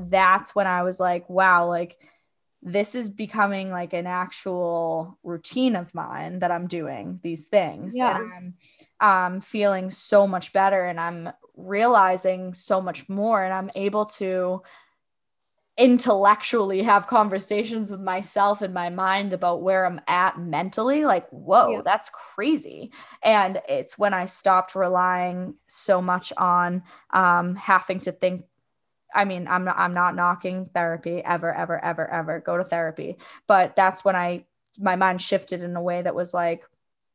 that's 0.08 0.52
when 0.52 0.66
i 0.66 0.82
was 0.82 0.98
like 0.98 1.28
wow 1.30 1.64
like 1.64 1.96
this 2.66 2.96
is 2.96 3.08
becoming 3.08 3.70
like 3.70 3.92
an 3.92 4.08
actual 4.08 5.16
routine 5.22 5.76
of 5.76 5.94
mine 5.94 6.40
that 6.40 6.50
I'm 6.50 6.66
doing 6.66 7.20
these 7.22 7.46
things. 7.46 7.96
Yeah. 7.96 8.20
And 8.20 8.54
I'm 9.00 9.34
um, 9.34 9.40
feeling 9.40 9.88
so 9.88 10.26
much 10.26 10.52
better 10.52 10.84
and 10.84 10.98
I'm 10.98 11.30
realizing 11.56 12.54
so 12.54 12.80
much 12.80 13.08
more 13.08 13.44
and 13.44 13.54
I'm 13.54 13.70
able 13.76 14.06
to 14.06 14.62
intellectually 15.78 16.82
have 16.82 17.06
conversations 17.06 17.88
with 17.88 18.00
myself 18.00 18.62
in 18.62 18.72
my 18.72 18.90
mind 18.90 19.32
about 19.32 19.62
where 19.62 19.86
I'm 19.86 20.00
at 20.08 20.36
mentally. 20.40 21.04
Like, 21.04 21.28
whoa, 21.28 21.70
yeah. 21.70 21.82
that's 21.84 22.08
crazy. 22.08 22.90
And 23.22 23.62
it's 23.68 23.96
when 23.96 24.12
I 24.12 24.26
stopped 24.26 24.74
relying 24.74 25.54
so 25.68 26.02
much 26.02 26.32
on 26.36 26.82
um, 27.10 27.54
having 27.54 28.00
to 28.00 28.12
think 28.12 28.46
I 29.14 29.24
mean, 29.24 29.46
I'm 29.48 29.64
not 29.64 29.78
I'm 29.78 29.94
not 29.94 30.14
knocking 30.14 30.70
therapy 30.74 31.22
ever, 31.24 31.54
ever, 31.54 31.82
ever, 31.82 32.10
ever. 32.10 32.40
Go 32.40 32.56
to 32.56 32.64
therapy. 32.64 33.16
But 33.46 33.76
that's 33.76 34.04
when 34.04 34.16
I 34.16 34.44
my 34.78 34.96
mind 34.96 35.22
shifted 35.22 35.62
in 35.62 35.76
a 35.76 35.82
way 35.82 36.02
that 36.02 36.14
was 36.14 36.34
like, 36.34 36.64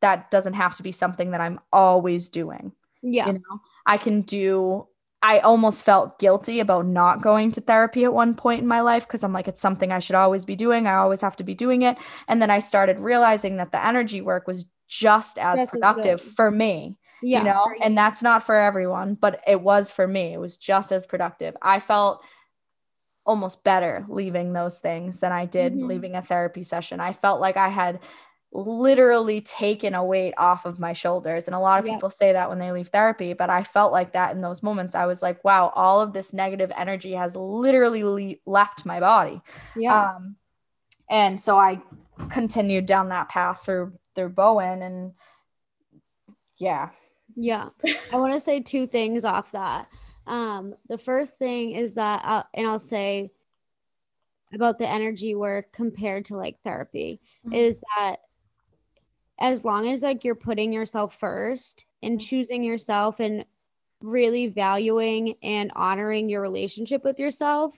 that 0.01 0.31
doesn't 0.31 0.53
have 0.53 0.75
to 0.77 0.83
be 0.83 0.91
something 0.91 1.31
that 1.31 1.41
I'm 1.41 1.59
always 1.71 2.29
doing. 2.29 2.71
Yeah. 3.03 3.27
You 3.27 3.33
know, 3.33 3.61
I 3.85 3.97
can 3.97 4.21
do 4.21 4.87
I 5.23 5.39
almost 5.39 5.83
felt 5.83 6.17
guilty 6.17 6.59
about 6.59 6.87
not 6.87 7.21
going 7.21 7.51
to 7.51 7.61
therapy 7.61 8.05
at 8.05 8.13
one 8.13 8.33
point 8.33 8.61
in 8.61 8.67
my 8.67 8.81
life 8.81 9.05
because 9.05 9.23
I'm 9.23 9.33
like, 9.33 9.47
it's 9.47 9.61
something 9.61 9.91
I 9.91 9.99
should 9.99 10.15
always 10.15 10.45
be 10.45 10.55
doing. 10.55 10.87
I 10.87 10.95
always 10.95 11.21
have 11.21 11.35
to 11.37 11.43
be 11.43 11.53
doing 11.53 11.83
it. 11.83 11.97
And 12.27 12.41
then 12.41 12.49
I 12.49 12.59
started 12.59 12.99
realizing 12.99 13.57
that 13.57 13.71
the 13.71 13.85
energy 13.85 14.21
work 14.21 14.47
was 14.47 14.65
just 14.87 15.37
as 15.37 15.59
just 15.59 15.71
productive 15.71 16.19
as 16.19 16.33
for 16.33 16.49
me 16.49 16.97
yeah, 17.21 17.39
you 17.39 17.45
know, 17.45 17.67
and 17.81 17.97
that's 17.97 18.21
not 18.21 18.43
for 18.43 18.55
everyone, 18.55 19.15
but 19.15 19.41
it 19.47 19.61
was 19.61 19.91
for 19.91 20.07
me. 20.07 20.33
It 20.33 20.39
was 20.39 20.57
just 20.57 20.91
as 20.91 21.05
productive. 21.05 21.55
I 21.61 21.79
felt 21.79 22.23
almost 23.25 23.63
better 23.63 24.05
leaving 24.09 24.53
those 24.53 24.79
things 24.79 25.19
than 25.19 25.31
I 25.31 25.45
did 25.45 25.73
mm-hmm. 25.73 25.87
leaving 25.87 26.15
a 26.15 26.21
therapy 26.21 26.63
session. 26.63 26.99
I 26.99 27.13
felt 27.13 27.39
like 27.39 27.57
I 27.57 27.69
had 27.69 27.99
literally 28.53 29.39
taken 29.39 29.95
a 29.95 30.03
weight 30.03 30.33
off 30.37 30.65
of 30.65 30.79
my 30.79 30.93
shoulders. 30.93 31.47
And 31.47 31.55
a 31.55 31.59
lot 31.59 31.79
of 31.79 31.87
yeah. 31.87 31.93
people 31.93 32.09
say 32.09 32.33
that 32.33 32.49
when 32.49 32.59
they 32.59 32.71
leave 32.71 32.89
therapy, 32.89 33.33
but 33.33 33.49
I 33.49 33.63
felt 33.63 33.91
like 33.91 34.13
that 34.13 34.35
in 34.35 34.41
those 34.41 34.61
moments. 34.61 34.93
I 34.93 35.05
was 35.05 35.21
like, 35.21 35.43
wow, 35.43 35.71
all 35.73 36.01
of 36.01 36.11
this 36.13 36.33
negative 36.33 36.71
energy 36.75 37.13
has 37.13 37.35
literally 37.35 38.03
le- 38.03 38.35
left 38.45 38.85
my 38.85 38.99
body. 38.99 39.41
Yeah. 39.75 40.15
Um, 40.15 40.35
and 41.09 41.39
so 41.39 41.57
I 41.57 41.81
continued 42.29 42.85
down 42.85 43.09
that 43.09 43.29
path 43.29 43.63
through 43.65 43.93
through 44.13 44.29
Bowen 44.29 44.81
and 44.81 45.13
yeah, 46.57 46.89
yeah. 47.35 47.69
I 48.11 48.17
want 48.17 48.33
to 48.33 48.39
say 48.39 48.59
two 48.59 48.87
things 48.87 49.25
off 49.25 49.51
that. 49.51 49.87
Um, 50.27 50.75
the 50.87 50.97
first 50.97 51.37
thing 51.37 51.71
is 51.71 51.95
that, 51.95 52.21
I'll, 52.23 52.47
and 52.53 52.67
I'll 52.67 52.79
say 52.79 53.31
about 54.53 54.77
the 54.77 54.87
energy 54.87 55.35
work 55.35 55.71
compared 55.71 56.25
to 56.25 56.37
like 56.37 56.61
therapy, 56.63 57.19
mm-hmm. 57.45 57.53
is 57.53 57.81
that 57.97 58.17
as 59.39 59.65
long 59.65 59.87
as 59.87 60.03
like 60.03 60.23
you're 60.23 60.35
putting 60.35 60.71
yourself 60.71 61.17
first 61.19 61.85
and 62.03 62.19
mm-hmm. 62.19 62.25
choosing 62.25 62.63
yourself 62.63 63.19
and 63.19 63.45
really 64.01 64.47
valuing 64.47 65.35
and 65.43 65.71
honoring 65.75 66.29
your 66.29 66.41
relationship 66.41 67.03
with 67.03 67.19
yourself, 67.19 67.73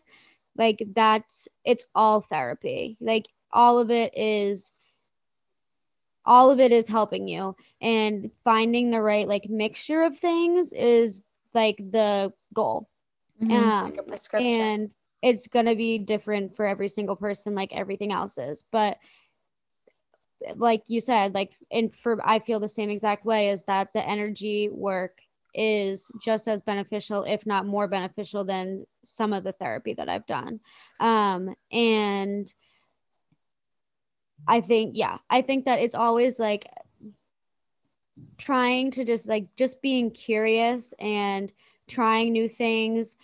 like 0.57 0.83
that's 0.95 1.47
it's 1.63 1.85
all 1.95 2.21
therapy. 2.21 2.97
Like 2.99 3.27
all 3.51 3.79
of 3.79 3.91
it 3.91 4.17
is 4.17 4.71
all 6.25 6.51
of 6.51 6.59
it 6.59 6.71
is 6.71 6.87
helping 6.87 7.27
you. 7.27 7.55
And 7.81 8.31
finding 8.43 8.89
the 8.89 9.01
right 9.01 9.27
like 9.27 9.49
mixture 9.49 10.03
of 10.03 10.17
things 10.17 10.73
is 10.73 11.23
like 11.53 11.77
the 11.77 12.33
goal. 12.53 12.89
Mm-hmm. 13.41 13.51
um, 13.51 13.99
like 14.07 14.41
and 14.41 14.95
it's 15.21 15.47
going 15.47 15.65
to 15.65 15.75
be 15.75 15.97
different 15.97 16.55
for 16.55 16.67
every 16.67 16.87
single 16.87 17.15
person 17.15 17.55
like 17.55 17.73
everything 17.73 18.11
else 18.11 18.37
is. 18.37 18.63
But 18.71 18.97
like 20.55 20.83
you 20.87 21.01
said 21.01 21.33
like 21.33 21.51
and 21.71 21.95
for 21.95 22.19
i 22.27 22.39
feel 22.39 22.59
the 22.59 22.67
same 22.67 22.89
exact 22.89 23.25
way 23.25 23.49
is 23.49 23.63
that 23.63 23.93
the 23.93 24.07
energy 24.07 24.69
work 24.69 25.19
is 25.53 26.11
just 26.21 26.47
as 26.47 26.61
beneficial 26.63 27.23
if 27.23 27.45
not 27.45 27.65
more 27.65 27.87
beneficial 27.87 28.43
than 28.43 28.85
some 29.05 29.33
of 29.33 29.43
the 29.43 29.51
therapy 29.53 29.93
that 29.93 30.09
i've 30.09 30.25
done. 30.25 30.59
Um 30.99 31.53
and 31.71 32.51
I 34.47 34.61
think, 34.61 34.93
yeah, 34.95 35.17
I 35.29 35.41
think 35.41 35.65
that 35.65 35.79
it's 35.79 35.95
always 35.95 36.39
like 36.39 36.67
trying 38.37 38.91
to 38.91 39.05
just 39.05 39.27
like 39.27 39.55
just 39.55 39.81
being 39.81 40.11
curious 40.11 40.93
and 40.99 41.51
trying 41.87 42.31
new 42.31 42.49
things, 42.49 43.15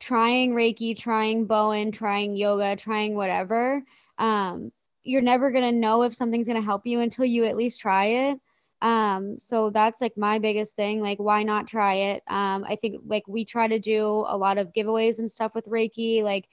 trying 0.00 0.52
Reiki, 0.54 0.96
trying 0.96 1.46
Bowen, 1.46 1.92
trying 1.92 2.36
yoga, 2.36 2.76
trying 2.76 3.14
whatever. 3.14 3.82
Um, 4.18 4.72
you're 5.02 5.22
never 5.22 5.50
going 5.50 5.64
to 5.64 5.78
know 5.78 6.02
if 6.02 6.14
something's 6.14 6.46
going 6.46 6.60
to 6.60 6.64
help 6.64 6.86
you 6.86 7.00
until 7.00 7.24
you 7.24 7.44
at 7.44 7.56
least 7.56 7.80
try 7.80 8.06
it. 8.06 8.40
Um, 8.80 9.40
so 9.40 9.70
that's 9.70 10.00
like 10.00 10.16
my 10.16 10.38
biggest 10.38 10.76
thing. 10.76 11.00
Like, 11.00 11.18
why 11.18 11.42
not 11.42 11.66
try 11.66 11.94
it? 11.94 12.22
Um, 12.28 12.64
I 12.64 12.76
think 12.76 13.00
like 13.06 13.26
we 13.26 13.44
try 13.44 13.66
to 13.66 13.78
do 13.78 14.24
a 14.28 14.36
lot 14.36 14.58
of 14.58 14.72
giveaways 14.72 15.18
and 15.18 15.30
stuff 15.30 15.54
with 15.54 15.66
Reiki. 15.66 16.22
Like, 16.22 16.48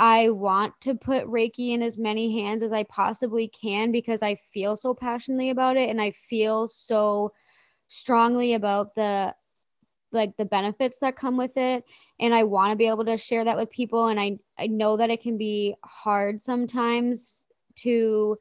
I 0.00 0.30
want 0.30 0.80
to 0.82 0.94
put 0.94 1.26
Reiki 1.26 1.74
in 1.74 1.82
as 1.82 1.98
many 1.98 2.40
hands 2.40 2.62
as 2.62 2.72
I 2.72 2.84
possibly 2.84 3.48
can 3.48 3.90
because 3.90 4.22
I 4.22 4.36
feel 4.54 4.76
so 4.76 4.94
passionately 4.94 5.50
about 5.50 5.76
it 5.76 5.90
and 5.90 6.00
I 6.00 6.12
feel 6.12 6.68
so 6.68 7.32
strongly 7.88 8.54
about 8.54 8.94
the 8.94 9.34
like 10.12 10.36
the 10.36 10.44
benefits 10.44 11.00
that 11.00 11.16
come 11.16 11.36
with 11.36 11.56
it. 11.56 11.84
And 12.20 12.32
I 12.32 12.44
want 12.44 12.70
to 12.70 12.76
be 12.76 12.86
able 12.86 13.04
to 13.06 13.18
share 13.18 13.44
that 13.44 13.56
with 13.56 13.70
people 13.70 14.06
and 14.06 14.20
I 14.20 14.38
I 14.56 14.68
know 14.68 14.96
that 14.96 15.10
it 15.10 15.20
can 15.20 15.36
be 15.36 15.74
hard 15.84 16.40
sometimes 16.40 17.42
to 17.80 18.38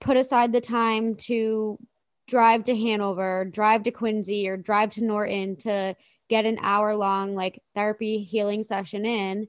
put 0.00 0.16
aside 0.16 0.52
the 0.52 0.60
time 0.60 1.14
to 1.14 1.78
drive 2.26 2.64
to 2.64 2.76
Hanover, 2.76 3.44
drive 3.44 3.84
to 3.84 3.92
Quincy 3.92 4.48
or 4.48 4.56
drive 4.56 4.90
to 4.90 5.04
Norton 5.04 5.54
to 5.58 5.94
get 6.28 6.44
an 6.44 6.58
hour 6.60 6.96
long 6.96 7.36
like 7.36 7.62
therapy 7.76 8.24
healing 8.24 8.64
session 8.64 9.06
in 9.06 9.46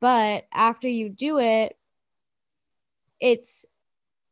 but 0.00 0.46
after 0.52 0.88
you 0.88 1.08
do 1.08 1.38
it, 1.38 1.76
it's 3.20 3.64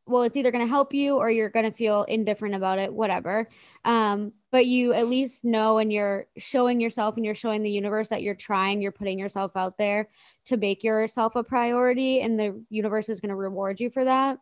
well, 0.07 0.23
it's 0.23 0.37
either 0.37 0.51
going 0.51 0.63
to 0.63 0.69
help 0.69 0.93
you 0.93 1.17
or 1.17 1.29
you're 1.29 1.49
going 1.49 1.69
to 1.69 1.77
feel 1.77 2.03
indifferent 2.03 2.55
about 2.55 2.79
it, 2.79 2.93
whatever. 2.93 3.49
Um, 3.83 4.31
but 4.51 4.65
you 4.65 4.93
at 4.93 5.07
least 5.07 5.43
know 5.43 5.79
and 5.79 5.91
you're 5.91 6.27
showing 6.37 6.79
yourself 6.79 7.17
and 7.17 7.25
you're 7.25 7.35
showing 7.35 7.61
the 7.61 7.69
universe 7.69 8.07
that 8.09 8.21
you're 8.21 8.33
trying, 8.33 8.81
you're 8.81 8.93
putting 8.93 9.19
yourself 9.19 9.57
out 9.57 9.77
there 9.77 10.07
to 10.45 10.55
make 10.55 10.83
yourself 10.83 11.35
a 11.35 11.43
priority, 11.43 12.21
and 12.21 12.39
the 12.39 12.63
universe 12.69 13.09
is 13.09 13.19
going 13.19 13.29
to 13.29 13.35
reward 13.35 13.79
you 13.81 13.89
for 13.89 14.05
that. 14.05 14.39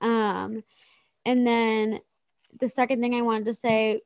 Um, 0.00 0.64
and 1.26 1.46
then 1.46 2.00
the 2.58 2.68
second 2.68 3.00
thing 3.00 3.14
I 3.14 3.22
wanted 3.22 3.44
to 3.46 3.54
say 3.54 4.00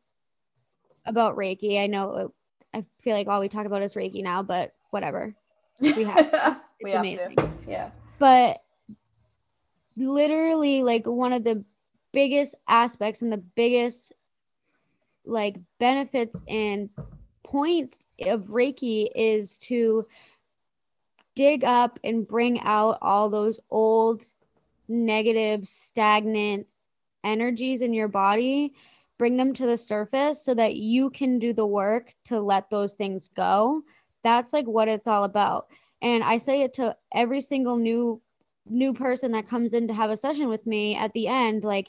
about 1.04 1.36
Reiki, 1.36 1.80
I 1.80 1.86
know 1.86 2.32
I 2.74 2.84
feel 3.00 3.14
like 3.14 3.28
all 3.28 3.40
we 3.40 3.48
talk 3.48 3.66
about 3.66 3.82
is 3.82 3.94
Reiki 3.94 4.22
now, 4.22 4.42
but 4.42 4.74
whatever. 4.90 5.34
We 5.80 6.04
have. 6.04 6.60
It's 6.78 6.84
we 6.84 6.92
amazing. 6.92 7.36
To. 7.36 7.50
Yeah. 7.66 7.88
But 8.18 8.62
literally, 9.96 10.82
like 10.82 11.06
one 11.06 11.32
of 11.32 11.42
the 11.42 11.64
biggest 12.12 12.54
aspects 12.68 13.22
and 13.22 13.32
the 13.32 13.38
biggest 13.38 14.12
like 15.24 15.56
benefits 15.80 16.38
and 16.46 16.90
point 17.44 17.96
of 18.26 18.48
Reiki 18.48 19.08
is 19.14 19.56
to 19.58 20.06
dig 21.34 21.64
up 21.64 21.98
and 22.04 22.28
bring 22.28 22.60
out 22.60 22.98
all 23.00 23.30
those 23.30 23.58
old 23.70 24.22
negative 24.88 25.66
stagnant 25.66 26.66
energies 27.24 27.80
in 27.80 27.94
your 27.94 28.08
body 28.08 28.74
bring 29.18 29.36
them 29.36 29.52
to 29.54 29.66
the 29.66 29.76
surface 29.76 30.42
so 30.42 30.54
that 30.54 30.76
you 30.76 31.10
can 31.10 31.38
do 31.38 31.52
the 31.52 31.66
work 31.66 32.14
to 32.24 32.38
let 32.40 32.68
those 32.70 32.94
things 32.94 33.28
go 33.28 33.82
that's 34.26 34.52
like 34.52 34.66
what 34.66 34.88
it's 34.88 35.06
all 35.06 35.24
about. 35.24 35.68
And 36.02 36.22
I 36.22 36.36
say 36.36 36.62
it 36.62 36.74
to 36.74 36.96
every 37.14 37.40
single 37.40 37.76
new 37.76 38.20
new 38.68 38.92
person 38.92 39.30
that 39.32 39.48
comes 39.48 39.74
in 39.74 39.86
to 39.86 39.94
have 39.94 40.10
a 40.10 40.16
session 40.16 40.48
with 40.48 40.66
me 40.66 40.96
at 40.96 41.12
the 41.12 41.28
end 41.28 41.62
like 41.62 41.88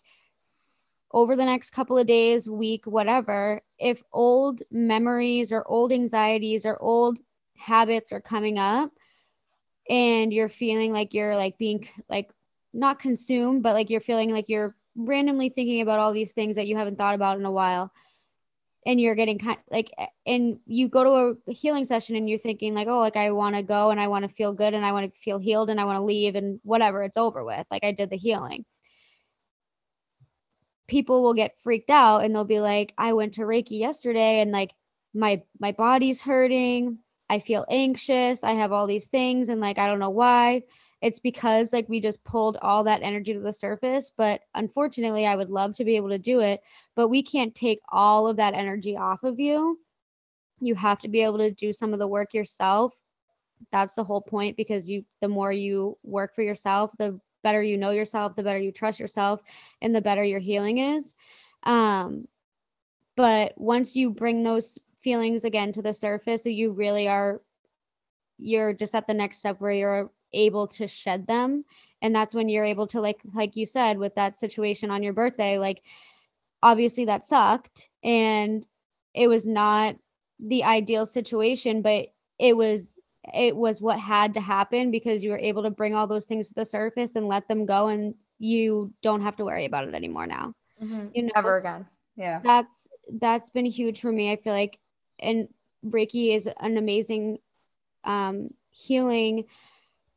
over 1.12 1.36
the 1.36 1.46
next 1.46 1.72
couple 1.72 1.98
of 1.98 2.06
days, 2.06 2.50
week, 2.50 2.86
whatever, 2.86 3.62
if 3.80 4.04
old 4.12 4.62
memories 4.70 5.52
or 5.52 5.66
old 5.68 5.92
anxieties 5.92 6.66
or 6.66 6.78
old 6.82 7.18
habits 7.56 8.12
are 8.12 8.22
coming 8.22 8.60
up 8.60 8.92
and 9.90 10.34
you're 10.34 10.50
feeling 10.50 10.92
like 10.92 11.14
you're 11.14 11.36
like 11.36 11.58
being 11.58 11.88
like 12.10 12.30
not 12.74 13.00
consumed, 13.00 13.64
but 13.64 13.74
like 13.74 13.90
you're 13.90 14.02
feeling 14.02 14.32
like 14.32 14.50
you're 14.50 14.76
randomly 14.96 15.50
thinking 15.50 15.82
about 15.82 15.98
all 16.00 16.14
these 16.14 16.34
things 16.34 16.56
that 16.56 16.68
you 16.68 16.76
haven't 16.76 16.98
thought 16.98 17.16
about 17.16 17.40
in 17.40 17.46
a 17.46 17.52
while 17.52 17.92
and 18.88 19.02
you're 19.02 19.16
getting 19.16 19.38
kind 19.38 19.58
like 19.70 19.92
and 20.26 20.60
you 20.66 20.88
go 20.88 21.04
to 21.04 21.38
a 21.48 21.54
healing 21.54 21.84
session 21.84 22.16
and 22.16 22.30
you're 22.30 22.40
thinking 22.40 22.74
like 22.74 22.88
oh 22.88 23.00
like 23.00 23.18
i 23.18 23.30
want 23.32 23.54
to 23.54 23.62
go 23.62 23.92
and 23.92 24.00
i 24.00 24.08
want 24.08 24.28
to 24.28 24.34
feel 24.34 24.54
good 24.54 24.74
and 24.74 24.86
i 24.86 24.94
want 24.94 25.14
to 25.14 25.20
feel 25.20 25.38
healed 25.38 25.70
and 25.70 25.80
i 25.80 25.84
want 25.84 25.98
to 25.98 26.04
leave 26.04 26.36
and 26.36 26.60
whatever 26.64 27.04
it's 27.04 27.18
over 27.18 27.44
with 27.44 27.68
like 27.70 27.84
i 27.84 27.92
did 27.92 28.10
the 28.10 28.18
healing. 28.18 28.66
People 30.88 31.22
will 31.22 31.34
get 31.34 31.60
freaked 31.62 31.90
out 31.90 32.24
and 32.24 32.34
they'll 32.34 32.46
be 32.46 32.62
like 32.62 32.94
i 32.98 33.12
went 33.12 33.34
to 33.34 33.42
reiki 33.42 33.78
yesterday 33.78 34.40
and 34.40 34.52
like 34.52 34.72
my 35.14 35.44
my 35.60 35.74
body's 35.74 36.22
hurting. 36.22 37.00
I 37.30 37.40
feel 37.40 37.66
anxious. 37.70 38.42
I 38.42 38.54
have 38.54 38.72
all 38.72 38.88
these 38.88 39.08
things 39.08 39.50
and 39.50 39.60
like 39.60 39.78
i 39.78 39.88
don't 39.88 40.00
know 40.00 40.12
why 40.12 40.64
it's 41.02 41.20
because 41.20 41.72
like 41.74 41.88
we 41.88 42.02
just 42.02 42.24
pulled 42.24 42.58
all 42.62 42.84
that 42.84 43.04
energy 43.04 43.34
to 43.34 43.39
the 43.39 43.54
surface 43.54 44.12
but 44.18 44.41
unfortunately 44.56 45.26
i 45.26 45.36
would 45.36 45.50
love 45.50 45.74
to 45.74 45.86
be 45.86 45.95
able 45.95 46.10
to 46.10 46.18
do 46.18 46.39
it 46.39 46.62
but 46.98 47.10
we 47.10 47.22
can't 47.22 47.54
take 47.54 47.80
all 47.89 48.28
of 48.28 48.38
that 48.38 48.56
energy 48.56 48.98
off 48.98 49.24
of 49.24 49.39
you. 49.39 49.80
You 50.60 50.74
have 50.74 50.98
to 51.00 51.08
be 51.08 51.22
able 51.22 51.38
to 51.38 51.52
do 51.52 51.72
some 51.72 51.93
of 51.93 52.00
the 52.00 52.08
work 52.08 52.34
yourself. 52.34 52.95
That's 53.72 53.93
the 53.93 54.04
whole 54.04 54.22
point 54.22 54.58
because 54.58 54.89
you 54.89 55.06
the 55.22 55.28
more 55.28 55.52
you 55.52 55.98
work 56.04 56.34
for 56.36 56.41
yourself 56.41 56.91
the 56.98 57.20
better 57.43 57.62
you 57.62 57.78
know 57.78 57.91
yourself 57.91 58.36
the 58.36 58.43
better 58.43 58.60
you 58.60 58.72
trust 58.72 59.00
yourself 59.00 59.41
and 59.82 59.95
the 59.95 60.02
better 60.02 60.24
your 60.24 60.39
healing 60.39 60.80
is. 60.80 61.14
Um 61.64 62.28
but 63.16 63.54
once 63.56 63.95
you 63.95 64.10
bring 64.10 64.41
those 64.41 64.80
feelings 65.02 65.43
again 65.43 65.72
to 65.74 65.84
the 65.84 65.93
surface 65.93 66.45
you 66.45 66.72
really 66.72 67.08
are 67.08 67.41
you're 68.39 68.74
just 68.74 68.95
at 68.95 69.06
the 69.06 69.14
next 69.14 69.38
step 69.38 69.62
where 69.62 69.72
you're 69.72 70.12
able 70.34 70.67
to 70.67 70.88
shed 70.88 71.28
them. 71.28 71.65
And 72.01 72.13
that's 72.13 72.36
when 72.36 72.49
you're 72.49 72.65
able 72.65 72.88
to 72.88 73.01
like 73.01 73.19
like 73.34 73.55
you 73.55 73.65
said 73.65 73.97
with 73.97 74.15
that 74.15 74.36
situation 74.36 74.91
on 74.91 75.03
your 75.03 75.13
birthday 75.13 75.57
like 75.57 75.82
obviously 76.61 77.05
that 77.05 77.25
sucked 77.25 77.89
and 78.03 78.65
it 79.13 79.28
was 79.28 79.45
not 79.47 79.95
the 80.39 80.63
ideal 80.63 81.05
situation 81.05 81.82
but 81.82 82.07
it 82.39 82.55
was 82.55 82.95
it 83.34 83.55
was 83.55 83.82
what 83.82 83.99
had 83.99 84.34
to 84.34 84.39
happen 84.41 84.91
because 84.91 85.23
you 85.23 85.32
were 85.32 85.39
able 85.39 85.63
to 85.63 85.69
bring 85.69 85.95
all 85.95 86.07
those 86.07 86.25
things 86.25 86.47
to 86.47 86.53
the 86.53 86.65
surface 86.65 87.15
and 87.15 87.28
let 87.28 87.47
them 87.47 87.65
go 87.65 87.88
and 87.88 88.15
you 88.39 88.93
don't 89.01 89.21
have 89.21 89.36
to 89.36 89.45
worry 89.45 89.65
about 89.65 89.88
it 89.88 89.95
anymore 89.95 90.28
now. 90.28 90.53
Mm-hmm. 90.82 91.07
you 91.13 91.23
know 91.23 91.32
ever 91.36 91.57
again. 91.57 91.88
Yeah. 92.15 92.39
that's 92.43 92.88
that's 93.19 93.49
been 93.49 93.65
huge 93.65 93.99
for 94.01 94.11
me 94.11 94.32
i 94.32 94.36
feel 94.36 94.53
like. 94.53 94.80
And 95.19 95.47
reiki 95.86 96.36
is 96.36 96.47
an 96.59 96.78
amazing 96.78 97.39
um 98.03 98.49
healing 98.69 99.45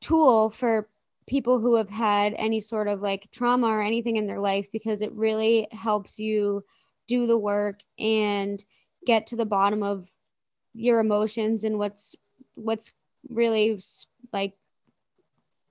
tool 0.01 0.51
for 0.51 0.88
people 1.26 1.61
who 1.61 1.76
have 1.76 1.88
had 1.88 2.34
any 2.36 2.61
sort 2.61 2.88
of 2.88 3.01
like 3.01 3.28
trauma 3.30 3.68
or 3.68 3.82
anything 3.82 4.16
in 4.16 4.26
their 4.26 4.40
life 4.40 4.66
because 4.72 5.03
it 5.03 5.12
really 5.12 5.68
helps 5.70 6.18
you 6.18 6.64
do 7.07 7.26
the 7.26 7.38
work 7.38 7.80
and 7.98 8.64
get 9.07 9.28
to 9.28 9.36
the 9.36 9.44
bottom 9.44 9.82
of 9.82 10.09
your 10.74 11.01
emotions 11.01 11.64
and 11.64 11.78
what's 11.78 12.14
what's 12.55 12.92
really 13.28 13.80
like 14.32 14.55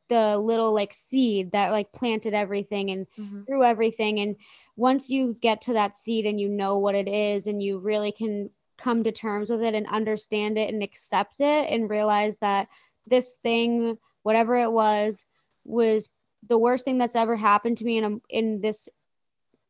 the 0.09 0.37
little 0.37 0.73
like 0.73 0.93
seed 0.93 1.51
that 1.51 1.71
like 1.71 1.91
planted 1.91 2.33
everything 2.33 2.89
and 2.89 3.07
mm-hmm. 3.17 3.43
grew 3.43 3.63
everything 3.63 4.19
and 4.19 4.35
once 4.75 5.09
you 5.09 5.37
get 5.39 5.61
to 5.61 5.73
that 5.73 5.95
seed 5.95 6.25
and 6.25 6.39
you 6.39 6.49
know 6.49 6.77
what 6.77 6.95
it 6.95 7.07
is 7.07 7.47
and 7.47 7.61
you 7.61 7.77
really 7.77 8.11
can 8.11 8.49
come 8.77 9.03
to 9.03 9.11
terms 9.11 9.49
with 9.49 9.61
it 9.61 9.75
and 9.75 9.85
understand 9.87 10.57
it 10.57 10.73
and 10.73 10.81
accept 10.81 11.41
it 11.41 11.69
and 11.69 11.89
realize 11.89 12.37
that 12.39 12.67
this 13.05 13.35
thing 13.35 13.97
whatever 14.29 14.55
it 14.55 14.71
was 14.71 15.25
was 15.65 16.07
the 16.47 16.57
worst 16.57 16.85
thing 16.85 16.99
that's 16.99 17.15
ever 17.15 17.35
happened 17.35 17.77
to 17.77 17.83
me 17.83 17.97
in 17.97 18.03
a, 18.03 18.17
in 18.29 18.61
this 18.61 18.87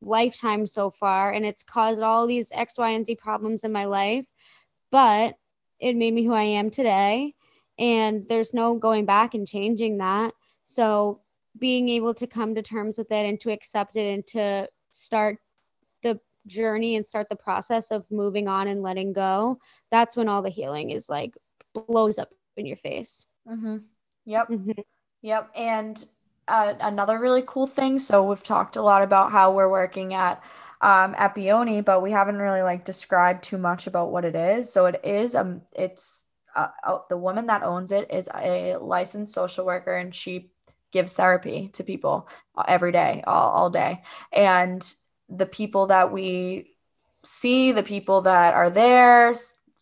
lifetime 0.02 0.68
so 0.68 0.92
far. 0.92 1.32
And 1.32 1.46
it's 1.46 1.64
caused 1.64 2.02
all 2.02 2.28
these 2.28 2.52
x 2.54 2.78
y 2.78 2.90
and 2.90 3.06
z 3.06 3.16
problems 3.16 3.64
in 3.64 3.72
my 3.72 3.86
life 3.86 4.26
but 4.92 5.36
it 5.80 5.96
made 5.96 6.14
me 6.14 6.26
who 6.26 6.34
i 6.34 6.44
am 6.44 6.70
today. 6.70 7.34
And 7.78 8.28
there's 8.28 8.54
no 8.54 8.76
going 8.76 9.06
back 9.06 9.34
and 9.34 9.48
changing 9.48 10.00
that. 10.00 10.34
So 10.66 11.22
being 11.58 11.88
able 11.88 12.14
to 12.16 12.28
come 12.28 12.54
to 12.56 12.62
terms 12.62 12.98
with 12.98 13.10
it 13.12 13.26
and 13.26 13.40
to 13.40 13.52
accept 13.52 13.96
it 13.96 14.14
and 14.14 14.28
to 14.28 14.68
start 14.92 15.38
the 16.04 16.20
journey 16.48 16.98
and 16.98 17.06
start 17.06 17.30
the 17.30 17.36
process 17.38 17.92
of 17.92 18.04
moving 18.12 18.50
on 18.50 18.68
and 18.68 18.82
letting 18.82 19.14
go 19.14 19.60
that's 19.90 20.18
when 20.18 20.28
all 20.28 20.42
the 20.42 20.50
healing 20.50 20.90
is 20.90 21.08
like 21.08 21.34
blows 21.74 22.18
up 22.18 22.30
in 22.58 22.66
your 22.66 22.78
face. 22.78 23.26
Mm-hmm. 23.48 23.78
Yep. 24.26 24.50
Mm-hmm. 24.50 24.72
Yep. 25.22 25.52
And 25.56 26.06
uh, 26.48 26.74
another 26.82 27.20
really 27.20 27.44
cool 27.46 27.68
thing. 27.68 28.00
So 28.00 28.24
we've 28.24 28.44
talked 28.44 28.76
a 28.76 28.82
lot 28.82 29.02
about 29.04 29.32
how 29.32 29.52
we're 29.52 29.70
working 29.70 30.14
at 30.14 30.42
um, 30.82 31.14
at 31.18 31.36
Bioni, 31.36 31.84
but 31.84 32.02
we 32.02 32.12
haven't 32.12 32.38
really 32.38 32.62
like 32.62 32.86
described 32.86 33.44
too 33.44 33.58
much 33.58 33.86
about 33.88 34.12
what 34.12 34.24
it 34.24 34.36
is. 34.36 34.72
So 34.72 34.86
it 34.86 35.02
is 35.04 35.36
um, 35.36 35.62
it's 35.74 36.26
uh, 36.56 36.70
uh, 36.86 37.00
the 37.10 37.18
woman 37.18 37.48
that 37.48 37.64
owns 37.64 37.92
it 37.92 38.10
is 38.12 38.30
a 38.34 38.78
licensed 38.78 39.34
social 39.34 39.66
worker, 39.66 39.96
and 39.96 40.16
she 40.16 40.52
gives 40.92 41.16
therapy 41.16 41.70
to 41.74 41.84
people 41.84 42.28
every 42.68 42.92
day, 42.92 43.24
all, 43.28 43.50
all 43.52 43.70
day, 43.70 44.02
and 44.32 44.94
the 45.28 45.46
people 45.46 45.88
that 45.88 46.12
we 46.12 46.72
see, 47.24 47.72
the 47.74 47.84
people 47.84 48.22
that 48.22 48.54
are 48.54 48.70
there. 48.70 49.34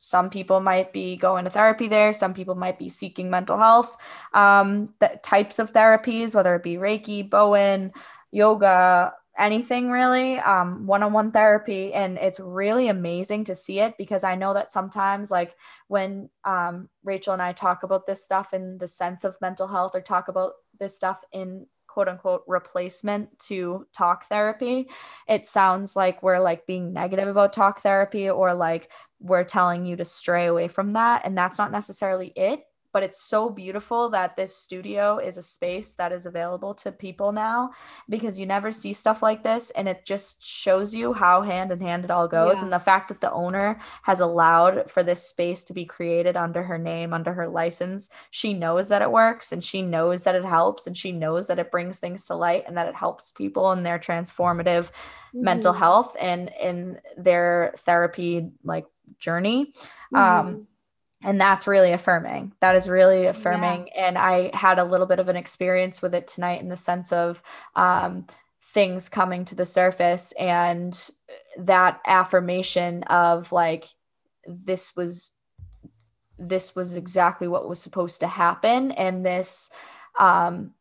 Some 0.07 0.29
people 0.29 0.59
might 0.61 0.93
be 0.93 1.17
going 1.17 1.43
to 1.43 1.49
therapy 1.49 1.87
there. 1.87 2.13
Some 2.13 2.33
people 2.33 2.55
might 2.55 2.79
be 2.79 2.87
seeking 2.87 3.29
mental 3.29 3.57
health 3.57 3.97
um, 4.33 4.93
the 4.99 5.19
types 5.23 5.59
of 5.59 5.73
therapies, 5.73 6.33
whether 6.33 6.55
it 6.55 6.63
be 6.63 6.75
Reiki, 6.75 7.29
Bowen, 7.29 7.91
yoga, 8.31 9.13
anything 9.37 9.91
really 9.91 10.39
um, 10.39 10.87
one-on-one 10.87 11.31
therapy 11.31 11.93
and 11.93 12.17
it's 12.17 12.39
really 12.39 12.87
amazing 12.87 13.43
to 13.43 13.55
see 13.55 13.79
it 13.79 13.93
because 13.95 14.23
i 14.23 14.33
know 14.33 14.51
that 14.55 14.71
sometimes 14.71 15.29
like 15.29 15.55
when 15.89 16.27
um, 16.43 16.89
rachel 17.03 17.33
and 17.33 17.41
i 17.41 17.51
talk 17.51 17.83
about 17.83 18.07
this 18.07 18.25
stuff 18.25 18.51
in 18.51 18.79
the 18.79 18.87
sense 18.87 19.23
of 19.23 19.35
mental 19.39 19.67
health 19.67 19.91
or 19.93 20.01
talk 20.01 20.27
about 20.27 20.53
this 20.79 20.95
stuff 20.95 21.19
in 21.31 21.67
quote 21.85 22.07
unquote 22.07 22.43
replacement 22.47 23.37
to 23.39 23.85
talk 23.95 24.27
therapy 24.27 24.87
it 25.27 25.45
sounds 25.45 25.95
like 25.95 26.23
we're 26.23 26.39
like 26.39 26.65
being 26.65 26.91
negative 26.93 27.27
about 27.27 27.53
talk 27.53 27.81
therapy 27.81 28.29
or 28.29 28.55
like 28.55 28.89
we're 29.19 29.43
telling 29.43 29.85
you 29.85 29.95
to 29.95 30.05
stray 30.05 30.45
away 30.45 30.67
from 30.67 30.93
that 30.93 31.21
and 31.25 31.37
that's 31.37 31.57
not 31.57 31.71
necessarily 31.71 32.27
it 32.35 32.66
but 32.93 33.03
it's 33.03 33.21
so 33.21 33.49
beautiful 33.49 34.09
that 34.09 34.35
this 34.35 34.55
studio 34.55 35.17
is 35.17 35.37
a 35.37 35.43
space 35.43 35.93
that 35.95 36.11
is 36.11 36.25
available 36.25 36.73
to 36.73 36.91
people 36.91 37.31
now 37.31 37.69
because 38.09 38.39
you 38.39 38.45
never 38.45 38.71
see 38.71 38.93
stuff 38.93 39.21
like 39.21 39.43
this 39.43 39.71
and 39.71 39.87
it 39.87 40.05
just 40.05 40.43
shows 40.43 40.95
you 40.95 41.13
how 41.13 41.41
hand 41.41 41.71
in 41.71 41.79
hand 41.79 42.03
it 42.03 42.11
all 42.11 42.27
goes 42.27 42.57
yeah. 42.57 42.63
and 42.63 42.73
the 42.73 42.79
fact 42.79 43.09
that 43.09 43.21
the 43.21 43.31
owner 43.31 43.79
has 44.03 44.19
allowed 44.19 44.89
for 44.89 45.03
this 45.03 45.27
space 45.27 45.63
to 45.63 45.73
be 45.73 45.85
created 45.85 46.37
under 46.37 46.63
her 46.63 46.77
name 46.77 47.13
under 47.13 47.33
her 47.33 47.47
license 47.47 48.09
she 48.31 48.53
knows 48.53 48.89
that 48.89 49.01
it 49.01 49.11
works 49.11 49.51
and 49.51 49.63
she 49.63 49.81
knows 49.81 50.23
that 50.23 50.35
it 50.35 50.45
helps 50.45 50.87
and 50.87 50.97
she 50.97 51.11
knows 51.11 51.47
that 51.47 51.59
it 51.59 51.71
brings 51.71 51.99
things 51.99 52.25
to 52.25 52.35
light 52.35 52.63
and 52.67 52.77
that 52.77 52.87
it 52.87 52.95
helps 52.95 53.31
people 53.31 53.71
in 53.71 53.83
their 53.83 53.99
transformative 53.99 54.85
mm-hmm. 54.85 55.43
mental 55.43 55.73
health 55.73 56.15
and 56.19 56.51
in 56.59 56.99
their 57.17 57.73
therapy 57.79 58.49
like 58.63 58.85
journey 59.19 59.73
um, 60.15 60.21
mm-hmm. 60.21 60.47
um 60.47 60.67
and 61.23 61.41
that's 61.41 61.67
really 61.67 61.91
affirming. 61.91 62.53
That 62.59 62.75
is 62.75 62.87
really 62.87 63.25
affirming. 63.25 63.87
Yeah. 63.87 64.07
and 64.07 64.17
i 64.17 64.51
had 64.53 64.79
a 64.79 64.83
little 64.83 65.07
bit 65.07 65.19
of 65.19 65.27
an 65.27 65.35
experience 65.35 66.01
with 66.01 66.13
it 66.13 66.27
tonight 66.27 66.61
in 66.61 66.69
the 66.69 66.77
sense 66.77 67.11
of 67.11 67.41
um, 67.75 68.27
things 68.61 69.09
coming 69.09 69.45
to 69.45 69.55
the 69.55 69.65
surface 69.65 70.33
and 70.33 71.09
that 71.57 71.99
affirmation 72.05 73.03
of 73.03 73.51
like 73.51 73.85
this 74.45 74.95
was 74.95 75.37
this 76.37 76.75
was 76.75 76.95
exactly 76.95 77.47
what 77.47 77.67
was 77.67 77.81
supposed 77.81 78.19
to 78.19 78.27
happen. 78.27 78.91
And 78.91 79.25
this 79.25 79.71
um, 80.19 80.73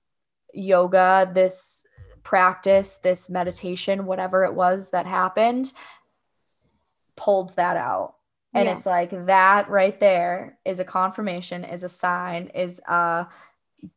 yoga 0.52 1.30
this 1.32 1.86
practice 2.22 2.96
this 2.96 3.30
meditation 3.30 4.04
whatever 4.04 4.44
it 4.44 4.54
was 4.54 4.90
that 4.90 5.06
happened 5.06 5.72
pulled 7.14 7.54
that 7.54 7.76
out 7.76 8.15
and 8.56 8.66
yeah. 8.66 8.74
it's 8.74 8.86
like 8.86 9.26
that 9.26 9.68
right 9.68 10.00
there 10.00 10.58
is 10.64 10.80
a 10.80 10.84
confirmation 10.84 11.64
is 11.64 11.82
a 11.82 11.88
sign 11.88 12.50
is 12.54 12.80
uh 12.88 13.24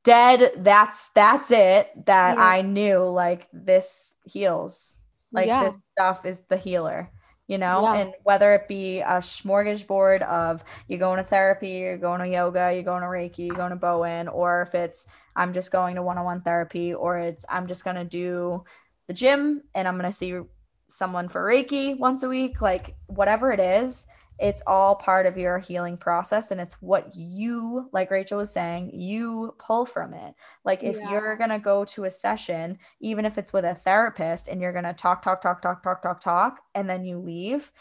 dead 0.04 0.52
that's 0.58 1.10
that's 1.10 1.52
it 1.52 1.90
that 2.06 2.38
yeah. 2.38 2.44
i 2.44 2.62
knew 2.62 3.00
like 3.00 3.48
this 3.54 4.16
heals 4.26 5.00
like 5.32 5.48
yeah. 5.48 5.64
this 5.64 5.80
stuff 5.94 6.26
is 6.26 6.42
the 6.42 6.58
healer 6.58 7.10
you 7.48 7.58
know 7.58 7.82
yeah. 7.82 8.02
and 8.02 8.14
whether 8.24 8.54
it 8.54 8.68
be 8.68 9.00
a 9.00 9.18
smorgasbord 9.18 10.22
of 10.22 10.64
you're 10.88 11.00
going 11.00 11.18
to 11.18 11.24
therapy 11.24 11.70
you're 11.70 11.98
going 11.98 12.20
to 12.20 12.28
yoga 12.28 12.72
you're 12.74 12.84
going 12.84 13.02
to 13.02 13.08
reiki 13.08 13.48
you're 13.48 13.56
going 13.56 13.72
to 13.72 13.76
bowen 13.76 14.28
or 14.28 14.62
if 14.62 14.76
it's 14.76 15.08
i'm 15.36 15.54
just 15.54 15.72
going 15.72 15.96
to 15.96 16.04
one-on-one 16.04 16.42
therapy 16.42 16.94
or 16.94 17.18
it's 17.18 17.46
i'm 17.50 17.68
just 17.68 17.84
going 17.84 17.96
to 17.96 18.06
do 18.06 18.64
the 19.08 19.14
gym 19.14 19.64
and 19.74 19.88
i'm 19.88 19.98
going 19.98 20.10
to 20.10 20.16
see 20.16 20.38
someone 20.88 21.30
for 21.30 21.44
reiki 21.44 21.98
once 21.98 22.24
a 22.24 22.30
week 22.30 22.62
like 22.62 22.96
whatever 23.08 23.52
it 23.52 23.60
is 23.60 24.08
it's 24.40 24.64
all 24.66 24.96
part 24.96 25.26
of 25.26 25.38
your 25.38 25.60
healing 25.60 25.98
process 25.98 26.52
and 26.52 26.62
it's 26.62 26.76
what 26.82 27.14
you 27.16 27.90
like 27.92 28.10
rachel 28.10 28.38
was 28.38 28.52
saying 28.52 28.90
you 28.94 29.54
pull 29.60 29.86
from 29.86 30.14
it 30.14 30.34
like 30.64 30.84
if 30.84 30.96
yeah. 30.96 31.12
you're 31.12 31.36
going 31.36 31.50
to 31.50 31.60
go 31.60 31.84
to 31.84 32.06
a 32.06 32.12
session 32.12 32.78
even 33.00 33.26
if 33.26 33.38
it's 33.38 33.54
with 33.54 33.66
a 33.66 33.76
therapist 33.76 34.48
and 34.48 34.62
you're 34.62 34.74
going 34.74 34.84
to 34.84 34.94
talk 34.94 35.22
talk 35.22 35.42
talk 35.42 35.62
talk 35.62 35.84
talk 35.84 36.02
talk 36.02 36.22
talk 36.22 36.60
and 36.74 36.90
then 36.90 37.04
you 37.04 37.18
leave 37.18 37.72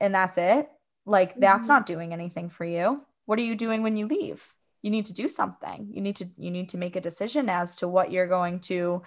and 0.00 0.14
that's 0.14 0.38
it 0.38 0.70
like 1.04 1.30
mm-hmm. 1.32 1.40
that's 1.40 1.68
not 1.68 1.86
doing 1.86 2.12
anything 2.12 2.48
for 2.48 2.64
you 2.64 3.04
what 3.26 3.38
are 3.38 3.42
you 3.42 3.56
doing 3.56 3.82
when 3.82 3.96
you 3.96 4.06
leave 4.06 4.54
you 4.82 4.90
need 4.90 5.06
to 5.06 5.12
do 5.12 5.28
something 5.28 5.88
you 5.92 6.00
need 6.00 6.16
to 6.16 6.28
you 6.36 6.50
need 6.50 6.68
to 6.68 6.78
make 6.78 6.96
a 6.96 7.00
decision 7.00 7.48
as 7.48 7.76
to 7.76 7.88
what 7.88 8.12
you're 8.12 8.28
going 8.28 8.60
to 8.60 9.02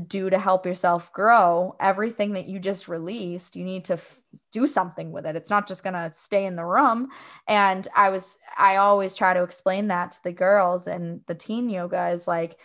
do 0.00 0.30
to 0.30 0.38
help 0.38 0.66
yourself 0.66 1.12
grow 1.12 1.74
everything 1.80 2.32
that 2.32 2.46
you 2.46 2.58
just 2.58 2.88
released 2.88 3.56
you 3.56 3.64
need 3.64 3.84
to 3.84 3.94
f- 3.94 4.20
do 4.50 4.66
something 4.66 5.12
with 5.12 5.26
it 5.26 5.36
it's 5.36 5.50
not 5.50 5.68
just 5.68 5.82
going 5.82 5.94
to 5.94 6.10
stay 6.10 6.46
in 6.46 6.56
the 6.56 6.64
room 6.64 7.08
and 7.48 7.88
i 7.96 8.08
was 8.08 8.38
i 8.56 8.76
always 8.76 9.16
try 9.16 9.32
to 9.34 9.42
explain 9.42 9.88
that 9.88 10.12
to 10.12 10.18
the 10.24 10.32
girls 10.32 10.86
and 10.86 11.20
the 11.26 11.34
teen 11.34 11.68
yoga 11.68 12.08
is 12.08 12.26
like 12.26 12.58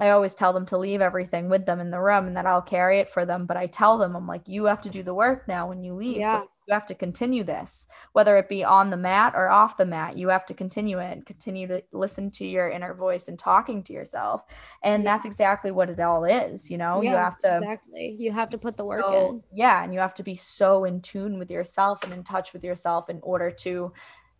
I 0.00 0.10
always 0.10 0.34
tell 0.34 0.52
them 0.52 0.66
to 0.66 0.78
leave 0.78 1.00
everything 1.00 1.48
with 1.48 1.66
them 1.66 1.78
in 1.78 1.90
the 1.90 2.00
room 2.00 2.26
and 2.26 2.36
that 2.36 2.46
I'll 2.46 2.62
carry 2.62 2.98
it 2.98 3.10
for 3.10 3.24
them. 3.24 3.46
But 3.46 3.56
I 3.56 3.66
tell 3.66 3.98
them, 3.98 4.16
I'm 4.16 4.26
like, 4.26 4.48
you 4.48 4.64
have 4.64 4.80
to 4.82 4.90
do 4.90 5.02
the 5.02 5.14
work 5.14 5.46
now 5.46 5.68
when 5.68 5.84
you 5.84 5.94
leave. 5.94 6.16
Yeah. 6.16 6.42
You 6.68 6.74
have 6.74 6.86
to 6.86 6.94
continue 6.94 7.42
this, 7.42 7.88
whether 8.12 8.36
it 8.36 8.48
be 8.48 8.62
on 8.62 8.90
the 8.90 8.96
mat 8.96 9.32
or 9.34 9.48
off 9.48 9.76
the 9.76 9.84
mat. 9.84 10.16
You 10.16 10.28
have 10.28 10.46
to 10.46 10.54
continue 10.54 10.98
it, 10.98 11.12
and 11.12 11.26
continue 11.26 11.66
to 11.66 11.82
listen 11.92 12.30
to 12.32 12.46
your 12.46 12.70
inner 12.70 12.94
voice 12.94 13.26
and 13.26 13.38
talking 13.38 13.82
to 13.82 13.92
yourself. 13.92 14.44
And 14.82 15.02
yeah. 15.02 15.10
that's 15.10 15.26
exactly 15.26 15.72
what 15.72 15.90
it 15.90 15.98
all 15.98 16.24
is. 16.24 16.70
You 16.70 16.78
know, 16.78 17.02
yeah, 17.02 17.10
you 17.10 17.16
have 17.16 17.38
to 17.38 17.56
exactly, 17.56 18.16
you 18.18 18.30
have 18.30 18.50
to 18.50 18.58
put 18.58 18.76
the 18.76 18.84
work 18.84 19.04
so, 19.04 19.28
in. 19.28 19.42
Yeah. 19.52 19.82
And 19.82 19.92
you 19.92 19.98
have 19.98 20.14
to 20.14 20.22
be 20.22 20.36
so 20.36 20.84
in 20.84 21.00
tune 21.00 21.38
with 21.38 21.50
yourself 21.50 22.04
and 22.04 22.12
in 22.12 22.22
touch 22.22 22.52
with 22.52 22.62
yourself 22.62 23.10
in 23.10 23.18
order 23.22 23.50
to 23.50 23.92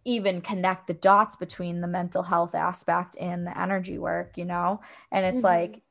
even 0.04 0.40
connect 0.40 0.86
the 0.86 0.94
dots 0.94 1.36
between 1.36 1.80
the 1.80 1.86
mental 1.86 2.22
health 2.22 2.54
aspect 2.54 3.16
and 3.20 3.46
the 3.46 3.60
energy 3.60 3.98
work, 3.98 4.36
you 4.36 4.44
know? 4.44 4.80
And 5.10 5.24
it's 5.24 5.44
mm-hmm. 5.44 5.72
like, 5.72 5.82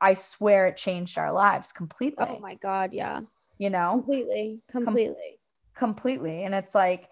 I 0.00 0.14
swear 0.14 0.66
it 0.66 0.76
changed 0.76 1.18
our 1.18 1.32
lives 1.32 1.72
completely. 1.72 2.26
Oh 2.28 2.38
my 2.38 2.54
God. 2.54 2.92
Yeah. 2.92 3.20
You 3.58 3.70
know? 3.70 3.92
Completely. 3.92 4.60
Completely. 4.68 5.14
Com- 5.14 5.37
completely. 5.78 6.44
And 6.44 6.54
it's 6.54 6.74
like, 6.74 7.08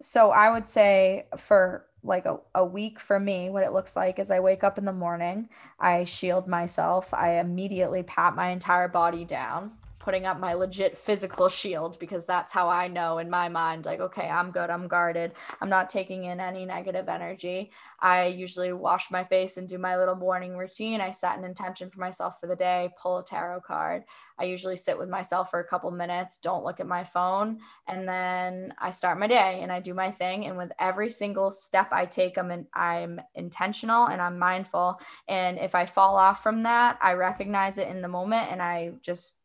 so 0.00 0.30
I 0.30 0.50
would 0.50 0.66
say 0.66 1.26
for 1.36 1.86
like 2.02 2.24
a, 2.24 2.38
a 2.54 2.64
week 2.64 3.00
for 3.00 3.18
me, 3.18 3.50
what 3.50 3.64
it 3.64 3.72
looks 3.72 3.96
like 3.96 4.18
is 4.18 4.30
I 4.30 4.40
wake 4.40 4.62
up 4.62 4.78
in 4.78 4.84
the 4.84 4.92
morning, 4.92 5.48
I 5.80 6.04
shield 6.04 6.46
myself, 6.46 7.12
I 7.12 7.40
immediately 7.40 8.04
pat 8.04 8.36
my 8.36 8.50
entire 8.50 8.88
body 8.88 9.24
down 9.24 9.72
putting 10.06 10.24
up 10.24 10.38
my 10.38 10.54
legit 10.54 10.96
physical 10.96 11.48
shield 11.48 11.98
because 11.98 12.26
that's 12.26 12.52
how 12.52 12.68
I 12.68 12.86
know 12.86 13.18
in 13.18 13.28
my 13.28 13.48
mind, 13.48 13.86
like, 13.86 13.98
okay, 13.98 14.28
I'm 14.28 14.52
good, 14.52 14.70
I'm 14.70 14.86
guarded, 14.86 15.32
I'm 15.60 15.68
not 15.68 15.90
taking 15.90 16.26
in 16.26 16.38
any 16.38 16.64
negative 16.64 17.08
energy. 17.08 17.72
I 17.98 18.26
usually 18.26 18.72
wash 18.72 19.10
my 19.10 19.24
face 19.24 19.56
and 19.56 19.68
do 19.68 19.78
my 19.78 19.96
little 19.96 20.14
morning 20.14 20.56
routine. 20.56 21.00
I 21.00 21.10
set 21.10 21.36
an 21.36 21.44
intention 21.44 21.90
for 21.90 21.98
myself 21.98 22.38
for 22.40 22.46
the 22.46 22.54
day, 22.54 22.90
pull 23.02 23.18
a 23.18 23.24
tarot 23.24 23.62
card. 23.62 24.04
I 24.38 24.44
usually 24.44 24.76
sit 24.76 24.96
with 24.96 25.08
myself 25.08 25.50
for 25.50 25.58
a 25.58 25.66
couple 25.66 25.90
minutes, 25.90 26.38
don't 26.38 26.62
look 26.62 26.78
at 26.78 26.86
my 26.86 27.02
phone, 27.02 27.58
and 27.88 28.08
then 28.08 28.74
I 28.78 28.92
start 28.92 29.18
my 29.18 29.26
day 29.26 29.58
and 29.60 29.72
I 29.72 29.80
do 29.80 29.92
my 29.92 30.12
thing. 30.12 30.46
And 30.46 30.56
with 30.56 30.70
every 30.78 31.08
single 31.08 31.50
step 31.50 31.88
I 31.90 32.06
take, 32.06 32.38
I'm 32.38 32.52
in, 32.52 32.66
I'm 32.72 33.20
intentional 33.34 34.06
and 34.06 34.22
I'm 34.22 34.38
mindful. 34.38 35.00
And 35.26 35.58
if 35.58 35.74
I 35.74 35.84
fall 35.84 36.14
off 36.14 36.44
from 36.44 36.62
that, 36.62 36.96
I 37.02 37.14
recognize 37.14 37.78
it 37.78 37.88
in 37.88 38.02
the 38.02 38.08
moment 38.08 38.52
and 38.52 38.62
I 38.62 38.92
just 39.02 39.38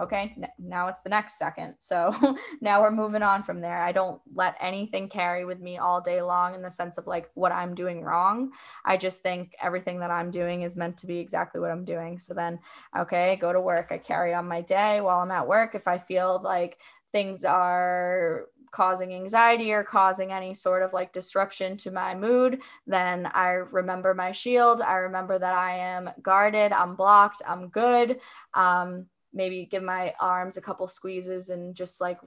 okay 0.00 0.36
now 0.58 0.88
it's 0.88 1.02
the 1.02 1.08
next 1.08 1.38
second. 1.38 1.74
So 1.78 2.14
now 2.60 2.82
we're 2.82 2.90
moving 2.90 3.22
on 3.22 3.42
from 3.42 3.60
there. 3.60 3.82
I 3.82 3.92
don't 3.92 4.20
let 4.34 4.56
anything 4.60 5.08
carry 5.08 5.44
with 5.44 5.60
me 5.60 5.78
all 5.78 6.00
day 6.00 6.22
long 6.22 6.54
in 6.54 6.62
the 6.62 6.70
sense 6.70 6.98
of 6.98 7.06
like 7.06 7.30
what 7.34 7.52
i'm 7.52 7.74
doing 7.74 8.02
wrong. 8.02 8.50
I 8.84 8.96
just 8.96 9.22
think 9.22 9.54
everything 9.60 10.00
that 10.00 10.10
i'm 10.10 10.30
doing 10.30 10.62
is 10.62 10.76
meant 10.76 10.98
to 10.98 11.06
be 11.06 11.18
exactly 11.18 11.60
what 11.60 11.70
i'm 11.70 11.84
doing. 11.84 12.18
So 12.18 12.34
then 12.34 12.58
okay 12.96 13.36
go 13.40 13.52
to 13.52 13.60
work. 13.60 13.88
I 13.90 13.98
carry 13.98 14.34
on 14.34 14.48
my 14.48 14.60
day 14.60 15.00
while 15.00 15.20
i'm 15.20 15.30
at 15.30 15.48
work. 15.48 15.74
If 15.74 15.88
i 15.88 15.98
feel 15.98 16.40
like 16.42 16.78
things 17.12 17.44
are 17.44 18.46
causing 18.70 19.14
anxiety 19.14 19.72
or 19.72 19.82
causing 19.82 20.32
any 20.32 20.54
sort 20.54 20.82
of 20.82 20.92
like 20.92 21.12
disruption 21.12 21.76
to 21.78 21.90
my 21.90 22.14
mood, 22.14 22.60
then 22.86 23.26
I 23.26 23.48
remember 23.48 24.14
my 24.14 24.32
shield. 24.32 24.80
I 24.80 24.94
remember 24.94 25.38
that 25.38 25.54
I 25.54 25.78
am 25.78 26.10
guarded, 26.22 26.72
I'm 26.72 26.94
blocked, 26.94 27.42
I'm 27.46 27.68
good. 27.68 28.20
Um, 28.54 29.06
maybe 29.32 29.68
give 29.70 29.82
my 29.82 30.14
arms 30.20 30.56
a 30.56 30.62
couple 30.62 30.88
squeezes 30.88 31.48
and 31.50 31.74
just 31.74 32.00
like 32.00 32.18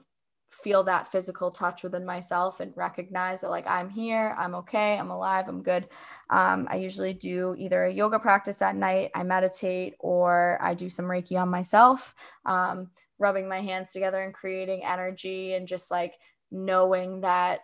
feel 0.50 0.82
that 0.84 1.10
physical 1.10 1.50
touch 1.50 1.82
within 1.82 2.04
myself 2.04 2.60
and 2.60 2.76
recognize 2.76 3.40
that 3.40 3.50
like 3.50 3.66
i'm 3.66 3.88
here 3.88 4.36
i'm 4.38 4.54
okay 4.54 4.98
i'm 4.98 5.10
alive 5.10 5.48
i'm 5.48 5.62
good. 5.62 5.88
Um, 6.28 6.68
i 6.70 6.76
usually 6.76 7.14
do 7.14 7.54
either 7.58 7.84
a 7.84 7.92
yoga 7.92 8.18
practice 8.18 8.60
at 8.60 8.76
night 8.76 9.10
i 9.14 9.22
meditate 9.22 9.94
or 9.98 10.58
i 10.60 10.74
do 10.74 10.88
some 10.90 11.06
reiki 11.06 11.40
on 11.40 11.48
myself. 11.48 12.14
Um, 12.44 12.90
rubbing 13.18 13.48
my 13.48 13.60
hands 13.60 13.92
together 13.92 14.22
and 14.22 14.34
creating 14.34 14.84
energy 14.84 15.54
and 15.54 15.66
just 15.66 15.90
like 15.90 16.18
knowing 16.50 17.22
that 17.22 17.60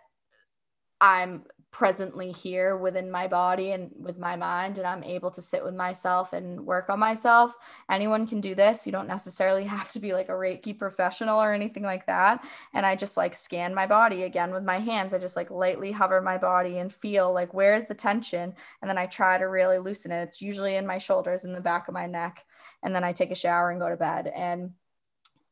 i'm 0.99 1.43
presently 1.71 2.31
here 2.31 2.75
within 2.75 3.11
my 3.11 3.27
body 3.27 3.71
and 3.71 3.91
with 3.97 4.17
my 4.17 4.35
mind 4.35 4.77
and 4.77 4.87
I'm 4.87 5.03
able 5.03 5.29
to 5.31 5.41
sit 5.41 5.63
with 5.63 5.75
myself 5.75 6.33
and 6.33 6.65
work 6.65 6.89
on 6.89 6.99
myself. 6.99 7.53
Anyone 7.89 8.25
can 8.25 8.41
do 8.41 8.55
this. 8.55 8.85
You 8.85 8.91
don't 8.91 9.07
necessarily 9.07 9.63
have 9.65 9.89
to 9.91 9.99
be 9.99 10.13
like 10.13 10.29
a 10.29 10.33
Reiki 10.33 10.77
professional 10.77 11.39
or 11.39 11.53
anything 11.53 11.83
like 11.83 12.05
that. 12.07 12.43
And 12.73 12.85
I 12.85 12.95
just 12.95 13.17
like 13.17 13.35
scan 13.35 13.75
my 13.75 13.85
body 13.85 14.23
again 14.23 14.51
with 14.51 14.63
my 14.63 14.79
hands. 14.79 15.13
I 15.13 15.19
just 15.19 15.35
like 15.35 15.51
lightly 15.51 15.91
hover 15.91 16.21
my 16.21 16.37
body 16.37 16.79
and 16.79 16.93
feel 16.93 17.31
like 17.33 17.53
where's 17.53 17.85
the 17.85 17.93
tension 17.93 18.53
and 18.81 18.89
then 18.89 18.97
I 18.97 19.05
try 19.05 19.37
to 19.37 19.45
really 19.45 19.77
loosen 19.77 20.11
it. 20.11 20.23
It's 20.23 20.41
usually 20.41 20.75
in 20.75 20.87
my 20.87 20.97
shoulders 20.97 21.45
in 21.45 21.53
the 21.53 21.61
back 21.61 21.87
of 21.87 21.93
my 21.93 22.07
neck 22.07 22.43
and 22.83 22.95
then 22.95 23.03
I 23.03 23.13
take 23.13 23.31
a 23.31 23.35
shower 23.35 23.69
and 23.69 23.79
go 23.79 23.89
to 23.89 23.97
bed 23.97 24.31
and 24.35 24.71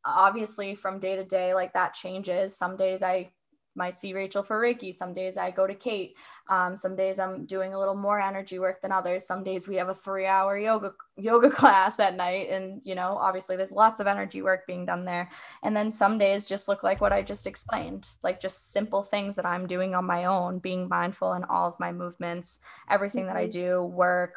obviously 0.06 0.74
from 0.74 1.00
day 1.00 1.16
to 1.16 1.26
day 1.26 1.54
like 1.54 1.74
that 1.74 1.94
changes 1.94 2.56
some 2.56 2.78
days 2.78 3.04
i 3.04 3.30
might 3.78 3.98
see 3.98 4.14
Rachel 4.14 4.44
for 4.44 4.60
Reiki. 4.62 4.94
Some 4.94 5.14
days 5.14 5.38
I 5.38 5.52
go 5.52 5.68
to 5.68 5.76
Kate. 5.76 6.16
Um, 6.50 6.76
some 6.76 6.96
days 6.96 7.20
I'm 7.20 7.46
doing 7.46 7.74
a 7.74 7.80
little 7.80 7.96
more 7.96 8.20
energy 8.20 8.58
work 8.60 8.82
than 8.82 8.92
others. 8.92 9.26
Some 9.26 9.44
days 9.44 9.68
we 9.68 9.76
have 9.76 9.90
a 9.90 9.96
three 9.96 10.26
hour 10.26 10.58
yoga 10.58 10.94
yoga 11.16 11.50
class 11.60 12.00
at 12.00 12.16
night. 12.16 12.50
And, 12.50 12.82
you 12.84 12.96
know, 12.96 13.18
obviously 13.18 13.56
there's 13.56 13.72
lots 13.72 14.00
of 14.00 14.08
energy 14.08 14.42
work 14.42 14.66
being 14.66 14.86
done 14.86 15.06
there. 15.06 15.30
And 15.64 15.76
then 15.76 15.92
some 15.92 16.18
days 16.18 16.46
just 16.46 16.68
look 16.68 16.84
like 16.84 17.00
what 17.00 17.14
I 17.14 17.22
just 17.22 17.48
explained, 17.48 18.10
like 18.24 18.40
just 18.40 18.72
simple 18.72 19.04
things 19.04 19.36
that 19.36 19.46
I'm 19.46 19.68
doing 19.68 19.96
on 19.96 20.06
my 20.06 20.26
own, 20.26 20.60
being 20.60 20.90
mindful 20.90 21.34
in 21.34 21.44
all 21.44 21.70
of 21.70 21.80
my 21.80 21.92
movements, 21.92 22.60
everything 22.90 23.26
mm-hmm. 23.26 23.34
that 23.34 23.40
I 23.40 23.48
mm-hmm. 23.48 23.60
do, 23.60 23.84
work, 23.84 24.36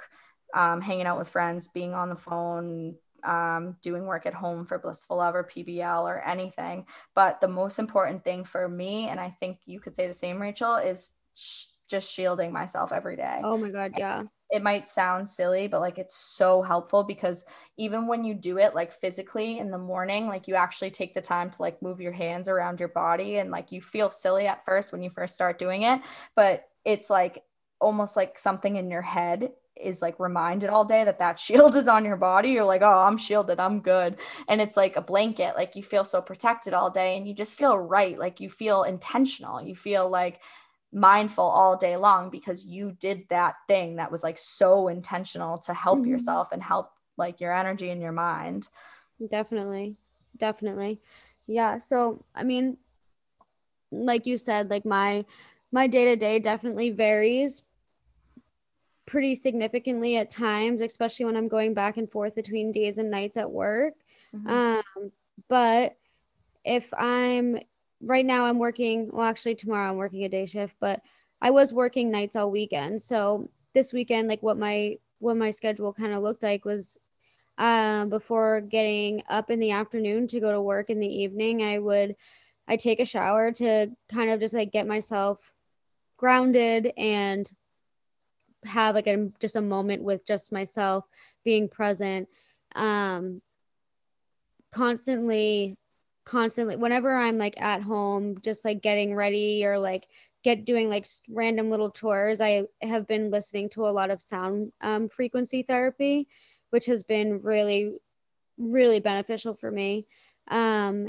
um, 0.54 0.80
hanging 0.80 1.06
out 1.06 1.18
with 1.18 1.28
friends, 1.28 1.68
being 1.68 1.94
on 1.94 2.08
the 2.08 2.16
phone, 2.16 2.96
um, 3.24 3.76
doing 3.82 4.06
work 4.06 4.26
at 4.26 4.34
home 4.34 4.66
for 4.66 4.78
Blissful 4.78 5.18
Love 5.18 5.34
or 5.34 5.44
PBL 5.44 6.02
or 6.02 6.20
anything. 6.26 6.86
But 7.14 7.40
the 7.40 7.48
most 7.48 7.78
important 7.78 8.24
thing 8.24 8.44
for 8.44 8.68
me, 8.68 9.08
and 9.08 9.20
I 9.20 9.30
think 9.30 9.58
you 9.66 9.80
could 9.80 9.94
say 9.94 10.06
the 10.06 10.14
same, 10.14 10.40
Rachel, 10.40 10.76
is 10.76 11.12
sh- 11.34 11.66
just 11.88 12.10
shielding 12.10 12.52
myself 12.52 12.92
every 12.92 13.16
day. 13.16 13.40
Oh 13.42 13.56
my 13.56 13.68
God, 13.68 13.92
yeah. 13.96 14.24
It 14.50 14.62
might 14.62 14.88
sound 14.88 15.28
silly, 15.28 15.68
but 15.68 15.80
like 15.80 15.98
it's 15.98 16.16
so 16.16 16.60
helpful 16.60 17.04
because 17.04 17.44
even 17.76 18.08
when 18.08 18.24
you 18.24 18.34
do 18.34 18.58
it 18.58 18.74
like 18.74 18.92
physically 18.92 19.58
in 19.58 19.70
the 19.70 19.78
morning, 19.78 20.26
like 20.26 20.48
you 20.48 20.56
actually 20.56 20.90
take 20.90 21.14
the 21.14 21.20
time 21.20 21.50
to 21.50 21.62
like 21.62 21.80
move 21.82 22.00
your 22.00 22.12
hands 22.12 22.48
around 22.48 22.80
your 22.80 22.88
body 22.88 23.36
and 23.36 23.50
like 23.50 23.70
you 23.70 23.80
feel 23.80 24.10
silly 24.10 24.48
at 24.48 24.64
first 24.64 24.90
when 24.90 25.02
you 25.02 25.10
first 25.10 25.36
start 25.36 25.58
doing 25.58 25.82
it, 25.82 26.00
but 26.34 26.68
it's 26.84 27.10
like 27.10 27.44
almost 27.80 28.16
like 28.16 28.38
something 28.38 28.76
in 28.76 28.90
your 28.90 29.02
head 29.02 29.50
is 29.82 30.02
like 30.02 30.18
reminded 30.18 30.70
all 30.70 30.84
day 30.84 31.04
that 31.04 31.18
that 31.18 31.38
shield 31.46 31.76
is 31.76 31.88
on 31.88 32.04
your 32.04 32.16
body 32.16 32.50
you're 32.50 32.64
like 32.64 32.82
oh 32.82 33.00
i'm 33.00 33.18
shielded 33.18 33.60
i'm 33.60 33.80
good. 33.80 34.16
And 34.48 34.60
it's 34.60 34.76
like 34.76 34.96
a 34.96 35.02
blanket 35.02 35.54
like 35.56 35.76
you 35.76 35.82
feel 35.82 36.04
so 36.04 36.20
protected 36.20 36.74
all 36.74 36.90
day 36.90 37.16
and 37.16 37.26
you 37.26 37.34
just 37.34 37.56
feel 37.56 37.78
right 37.78 38.18
like 38.18 38.40
you 38.40 38.48
feel 38.50 38.82
intentional 38.82 39.62
you 39.62 39.74
feel 39.74 40.08
like 40.08 40.40
mindful 40.92 41.44
all 41.44 41.76
day 41.76 41.96
long 41.96 42.30
because 42.30 42.64
you 42.64 42.92
did 42.92 43.24
that 43.28 43.54
thing 43.68 43.96
that 43.96 44.10
was 44.10 44.24
like 44.24 44.38
so 44.38 44.88
intentional 44.88 45.58
to 45.58 45.72
help 45.72 46.00
mm-hmm. 46.00 46.10
yourself 46.10 46.48
and 46.52 46.62
help 46.62 46.90
like 47.16 47.40
your 47.40 47.52
energy 47.52 47.90
and 47.90 48.02
your 48.02 48.12
mind. 48.12 48.68
Definitely 49.30 49.96
definitely. 50.36 51.00
Yeah 51.46 51.78
so 51.78 52.24
i 52.34 52.44
mean 52.44 52.76
like 53.92 54.26
you 54.26 54.36
said 54.36 54.70
like 54.70 54.84
my 54.84 55.24
my 55.72 55.86
day 55.86 56.04
to 56.06 56.16
day 56.16 56.38
definitely 56.38 56.90
varies 56.90 57.62
pretty 59.10 59.34
significantly 59.34 60.16
at 60.18 60.30
times, 60.30 60.80
especially 60.80 61.24
when 61.24 61.36
I'm 61.36 61.48
going 61.48 61.74
back 61.74 61.96
and 61.96 62.08
forth 62.08 62.36
between 62.36 62.70
days 62.70 62.96
and 62.96 63.10
nights 63.10 63.36
at 63.36 63.50
work. 63.50 63.94
Mm-hmm. 64.32 64.48
Um, 64.48 65.12
but 65.48 65.96
if 66.64 66.94
I'm 66.94 67.58
right 68.00 68.24
now, 68.24 68.44
I'm 68.44 68.60
working, 68.60 69.10
well, 69.12 69.26
actually, 69.26 69.56
tomorrow 69.56 69.90
I'm 69.90 69.96
working 69.96 70.22
a 70.24 70.28
day 70.28 70.46
shift, 70.46 70.76
but 70.78 71.00
I 71.42 71.50
was 71.50 71.72
working 71.72 72.12
nights 72.12 72.36
all 72.36 72.52
weekend. 72.52 73.02
So 73.02 73.50
this 73.74 73.92
weekend, 73.92 74.28
like 74.28 74.44
what 74.44 74.56
my 74.56 74.96
what 75.18 75.36
my 75.36 75.50
schedule 75.50 75.92
kind 75.92 76.14
of 76.14 76.22
looked 76.22 76.44
like 76.44 76.64
was 76.64 76.96
um, 77.58 78.10
before 78.10 78.60
getting 78.60 79.24
up 79.28 79.50
in 79.50 79.58
the 79.58 79.72
afternoon 79.72 80.28
to 80.28 80.40
go 80.40 80.52
to 80.52 80.62
work 80.62 80.88
in 80.88 81.00
the 81.00 81.22
evening, 81.22 81.64
I 81.64 81.80
would 81.80 82.14
I 82.68 82.76
take 82.76 83.00
a 83.00 83.04
shower 83.04 83.50
to 83.54 83.88
kind 84.08 84.30
of 84.30 84.38
just 84.38 84.54
like 84.54 84.70
get 84.70 84.86
myself 84.86 85.52
grounded 86.16 86.92
and 86.96 87.50
have 88.64 88.94
like 88.94 89.06
a 89.06 89.28
just 89.40 89.56
a 89.56 89.62
moment 89.62 90.02
with 90.02 90.26
just 90.26 90.52
myself 90.52 91.04
being 91.44 91.68
present 91.68 92.28
um 92.74 93.40
constantly 94.70 95.76
constantly 96.24 96.76
whenever 96.76 97.16
i'm 97.16 97.38
like 97.38 97.60
at 97.60 97.82
home 97.82 98.36
just 98.42 98.64
like 98.64 98.82
getting 98.82 99.14
ready 99.14 99.64
or 99.64 99.78
like 99.78 100.06
get 100.44 100.64
doing 100.64 100.88
like 100.88 101.06
random 101.28 101.70
little 101.70 101.90
chores 101.90 102.40
i 102.40 102.62
have 102.82 103.06
been 103.06 103.30
listening 103.30 103.68
to 103.68 103.86
a 103.86 103.90
lot 103.90 104.10
of 104.10 104.20
sound 104.20 104.70
um, 104.80 105.08
frequency 105.08 105.62
therapy 105.62 106.28
which 106.70 106.86
has 106.86 107.02
been 107.02 107.40
really 107.42 107.92
really 108.60 109.00
beneficial 109.00 109.54
for 109.54 109.70
me. 109.70 110.06
Um 110.48 111.08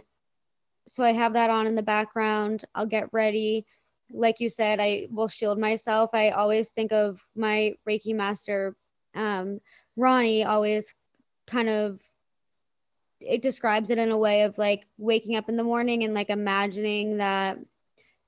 so 0.87 1.03
i 1.03 1.11
have 1.11 1.33
that 1.33 1.49
on 1.49 1.67
in 1.67 1.75
the 1.75 1.83
background. 1.83 2.63
I'll 2.73 2.87
get 2.87 3.13
ready 3.13 3.65
like 4.13 4.39
you 4.39 4.49
said, 4.49 4.79
I 4.79 5.07
will 5.09 5.27
shield 5.27 5.59
myself. 5.59 6.11
I 6.13 6.29
always 6.29 6.69
think 6.69 6.91
of 6.91 7.21
my 7.35 7.75
Reiki 7.87 8.15
master, 8.15 8.75
um, 9.15 9.59
Ronnie, 9.95 10.43
always 10.43 10.93
kind 11.47 11.69
of 11.69 11.99
it 13.19 13.41
describes 13.41 13.89
it 13.89 13.97
in 13.97 14.09
a 14.09 14.17
way 14.17 14.43
of 14.43 14.57
like 14.57 14.87
waking 14.97 15.35
up 15.35 15.47
in 15.47 15.55
the 15.57 15.63
morning 15.63 16.03
and 16.03 16.13
like 16.13 16.29
imagining 16.29 17.17
that 17.17 17.57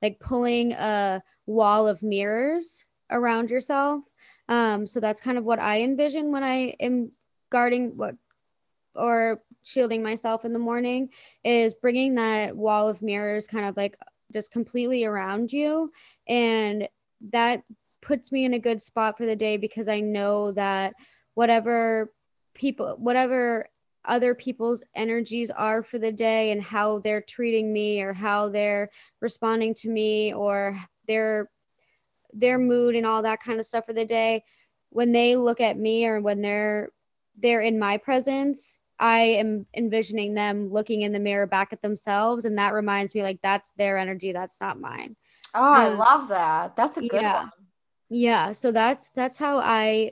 like 0.01 0.19
pulling 0.19 0.73
a 0.73 1.23
wall 1.45 1.87
of 1.87 2.03
mirrors 2.03 2.85
around 3.09 3.49
yourself. 3.49 4.03
Um, 4.49 4.85
so 4.85 4.99
that's 4.99 5.21
kind 5.21 5.37
of 5.37 5.45
what 5.45 5.59
I 5.59 5.81
envision 5.81 6.31
when 6.31 6.43
I 6.43 6.75
am 6.79 7.11
guarding 7.49 7.97
what 7.97 8.15
or 8.95 9.41
shielding 9.63 10.03
myself 10.03 10.45
in 10.45 10.53
the 10.53 10.59
morning 10.59 11.09
is 11.43 11.73
bringing 11.73 12.15
that 12.15 12.55
wall 12.55 12.89
of 12.89 13.01
mirrors 13.01 13.47
kind 13.47 13.65
of 13.65 13.77
like 13.77 13.97
just 14.33 14.51
completely 14.51 15.05
around 15.05 15.53
you. 15.53 15.91
And 16.27 16.87
that 17.31 17.63
puts 18.01 18.31
me 18.31 18.45
in 18.45 18.53
a 18.53 18.59
good 18.59 18.81
spot 18.81 19.17
for 19.17 19.25
the 19.25 19.35
day 19.35 19.57
because 19.57 19.87
I 19.87 19.99
know 19.99 20.51
that 20.53 20.93
whatever 21.35 22.11
people, 22.53 22.95
whatever 22.97 23.69
other 24.05 24.35
people's 24.35 24.83
energies 24.95 25.49
are 25.49 25.81
for 25.81 25.97
the 25.97 26.11
day 26.11 26.51
and 26.51 26.61
how 26.61 26.99
they're 26.99 27.21
treating 27.21 27.71
me 27.71 28.01
or 28.01 28.13
how 28.13 28.49
they're 28.49 28.89
responding 29.21 29.73
to 29.73 29.89
me 29.89 30.33
or 30.33 30.77
their 31.07 31.49
their 32.33 32.57
mood 32.57 32.95
and 32.95 33.05
all 33.05 33.21
that 33.21 33.41
kind 33.41 33.59
of 33.59 33.65
stuff 33.65 33.85
for 33.85 33.93
the 33.93 34.05
day 34.05 34.43
when 34.89 35.11
they 35.11 35.35
look 35.35 35.61
at 35.61 35.77
me 35.77 36.05
or 36.05 36.19
when 36.19 36.41
they're 36.41 36.89
they're 37.37 37.61
in 37.61 37.79
my 37.79 37.97
presence 37.97 38.77
I 38.99 39.19
am 39.19 39.65
envisioning 39.75 40.33
them 40.33 40.71
looking 40.71 41.01
in 41.01 41.11
the 41.11 41.19
mirror 41.19 41.47
back 41.47 41.73
at 41.73 41.81
themselves. 41.81 42.45
And 42.45 42.57
that 42.57 42.73
reminds 42.73 43.13
me, 43.15 43.23
like, 43.23 43.39
that's 43.41 43.71
their 43.71 43.97
energy. 43.97 44.31
That's 44.31 44.61
not 44.61 44.79
mine. 44.79 45.15
Oh, 45.53 45.61
I 45.61 45.87
love 45.89 46.29
that. 46.29 46.75
That's 46.75 46.97
a 46.97 47.01
good 47.01 47.21
yeah. 47.21 47.43
one. 47.43 47.51
Yeah. 48.09 48.53
So 48.53 48.71
that's, 48.71 49.09
that's 49.09 49.37
how 49.37 49.57
I 49.59 50.11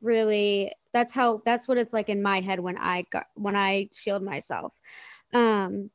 really, 0.00 0.72
that's 0.92 1.12
how, 1.12 1.42
that's 1.44 1.68
what 1.68 1.78
it's 1.78 1.92
like 1.92 2.08
in 2.08 2.22
my 2.22 2.40
head 2.40 2.60
when 2.60 2.78
I 2.78 3.04
got, 3.10 3.26
when 3.34 3.56
I 3.56 3.88
shield 3.92 4.22
myself. 4.22 4.72
Um, 5.34 5.90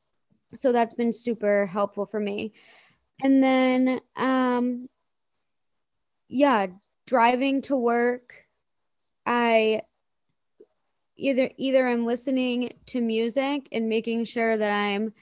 so 0.54 0.72
that's 0.72 0.94
been 0.94 1.12
super 1.12 1.66
helpful 1.66 2.06
for 2.06 2.20
me. 2.20 2.54
And 3.22 3.44
then, 3.44 4.00
um, 4.16 4.90
yeah, 6.28 6.68
driving 7.06 7.62
to 7.64 7.76
work, 7.76 8.46
I 9.26 9.82
either 11.18 11.50
either 11.58 11.88
I'm 11.88 12.06
listening 12.06 12.74
to 12.88 13.02
music 13.02 13.68
and 13.72 13.88
making 13.88 14.26
sure 14.26 14.58
that 14.58 14.72
I'm 14.72 15.14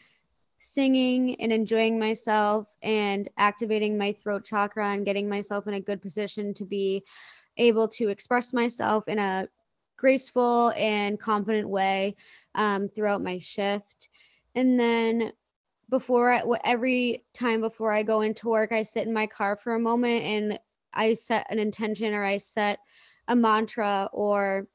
singing 0.59 1.35
and 1.41 1.51
enjoying 1.51 1.99
myself 1.99 2.67
and 2.83 3.29
activating 3.37 3.97
my 3.97 4.13
throat 4.13 4.45
chakra 4.45 4.91
and 4.91 5.05
getting 5.05 5.27
myself 5.27 5.67
in 5.67 5.73
a 5.73 5.81
good 5.81 6.01
position 6.01 6.53
to 6.53 6.63
be 6.63 7.03
able 7.57 7.87
to 7.87 8.09
express 8.09 8.53
myself 8.53 9.07
in 9.07 9.17
a 9.17 9.47
graceful 9.97 10.71
and 10.77 11.19
confident 11.19 11.67
way 11.67 12.15
um, 12.55 12.87
throughout 12.87 13.23
my 13.23 13.39
shift. 13.39 14.09
And 14.55 14.79
then 14.79 15.31
before 15.89 16.31
I, 16.31 16.43
every 16.63 17.23
time 17.33 17.61
before 17.61 17.91
I 17.91 18.03
go 18.03 18.21
into 18.21 18.49
work, 18.49 18.71
I 18.71 18.83
sit 18.83 19.07
in 19.07 19.13
my 19.13 19.27
car 19.27 19.55
for 19.55 19.75
a 19.75 19.79
moment 19.79 20.23
and 20.23 20.59
I 20.93 21.15
set 21.15 21.47
an 21.49 21.59
intention 21.59 22.13
or 22.13 22.23
I 22.23 22.37
set 22.37 22.79
a 23.27 23.35
mantra 23.35 24.09
or 24.13 24.67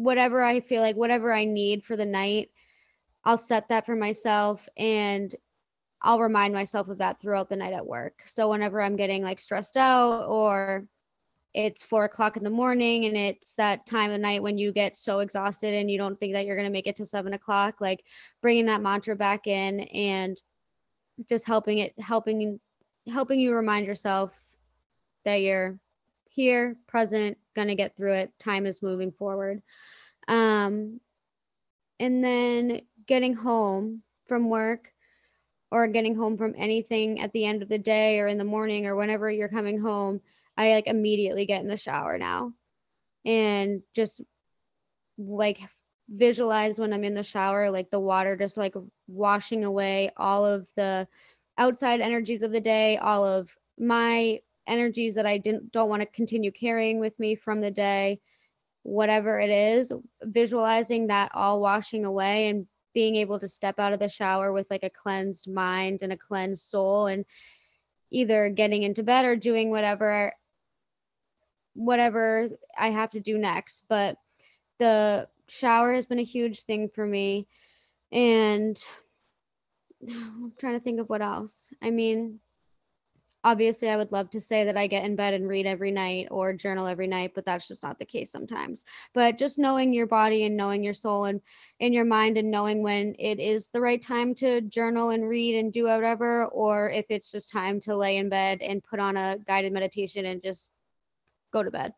whatever 0.00 0.42
I 0.42 0.60
feel 0.60 0.80
like, 0.80 0.96
whatever 0.96 1.32
I 1.32 1.44
need 1.44 1.84
for 1.84 1.96
the 1.96 2.06
night, 2.06 2.50
I'll 3.24 3.38
set 3.38 3.68
that 3.68 3.84
for 3.84 3.94
myself 3.94 4.66
and 4.76 5.34
I'll 6.02 6.20
remind 6.20 6.54
myself 6.54 6.88
of 6.88 6.98
that 6.98 7.20
throughout 7.20 7.50
the 7.50 7.56
night 7.56 7.74
at 7.74 7.86
work. 7.86 8.22
So 8.26 8.48
whenever 8.48 8.80
I'm 8.80 8.96
getting 8.96 9.22
like 9.22 9.38
stressed 9.38 9.76
out 9.76 10.26
or 10.26 10.86
it's 11.52 11.82
four 11.82 12.04
o'clock 12.04 12.38
in 12.38 12.44
the 12.44 12.50
morning 12.50 13.04
and 13.04 13.16
it's 13.16 13.54
that 13.56 13.84
time 13.84 14.10
of 14.10 14.12
the 14.12 14.18
night 14.18 14.42
when 14.42 14.56
you 14.56 14.72
get 14.72 14.96
so 14.96 15.18
exhausted 15.18 15.74
and 15.74 15.90
you 15.90 15.98
don't 15.98 16.18
think 16.18 16.32
that 16.32 16.46
you're 16.46 16.56
going 16.56 16.68
to 16.68 16.72
make 16.72 16.86
it 16.86 16.96
to 16.96 17.04
seven 17.04 17.34
o'clock, 17.34 17.80
like 17.80 18.02
bringing 18.40 18.66
that 18.66 18.80
mantra 18.80 19.14
back 19.14 19.46
in 19.46 19.80
and 19.80 20.40
just 21.28 21.46
helping 21.46 21.78
it, 21.78 21.92
helping 22.00 22.58
helping 23.12 23.40
you 23.40 23.52
remind 23.52 23.86
yourself 23.86 24.40
that 25.24 25.42
you're 25.42 25.78
here, 26.40 26.74
present, 26.86 27.36
gonna 27.54 27.74
get 27.74 27.94
through 27.94 28.14
it. 28.14 28.32
Time 28.38 28.64
is 28.64 28.82
moving 28.82 29.12
forward. 29.12 29.60
Um, 30.26 31.00
and 31.98 32.24
then 32.24 32.80
getting 33.06 33.34
home 33.34 34.02
from 34.26 34.48
work 34.48 34.90
or 35.70 35.86
getting 35.86 36.16
home 36.16 36.38
from 36.38 36.54
anything 36.56 37.20
at 37.20 37.32
the 37.32 37.44
end 37.44 37.62
of 37.62 37.68
the 37.68 37.78
day 37.78 38.18
or 38.20 38.26
in 38.26 38.38
the 38.38 38.44
morning 38.44 38.86
or 38.86 38.96
whenever 38.96 39.30
you're 39.30 39.48
coming 39.48 39.78
home, 39.78 40.22
I 40.56 40.72
like 40.72 40.86
immediately 40.86 41.44
get 41.44 41.60
in 41.60 41.68
the 41.68 41.76
shower 41.76 42.16
now 42.16 42.54
and 43.26 43.82
just 43.94 44.22
like 45.18 45.60
visualize 46.08 46.78
when 46.80 46.94
I'm 46.94 47.04
in 47.04 47.14
the 47.14 47.22
shower, 47.22 47.70
like 47.70 47.90
the 47.90 48.00
water 48.00 48.34
just 48.34 48.56
like 48.56 48.74
washing 49.06 49.64
away 49.64 50.10
all 50.16 50.46
of 50.46 50.66
the 50.74 51.06
outside 51.58 52.00
energies 52.00 52.42
of 52.42 52.50
the 52.50 52.62
day, 52.62 52.96
all 52.96 53.26
of 53.26 53.54
my 53.78 54.40
energies 54.70 55.14
that 55.16 55.26
I 55.26 55.38
didn't 55.38 55.72
don't 55.72 55.88
want 55.88 56.02
to 56.02 56.06
continue 56.06 56.52
carrying 56.52 56.98
with 56.98 57.18
me 57.18 57.34
from 57.34 57.60
the 57.60 57.70
day, 57.70 58.20
whatever 58.82 59.38
it 59.38 59.50
is, 59.50 59.92
visualizing 60.22 61.08
that 61.08 61.30
all 61.34 61.60
washing 61.60 62.04
away 62.04 62.48
and 62.48 62.66
being 62.94 63.16
able 63.16 63.38
to 63.38 63.48
step 63.48 63.78
out 63.78 63.92
of 63.92 64.00
the 64.00 64.08
shower 64.08 64.52
with 64.52 64.66
like 64.70 64.84
a 64.84 64.90
cleansed 64.90 65.48
mind 65.48 66.00
and 66.02 66.12
a 66.12 66.16
cleansed 66.16 66.62
soul 66.62 67.06
and 67.06 67.24
either 68.10 68.48
getting 68.48 68.82
into 68.82 69.02
bed 69.02 69.24
or 69.24 69.36
doing 69.36 69.70
whatever 69.70 70.32
whatever 71.74 72.48
I 72.76 72.90
have 72.90 73.10
to 73.10 73.20
do 73.20 73.38
next 73.38 73.84
but 73.88 74.16
the 74.80 75.28
shower 75.46 75.94
has 75.94 76.06
been 76.06 76.18
a 76.18 76.24
huge 76.24 76.62
thing 76.62 76.88
for 76.92 77.06
me 77.06 77.46
and 78.10 78.82
I'm 80.08 80.52
trying 80.58 80.74
to 80.74 80.80
think 80.80 81.00
of 81.00 81.08
what 81.08 81.22
else. 81.22 81.72
I 81.82 81.90
mean, 81.90 82.40
obviously 83.44 83.88
i 83.88 83.96
would 83.96 84.12
love 84.12 84.30
to 84.30 84.40
say 84.40 84.64
that 84.64 84.76
i 84.76 84.86
get 84.86 85.04
in 85.04 85.16
bed 85.16 85.34
and 85.34 85.48
read 85.48 85.66
every 85.66 85.90
night 85.90 86.28
or 86.30 86.52
journal 86.52 86.86
every 86.86 87.06
night 87.06 87.32
but 87.34 87.44
that's 87.44 87.68
just 87.68 87.82
not 87.82 87.98
the 87.98 88.04
case 88.04 88.30
sometimes. 88.30 88.84
But 89.14 89.38
just 89.38 89.58
knowing 89.58 89.92
your 89.92 90.06
body 90.06 90.44
and 90.44 90.56
knowing 90.56 90.84
your 90.84 90.94
soul 90.94 91.24
and 91.24 91.40
in 91.78 91.92
your 91.92 92.04
mind 92.04 92.36
and 92.36 92.50
knowing 92.50 92.82
when 92.82 93.14
it 93.18 93.38
is 93.38 93.70
the 93.70 93.80
right 93.80 94.00
time 94.00 94.34
to 94.36 94.60
journal 94.62 95.10
and 95.10 95.28
read 95.28 95.58
and 95.58 95.72
do 95.72 95.84
whatever 95.84 96.46
or 96.46 96.90
if 96.90 97.06
it's 97.08 97.30
just 97.30 97.50
time 97.50 97.80
to 97.80 97.96
lay 97.96 98.18
in 98.18 98.28
bed 98.28 98.60
and 98.62 98.84
put 98.84 99.00
on 99.00 99.16
a 99.16 99.38
guided 99.46 99.72
meditation 99.72 100.26
and 100.26 100.42
just 100.42 100.68
go 101.52 101.62
to 101.62 101.70
bed. 101.70 101.94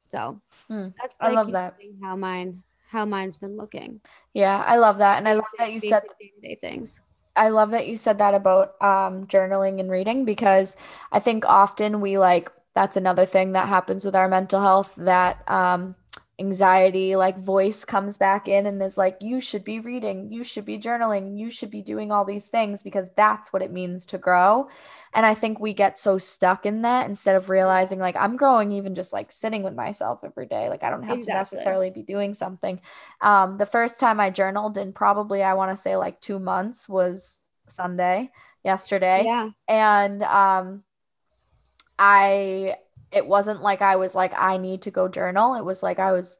So 0.00 0.40
hmm. 0.68 0.88
that's 1.00 1.20
like 1.20 1.30
i 1.30 1.34
love 1.34 1.52
that. 1.52 1.76
how 2.02 2.16
mine 2.16 2.62
how 2.88 3.04
mine's 3.04 3.36
been 3.36 3.56
looking. 3.56 4.00
Yeah 4.32 4.62
i 4.66 4.76
love 4.76 4.98
that 4.98 5.18
and 5.18 5.28
i 5.28 5.34
love 5.34 5.44
that 5.58 5.72
you 5.72 5.80
said 5.80 6.02
day 6.42 6.58
things 6.60 7.00
I 7.38 7.48
love 7.50 7.70
that 7.70 7.86
you 7.86 7.96
said 7.96 8.18
that 8.18 8.34
about 8.34 8.74
um, 8.82 9.26
journaling 9.26 9.80
and 9.80 9.90
reading 9.90 10.24
because 10.24 10.76
I 11.12 11.20
think 11.20 11.44
often 11.46 12.00
we 12.00 12.18
like 12.18 12.50
that's 12.74 12.96
another 12.96 13.26
thing 13.26 13.52
that 13.52 13.68
happens 13.68 14.04
with 14.04 14.14
our 14.14 14.28
mental 14.28 14.60
health 14.60 14.94
that 14.98 15.48
um, 15.50 15.96
anxiety 16.38 17.16
like 17.16 17.38
voice 17.38 17.84
comes 17.84 18.18
back 18.18 18.46
in 18.46 18.66
and 18.66 18.82
is 18.82 18.98
like 18.98 19.16
you 19.20 19.40
should 19.40 19.64
be 19.64 19.80
reading. 19.80 20.32
You 20.32 20.44
should 20.44 20.64
be 20.64 20.78
journaling. 20.78 21.38
You 21.38 21.50
should 21.50 21.70
be 21.70 21.82
doing 21.82 22.12
all 22.12 22.24
these 22.24 22.46
things 22.46 22.82
because 22.82 23.10
that's 23.16 23.52
what 23.52 23.62
it 23.62 23.72
means 23.72 24.06
to 24.06 24.18
grow 24.18 24.68
and 25.18 25.26
I 25.26 25.34
think 25.34 25.58
we 25.58 25.74
get 25.74 25.98
so 25.98 26.16
stuck 26.16 26.64
in 26.64 26.82
that 26.82 27.08
instead 27.08 27.34
of 27.34 27.48
realizing 27.48 27.98
like 27.98 28.14
I'm 28.14 28.36
growing 28.36 28.70
even 28.70 28.94
just 28.94 29.12
like 29.12 29.32
sitting 29.32 29.64
with 29.64 29.74
myself 29.74 30.20
every 30.22 30.46
day. 30.46 30.68
Like 30.68 30.84
I 30.84 30.90
don't 30.90 31.02
have 31.02 31.18
exactly. 31.18 31.32
to 31.32 31.38
necessarily 31.38 31.90
be 31.90 32.02
doing 32.02 32.34
something. 32.34 32.80
Um, 33.20 33.58
the 33.58 33.66
first 33.66 33.98
time 33.98 34.20
I 34.20 34.30
journaled 34.30 34.78
in 34.78 34.92
probably 34.92 35.42
I 35.42 35.54
want 35.54 35.72
to 35.72 35.76
say 35.76 35.96
like 35.96 36.20
two 36.20 36.38
months 36.38 36.88
was 36.88 37.40
Sunday 37.66 38.30
yesterday. 38.62 39.22
Yeah. 39.24 39.50
And 39.66 40.22
um 40.22 40.84
I 41.98 42.76
it 43.10 43.26
wasn't 43.26 43.60
like 43.60 43.82
I 43.82 43.96
was 43.96 44.14
like 44.14 44.34
I 44.38 44.56
need 44.56 44.82
to 44.82 44.92
go 44.92 45.08
journal. 45.08 45.56
It 45.56 45.64
was 45.64 45.82
like 45.82 45.98
I 45.98 46.12
was 46.12 46.38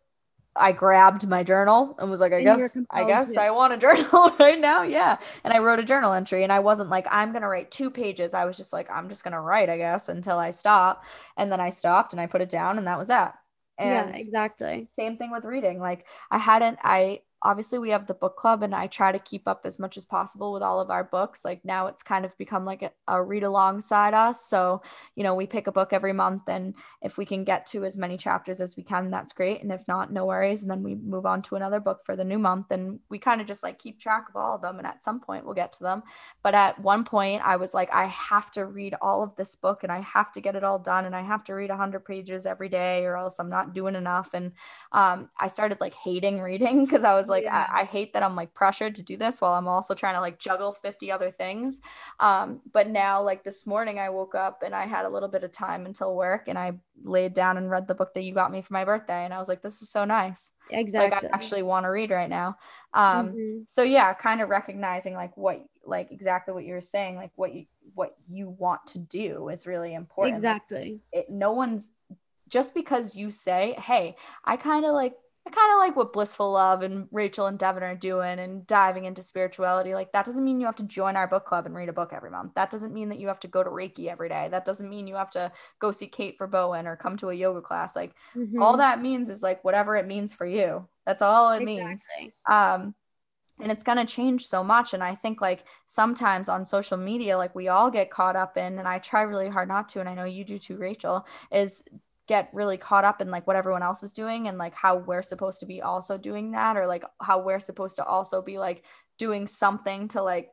I 0.58 0.72
grabbed 0.72 1.26
my 1.28 1.42
journal 1.42 1.96
and 1.98 2.10
was 2.10 2.20
like, 2.20 2.32
I 2.32 2.36
and 2.36 2.44
guess, 2.44 2.76
I 2.90 3.04
guess 3.04 3.36
I 3.36 3.50
want 3.50 3.72
a 3.72 3.76
journal 3.78 4.32
right 4.38 4.58
now. 4.58 4.82
Yeah. 4.82 5.18
And 5.44 5.52
I 5.52 5.58
wrote 5.58 5.78
a 5.78 5.84
journal 5.84 6.12
entry 6.12 6.42
and 6.42 6.52
I 6.52 6.58
wasn't 6.60 6.90
like, 6.90 7.06
I'm 7.10 7.32
going 7.32 7.42
to 7.42 7.48
write 7.48 7.70
two 7.70 7.90
pages. 7.90 8.34
I 8.34 8.44
was 8.44 8.56
just 8.56 8.72
like, 8.72 8.90
I'm 8.90 9.08
just 9.08 9.24
going 9.24 9.32
to 9.32 9.40
write, 9.40 9.70
I 9.70 9.78
guess, 9.78 10.08
until 10.08 10.38
I 10.38 10.50
stop. 10.50 11.04
And 11.36 11.50
then 11.50 11.60
I 11.60 11.70
stopped 11.70 12.12
and 12.12 12.20
I 12.20 12.26
put 12.26 12.40
it 12.40 12.50
down 12.50 12.78
and 12.78 12.86
that 12.86 12.98
was 12.98 13.08
that. 13.08 13.34
And 13.78 14.10
yeah, 14.10 14.20
exactly. 14.20 14.88
Same 14.96 15.16
thing 15.16 15.30
with 15.30 15.44
reading. 15.44 15.78
Like 15.78 16.06
I 16.30 16.38
hadn't, 16.38 16.78
I, 16.82 17.20
obviously 17.42 17.78
we 17.78 17.90
have 17.90 18.06
the 18.06 18.14
book 18.14 18.36
club 18.36 18.62
and 18.62 18.74
i 18.74 18.86
try 18.86 19.12
to 19.12 19.18
keep 19.18 19.46
up 19.46 19.62
as 19.64 19.78
much 19.78 19.96
as 19.96 20.04
possible 20.04 20.52
with 20.52 20.62
all 20.62 20.80
of 20.80 20.90
our 20.90 21.04
books. 21.04 21.44
Like 21.44 21.64
now 21.64 21.86
it's 21.86 22.02
kind 22.02 22.24
of 22.24 22.36
become 22.38 22.64
like 22.64 22.82
a, 22.82 22.90
a, 23.06 23.22
read 23.22 23.42
alongside 23.42 24.14
us. 24.14 24.44
So 24.48 24.82
you 25.14 25.22
know 25.22 25.34
we 25.34 25.46
pick 25.46 25.66
a 25.66 25.72
book 25.72 25.92
every 25.92 26.12
month 26.12 26.42
and 26.48 26.74
if 27.02 27.18
we 27.18 27.24
can 27.24 27.44
get 27.44 27.66
to 27.66 27.84
as 27.84 27.96
many 27.96 28.16
chapters 28.16 28.60
as 28.60 28.76
we 28.76 28.82
can 28.82 29.10
that's 29.10 29.32
great. 29.32 29.62
And 29.62 29.72
if 29.72 29.86
not 29.88 30.12
no 30.12 30.26
worries. 30.26 30.62
And 30.62 30.70
then 30.70 30.82
we 30.82 30.94
move 30.94 31.26
on 31.26 31.42
to 31.42 31.56
another 31.56 31.80
book 31.80 32.00
for 32.04 32.16
the 32.16 32.24
new 32.24 32.38
month 32.38 32.66
and 32.70 33.00
we 33.08 33.18
kind 33.18 33.40
of 33.40 33.46
just 33.46 33.62
like 33.62 33.78
keep 33.78 34.00
track 34.00 34.26
of 34.28 34.36
all 34.36 34.54
of 34.54 34.62
them 34.62 34.78
and 34.78 34.86
at 34.86 35.02
some 35.02 35.20
point 35.20 35.44
we'll 35.44 35.54
get 35.54 35.72
to 35.74 35.82
them. 35.82 36.02
But 36.42 36.54
at 36.54 36.80
one 36.80 37.04
point 37.04 37.42
i 37.44 37.56
was 37.56 37.74
like 37.74 37.92
i 37.92 38.06
have 38.06 38.50
to 38.52 38.66
read 38.66 38.94
all 39.00 39.22
of 39.22 39.34
this 39.36 39.54
book 39.56 39.82
and 39.82 39.92
i 39.92 40.00
have 40.00 40.32
to 40.32 40.40
get 40.40 40.56
it 40.56 40.64
all 40.64 40.78
done 40.78 41.04
and 41.04 41.14
i 41.14 41.22
have 41.22 41.44
to 41.44 41.54
read 41.54 41.70
100 41.70 42.04
pages 42.04 42.46
every 42.46 42.68
day 42.68 43.04
or 43.04 43.16
else 43.16 43.38
i'm 43.38 43.50
not 43.50 43.74
doing 43.74 43.94
enough. 43.94 44.30
And 44.34 44.52
um, 44.92 45.28
i 45.38 45.48
started 45.48 45.80
like 45.80 45.94
hating 45.94 46.40
reading 46.40 46.84
because 46.84 47.04
i 47.04 47.14
was 47.14 47.27
like 47.28 47.44
yeah. 47.44 47.66
I, 47.72 47.80
I, 47.80 47.84
hate 47.84 48.12
that 48.12 48.22
i'm 48.22 48.36
like 48.36 48.54
pressured 48.54 48.94
to 48.96 49.02
do 49.02 49.16
this 49.16 49.40
while 49.40 49.54
i'm 49.54 49.68
also 49.68 49.94
trying 49.94 50.14
to 50.14 50.20
like 50.20 50.38
juggle 50.38 50.76
50 50.82 51.10
other 51.12 51.30
things. 51.30 51.80
Um, 52.20 52.60
but 52.72 52.88
now 52.88 53.22
like 53.22 53.44
this 53.44 53.66
morning 53.66 53.98
i 53.98 54.10
woke 54.10 54.34
up 54.34 54.62
and 54.64 54.74
i 54.74 54.86
had 54.86 55.04
a 55.04 55.08
little 55.08 55.28
bit 55.28 55.44
of 55.44 55.52
time 55.52 55.86
until 55.86 56.14
work 56.14 56.48
and 56.48 56.58
i 56.58 56.72
laid 57.02 57.34
down 57.34 57.56
and 57.56 57.70
read 57.70 57.86
the 57.86 57.94
book 57.94 58.14
that 58.14 58.22
you 58.22 58.34
got 58.34 58.50
me 58.50 58.62
for 58.62 58.72
my 58.72 58.84
birthday 58.84 59.24
and 59.24 59.32
i 59.32 59.38
was 59.38 59.48
like 59.48 59.62
this 59.62 59.82
is 59.82 59.90
so 59.90 60.04
nice. 60.04 60.52
Exactly 60.70 61.10
like 61.10 61.24
i 61.24 61.34
actually 61.34 61.62
want 61.62 61.84
to 61.84 61.88
read 61.90 62.10
right 62.10 62.30
now. 62.30 62.56
Um, 62.94 63.28
mm-hmm. 63.30 63.58
so 63.66 63.82
yeah 63.82 64.12
kind 64.14 64.40
of 64.40 64.48
recognizing 64.48 65.14
like 65.14 65.36
what 65.36 65.64
like 65.84 66.10
exactly 66.10 66.54
what 66.54 66.64
you 66.64 66.74
were 66.74 66.80
saying 66.80 67.16
like 67.16 67.32
what 67.36 67.54
you 67.54 67.66
what 67.94 68.16
you 68.28 68.48
want 68.50 68.86
to 68.88 68.98
do 68.98 69.48
is 69.48 69.66
really 69.66 69.94
important. 69.94 70.36
Exactly. 70.36 71.00
It, 71.12 71.30
no 71.30 71.52
one's 71.52 71.90
just 72.48 72.74
because 72.74 73.14
you 73.14 73.30
say 73.30 73.76
hey 73.78 74.16
i 74.44 74.56
kind 74.56 74.84
of 74.84 74.94
like 74.94 75.14
I 75.48 75.50
kind 75.50 75.72
of 75.72 75.78
like 75.78 75.96
what 75.96 76.12
Blissful 76.12 76.52
Love 76.52 76.82
and 76.82 77.08
Rachel 77.10 77.46
and 77.46 77.58
Devin 77.58 77.82
are 77.82 77.94
doing 77.94 78.38
and 78.38 78.66
diving 78.66 79.06
into 79.06 79.22
spirituality. 79.22 79.94
Like, 79.94 80.12
that 80.12 80.26
doesn't 80.26 80.44
mean 80.44 80.60
you 80.60 80.66
have 80.66 80.76
to 80.76 80.82
join 80.82 81.16
our 81.16 81.26
book 81.26 81.46
club 81.46 81.64
and 81.64 81.74
read 81.74 81.88
a 81.88 81.92
book 81.94 82.12
every 82.12 82.30
month. 82.30 82.52
That 82.54 82.70
doesn't 82.70 82.92
mean 82.92 83.08
that 83.08 83.18
you 83.18 83.28
have 83.28 83.40
to 83.40 83.48
go 83.48 83.64
to 83.64 83.70
Reiki 83.70 84.08
every 84.08 84.28
day. 84.28 84.48
That 84.50 84.66
doesn't 84.66 84.90
mean 84.90 85.06
you 85.06 85.14
have 85.14 85.30
to 85.30 85.50
go 85.78 85.90
see 85.90 86.06
Kate 86.06 86.36
for 86.36 86.46
Bowen 86.46 86.86
or 86.86 86.96
come 86.96 87.16
to 87.18 87.30
a 87.30 87.34
yoga 87.34 87.62
class. 87.62 87.96
Like, 87.96 88.12
mm-hmm. 88.36 88.62
all 88.62 88.76
that 88.76 89.00
means 89.00 89.30
is 89.30 89.42
like 89.42 89.64
whatever 89.64 89.96
it 89.96 90.06
means 90.06 90.34
for 90.34 90.46
you. 90.46 90.86
That's 91.06 91.22
all 91.22 91.52
it 91.52 91.62
exactly. 91.62 91.84
means. 91.84 92.02
Um, 92.46 92.94
and 93.60 93.72
it's 93.72 93.82
going 93.82 93.98
to 93.98 94.04
change 94.04 94.46
so 94.46 94.62
much 94.62 94.94
and 94.94 95.02
i 95.02 95.16
think 95.16 95.40
like 95.40 95.64
sometimes 95.86 96.48
on 96.48 96.64
social 96.64 96.96
media 96.96 97.36
like 97.36 97.52
we 97.56 97.66
all 97.66 97.90
get 97.90 98.08
caught 98.08 98.36
up 98.36 98.56
in 98.56 98.78
and 98.78 98.86
i 98.86 99.00
try 99.00 99.22
really 99.22 99.48
hard 99.48 99.66
not 99.66 99.88
to 99.88 99.98
and 99.98 100.08
i 100.08 100.14
know 100.14 100.24
you 100.24 100.44
do 100.44 100.60
too 100.60 100.76
rachel 100.76 101.26
is 101.50 101.82
get 102.28 102.50
really 102.52 102.76
caught 102.76 103.04
up 103.04 103.20
in 103.20 103.30
like 103.30 103.46
what 103.46 103.56
everyone 103.56 103.82
else 103.82 104.02
is 104.02 104.12
doing 104.12 104.46
and 104.46 104.58
like 104.58 104.74
how 104.74 104.96
we're 104.96 105.22
supposed 105.22 105.60
to 105.60 105.66
be 105.66 105.82
also 105.82 106.16
doing 106.16 106.52
that 106.52 106.76
or 106.76 106.86
like 106.86 107.02
how 107.20 107.40
we're 107.40 107.58
supposed 107.58 107.96
to 107.96 108.04
also 108.04 108.40
be 108.40 108.58
like 108.58 108.84
doing 109.16 109.46
something 109.46 110.06
to 110.06 110.22
like 110.22 110.52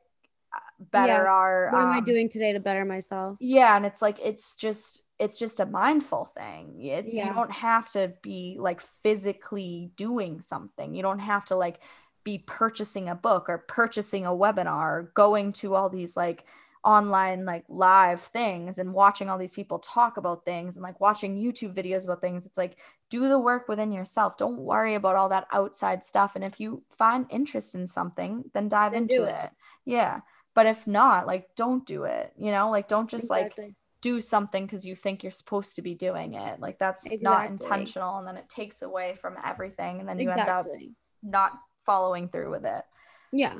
better 0.80 1.24
yeah. 1.24 1.30
our 1.30 1.70
what 1.72 1.82
am 1.82 1.92
i 1.92 1.98
um, 1.98 2.04
doing 2.04 2.30
today 2.30 2.54
to 2.54 2.60
better 2.60 2.86
myself 2.86 3.38
yeah 3.40 3.76
and 3.76 3.86
it's 3.86 4.02
like 4.02 4.18
it's 4.24 4.56
just 4.56 5.04
it's 5.20 5.38
just 5.38 5.60
a 5.60 5.66
mindful 5.66 6.26
thing 6.26 6.76
it's 6.80 7.14
yeah. 7.14 7.28
you 7.28 7.34
don't 7.34 7.52
have 7.52 7.90
to 7.90 8.14
be 8.22 8.56
like 8.60 8.82
physically 8.82 9.92
doing 9.98 10.42
something 10.42 10.94
you 10.94 11.02
don't 11.02 11.20
have 11.20 11.46
to 11.46 11.56
like 11.56 11.80
be 12.24 12.40
purchasing 12.40 13.10
a 13.10 13.16
book 13.16 13.50
or 13.50 13.60
purchasing 13.60 14.26
a 14.26 14.30
webinar 14.30 14.82
or 14.82 15.12
going 15.14 15.52
to 15.52 15.76
all 15.76 15.90
these 15.90 16.18
like 16.18 16.46
online 16.86 17.46
like 17.46 17.66
live 17.68 18.22
things 18.22 18.78
and 18.78 18.94
watching 18.94 19.28
all 19.28 19.40
these 19.40 19.54
people 19.54 19.80
talk 19.80 20.18
about 20.18 20.46
things 20.46 20.76
and 20.76 20.84
like 20.84 21.00
watching 21.02 21.36
YouTube 21.36 21.74
videos 21.74 22.04
about 22.06 22.22
things. 22.22 22.46
It's 22.46 22.58
like 22.58 22.78
do 23.10 23.28
the 23.28 23.40
work 23.40 23.68
within 23.68 23.92
yourself. 23.92 24.38
Don't 24.38 24.60
worry 24.60 24.94
about 24.94 25.16
all 25.16 25.30
that 25.30 25.48
outside 25.52 26.04
stuff. 26.04 26.36
And 26.36 26.46
if 26.46 26.60
you 26.60 26.84
find 26.96 27.26
interest 27.32 27.74
in 27.74 27.88
something, 27.88 28.44
then 28.54 28.70
dive 28.70 28.92
then 28.92 29.04
into 29.04 29.24
it. 29.24 29.46
it. 29.46 29.50
Yeah. 29.86 30.20
But 30.54 30.68
if 30.68 30.86
not, 30.86 31.26
like 31.26 31.48
don't 31.56 31.86
do 31.86 32.04
it. 32.04 32.32
You 32.38 32.52
know, 32.52 32.70
like 32.70 32.88
don't 32.88 33.10
just 33.10 33.26
exactly. 33.26 33.66
like 33.66 33.74
do 34.02 34.22
something 34.22 34.66
because 34.66 34.86
you 34.86 34.96
think 34.96 35.24
you're 35.24 35.32
supposed 35.32 35.76
to 35.78 35.82
be 35.82 35.96
doing 35.96 36.36
it. 36.36 36.60
Like 36.60 36.78
that's 36.78 37.06
exactly. 37.06 37.24
not 37.24 37.50
intentional. 37.50 38.20
And 38.20 38.28
then 38.28 38.38
it 38.38 38.48
takes 38.48 38.84
away 38.84 39.18
from 39.20 39.38
everything. 39.44 40.00
And 40.00 40.08
then 40.08 40.20
you 40.20 40.30
exactly. 40.30 40.72
end 40.72 40.86
up 40.86 40.92
not 41.24 41.52
following 41.84 42.30
through 42.30 42.52
with 42.52 42.66
it. 42.66 42.84
Yeah 43.34 43.56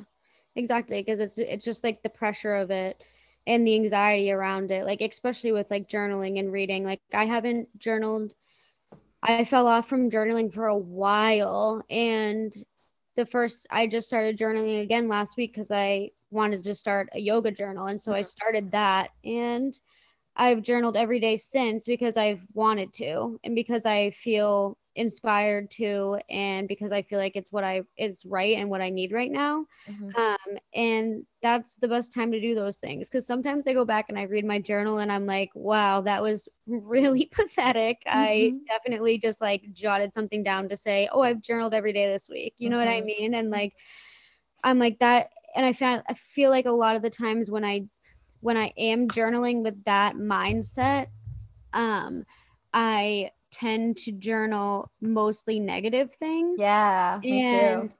exactly 0.56 1.02
because 1.02 1.20
it's 1.20 1.38
it's 1.38 1.66
just 1.66 1.84
like 1.84 2.02
the 2.04 2.10
pressure 2.10 2.56
of 2.56 2.72
it 2.72 3.02
and 3.48 3.66
the 3.66 3.76
anxiety 3.76 4.32
around 4.32 4.72
it 4.72 4.86
like 4.86 5.02
especially 5.02 5.52
with 5.52 5.70
like 5.70 5.88
journaling 5.88 6.40
and 6.40 6.52
reading 6.52 6.84
like 6.84 7.02
i 7.14 7.26
haven't 7.26 7.68
journaled 7.78 8.34
i 9.22 9.44
fell 9.44 9.68
off 9.68 9.88
from 9.88 10.10
journaling 10.10 10.54
for 10.54 10.68
a 10.68 10.78
while 10.78 11.84
and 11.90 12.54
the 13.16 13.26
first 13.26 13.68
i 13.70 13.86
just 13.86 14.08
started 14.08 14.38
journaling 14.38 14.82
again 14.82 15.08
last 15.08 15.38
week 15.38 15.54
because 15.54 15.72
i 15.72 16.10
wanted 16.36 16.64
to 16.64 16.76
start 16.76 17.10
a 17.14 17.20
yoga 17.20 17.50
journal. 17.50 17.88
And 17.88 18.00
so 18.00 18.12
I 18.12 18.20
mm-hmm. 18.20 18.26
started 18.26 18.72
that 18.74 19.10
and 19.24 19.78
I've 20.36 20.62
journaled 20.62 20.98
every 20.98 21.20
day 21.20 21.38
since 21.38 21.86
because 21.88 22.18
I've 22.18 22.46
wanted 22.54 22.94
to 22.96 23.40
and 23.44 23.56
because 23.56 23.86
I 23.86 24.12
feel 24.12 24.78
inspired 24.96 25.70
to 25.70 26.18
and 26.30 26.68
because 26.68 26.92
I 26.92 27.02
feel 27.02 27.20
like 27.20 27.36
it's 27.36 27.52
what 27.52 27.64
I 27.64 27.82
it's 27.98 28.26
right 28.26 28.58
and 28.58 28.70
what 28.70 28.82
I 28.82 28.90
need 28.90 29.12
right 29.12 29.32
now. 29.32 29.66
Mm-hmm. 29.90 30.10
Um 30.20 30.58
and 30.74 31.26
that's 31.42 31.76
the 31.76 31.88
best 31.88 32.14
time 32.14 32.32
to 32.32 32.40
do 32.40 32.56
those 32.56 32.78
things 32.78 33.10
cuz 33.10 33.28
sometimes 33.28 33.68
I 33.68 33.74
go 33.74 33.86
back 33.86 34.06
and 34.10 34.18
I 34.18 34.24
read 34.24 34.46
my 34.46 34.60
journal 34.60 35.00
and 35.00 35.12
I'm 35.12 35.26
like, 35.26 35.50
wow, 35.54 36.02
that 36.02 36.24
was 36.24 36.48
really 36.66 37.26
pathetic. 37.32 38.02
Mm-hmm. 38.08 38.18
I 38.18 38.54
definitely 38.68 39.18
just 39.18 39.42
like 39.42 39.72
jotted 39.74 40.14
something 40.14 40.44
down 40.44 40.70
to 40.70 40.78
say, 40.78 41.10
"Oh, 41.12 41.22
I've 41.22 41.42
journaled 41.42 41.74
every 41.74 41.94
day 41.94 42.08
this 42.08 42.30
week." 42.30 42.56
You 42.58 42.70
know 42.70 42.78
mm-hmm. 42.78 42.86
what 42.86 42.94
I 42.94 42.98
mm-hmm. 43.00 43.06
mean? 43.06 43.34
And 43.34 43.50
like 43.50 43.74
I'm 44.64 44.80
like 44.80 45.00
that 45.00 45.30
and 45.56 45.66
I 45.66 45.74
found 45.74 46.04
I 46.08 46.14
feel 46.14 46.50
like 46.50 46.66
a 46.66 46.72
lot 46.72 46.96
of 46.96 47.02
the 47.02 47.10
times 47.10 47.52
when 47.52 47.66
I 47.66 47.86
when 48.42 48.58
I 48.58 48.74
am 48.78 49.08
journaling 49.08 49.64
with 49.64 49.84
that 49.86 50.16
mindset, 50.16 51.08
um 51.74 52.26
I 52.74 53.32
tend 53.56 53.98
to 53.98 54.12
journal 54.12 54.92
mostly 55.02 55.60
negative 55.60 56.14
things. 56.14 56.60
Yeah, 56.60 57.22
me 57.24 57.44
and, 57.44 57.90
too. 57.90 57.96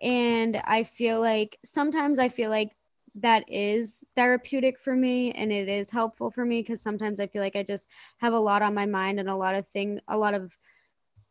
And 0.00 0.62
I 0.64 0.84
feel 0.84 1.20
like 1.20 1.58
sometimes 1.64 2.18
I 2.18 2.28
feel 2.28 2.50
like 2.50 2.72
that 3.16 3.44
is 3.48 4.02
therapeutic 4.16 4.78
for 4.78 4.96
me 4.96 5.30
and 5.32 5.52
it 5.52 5.68
is 5.68 5.90
helpful 5.90 6.30
for 6.30 6.44
me 6.44 6.60
because 6.62 6.82
sometimes 6.82 7.20
I 7.20 7.26
feel 7.26 7.42
like 7.42 7.54
I 7.54 7.62
just 7.62 7.88
have 8.18 8.32
a 8.32 8.38
lot 8.38 8.62
on 8.62 8.74
my 8.74 8.86
mind 8.86 9.20
and 9.20 9.28
a 9.28 9.36
lot 9.36 9.54
of 9.54 9.68
things, 9.68 10.00
a 10.08 10.16
lot 10.16 10.34
of 10.34 10.56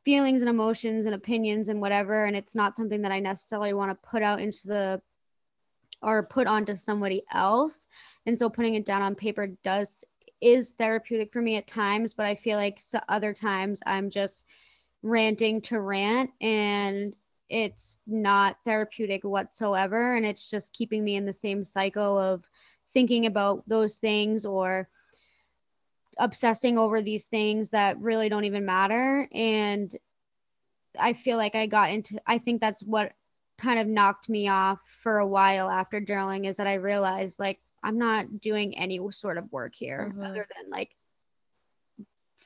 feelings 0.05 0.41
and 0.41 0.49
emotions 0.49 1.05
and 1.05 1.15
opinions 1.15 1.67
and 1.67 1.81
whatever. 1.81 2.25
And 2.25 2.35
it's 2.35 2.55
not 2.55 2.77
something 2.77 3.01
that 3.01 3.11
I 3.11 3.19
necessarily 3.19 3.73
want 3.73 3.91
to 3.91 4.09
put 4.09 4.21
out 4.21 4.39
into 4.39 4.67
the 4.67 5.01
or 6.01 6.23
put 6.23 6.47
onto 6.47 6.75
somebody 6.75 7.23
else. 7.33 7.87
And 8.25 8.37
so 8.37 8.49
putting 8.49 8.75
it 8.75 8.85
down 8.85 9.01
on 9.01 9.15
paper 9.15 9.47
does 9.63 10.03
is 10.43 10.71
therapeutic 10.71 11.31
for 11.31 11.41
me 11.41 11.55
at 11.55 11.67
times, 11.67 12.13
but 12.13 12.25
I 12.25 12.35
feel 12.35 12.57
like 12.57 12.77
so 12.79 12.99
other 13.07 13.33
times 13.33 13.81
I'm 13.85 14.09
just 14.09 14.45
ranting 15.01 15.61
to 15.61 15.79
rant 15.79 16.31
and 16.41 17.13
it's 17.49 17.97
not 18.07 18.57
therapeutic 18.65 19.23
whatsoever. 19.23 20.15
And 20.15 20.25
it's 20.25 20.49
just 20.49 20.73
keeping 20.73 21.03
me 21.03 21.15
in 21.15 21.25
the 21.25 21.33
same 21.33 21.63
cycle 21.63 22.17
of 22.17 22.43
thinking 22.93 23.25
about 23.25 23.63
those 23.67 23.97
things 23.97 24.45
or 24.45 24.89
obsessing 26.19 26.77
over 26.77 27.01
these 27.01 27.25
things 27.25 27.69
that 27.71 27.99
really 27.99 28.29
don't 28.29 28.45
even 28.45 28.65
matter. 28.65 29.27
And 29.33 29.95
I 30.99 31.13
feel 31.13 31.37
like 31.37 31.55
I 31.55 31.67
got 31.67 31.91
into, 31.91 32.21
I 32.27 32.37
think 32.37 32.59
that's 32.59 32.83
what 32.83 33.13
kind 33.57 33.79
of 33.79 33.87
knocked 33.87 34.29
me 34.29 34.47
off 34.47 34.79
for 35.01 35.19
a 35.19 35.27
while 35.27 35.69
after 35.69 36.01
journaling 36.01 36.47
is 36.47 36.57
that 36.57 36.67
I 36.67 36.75
realized 36.75 37.39
like 37.39 37.59
I'm 37.83 37.97
not 37.97 38.39
doing 38.39 38.77
any 38.77 38.99
sort 39.11 39.37
of 39.37 39.51
work 39.51 39.73
here 39.75 40.11
mm-hmm. 40.11 40.23
other 40.23 40.47
than 40.55 40.71
like 40.71 40.95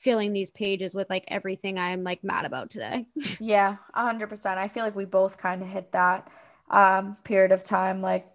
filling 0.01 0.33
these 0.33 0.51
pages 0.51 0.95
with 0.95 1.09
like 1.09 1.25
everything 1.27 1.77
I'm 1.77 2.03
like 2.03 2.23
mad 2.23 2.45
about 2.45 2.69
today. 2.69 3.05
yeah, 3.39 3.77
100%. 3.95 4.57
I 4.57 4.67
feel 4.67 4.83
like 4.83 4.95
we 4.95 5.05
both 5.05 5.37
kind 5.37 5.61
of 5.61 5.67
hit 5.67 5.91
that 5.91 6.29
um 6.69 7.15
period 7.23 7.53
of 7.53 7.63
time 7.63 8.01
like 8.01 8.27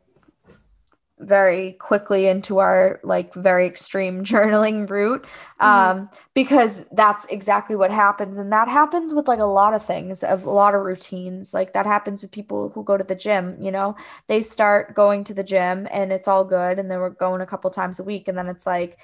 very 1.22 1.72
quickly 1.72 2.26
into 2.26 2.58
our 2.58 3.00
like 3.02 3.32
very 3.34 3.66
extreme 3.66 4.24
journaling 4.30 4.88
route 4.88 5.22
mm-hmm. 5.22 5.66
um 5.66 5.96
mm-hmm. 5.96 6.16
because 6.34 6.86
that's 6.92 7.24
exactly 7.26 7.76
what 7.76 7.90
happens 7.90 8.38
and 8.38 8.52
that 8.52 8.68
happens 8.68 9.14
with 9.14 9.28
like 9.28 9.38
a 9.38 9.44
lot 9.44 9.74
of 9.74 9.84
things 9.84 10.22
of 10.22 10.44
a 10.44 10.50
lot 10.50 10.74
of 10.74 10.82
routines 10.82 11.54
like 11.54 11.72
that 11.72 11.86
happens 11.86 12.22
with 12.22 12.30
people 12.30 12.70
who 12.70 12.84
go 12.84 12.96
to 12.96 13.04
the 13.04 13.14
gym 13.14 13.56
you 13.60 13.70
know 13.70 13.96
they 14.26 14.40
start 14.40 14.94
going 14.94 15.24
to 15.24 15.34
the 15.34 15.44
gym 15.44 15.88
and 15.90 16.12
it's 16.12 16.28
all 16.28 16.44
good 16.44 16.78
and 16.78 16.90
then 16.90 16.98
we're 16.98 17.10
going 17.10 17.40
a 17.40 17.46
couple 17.46 17.70
times 17.70 17.98
a 17.98 18.04
week 18.04 18.28
and 18.28 18.36
then 18.36 18.48
it's 18.48 18.66
like 18.66 18.98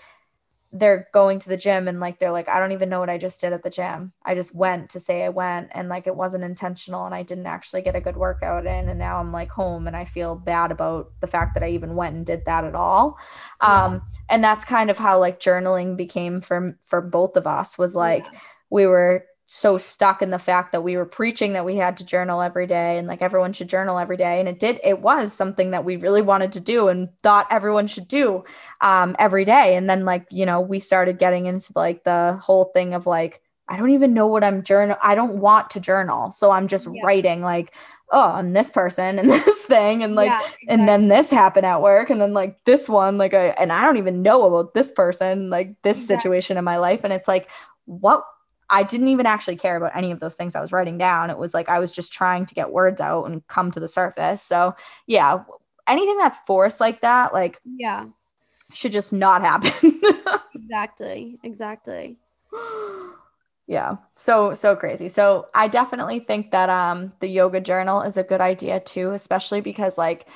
they're 0.70 1.08
going 1.14 1.38
to 1.38 1.48
the 1.48 1.56
gym 1.56 1.88
and 1.88 1.98
like 1.98 2.18
they're 2.18 2.32
like 2.32 2.48
I 2.48 2.60
don't 2.60 2.72
even 2.72 2.90
know 2.90 3.00
what 3.00 3.08
I 3.08 3.16
just 3.16 3.40
did 3.40 3.54
at 3.54 3.62
the 3.62 3.70
gym. 3.70 4.12
I 4.24 4.34
just 4.34 4.54
went 4.54 4.90
to 4.90 5.00
say 5.00 5.24
I 5.24 5.30
went 5.30 5.70
and 5.72 5.88
like 5.88 6.06
it 6.06 6.14
wasn't 6.14 6.44
intentional 6.44 7.06
and 7.06 7.14
I 7.14 7.22
didn't 7.22 7.46
actually 7.46 7.80
get 7.80 7.96
a 7.96 8.00
good 8.00 8.18
workout 8.18 8.66
in 8.66 8.88
and 8.88 8.98
now 8.98 9.18
I'm 9.18 9.32
like 9.32 9.50
home 9.50 9.86
and 9.86 9.96
I 9.96 10.04
feel 10.04 10.34
bad 10.34 10.70
about 10.70 11.10
the 11.20 11.26
fact 11.26 11.54
that 11.54 11.62
I 11.62 11.70
even 11.70 11.94
went 11.94 12.16
and 12.16 12.26
did 12.26 12.44
that 12.44 12.64
at 12.64 12.74
all. 12.74 13.16
Yeah. 13.62 13.84
Um 13.84 14.02
and 14.28 14.44
that's 14.44 14.64
kind 14.64 14.90
of 14.90 14.98
how 14.98 15.18
like 15.18 15.40
journaling 15.40 15.96
became 15.96 16.42
for 16.42 16.78
for 16.84 17.00
both 17.00 17.36
of 17.36 17.46
us 17.46 17.78
was 17.78 17.94
like 17.94 18.26
yeah. 18.30 18.38
we 18.68 18.86
were 18.86 19.24
so 19.50 19.78
stuck 19.78 20.20
in 20.20 20.28
the 20.28 20.38
fact 20.38 20.72
that 20.72 20.82
we 20.82 20.94
were 20.94 21.06
preaching 21.06 21.54
that 21.54 21.64
we 21.64 21.74
had 21.74 21.96
to 21.96 22.04
journal 22.04 22.42
every 22.42 22.66
day 22.66 22.98
and 22.98 23.08
like 23.08 23.22
everyone 23.22 23.50
should 23.50 23.66
journal 23.66 23.98
every 23.98 24.18
day 24.18 24.40
and 24.40 24.46
it 24.46 24.60
did 24.60 24.78
it 24.84 25.00
was 25.00 25.32
something 25.32 25.70
that 25.70 25.86
we 25.86 25.96
really 25.96 26.20
wanted 26.20 26.52
to 26.52 26.60
do 26.60 26.88
and 26.88 27.08
thought 27.22 27.46
everyone 27.50 27.86
should 27.86 28.06
do 28.06 28.44
um 28.82 29.16
every 29.18 29.46
day 29.46 29.74
and 29.74 29.88
then 29.88 30.04
like 30.04 30.26
you 30.30 30.44
know 30.44 30.60
we 30.60 30.78
started 30.78 31.18
getting 31.18 31.46
into 31.46 31.72
like 31.74 32.04
the 32.04 32.38
whole 32.42 32.66
thing 32.74 32.92
of 32.92 33.06
like 33.06 33.40
I 33.70 33.78
don't 33.78 33.90
even 33.90 34.12
know 34.12 34.26
what 34.26 34.44
I'm 34.44 34.62
journal 34.62 34.98
I 35.02 35.14
don't 35.14 35.38
want 35.38 35.70
to 35.70 35.80
journal 35.80 36.30
so 36.30 36.50
I'm 36.50 36.68
just 36.68 36.86
yeah. 36.86 37.00
writing 37.02 37.40
like 37.40 37.74
oh 38.12 38.34
and 38.34 38.54
this 38.54 38.68
person 38.68 39.18
and 39.18 39.30
this 39.30 39.62
thing 39.62 40.04
and 40.04 40.14
like 40.14 40.28
yeah, 40.28 40.40
exactly. 40.40 40.68
and 40.68 40.86
then 40.86 41.08
this 41.08 41.30
happened 41.30 41.64
at 41.64 41.80
work 41.80 42.10
and 42.10 42.20
then 42.20 42.34
like 42.34 42.62
this 42.66 42.86
one 42.86 43.16
like 43.16 43.32
I 43.32 43.46
and 43.58 43.72
I 43.72 43.82
don't 43.82 43.96
even 43.96 44.20
know 44.20 44.42
about 44.42 44.74
this 44.74 44.92
person 44.92 45.48
like 45.48 45.74
this 45.80 46.02
exactly. 46.02 46.16
situation 46.16 46.58
in 46.58 46.64
my 46.64 46.76
life 46.76 47.00
and 47.02 47.14
it's 47.14 47.28
like 47.28 47.48
what 47.86 48.26
I 48.70 48.82
didn't 48.82 49.08
even 49.08 49.26
actually 49.26 49.56
care 49.56 49.76
about 49.76 49.96
any 49.96 50.10
of 50.10 50.20
those 50.20 50.36
things 50.36 50.54
I 50.54 50.60
was 50.60 50.72
writing 50.72 50.98
down. 50.98 51.30
It 51.30 51.38
was 51.38 51.54
like 51.54 51.68
I 51.68 51.78
was 51.78 51.90
just 51.90 52.12
trying 52.12 52.46
to 52.46 52.54
get 52.54 52.72
words 52.72 53.00
out 53.00 53.24
and 53.24 53.46
come 53.46 53.70
to 53.70 53.80
the 53.80 53.88
surface. 53.88 54.42
So, 54.42 54.74
yeah, 55.06 55.44
anything 55.86 56.18
that's 56.18 56.36
forced 56.46 56.80
like 56.80 57.00
that, 57.00 57.32
like, 57.32 57.60
yeah, 57.64 58.06
should 58.74 58.92
just 58.92 59.12
not 59.12 59.40
happen. 59.40 59.72
exactly. 60.54 61.38
Exactly. 61.42 62.16
yeah. 63.66 63.96
So, 64.14 64.52
so 64.52 64.76
crazy. 64.76 65.08
So, 65.08 65.48
I 65.54 65.68
definitely 65.68 66.20
think 66.20 66.50
that 66.50 66.68
um 66.68 67.12
the 67.20 67.28
yoga 67.28 67.60
journal 67.60 68.02
is 68.02 68.16
a 68.16 68.22
good 68.22 68.42
idea 68.42 68.80
too, 68.80 69.12
especially 69.12 69.62
because 69.62 69.96
like 69.96 70.26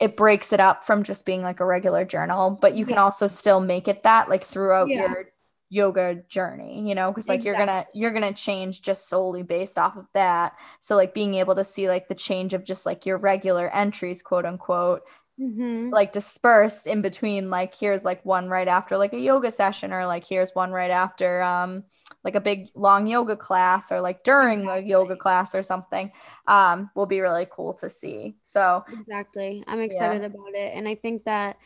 it 0.00 0.16
breaks 0.16 0.52
it 0.52 0.58
up 0.58 0.82
from 0.82 1.04
just 1.04 1.24
being 1.24 1.42
like 1.42 1.60
a 1.60 1.64
regular 1.64 2.04
journal, 2.04 2.58
but 2.60 2.74
you 2.74 2.84
can 2.84 2.94
yeah. 2.94 3.04
also 3.04 3.28
still 3.28 3.60
make 3.60 3.86
it 3.86 4.02
that 4.02 4.28
like 4.28 4.42
throughout 4.42 4.88
yeah. 4.88 5.06
your 5.06 5.31
yoga 5.72 6.16
journey 6.28 6.86
you 6.86 6.94
know 6.94 7.10
because 7.10 7.30
like 7.30 7.38
exactly. 7.38 7.48
you're 7.48 7.66
gonna 7.66 7.86
you're 7.94 8.10
gonna 8.10 8.32
change 8.34 8.82
just 8.82 9.08
solely 9.08 9.42
based 9.42 9.78
off 9.78 9.96
of 9.96 10.04
that 10.12 10.52
so 10.80 10.96
like 10.96 11.14
being 11.14 11.32
able 11.32 11.54
to 11.54 11.64
see 11.64 11.88
like 11.88 12.08
the 12.08 12.14
change 12.14 12.52
of 12.52 12.62
just 12.62 12.84
like 12.84 13.06
your 13.06 13.16
regular 13.16 13.74
entries 13.74 14.20
quote 14.20 14.44
unquote 14.44 15.00
mm-hmm. 15.40 15.88
like 15.88 16.12
dispersed 16.12 16.86
in 16.86 17.00
between 17.00 17.48
like 17.48 17.74
here's 17.74 18.04
like 18.04 18.22
one 18.22 18.50
right 18.50 18.68
after 18.68 18.98
like 18.98 19.14
a 19.14 19.18
yoga 19.18 19.50
session 19.50 19.94
or 19.94 20.04
like 20.04 20.26
here's 20.26 20.50
one 20.54 20.72
right 20.72 20.90
after 20.90 21.40
um 21.42 21.82
like 22.22 22.34
a 22.34 22.40
big 22.40 22.68
long 22.74 23.06
yoga 23.06 23.34
class 23.34 23.90
or 23.90 24.02
like 24.02 24.22
during 24.24 24.58
exactly. 24.60 24.84
a 24.84 24.86
yoga 24.86 25.16
class 25.16 25.54
or 25.54 25.62
something 25.62 26.12
um 26.48 26.90
will 26.94 27.06
be 27.06 27.20
really 27.20 27.46
cool 27.50 27.72
to 27.72 27.88
see 27.88 28.36
so 28.42 28.84
exactly 28.92 29.64
i'm 29.66 29.80
excited 29.80 30.20
yeah. 30.20 30.26
about 30.26 30.52
it 30.52 30.74
and 30.74 30.86
i 30.86 30.94
think 30.94 31.24
that 31.24 31.56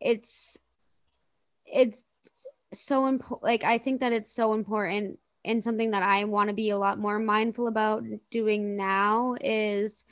it's 0.00 0.58
it's 1.72 2.04
so 2.74 3.06
important 3.06 3.42
like 3.42 3.64
i 3.64 3.78
think 3.78 4.00
that 4.00 4.12
it's 4.12 4.32
so 4.32 4.54
important 4.54 5.18
and 5.44 5.64
something 5.64 5.90
that 5.90 6.02
i 6.02 6.24
want 6.24 6.48
to 6.48 6.54
be 6.54 6.70
a 6.70 6.78
lot 6.78 6.98
more 6.98 7.18
mindful 7.18 7.66
about 7.66 8.02
doing 8.30 8.76
now 8.76 9.34
is 9.40 10.04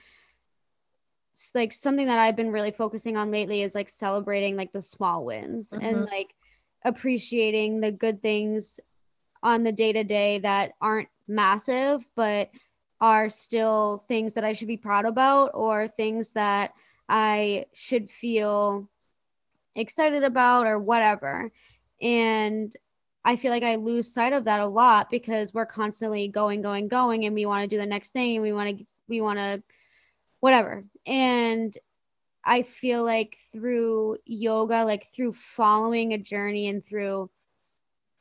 like 1.55 1.73
something 1.73 2.07
that 2.07 2.19
i've 2.19 2.37
been 2.37 2.51
really 2.51 2.71
focusing 2.71 3.17
on 3.17 3.31
lately 3.31 3.63
is 3.63 3.75
like 3.75 3.89
celebrating 3.89 4.57
like 4.57 4.73
the 4.73 4.83
small 4.83 5.25
wins 5.25 5.71
mm-hmm. 5.71 5.85
and 5.85 6.05
like 6.05 6.35
appreciating 6.85 7.81
the 7.81 7.93
good 7.93 8.21
things 8.21 8.81
on 9.43 9.63
the 9.63 9.73
day 9.73 9.93
to 9.93 10.05
day 10.05 10.39
that 10.39 10.73
aren't 10.81 11.09
massive 11.29 12.05
but 12.15 12.51
are 13.01 13.31
still 13.31 14.05
things 14.09 14.35
that 14.35 14.45
i 14.45 14.53
should 14.53 14.69
be 14.69 14.77
proud 14.77 15.07
about 15.07 15.51
or 15.55 15.89
things 15.89 16.33
that 16.33 16.73
i 17.09 17.65
should 17.73 18.11
feel 18.11 18.90
excited 19.75 20.25
about 20.25 20.67
or 20.67 20.79
whatever. 20.79 21.51
And 22.01 22.75
I 23.25 23.37
feel 23.37 23.51
like 23.51 23.63
I 23.63 23.77
lose 23.77 24.13
sight 24.13 24.33
of 24.33 24.45
that 24.45 24.61
a 24.61 24.67
lot 24.67 25.11
because 25.11 25.53
we're 25.53 25.67
constantly 25.67 26.29
going, 26.29 26.63
going, 26.63 26.89
going, 26.89 27.25
and 27.25 27.35
we 27.35 27.47
want 27.47 27.63
to 27.63 27.75
do 27.75 27.81
the 27.81 27.87
next 27.87 28.11
thing 28.11 28.37
and 28.37 28.43
we 28.43 28.53
want 28.53 28.79
to, 28.79 28.85
we 29.09 29.21
want 29.21 29.39
to, 29.39 29.63
whatever. 30.41 30.85
And 31.07 31.77
I 32.45 32.63
feel 32.63 33.05
like 33.05 33.37
through 33.53 34.17
yoga, 34.25 34.85
like 34.85 35.13
through 35.13 35.35
following 35.35 36.15
a 36.15 36.19
journey 36.19 36.69
and 36.69 36.85
through 36.85 37.31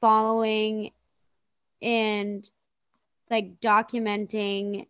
following 0.02 0.92
and 1.82 2.50
like 3.30 3.62
documenting 3.62 4.88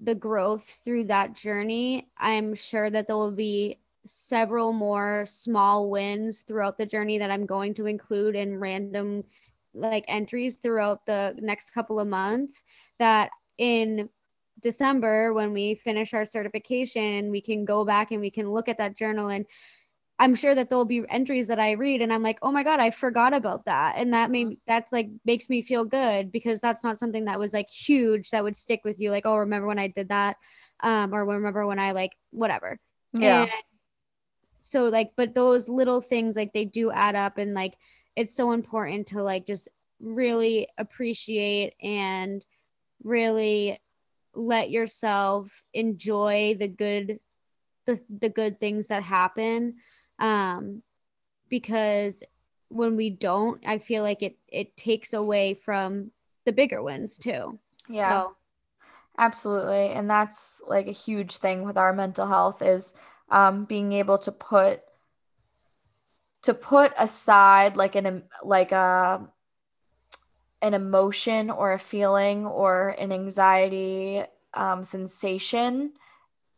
the 0.00 0.14
growth 0.14 0.80
through 0.84 1.04
that 1.06 1.34
journey, 1.34 2.08
I'm 2.18 2.54
sure 2.54 2.90
that 2.90 3.06
there 3.06 3.16
will 3.16 3.30
be 3.30 3.78
several 4.06 4.72
more 4.72 5.24
small 5.26 5.90
wins 5.90 6.42
throughout 6.42 6.78
the 6.78 6.86
journey 6.86 7.18
that 7.18 7.30
I'm 7.30 7.46
going 7.46 7.74
to 7.74 7.86
include 7.86 8.34
in 8.34 8.58
random 8.58 9.24
like 9.74 10.04
entries 10.08 10.56
throughout 10.56 11.06
the 11.06 11.36
next 11.40 11.70
couple 11.70 11.98
of 11.98 12.08
months 12.08 12.62
that 12.98 13.30
in 13.58 14.08
December 14.60 15.32
when 15.32 15.52
we 15.52 15.74
finish 15.74 16.12
our 16.12 16.26
certification 16.26 17.30
we 17.30 17.40
can 17.40 17.64
go 17.64 17.84
back 17.84 18.10
and 18.10 18.20
we 18.20 18.30
can 18.30 18.50
look 18.50 18.68
at 18.68 18.78
that 18.78 18.96
journal 18.96 19.28
and 19.28 19.46
I'm 20.18 20.36
sure 20.36 20.54
that 20.54 20.68
there'll 20.68 20.84
be 20.84 21.02
entries 21.08 21.48
that 21.48 21.58
I 21.58 21.72
read 21.72 22.00
and 22.00 22.12
I'm 22.12 22.22
like, 22.22 22.38
oh 22.42 22.52
my 22.52 22.62
God, 22.62 22.78
I 22.78 22.92
forgot 22.92 23.34
about 23.34 23.64
that. 23.64 23.94
And 23.96 24.12
that 24.14 24.30
made 24.30 24.56
that's 24.68 24.92
like 24.92 25.08
makes 25.24 25.50
me 25.50 25.62
feel 25.62 25.84
good 25.84 26.30
because 26.30 26.60
that's 26.60 26.84
not 26.84 26.98
something 26.98 27.24
that 27.24 27.40
was 27.40 27.52
like 27.52 27.68
huge 27.68 28.30
that 28.30 28.44
would 28.44 28.56
stick 28.56 28.82
with 28.84 29.00
you. 29.00 29.10
Like, 29.10 29.26
oh, 29.26 29.36
remember 29.36 29.66
when 29.66 29.80
I 29.80 29.88
did 29.88 30.10
that? 30.10 30.36
Um, 30.80 31.12
or 31.12 31.26
remember 31.26 31.66
when 31.66 31.80
I 31.80 31.90
like 31.90 32.12
whatever. 32.30 32.78
Yeah. 33.12 33.42
And 33.42 33.50
so 34.62 34.84
like, 34.84 35.12
but 35.16 35.34
those 35.34 35.68
little 35.68 36.00
things 36.00 36.36
like 36.36 36.52
they 36.52 36.64
do 36.64 36.90
add 36.90 37.14
up 37.14 37.38
and 37.38 37.54
like 37.54 37.76
it's 38.16 38.34
so 38.34 38.52
important 38.52 39.08
to 39.08 39.22
like 39.22 39.46
just 39.46 39.68
really 40.00 40.68
appreciate 40.78 41.74
and 41.82 42.44
really 43.04 43.80
let 44.34 44.70
yourself 44.70 45.62
enjoy 45.74 46.56
the 46.58 46.68
good 46.68 47.18
the, 47.86 48.00
the 48.20 48.28
good 48.28 48.60
things 48.60 48.88
that 48.88 49.02
happen 49.02 49.74
um 50.18 50.82
because 51.48 52.22
when 52.68 52.96
we 52.96 53.10
don't 53.10 53.60
i 53.66 53.76
feel 53.76 54.02
like 54.02 54.22
it 54.22 54.38
it 54.48 54.74
takes 54.76 55.12
away 55.12 55.52
from 55.54 56.10
the 56.44 56.52
bigger 56.52 56.82
wins 56.82 57.18
too. 57.18 57.58
Yeah. 57.88 58.22
So. 58.22 58.36
absolutely. 59.18 59.88
And 59.90 60.08
that's 60.08 60.62
like 60.66 60.86
a 60.86 60.92
huge 60.92 61.36
thing 61.36 61.64
with 61.64 61.76
our 61.76 61.92
mental 61.92 62.26
health 62.26 62.62
is 62.62 62.94
um 63.32 63.64
being 63.64 63.92
able 63.92 64.18
to 64.18 64.30
put 64.30 64.82
to 66.42 66.54
put 66.54 66.92
aside 66.98 67.76
like 67.76 67.96
an 67.96 68.22
like 68.44 68.72
a 68.72 69.26
an 70.62 70.74
emotion 70.74 71.50
or 71.50 71.72
a 71.72 71.78
feeling 71.78 72.46
or 72.46 72.90
an 72.90 73.10
anxiety 73.12 74.22
um, 74.54 74.84
sensation, 74.84 75.92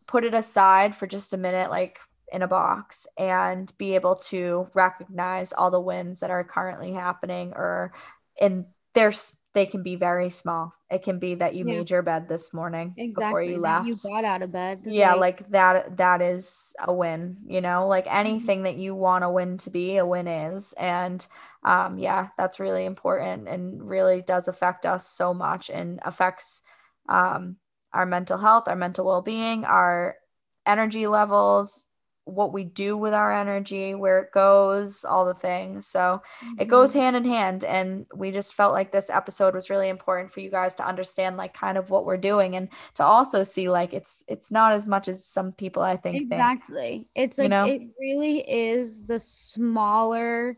put 0.07 0.25
it 0.25 0.35
aside 0.35 0.95
for 0.95 1.07
just 1.07 1.33
a 1.33 1.39
minute, 1.39 1.71
like 1.71 1.99
in 2.31 2.43
a 2.43 2.47
box, 2.47 3.07
and 3.17 3.73
be 3.79 3.95
able 3.95 4.17
to 4.17 4.69
recognize 4.75 5.55
all 5.55 5.71
the 5.71 5.81
wins 5.81 6.21
that 6.21 6.31
are 6.31 6.45
currently 6.45 6.93
happening, 6.93 7.53
or 7.57 7.93
in 8.39 8.67
there's 8.93 9.37
they 9.55 9.65
can 9.65 9.83
be 9.83 9.97
very 9.97 10.29
small. 10.29 10.75
It 10.95 11.03
can 11.03 11.19
be 11.19 11.35
that 11.35 11.57
you 11.57 11.66
yeah. 11.66 11.79
made 11.79 11.91
your 11.91 12.03
bed 12.03 12.29
this 12.29 12.55
morning 12.55 12.95
exactly. 12.97 13.25
before 13.25 13.43
you 13.43 13.59
left. 13.59 13.87
You 13.89 13.97
got 13.97 14.25
out 14.25 14.43
of 14.43 14.53
bed. 14.53 14.83
Yeah, 14.87 15.15
like, 15.15 15.41
like 15.41 15.51
that 15.51 15.97
that 15.97 16.23
is 16.23 16.77
a 16.79 16.95
win, 16.95 17.39
you 17.47 17.61
know? 17.61 17.89
Like 17.89 18.07
mm-hmm. 18.07 18.16
anything 18.16 18.59
mm-hmm. 18.59 18.65
that 18.65 18.77
you 18.77 18.95
want 18.95 19.25
a 19.25 19.31
win 19.31 19.59
to 19.59 19.71
be, 19.71 19.97
a 19.97 20.07
win 20.07 20.29
is. 20.29 20.73
And 20.75 21.27
um 21.65 21.99
yeah, 21.99 22.29
that's 22.39 22.61
really 22.61 22.85
important 22.85 23.49
and 23.49 23.89
really 23.89 24.23
does 24.23 24.47
affect 24.47 24.87
us 24.87 25.05
so 25.09 25.35
much 25.35 25.69
and 25.69 25.99
affects 26.05 26.62
um 27.09 27.57
our 27.93 28.07
mental 28.07 28.39
health, 28.39 28.69
our 28.69 28.77
mental 28.77 29.05
well-being, 29.07 29.65
our 29.65 30.16
energy 30.65 31.09
levels, 31.09 31.87
what 32.27 32.53
we 32.53 32.65
do 32.65 32.97
with 32.97 33.13
our 33.13 33.33
energy, 33.33 33.95
where 33.95 34.19
it 34.21 34.33
goes, 34.33 35.05
all 35.05 35.27
the 35.27 35.35
things. 35.35 35.87
So 35.87 36.23
mm-hmm. 36.43 36.61
it 36.61 36.69
goes 36.69 36.95
hand 36.95 37.17
in 37.17 37.25
hand. 37.25 37.65
And 37.65 38.07
we 38.15 38.31
just 38.31 38.55
felt 38.55 38.73
like 38.73 38.93
this 38.93 39.11
episode 39.11 39.55
was 39.55 39.69
really 39.69 39.89
important 39.89 40.33
for 40.33 40.41
you 40.41 40.51
guys 40.51 40.75
to 40.77 40.87
understand 40.87 41.37
like 41.37 41.53
kind 41.53 41.77
of 41.77 41.91
what 41.91 42.07
we're 42.07 42.17
doing 42.17 42.57
and 42.57 42.69
to 42.95 43.05
also 43.05 43.43
see 43.43 43.69
like 43.69 43.93
it's 43.93 44.25
it's 44.27 44.51
not 44.51 44.73
as 44.73 44.87
much 44.87 45.07
as 45.07 45.25
some 45.25 45.53
people 45.53 45.83
I 45.83 45.97
think 45.97 46.17
exactly. 46.17 46.91
Think. 46.91 47.09
It's 47.15 47.39
like 47.39 47.45
you 47.45 47.49
know? 47.51 47.65
it 47.65 47.83
really 48.01 48.39
is 48.39 49.05
the 49.05 49.21
smaller, 49.21 50.57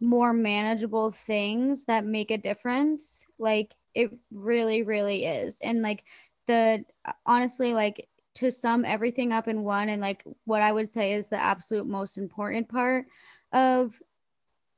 more 0.00 0.32
manageable 0.32 1.10
things 1.10 1.84
that 1.86 2.04
make 2.04 2.30
a 2.30 2.38
difference. 2.38 3.26
Like 3.40 3.74
it 3.94 4.12
really, 4.30 4.82
really 4.84 5.24
is. 5.24 5.58
And 5.62 5.82
like 5.82 6.04
the 6.46 6.84
honestly, 7.26 7.74
like 7.74 8.08
to 8.34 8.50
sum 8.50 8.84
everything 8.84 9.32
up 9.32 9.48
in 9.48 9.62
one 9.62 9.88
and 9.88 10.00
like 10.00 10.24
what 10.44 10.62
I 10.62 10.72
would 10.72 10.88
say 10.88 11.12
is 11.12 11.28
the 11.28 11.42
absolute 11.42 11.86
most 11.86 12.16
important 12.16 12.68
part 12.68 13.06
of 13.52 14.00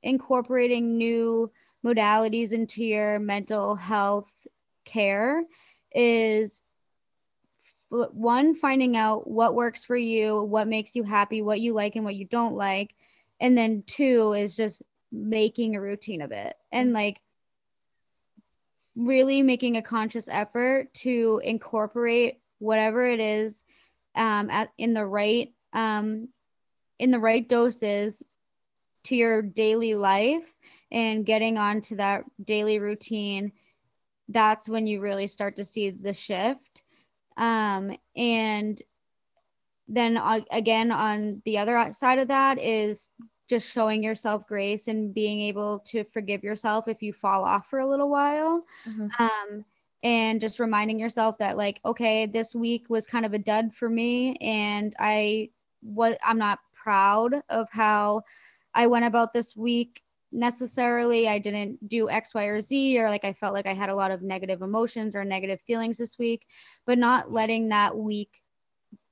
incorporating 0.02 0.98
new 0.98 1.50
modalities 1.84 2.52
into 2.52 2.82
your 2.82 3.18
mental 3.18 3.76
health 3.76 4.46
care 4.84 5.44
is 5.92 6.62
one 7.90 8.54
finding 8.54 8.96
out 8.96 9.28
what 9.28 9.54
works 9.54 9.84
for 9.84 9.96
you, 9.96 10.42
what 10.42 10.66
makes 10.66 10.96
you 10.96 11.04
happy, 11.04 11.42
what 11.42 11.60
you 11.60 11.72
like 11.72 11.94
and 11.94 12.04
what 12.04 12.16
you 12.16 12.24
don't 12.24 12.56
like, 12.56 12.94
and 13.40 13.56
then 13.56 13.84
two 13.86 14.32
is 14.32 14.56
just 14.56 14.82
making 15.12 15.76
a 15.76 15.80
routine 15.80 16.20
of 16.20 16.32
it. 16.32 16.56
And 16.72 16.92
like 16.92 17.20
really 18.96 19.42
making 19.42 19.76
a 19.76 19.82
conscious 19.82 20.28
effort 20.28 20.92
to 20.94 21.40
incorporate 21.44 22.40
whatever 22.64 23.06
it 23.06 23.20
is 23.20 23.64
um, 24.16 24.50
at 24.50 24.70
in 24.78 24.94
the 24.94 25.04
right 25.04 25.52
um, 25.72 26.28
in 26.98 27.10
the 27.10 27.18
right 27.18 27.48
doses 27.48 28.22
to 29.04 29.14
your 29.14 29.42
daily 29.42 29.94
life 29.94 30.54
and 30.90 31.26
getting 31.26 31.58
onto 31.58 31.96
that 31.96 32.24
daily 32.42 32.78
routine 32.78 33.52
that's 34.28 34.68
when 34.68 34.86
you 34.86 35.00
really 35.00 35.26
start 35.26 35.56
to 35.56 35.64
see 35.64 35.90
the 35.90 36.14
shift 36.14 36.82
um, 37.36 37.94
and 38.16 38.80
then 39.86 40.16
uh, 40.16 40.40
again 40.50 40.90
on 40.90 41.42
the 41.44 41.58
other 41.58 41.92
side 41.92 42.18
of 42.18 42.28
that 42.28 42.58
is 42.58 43.08
just 43.48 43.70
showing 43.70 44.02
yourself 44.02 44.46
grace 44.46 44.88
and 44.88 45.12
being 45.12 45.40
able 45.40 45.80
to 45.80 46.04
forgive 46.04 46.42
yourself 46.42 46.88
if 46.88 47.02
you 47.02 47.12
fall 47.12 47.44
off 47.44 47.68
for 47.68 47.80
a 47.80 47.88
little 47.88 48.08
while 48.08 48.64
mm-hmm. 48.88 49.08
um, 49.22 49.64
and 50.04 50.38
just 50.40 50.60
reminding 50.60 51.00
yourself 51.00 51.36
that 51.38 51.56
like 51.56 51.80
okay 51.84 52.26
this 52.26 52.54
week 52.54 52.86
was 52.88 53.06
kind 53.06 53.26
of 53.26 53.32
a 53.32 53.38
dud 53.38 53.74
for 53.74 53.88
me 53.88 54.36
and 54.36 54.94
i 55.00 55.48
was 55.82 56.14
i'm 56.22 56.38
not 56.38 56.60
proud 56.74 57.42
of 57.48 57.68
how 57.72 58.22
i 58.74 58.86
went 58.86 59.04
about 59.04 59.32
this 59.32 59.56
week 59.56 60.02
necessarily. 60.36 61.28
I 61.28 61.38
didn't 61.38 61.88
do 61.88 62.10
x 62.10 62.34
y 62.34 62.44
or 62.46 62.60
z 62.60 62.98
or 62.98 63.08
like 63.08 63.24
i 63.24 63.32
felt 63.32 63.54
like 63.54 63.66
i 63.66 63.72
had 63.72 63.88
a 63.88 63.94
lot 63.94 64.10
of 64.10 64.20
negative 64.20 64.62
emotions 64.62 65.14
or 65.14 65.24
negative 65.24 65.60
feelings 65.60 65.96
this 65.96 66.18
week 66.18 66.46
but 66.86 66.98
not 66.98 67.30
letting 67.30 67.68
that 67.68 67.96
week 67.96 68.42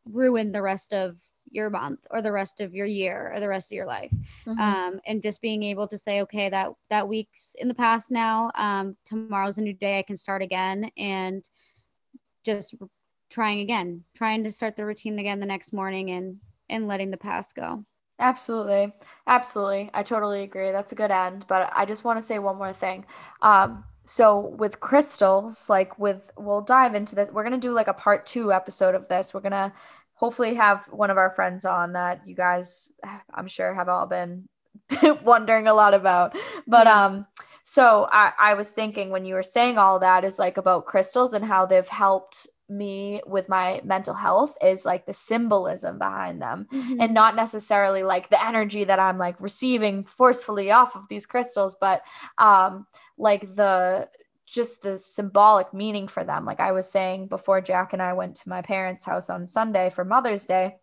ruin 0.04 0.50
the 0.50 0.60
rest 0.60 0.92
of 0.92 1.16
your 1.52 1.70
month 1.70 2.06
or 2.10 2.22
the 2.22 2.32
rest 2.32 2.60
of 2.60 2.74
your 2.74 2.86
year 2.86 3.32
or 3.34 3.40
the 3.40 3.48
rest 3.48 3.70
of 3.70 3.76
your 3.76 3.86
life. 3.86 4.12
Mm-hmm. 4.46 4.58
um, 4.58 5.00
and 5.06 5.22
just 5.22 5.40
being 5.40 5.62
able 5.62 5.86
to 5.88 5.98
say 5.98 6.22
okay 6.22 6.48
that 6.48 6.70
that 6.90 7.06
week's 7.06 7.54
in 7.58 7.68
the 7.68 7.74
past 7.74 8.10
now. 8.10 8.50
Um, 8.54 8.96
tomorrow's 9.04 9.58
a 9.58 9.62
new 9.62 9.74
day. 9.74 9.98
I 9.98 10.02
can 10.02 10.16
start 10.16 10.42
again. 10.42 10.90
And 10.96 11.48
just 12.44 12.74
trying 13.30 13.60
again 13.60 14.04
trying 14.14 14.44
to 14.44 14.52
start 14.52 14.76
the 14.76 14.84
routine 14.84 15.18
again 15.18 15.40
the 15.40 15.46
next 15.46 15.72
morning 15.72 16.10
and 16.10 16.36
and 16.68 16.86
letting 16.88 17.10
the 17.10 17.16
past 17.16 17.54
go. 17.54 17.84
Absolutely. 18.18 18.92
Absolutely. 19.26 19.90
I 19.92 20.02
totally 20.02 20.42
agree. 20.42 20.70
That's 20.70 20.92
a 20.92 20.94
good 20.94 21.10
end. 21.10 21.46
But 21.48 21.72
i 21.74 21.84
just 21.84 22.04
want 22.04 22.18
to 22.18 22.22
say 22.22 22.38
one 22.38 22.56
more 22.56 22.72
thing. 22.72 23.04
Um, 23.40 23.84
so 24.04 24.38
with 24.38 24.80
crystals 24.80 25.68
like 25.68 25.98
with 25.98 26.20
we'll 26.36 26.60
dive 26.60 26.94
into 26.94 27.14
this. 27.14 27.30
We're 27.30 27.42
going 27.42 27.60
to 27.60 27.66
do 27.66 27.72
like 27.72 27.88
a 27.88 27.92
part 27.92 28.26
two 28.26 28.52
episode 28.52 28.94
of 28.94 29.08
this. 29.08 29.32
We're 29.34 29.40
going 29.40 29.52
to 29.52 29.72
hopefully 30.22 30.54
have 30.54 30.86
one 30.86 31.10
of 31.10 31.18
our 31.18 31.30
friends 31.30 31.64
on 31.64 31.94
that 31.94 32.22
you 32.24 32.34
guys 32.34 32.92
i'm 33.34 33.48
sure 33.48 33.74
have 33.74 33.88
all 33.88 34.06
been 34.06 34.48
wondering 35.24 35.66
a 35.66 35.74
lot 35.74 35.94
about 35.94 36.36
but 36.66 36.86
yeah. 36.86 37.04
um 37.06 37.26
so 37.64 38.08
I, 38.10 38.32
I 38.40 38.54
was 38.54 38.72
thinking 38.72 39.10
when 39.10 39.24
you 39.24 39.34
were 39.34 39.42
saying 39.42 39.78
all 39.78 40.00
that 40.00 40.24
is 40.24 40.38
like 40.38 40.56
about 40.56 40.86
crystals 40.86 41.32
and 41.32 41.44
how 41.44 41.64
they've 41.66 41.88
helped 41.88 42.48
me 42.68 43.20
with 43.26 43.48
my 43.48 43.80
mental 43.84 44.14
health 44.14 44.56
is 44.62 44.84
like 44.84 45.06
the 45.06 45.12
symbolism 45.12 45.98
behind 45.98 46.40
them 46.40 46.66
mm-hmm. 46.72 47.00
and 47.00 47.12
not 47.12 47.36
necessarily 47.36 48.02
like 48.02 48.30
the 48.30 48.44
energy 48.44 48.84
that 48.84 48.98
I'm 48.98 49.18
like 49.18 49.40
receiving 49.40 50.04
forcefully 50.04 50.70
off 50.70 50.96
of 50.96 51.08
these 51.08 51.26
crystals 51.26 51.76
but 51.80 52.02
um 52.38 52.86
like 53.18 53.54
the 53.56 54.08
just 54.52 54.82
the 54.82 54.98
symbolic 54.98 55.72
meaning 55.72 56.06
for 56.06 56.24
them. 56.24 56.44
Like 56.44 56.60
I 56.60 56.72
was 56.72 56.88
saying 56.88 57.28
before 57.28 57.60
Jack 57.60 57.92
and 57.94 58.02
I 58.02 58.12
went 58.12 58.36
to 58.36 58.48
my 58.48 58.60
parents' 58.60 59.04
house 59.04 59.30
on 59.30 59.48
Sunday 59.48 59.88
for 59.90 60.04
Mother's 60.04 60.44
Day, 60.44 60.76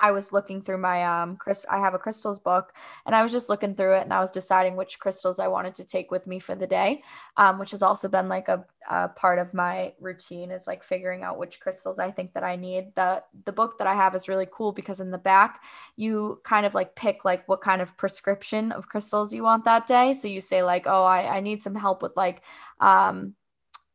I 0.00 0.12
was 0.12 0.32
looking 0.32 0.62
through 0.62 0.78
my 0.78 1.04
um 1.04 1.36
Chris 1.36 1.66
I 1.70 1.78
have 1.78 1.94
a 1.94 1.98
crystals 1.98 2.38
book 2.38 2.72
and 3.06 3.14
I 3.14 3.22
was 3.22 3.32
just 3.32 3.48
looking 3.48 3.74
through 3.74 3.96
it 3.96 4.02
and 4.02 4.12
I 4.12 4.20
was 4.20 4.32
deciding 4.32 4.76
which 4.76 4.98
crystals 4.98 5.38
I 5.38 5.48
wanted 5.48 5.74
to 5.76 5.84
take 5.84 6.10
with 6.10 6.26
me 6.26 6.38
for 6.38 6.54
the 6.54 6.66
day 6.66 7.02
um 7.36 7.58
which 7.58 7.70
has 7.72 7.82
also 7.82 8.08
been 8.08 8.28
like 8.28 8.48
a, 8.48 8.64
a 8.88 9.08
part 9.08 9.38
of 9.38 9.54
my 9.54 9.92
routine 10.00 10.50
is 10.50 10.66
like 10.66 10.82
figuring 10.82 11.22
out 11.22 11.38
which 11.38 11.60
crystals 11.60 11.98
I 11.98 12.10
think 12.10 12.32
that 12.34 12.44
I 12.44 12.56
need. 12.56 12.94
The 12.94 13.22
the 13.44 13.52
book 13.52 13.78
that 13.78 13.86
I 13.86 13.94
have 13.94 14.14
is 14.14 14.28
really 14.28 14.48
cool 14.50 14.72
because 14.72 15.00
in 15.00 15.10
the 15.10 15.18
back 15.18 15.62
you 15.96 16.40
kind 16.44 16.66
of 16.66 16.74
like 16.74 16.94
pick 16.96 17.24
like 17.24 17.48
what 17.48 17.60
kind 17.60 17.82
of 17.82 17.96
prescription 17.96 18.72
of 18.72 18.88
crystals 18.88 19.32
you 19.32 19.42
want 19.42 19.64
that 19.64 19.86
day. 19.86 20.14
So 20.14 20.28
you 20.28 20.40
say 20.40 20.62
like 20.62 20.86
oh 20.86 21.04
I 21.04 21.36
I 21.36 21.40
need 21.40 21.62
some 21.62 21.74
help 21.74 22.02
with 22.02 22.16
like 22.16 22.42
um 22.80 23.34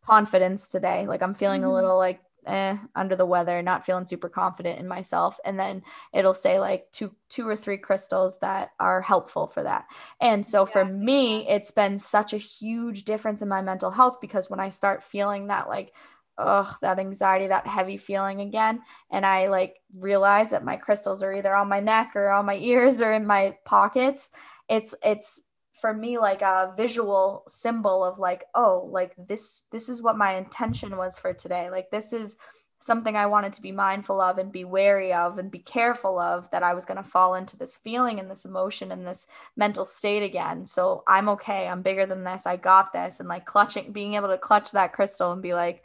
confidence 0.05 0.69
today. 0.69 1.07
Like 1.07 1.21
I'm 1.21 1.33
feeling 1.33 1.61
mm-hmm. 1.61 1.69
a 1.71 1.73
little 1.73 1.97
like 1.97 2.21
eh, 2.45 2.77
under 2.95 3.15
the 3.15 3.25
weather, 3.25 3.61
not 3.61 3.85
feeling 3.85 4.05
super 4.05 4.29
confident 4.29 4.79
in 4.79 4.87
myself. 4.87 5.37
And 5.45 5.59
then 5.59 5.83
it'll 6.13 6.33
say 6.33 6.59
like 6.59 6.91
two, 6.91 7.15
two 7.29 7.47
or 7.47 7.55
three 7.55 7.77
crystals 7.77 8.39
that 8.39 8.71
are 8.79 9.01
helpful 9.01 9.47
for 9.47 9.63
that. 9.63 9.85
And 10.21 10.45
so 10.45 10.65
yeah. 10.65 10.71
for 10.71 10.85
me, 10.85 11.47
it's 11.47 11.71
been 11.71 11.99
such 11.99 12.33
a 12.33 12.37
huge 12.37 13.05
difference 13.05 13.41
in 13.41 13.47
my 13.47 13.61
mental 13.61 13.91
health 13.91 14.19
because 14.21 14.49
when 14.49 14.59
I 14.59 14.69
start 14.69 15.03
feeling 15.03 15.47
that 15.47 15.67
like 15.67 15.93
ugh, 16.37 16.75
that 16.81 16.99
anxiety, 16.99 17.47
that 17.47 17.67
heavy 17.67 17.97
feeling 17.97 18.41
again. 18.41 18.81
And 19.11 19.25
I 19.25 19.47
like 19.47 19.81
realize 19.97 20.49
that 20.49 20.65
my 20.65 20.75
crystals 20.75 21.23
are 21.23 21.33
either 21.33 21.55
on 21.55 21.69
my 21.69 21.79
neck 21.79 22.11
or 22.15 22.29
on 22.29 22.45
my 22.45 22.55
ears 22.61 23.01
or 23.01 23.13
in 23.13 23.25
my 23.25 23.57
pockets. 23.65 24.31
It's 24.69 24.95
it's 25.03 25.49
for 25.81 25.93
me 25.93 26.17
like 26.17 26.41
a 26.41 26.73
visual 26.77 27.43
symbol 27.47 28.03
of 28.03 28.19
like, 28.19 28.45
oh, 28.55 28.89
like 28.91 29.13
this 29.17 29.65
this 29.71 29.89
is 29.89 30.01
what 30.01 30.17
my 30.17 30.35
intention 30.35 30.97
was 30.97 31.17
for 31.17 31.33
today. 31.33 31.69
Like 31.69 31.91
this 31.91 32.13
is 32.13 32.37
something 32.79 33.15
I 33.15 33.25
wanted 33.25 33.53
to 33.53 33.61
be 33.61 33.71
mindful 33.71 34.21
of 34.21 34.37
and 34.37 34.51
be 34.51 34.63
wary 34.63 35.13
of 35.13 35.37
and 35.37 35.49
be 35.49 35.59
careful 35.59 36.19
of 36.19 36.49
that 36.51 36.61
I 36.61 36.73
was 36.73 36.85
going 36.85 37.01
to 37.01 37.09
fall 37.09 37.35
into 37.35 37.57
this 37.57 37.73
feeling 37.73 38.19
and 38.19 38.29
this 38.29 38.45
emotion 38.45 38.91
and 38.91 39.07
this 39.07 39.27
mental 39.55 39.85
state 39.85 40.23
again. 40.23 40.65
So 40.65 41.03
I'm 41.07 41.29
okay. 41.29 41.67
I'm 41.67 41.81
bigger 41.81 42.05
than 42.05 42.23
this. 42.23 42.45
I 42.45 42.57
got 42.57 42.93
this. 42.93 43.19
And 43.19 43.29
like 43.29 43.45
clutching, 43.45 43.91
being 43.91 44.13
able 44.13 44.27
to 44.27 44.37
clutch 44.37 44.71
that 44.71 44.93
crystal 44.93 45.31
and 45.31 45.41
be 45.41 45.53
like, 45.53 45.83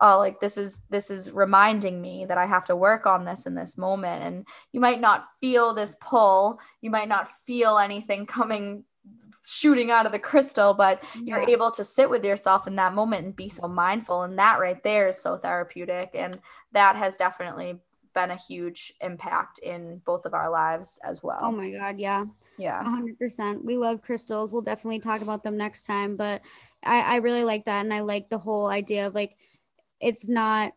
oh, 0.00 0.18
like 0.18 0.40
this 0.40 0.58
is, 0.58 0.82
this 0.90 1.10
is 1.10 1.30
reminding 1.30 2.02
me 2.02 2.26
that 2.26 2.36
I 2.36 2.46
have 2.46 2.64
to 2.66 2.76
work 2.76 3.06
on 3.06 3.24
this 3.24 3.46
in 3.46 3.54
this 3.54 3.78
moment. 3.78 4.24
And 4.24 4.46
you 4.72 4.80
might 4.80 5.00
not 5.00 5.26
feel 5.40 5.72
this 5.72 5.96
pull. 6.00 6.58
You 6.82 6.90
might 6.90 7.08
not 7.08 7.30
feel 7.46 7.78
anything 7.78 8.26
coming 8.26 8.84
shooting 9.46 9.90
out 9.90 10.06
of 10.06 10.12
the 10.12 10.18
crystal 10.18 10.72
but 10.72 11.02
you're 11.22 11.48
able 11.48 11.70
to 11.70 11.84
sit 11.84 12.08
with 12.08 12.24
yourself 12.24 12.66
in 12.66 12.76
that 12.76 12.94
moment 12.94 13.24
and 13.24 13.36
be 13.36 13.48
so 13.48 13.68
mindful 13.68 14.22
and 14.22 14.38
that 14.38 14.58
right 14.58 14.82
there 14.82 15.08
is 15.08 15.20
so 15.20 15.36
therapeutic 15.36 16.10
and 16.14 16.38
that 16.72 16.96
has 16.96 17.16
definitely 17.16 17.78
been 18.14 18.30
a 18.30 18.36
huge 18.36 18.94
impact 19.00 19.58
in 19.58 20.00
both 20.06 20.24
of 20.24 20.34
our 20.34 20.48
lives 20.48 21.00
as 21.04 21.22
well. 21.22 21.40
Oh 21.42 21.50
my 21.50 21.70
god 21.70 21.98
yeah. 21.98 22.24
Yeah. 22.56 22.82
100% 22.84 23.64
we 23.64 23.76
love 23.76 24.02
crystals. 24.02 24.52
We'll 24.52 24.62
definitely 24.62 25.00
talk 25.00 25.20
about 25.20 25.42
them 25.42 25.56
next 25.56 25.84
time 25.84 26.16
but 26.16 26.40
i 26.84 27.00
i 27.00 27.16
really 27.16 27.44
like 27.44 27.64
that 27.66 27.84
and 27.84 27.92
i 27.92 28.00
like 28.00 28.28
the 28.30 28.38
whole 28.38 28.68
idea 28.68 29.06
of 29.06 29.14
like 29.14 29.36
it's 30.00 30.28
not 30.28 30.72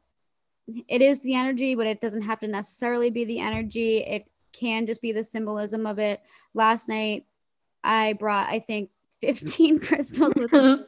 it 0.87 1.01
is 1.01 1.21
the 1.21 1.35
energy 1.35 1.75
but 1.75 1.87
it 1.87 2.01
doesn't 2.01 2.23
have 2.23 2.39
to 2.41 2.47
necessarily 2.47 3.09
be 3.09 3.23
the 3.25 3.39
energy. 3.39 3.99
It 3.99 4.25
can 4.51 4.85
just 4.85 5.01
be 5.01 5.11
the 5.11 5.23
symbolism 5.23 5.85
of 5.85 5.99
it. 5.99 6.21
Last 6.53 6.89
night 6.89 7.25
I 7.83 8.13
brought, 8.13 8.47
I 8.47 8.59
think, 8.59 8.89
15 9.21 9.79
crystals 9.81 10.33
with 10.35 10.51
me. 10.51 10.85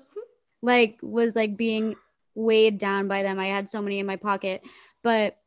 like, 0.62 1.00
was 1.02 1.36
like 1.36 1.58
being 1.58 1.96
weighed 2.36 2.78
down 2.78 3.08
by 3.08 3.24
them. 3.24 3.40
I 3.40 3.48
had 3.48 3.70
so 3.70 3.82
many 3.82 4.00
in 4.00 4.06
my 4.06 4.18
pocket, 4.18 4.62
but 5.04 5.38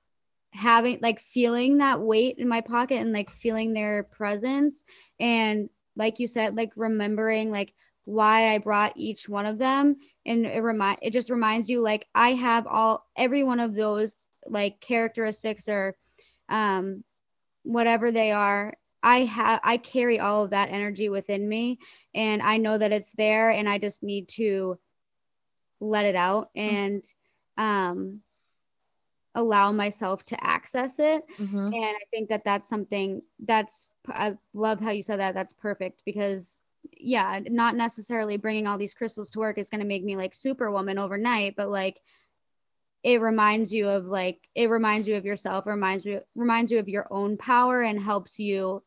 having 0.53 0.99
like 1.01 1.21
feeling 1.21 1.79
that 1.79 2.01
weight 2.01 2.37
in 2.39 2.47
my 2.47 2.61
pocket 2.61 3.01
and 3.01 3.13
like 3.13 3.31
feeling 3.31 3.73
their 3.73 4.03
presence 4.03 4.85
and 5.19 5.71
like 5.97 6.19
you 6.19 6.27
said 6.27 6.55
like 6.57 6.71
remembering 6.77 7.51
like 7.51 7.73
why 8.05 8.53
I 8.55 8.59
brought 8.59 8.93
each 8.97 9.29
one 9.29 9.47
of 9.47 9.59
them 9.59 9.97
and 10.27 10.45
it 10.45 10.63
remind 10.63 10.99
it 11.01 11.13
just 11.13 11.31
reminds 11.31 11.71
you 11.71 11.81
like 11.81 12.07
I 12.15 12.33
have 12.33 12.67
all 12.67 13.07
every 13.17 13.45
one 13.45 13.61
of 13.61 13.75
those 13.75 14.17
like 14.47 14.81
characteristics 14.81 15.69
or 15.69 15.97
um 16.51 17.03
whatever 17.63 18.13
they 18.13 18.33
are 18.33 18.75
I 19.03 19.25
have 19.25 19.61
I 19.65 19.77
carry 19.77 20.21
all 20.21 20.45
of 20.45 20.51
that 20.51 20.71
energy 20.71 21.09
within 21.09 21.49
me 21.49 21.79
and 22.15 22.41
I 22.43 22.57
know 22.57 22.79
that 22.79 22.93
it's 22.93 23.13
there 23.13 23.51
and 23.51 23.69
I 23.69 23.79
just 23.79 24.03
need 24.03 24.29
to 24.31 24.79
let 25.81 26.05
it 26.05 26.15
out 26.15 26.51
mm-hmm. 26.57 26.77
and 26.77 27.05
um 27.59 28.21
allow 29.35 29.73
myself 29.73 30.25
to 30.25 30.45
access 30.45 30.99
it 30.99 31.23
mm-hmm. 31.39 31.57
and 31.57 31.75
I 31.75 32.05
think 32.11 32.29
that 32.29 32.45
that's 32.45 32.69
something 32.69 33.23
that's 33.45 33.89
I 34.09 34.35
love 34.55 34.81
how 34.81 34.91
you 34.91 35.03
said 35.03 35.21
that 35.21 35.35
that's 35.35 35.53
perfect 35.53 36.03
because 36.05 36.55
yeah 36.99 37.41
not 37.49 37.75
necessarily 37.77 38.37
bringing 38.37 38.67
all 38.67 38.79
these 38.79 38.95
crystals 38.95 39.31
to 39.31 39.39
work 39.39 39.59
is 39.59 39.71
going 39.71 39.81
to 39.81 39.87
make 39.87 40.05
me 40.05 40.17
like 40.17 40.35
superwoman 40.35 40.99
overnight 40.99 41.55
but 41.57 41.69
like 41.71 42.01
it 43.03 43.21
reminds 43.21 43.73
you 43.73 43.89
of 43.89 44.05
like 44.05 44.39
it 44.55 44.71
reminds 44.71 45.09
you 45.09 45.17
of 45.17 45.25
yourself 45.25 45.67
reminds 45.67 46.05
you 46.05 46.21
reminds 46.35 46.71
you 46.71 46.79
of 46.79 46.89
your 46.89 47.07
own 47.11 47.37
power 47.37 47.83
and 47.83 48.01
helps 48.01 48.39
you 48.39 48.83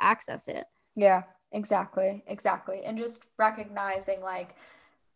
access 0.00 0.48
it. 0.48 0.66
Yeah, 0.96 1.22
exactly. 1.52 2.24
Exactly. 2.26 2.82
And 2.84 2.98
just 2.98 3.26
recognizing 3.38 4.20
like 4.20 4.56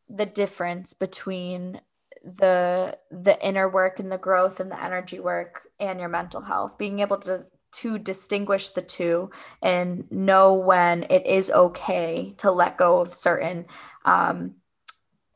the 0.08 0.26
difference 0.26 0.94
between 0.94 1.80
the 2.24 2.98
the 3.10 3.46
inner 3.46 3.68
work 3.68 4.00
and 4.00 4.10
the 4.10 4.18
growth 4.18 4.60
and 4.60 4.70
the 4.70 4.82
energy 4.82 5.20
work 5.20 5.68
and 5.78 6.00
your 6.00 6.08
mental 6.08 6.40
health 6.40 6.76
being 6.76 6.98
able 6.98 7.18
to 7.18 7.44
to 7.70 7.98
distinguish 7.98 8.70
the 8.70 8.82
two 8.82 9.30
and 9.62 10.10
know 10.10 10.54
when 10.54 11.04
it 11.10 11.26
is 11.26 11.50
okay 11.50 12.34
to 12.38 12.50
let 12.50 12.78
go 12.78 13.00
of 13.00 13.14
certain 13.14 13.66
um, 14.04 14.54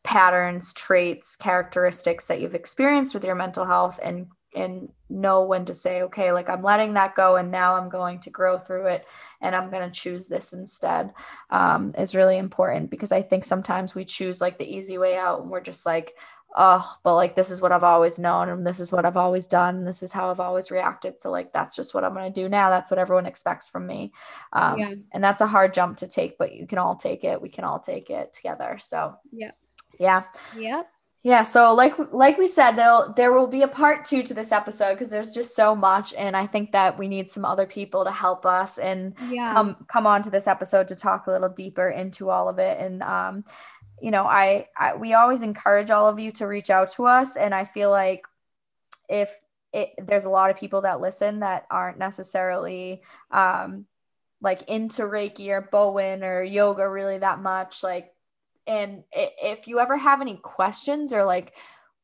patterns 0.03 0.73
traits 0.73 1.37
characteristics 1.37 2.27
that 2.27 2.41
you've 2.41 2.55
experienced 2.55 3.15
with 3.15 3.25
your 3.25 3.35
mental 3.35 3.67
health 3.67 4.01
and 4.03 4.27
and 4.55 4.89
know 5.09 5.45
when 5.45 5.65
to 5.65 5.75
say 5.75 6.03
okay 6.03 6.33
like 6.33 6.49
i'm 6.49 6.63
letting 6.63 6.95
that 6.95 7.15
go 7.15 7.37
and 7.37 7.51
now 7.51 7.75
i'm 7.75 7.89
going 7.89 8.19
to 8.19 8.31
grow 8.31 8.59
through 8.59 8.87
it 8.87 9.07
and 9.41 9.55
i'm 9.55 9.71
going 9.71 9.89
to 9.89 10.01
choose 10.01 10.27
this 10.27 10.53
instead 10.53 11.13
um, 11.51 11.95
is 11.99 12.15
really 12.15 12.39
important 12.39 12.91
because 12.91 13.13
i 13.13 13.23
think 13.23 13.45
sometimes 13.45 13.95
we 13.95 14.05
choose 14.05 14.41
like 14.41 14.59
the 14.59 14.75
easy 14.77 14.99
way 14.99 15.17
out 15.17 15.41
and 15.41 15.51
we're 15.51 15.61
just 15.61 15.87
like 15.87 16.15
oh 16.55 16.97
but 17.03 17.15
like 17.15 17.35
this 17.35 17.51
is 17.51 17.61
what 17.61 17.73
i've 17.73 17.85
always 17.85 18.19
known 18.19 18.49
and 18.49 18.67
this 18.67 18.79
is 18.79 18.93
what 18.93 19.07
i've 19.07 19.17
always 19.17 19.47
done 19.47 19.77
and 19.77 19.87
this 19.87 20.03
is 20.03 20.13
how 20.13 20.31
i've 20.31 20.41
always 20.41 20.71
reacted 20.71 21.19
so 21.19 21.31
like 21.31 21.53
that's 21.53 21.75
just 21.75 21.95
what 21.95 22.05
i'm 22.05 22.13
going 22.13 22.31
to 22.31 22.43
do 22.43 22.49
now 22.49 22.69
that's 22.69 22.91
what 22.91 22.99
everyone 23.01 23.27
expects 23.27 23.69
from 23.69 23.87
me. 23.87 24.13
Um, 24.53 24.79
yeah. 24.79 24.95
and 25.13 25.25
that's 25.25 25.41
a 25.41 25.47
hard 25.47 25.73
jump 25.73 25.97
to 25.99 26.09
take 26.09 26.37
but 26.37 26.55
you 26.55 26.67
can 26.67 26.79
all 26.79 26.97
take 26.97 27.25
it 27.25 27.41
we 27.41 27.49
can 27.49 27.65
all 27.65 27.81
take 27.81 28.11
it 28.11 28.35
together 28.35 28.79
so 28.81 29.17
yeah. 29.33 29.53
yeah. 29.99 30.25
Yeah 30.57 30.83
yeah, 31.25 31.45
so 31.45 31.73
like 31.73 31.95
like 32.13 32.37
we 32.37 32.49
said, 32.49 32.73
there 32.73 33.15
there 33.17 33.33
will 33.33 33.47
be 33.47 33.63
a 33.63 33.69
part 33.69 34.05
two 34.05 34.25
to 34.25 34.35
this 34.35 34.51
episode 34.51 34.95
because 34.95 35.11
there's 35.11 35.31
just 35.31 35.55
so 35.55 35.77
much, 35.77 36.13
and 36.15 36.37
I 36.37 36.49
think 36.49 36.73
that 36.73 36.99
we 36.99 37.07
need 37.07 37.31
some 37.31 37.45
other 37.45 37.65
people 37.65 38.05
to 38.05 38.11
help 38.11 38.45
us 38.45 38.79
and 38.79 39.15
yeah. 39.31 39.53
come 39.53 39.77
come 39.87 40.05
on 40.05 40.23
to 40.23 40.31
this 40.31 40.49
episode 40.49 40.89
to 40.89 40.97
talk 40.97 41.27
a 41.27 41.31
little 41.31 41.49
deeper 41.49 41.89
into 41.89 42.29
all 42.29 42.49
of 42.49 42.59
it. 42.59 42.77
And 42.81 43.05
um, 43.05 43.45
you 44.01 44.11
know, 44.11 44.25
I, 44.25 44.67
I 44.77 44.97
we 44.97 45.15
always 45.15 45.43
encourage 45.43 45.91
all 45.91 46.09
of 46.09 46.19
you 46.19 46.33
to 46.33 46.47
reach 46.49 46.71
out 46.71 46.91
to 46.93 47.07
us, 47.07 47.37
and 47.37 47.55
I 47.55 47.67
feel 47.67 47.91
like 47.91 48.25
if 49.09 49.33
it, 49.73 49.91
there's 49.99 50.25
a 50.25 50.31
lot 50.31 50.51
of 50.51 50.57
people 50.57 50.81
that 50.81 51.01
listen 51.01 51.41
that 51.41 51.67
aren't 51.71 51.99
necessarily 51.99 53.03
um 53.31 53.87
like 54.41 54.63
into 54.69 55.03
Reiki 55.03 55.49
or 55.51 55.69
Bowen 55.71 56.25
or 56.25 56.43
yoga 56.43 56.89
really 56.89 57.19
that 57.19 57.41
much, 57.41 57.85
like 57.85 58.12
and 58.67 59.03
if 59.13 59.67
you 59.67 59.81
ever 59.81 59.97
have 59.97 60.21
any 60.21 60.37
questions 60.37 61.13
or 61.13 61.25
like 61.25 61.53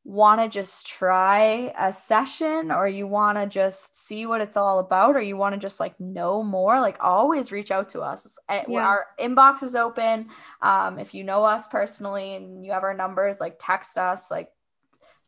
want 0.05 0.41
to 0.41 0.49
just 0.49 0.87
try 0.87 1.73
a 1.79 1.93
session 1.93 2.71
or 2.73 2.89
you 2.89 3.07
want 3.07 3.37
to 3.37 3.47
just 3.47 4.07
see 4.07 4.25
what 4.25 4.41
it's 4.41 4.57
all 4.57 4.79
about 4.79 5.15
or 5.15 5.21
you 5.21 5.37
want 5.37 5.55
to 5.55 5.61
just 5.61 5.79
like 5.79 5.99
know 6.01 6.43
more 6.43 6.81
like 6.81 6.97
always 7.01 7.53
reach 7.53 7.71
out 7.71 7.91
to 7.91 8.01
us 8.01 8.39
eh, 8.49 8.65
yeah. 8.69 8.79
our 8.81 9.07
inbox 9.21 9.63
is 9.63 9.75
open 9.75 10.27
um, 10.63 10.99
if 10.99 11.13
you 11.13 11.25
know 11.25 11.45
us 11.45 11.69
personally 11.69 12.37
and 12.37 12.65
you 12.65 12.73
have 12.73 12.85
our 12.85 12.95
numbers 12.95 13.39
like 13.39 13.57
text 13.61 13.99
us 13.99 14.31
like 14.31 14.49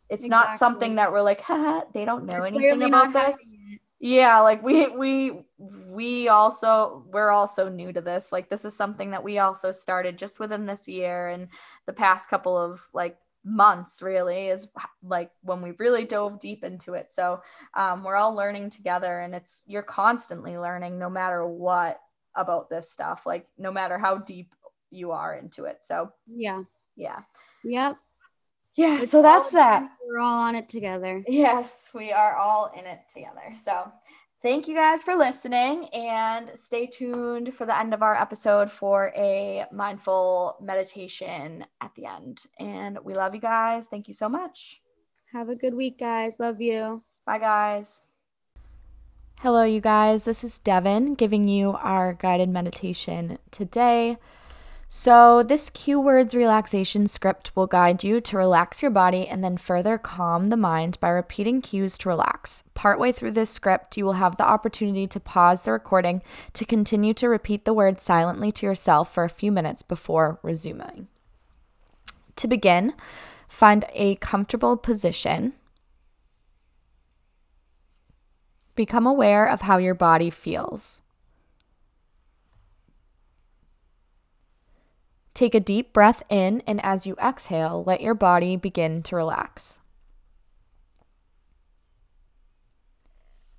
it's 0.09 0.25
exactly. 0.25 0.49
not 0.49 0.57
something 0.57 0.95
that 0.95 1.13
we're 1.13 1.21
like 1.21 1.43
they 1.93 2.07
don't 2.07 2.25
know 2.25 2.43
anything 2.43 2.83
about 2.83 3.13
this 3.13 3.55
yeah 4.01 4.41
like 4.41 4.63
we 4.63 4.89
we 4.89 5.45
we 5.61 6.29
also 6.29 7.05
we're 7.13 7.31
also 7.31 7.69
new 7.69 7.93
to 7.93 8.01
this. 8.01 8.33
Like 8.33 8.49
this 8.49 8.65
is 8.65 8.75
something 8.75 9.11
that 9.11 9.23
we 9.23 9.39
also 9.39 9.73
started 9.73 10.17
just 10.17 10.41
within 10.41 10.67
this 10.67 10.89
year 10.89 11.29
and 11.29 11.49
the 11.87 11.93
past 11.93 12.31
couple 12.31 12.57
of 12.57 12.83
like 12.93 13.19
months 13.45 14.03
really 14.03 14.49
is 14.49 14.69
like 15.03 15.31
when 15.43 15.63
we 15.63 15.73
really 15.73 16.05
dove 16.05 16.41
deep 16.41 16.65
into 16.65 16.95
it. 16.95 17.13
So 17.13 17.43
um, 17.75 18.03
we're 18.03 18.17
all 18.17 18.35
learning 18.35 18.71
together 18.71 19.21
and 19.21 19.35
it's 19.35 19.65
you're 19.67 19.83
constantly 19.83 20.57
learning 20.57 20.99
no 20.99 21.11
matter 21.11 21.47
what 21.47 22.01
about 22.37 22.71
this 22.71 22.91
stuff 22.91 23.27
like 23.27 23.49
no 23.59 23.73
matter 23.73 23.99
how 23.99 24.19
deep 24.19 24.55
you 24.91 25.11
are 25.11 25.35
into 25.35 25.65
it. 25.65 25.79
So 25.83 26.13
yeah. 26.27 26.63
Yeah. 26.97 27.21
Yep 27.65 27.97
yeah, 28.75 29.03
it's 29.03 29.11
so 29.11 29.23
that's 29.23 29.51
that. 29.53 29.91
We're 30.07 30.21
all 30.21 30.39
on 30.39 30.55
it 30.55 30.69
together. 30.69 31.25
Yes, 31.27 31.91
we 31.95 32.13
are 32.13 32.37
all 32.37 32.73
in 32.77 32.87
it 32.87 33.01
together. 33.13 33.55
So 33.61 33.93
thank 34.43 34.69
you 34.69 34.75
guys 34.75 35.03
for 35.03 35.17
listening 35.17 35.89
and 35.89 36.51
stay 36.55 36.87
tuned 36.87 37.55
for 37.55 37.67
the 37.67 37.79
end 37.79 37.95
of 37.95 38.03
our 38.03 38.17
episode 38.17 38.71
for 38.71 39.13
a 39.17 39.67
mindful 39.73 40.57
meditation 40.61 41.67
at 41.81 41.95
the 41.95 42.07
end. 42.07 42.43
And 42.59 42.99
we 43.05 43.15
love 43.15 43.35
you 43.35 43.41
guys. 43.41 43.87
Thank 43.87 44.09
you 44.09 44.15
so 44.15 44.29
much. 44.29 44.81
Have 45.33 45.49
a 45.49 45.55
good 45.55 45.75
week, 45.75 45.99
guys. 45.99 46.37
Love 46.41 46.61
you. 46.61 47.03
Bye, 47.25 47.39
guys. 47.39 48.05
Hello, 49.41 49.63
you 49.63 49.81
guys. 49.81 50.25
This 50.25 50.43
is 50.43 50.59
Devin 50.59 51.15
giving 51.15 51.49
you 51.49 51.73
our 51.81 52.13
guided 52.15 52.49
meditation 52.49 53.39
today. 53.51 54.19
So, 54.93 55.45
this 55.45 55.71
cue 55.71 56.01
words 56.01 56.35
relaxation 56.35 57.07
script 57.07 57.55
will 57.55 57.69
guide 57.69 58.03
you 58.03 58.21
to 58.23 58.37
relax 58.37 58.83
your 58.83 58.91
body 58.91 59.27
and 59.29 59.43
then 59.43 59.57
further 59.57 59.97
calm 59.97 60.49
the 60.51 60.57
mind 60.57 60.99
by 60.99 61.11
repeating 61.11 61.63
cues 61.63 61.97
to 61.99 62.09
relax. 62.09 62.65
Partway 62.75 63.13
through 63.13 63.31
this 63.31 63.51
script, 63.51 63.97
you 63.97 64.05
will 64.05 64.15
have 64.15 64.37
the 64.37 64.47
opportunity 64.47 65.07
to 65.07 65.21
pause 65.21 65.63
the 65.63 65.71
recording 65.71 66.23
to 66.55 66.65
continue 66.65 67.15
to 67.15 67.29
repeat 67.29 67.65
the 67.65 67.73
words 67.73 68.03
silently 68.03 68.51
to 68.51 68.67
yourself 68.67 69.15
for 69.15 69.23
a 69.23 69.29
few 69.29 69.53
minutes 69.53 69.83
before 69.83 70.41
resuming. 70.43 71.07
To 72.35 72.49
begin, 72.49 72.95
Find 73.51 73.85
a 73.95 74.15
comfortable 74.15 74.77
position. 74.77 75.55
Become 78.77 79.07
aware 79.09 79.45
of 79.45 79.63
how 79.63 79.77
your 79.77 79.93
body 79.93 80.31
feels. 80.31 81.03
Take 85.41 85.55
a 85.55 85.59
deep 85.61 85.95
breath 85.95 86.23
in, 86.29 86.63
and 86.67 86.85
as 86.85 87.07
you 87.07 87.17
exhale, 87.17 87.83
let 87.87 88.03
your 88.03 88.13
body 88.13 88.57
begin 88.57 89.03
to 89.05 89.17
relax. 89.17 89.81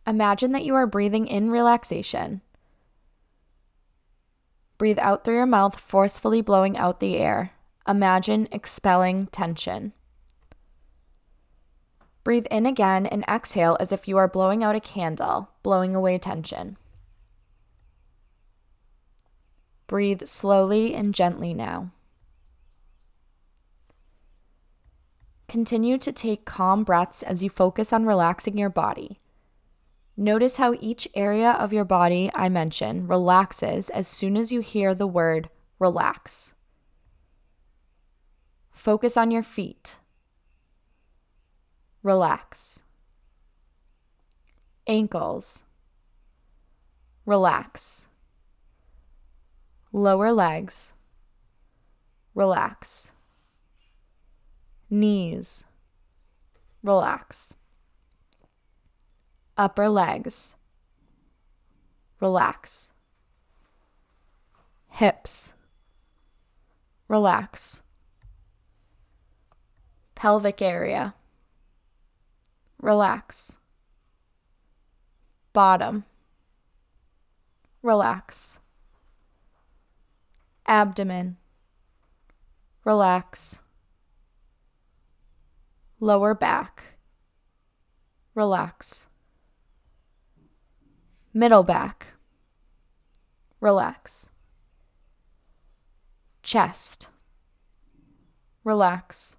Imagine 0.05 0.51
that 0.51 0.63
you 0.63 0.75
are 0.75 0.85
breathing 0.85 1.25
in 1.25 1.49
relaxation. 1.49 2.41
Breathe 4.77 4.99
out 4.99 5.23
through 5.23 5.37
your 5.37 5.47
mouth, 5.47 5.79
forcefully 5.79 6.39
blowing 6.41 6.77
out 6.77 6.99
the 6.99 7.17
air. 7.17 7.53
Imagine 7.87 8.47
expelling 8.51 9.25
tension. 9.31 9.93
Breathe 12.23 12.45
in 12.51 12.67
again 12.67 13.07
and 13.07 13.25
exhale 13.27 13.75
as 13.79 13.91
if 13.91 14.07
you 14.07 14.17
are 14.17 14.27
blowing 14.27 14.63
out 14.63 14.75
a 14.75 14.79
candle, 14.79 15.49
blowing 15.63 15.95
away 15.95 16.19
tension. 16.19 16.77
Breathe 19.91 20.25
slowly 20.25 20.95
and 20.95 21.13
gently 21.13 21.53
now. 21.53 21.91
Continue 25.49 25.97
to 25.97 26.13
take 26.13 26.45
calm 26.45 26.85
breaths 26.85 27.21
as 27.21 27.43
you 27.43 27.49
focus 27.49 27.91
on 27.91 28.05
relaxing 28.05 28.57
your 28.57 28.69
body. 28.69 29.19
Notice 30.15 30.55
how 30.55 30.75
each 30.79 31.09
area 31.13 31.51
of 31.51 31.73
your 31.73 31.83
body 31.83 32.31
I 32.33 32.47
mention 32.47 33.05
relaxes 33.05 33.89
as 33.89 34.07
soon 34.07 34.37
as 34.37 34.49
you 34.49 34.61
hear 34.61 34.95
the 34.95 35.05
word 35.05 35.49
relax. 35.77 36.53
Focus 38.71 39.17
on 39.17 39.29
your 39.29 39.43
feet. 39.43 39.97
Relax. 42.01 42.83
Ankles. 44.87 45.63
Relax. 47.25 48.07
Lower 49.91 50.31
legs. 50.31 50.93
Relax. 52.33 53.11
Knees. 54.89 55.65
Relax 56.83 57.55
upper 59.61 59.87
legs. 59.87 60.55
Relax. 62.19 62.91
Hips. 64.89 65.53
Relax. 67.07 67.83
Pelvic 70.15 70.63
area. 70.63 71.13
Relax. 72.79 73.59
Bottom. 75.53 76.05
Relax. 77.83 78.57
Abdomen. 80.71 81.37
Relax. 82.85 83.59
Lower 85.99 86.33
back. 86.33 86.95
Relax 88.33 89.07
middle 91.33 91.63
back, 91.63 92.07
relax. 93.59 94.31
Chest, 96.43 97.07
relax. 98.63 99.37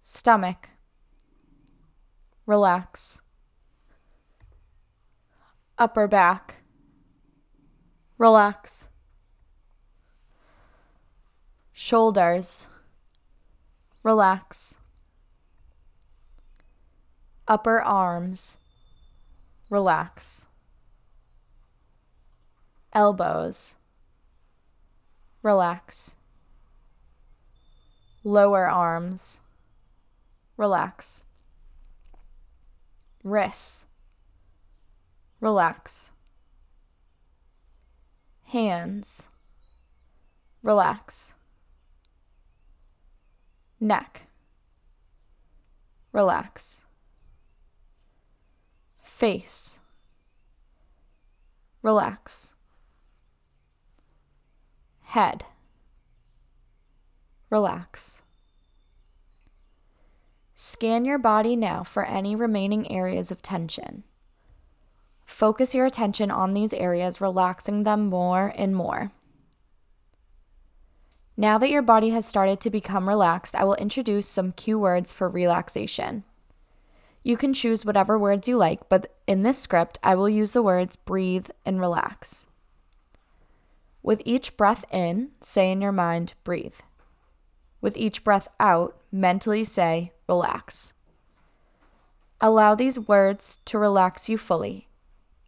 Stomach, 0.00 0.70
relax. 2.46 3.20
Upper 5.76 6.08
back, 6.08 6.56
relax. 8.16 8.87
Shoulders, 11.80 12.66
relax. 14.02 14.78
Upper 17.46 17.80
arms, 17.80 18.56
relax. 19.70 20.46
Elbows, 22.92 23.76
relax. 25.44 26.16
Lower 28.24 28.68
arms, 28.68 29.38
relax. 30.56 31.26
Wrists, 33.22 33.86
relax. 35.40 36.10
Hands, 38.46 39.28
relax. 40.64 41.34
Neck, 43.80 44.26
relax 46.12 46.84
face. 49.18 49.80
Relax. 51.82 52.54
Head. 55.06 55.44
Relax. 57.50 58.22
Scan 60.54 61.04
your 61.04 61.18
body 61.18 61.56
now 61.56 61.82
for 61.82 62.04
any 62.04 62.36
remaining 62.36 62.88
areas 62.92 63.32
of 63.32 63.42
tension. 63.42 64.04
Focus 65.26 65.74
your 65.74 65.86
attention 65.86 66.30
on 66.30 66.52
these 66.52 66.72
areas, 66.72 67.20
relaxing 67.20 67.82
them 67.82 68.06
more 68.06 68.52
and 68.56 68.76
more. 68.76 69.10
Now 71.40 71.56
that 71.58 71.70
your 71.70 71.82
body 71.82 72.10
has 72.10 72.26
started 72.26 72.60
to 72.62 72.68
become 72.68 73.08
relaxed, 73.08 73.54
I 73.54 73.62
will 73.62 73.76
introduce 73.76 74.26
some 74.26 74.50
cue 74.50 74.76
words 74.76 75.12
for 75.12 75.28
relaxation. 75.28 76.24
You 77.22 77.36
can 77.36 77.54
choose 77.54 77.84
whatever 77.84 78.18
words 78.18 78.48
you 78.48 78.56
like, 78.56 78.88
but 78.88 79.14
in 79.24 79.44
this 79.44 79.56
script, 79.56 80.00
I 80.02 80.16
will 80.16 80.28
use 80.28 80.50
the 80.50 80.64
words 80.64 80.96
breathe 80.96 81.46
and 81.64 81.78
relax. 81.78 82.48
With 84.02 84.20
each 84.24 84.56
breath 84.56 84.84
in, 84.92 85.28
say 85.40 85.70
in 85.70 85.80
your 85.80 85.92
mind, 85.92 86.34
breathe. 86.42 86.74
With 87.80 87.96
each 87.96 88.24
breath 88.24 88.48
out, 88.58 88.96
mentally 89.12 89.62
say, 89.62 90.10
relax. 90.28 90.94
Allow 92.40 92.74
these 92.74 92.98
words 92.98 93.60
to 93.66 93.78
relax 93.78 94.28
you 94.28 94.38
fully. 94.38 94.88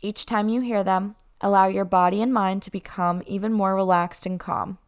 Each 0.01 0.25
time 0.25 0.49
you 0.49 0.61
hear 0.61 0.85
them, 0.85 1.17
allow 1.41 1.67
your 1.67 1.85
body 1.85 2.23
and 2.23 2.33
mind 2.33 2.63
to 2.63 2.71
become 2.71 3.25
even 3.27 3.53
more 3.53 3.75
relaxed 3.75 4.25
and 4.25 4.39
calm. 4.39 4.79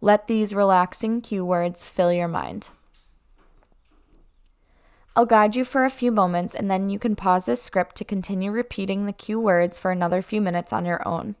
Let 0.00 0.26
these 0.26 0.54
relaxing 0.54 1.20
cue 1.20 1.44
words 1.44 1.84
fill 1.84 2.12
your 2.12 2.28
mind. 2.28 2.70
I'll 5.14 5.26
guide 5.26 5.56
you 5.56 5.64
for 5.64 5.84
a 5.84 5.90
few 5.90 6.10
moments 6.10 6.54
and 6.54 6.70
then 6.70 6.88
you 6.88 6.98
can 6.98 7.16
pause 7.16 7.44
this 7.44 7.62
script 7.62 7.96
to 7.96 8.04
continue 8.04 8.50
repeating 8.50 9.04
the 9.04 9.12
cue 9.12 9.40
words 9.40 9.78
for 9.78 9.90
another 9.90 10.22
few 10.22 10.40
minutes 10.40 10.72
on 10.72 10.86
your 10.86 11.06
own. 11.06 11.34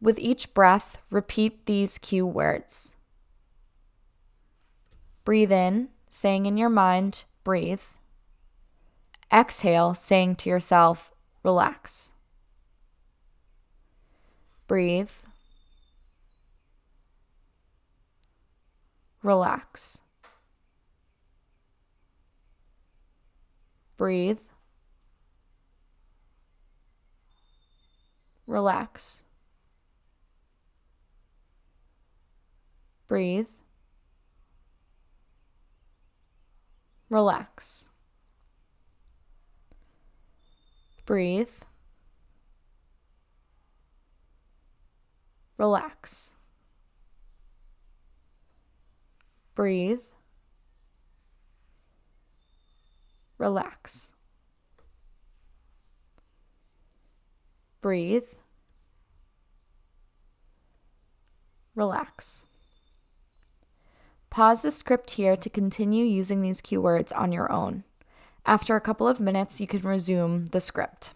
With 0.00 0.18
each 0.18 0.54
breath, 0.54 0.98
repeat 1.10 1.66
these 1.66 1.98
cue 1.98 2.26
words. 2.26 2.94
Breathe 5.24 5.52
in, 5.52 5.88
saying 6.08 6.46
in 6.46 6.56
your 6.56 6.70
mind, 6.70 7.24
breathe. 7.44 7.82
Exhale, 9.30 9.92
saying 9.92 10.36
to 10.36 10.48
yourself, 10.48 11.12
relax. 11.42 12.12
Breathe. 14.66 15.10
Relax. 19.22 20.02
Breathe. 23.96 24.38
Relax. 28.46 29.24
Breathe. 33.08 33.46
Relax. 37.10 37.88
Breathe. 41.04 41.48
Relax. 45.56 46.34
Breathe. 49.58 50.02
relax. 53.38 54.12
Breathe. 57.80 58.28
Relax. 61.74 62.46
Pause 64.30 64.62
the 64.62 64.70
script 64.70 65.10
here 65.10 65.36
to 65.36 65.50
continue 65.50 66.04
using 66.04 66.40
these 66.40 66.62
keywords 66.62 67.10
on 67.16 67.32
your 67.32 67.50
own. 67.50 67.82
After 68.46 68.76
a 68.76 68.80
couple 68.80 69.08
of 69.08 69.18
minutes, 69.18 69.60
you 69.60 69.66
can 69.66 69.80
resume 69.80 70.46
the 70.46 70.60
script. 70.60 71.14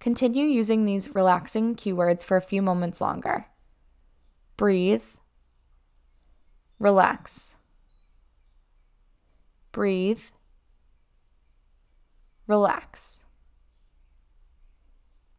Continue 0.00 0.46
using 0.46 0.86
these 0.86 1.14
relaxing 1.14 1.76
keywords 1.76 2.24
for 2.24 2.38
a 2.38 2.42
few 2.42 2.62
moments 2.62 3.02
longer. 3.02 3.44
Breathe. 4.56 5.04
Relax. 6.78 7.56
Breathe. 9.72 10.22
Relax. 12.46 13.24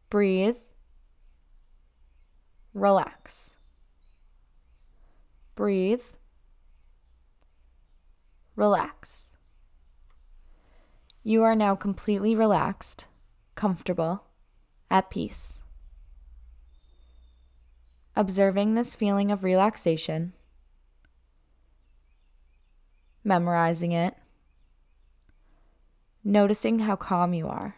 Breathe. 0.08 0.56
Relax. 2.72 3.56
Breathe. 5.56 6.02
Relax. 8.54 9.36
You 11.24 11.42
are 11.42 11.56
now 11.56 11.74
completely 11.74 12.36
relaxed, 12.36 13.06
comfortable, 13.56 14.24
at 14.92 15.08
peace. 15.08 15.62
Observing 18.14 18.74
this 18.74 18.94
feeling 18.94 19.30
of 19.30 19.42
relaxation, 19.42 20.34
memorizing 23.24 23.92
it, 23.92 24.14
noticing 26.22 26.80
how 26.80 26.94
calm 26.94 27.32
you 27.32 27.48
are, 27.48 27.76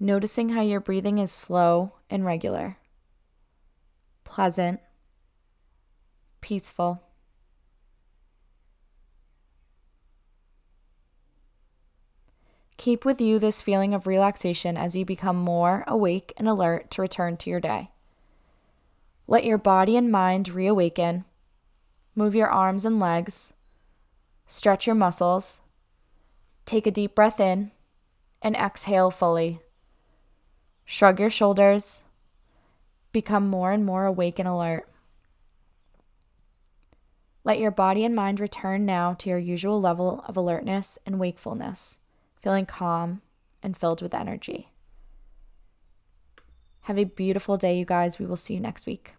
noticing 0.00 0.48
how 0.48 0.60
your 0.60 0.80
breathing 0.80 1.18
is 1.18 1.30
slow 1.30 1.92
and 2.10 2.24
regular, 2.24 2.78
pleasant, 4.24 4.80
peaceful. 6.40 7.05
Keep 12.76 13.06
with 13.06 13.20
you 13.20 13.38
this 13.38 13.62
feeling 13.62 13.94
of 13.94 14.06
relaxation 14.06 14.76
as 14.76 14.94
you 14.94 15.04
become 15.04 15.36
more 15.36 15.82
awake 15.86 16.32
and 16.36 16.46
alert 16.46 16.90
to 16.90 17.02
return 17.02 17.36
to 17.38 17.50
your 17.50 17.60
day. 17.60 17.90
Let 19.26 19.44
your 19.44 19.58
body 19.58 19.96
and 19.96 20.12
mind 20.12 20.50
reawaken. 20.50 21.24
Move 22.14 22.34
your 22.34 22.48
arms 22.48 22.84
and 22.84 23.00
legs. 23.00 23.54
Stretch 24.46 24.86
your 24.86 24.94
muscles. 24.94 25.62
Take 26.66 26.86
a 26.86 26.90
deep 26.90 27.14
breath 27.14 27.40
in 27.40 27.72
and 28.42 28.54
exhale 28.56 29.10
fully. 29.10 29.60
Shrug 30.84 31.18
your 31.18 31.30
shoulders. 31.30 32.04
Become 33.10 33.48
more 33.48 33.72
and 33.72 33.86
more 33.86 34.04
awake 34.04 34.38
and 34.38 34.46
alert. 34.46 34.86
Let 37.42 37.58
your 37.58 37.70
body 37.70 38.04
and 38.04 38.14
mind 38.14 38.38
return 38.38 38.84
now 38.84 39.14
to 39.14 39.30
your 39.30 39.38
usual 39.38 39.80
level 39.80 40.22
of 40.28 40.36
alertness 40.36 40.98
and 41.06 41.18
wakefulness 41.18 41.98
feeling 42.46 42.64
calm 42.64 43.22
and 43.60 43.76
filled 43.76 44.00
with 44.00 44.14
energy. 44.14 44.70
Have 46.82 46.96
a 46.96 47.02
beautiful 47.02 47.56
day, 47.56 47.76
you 47.76 47.84
guys. 47.84 48.20
We 48.20 48.26
will 48.26 48.36
see 48.36 48.54
you 48.54 48.60
next 48.60 48.86
week. 48.86 49.15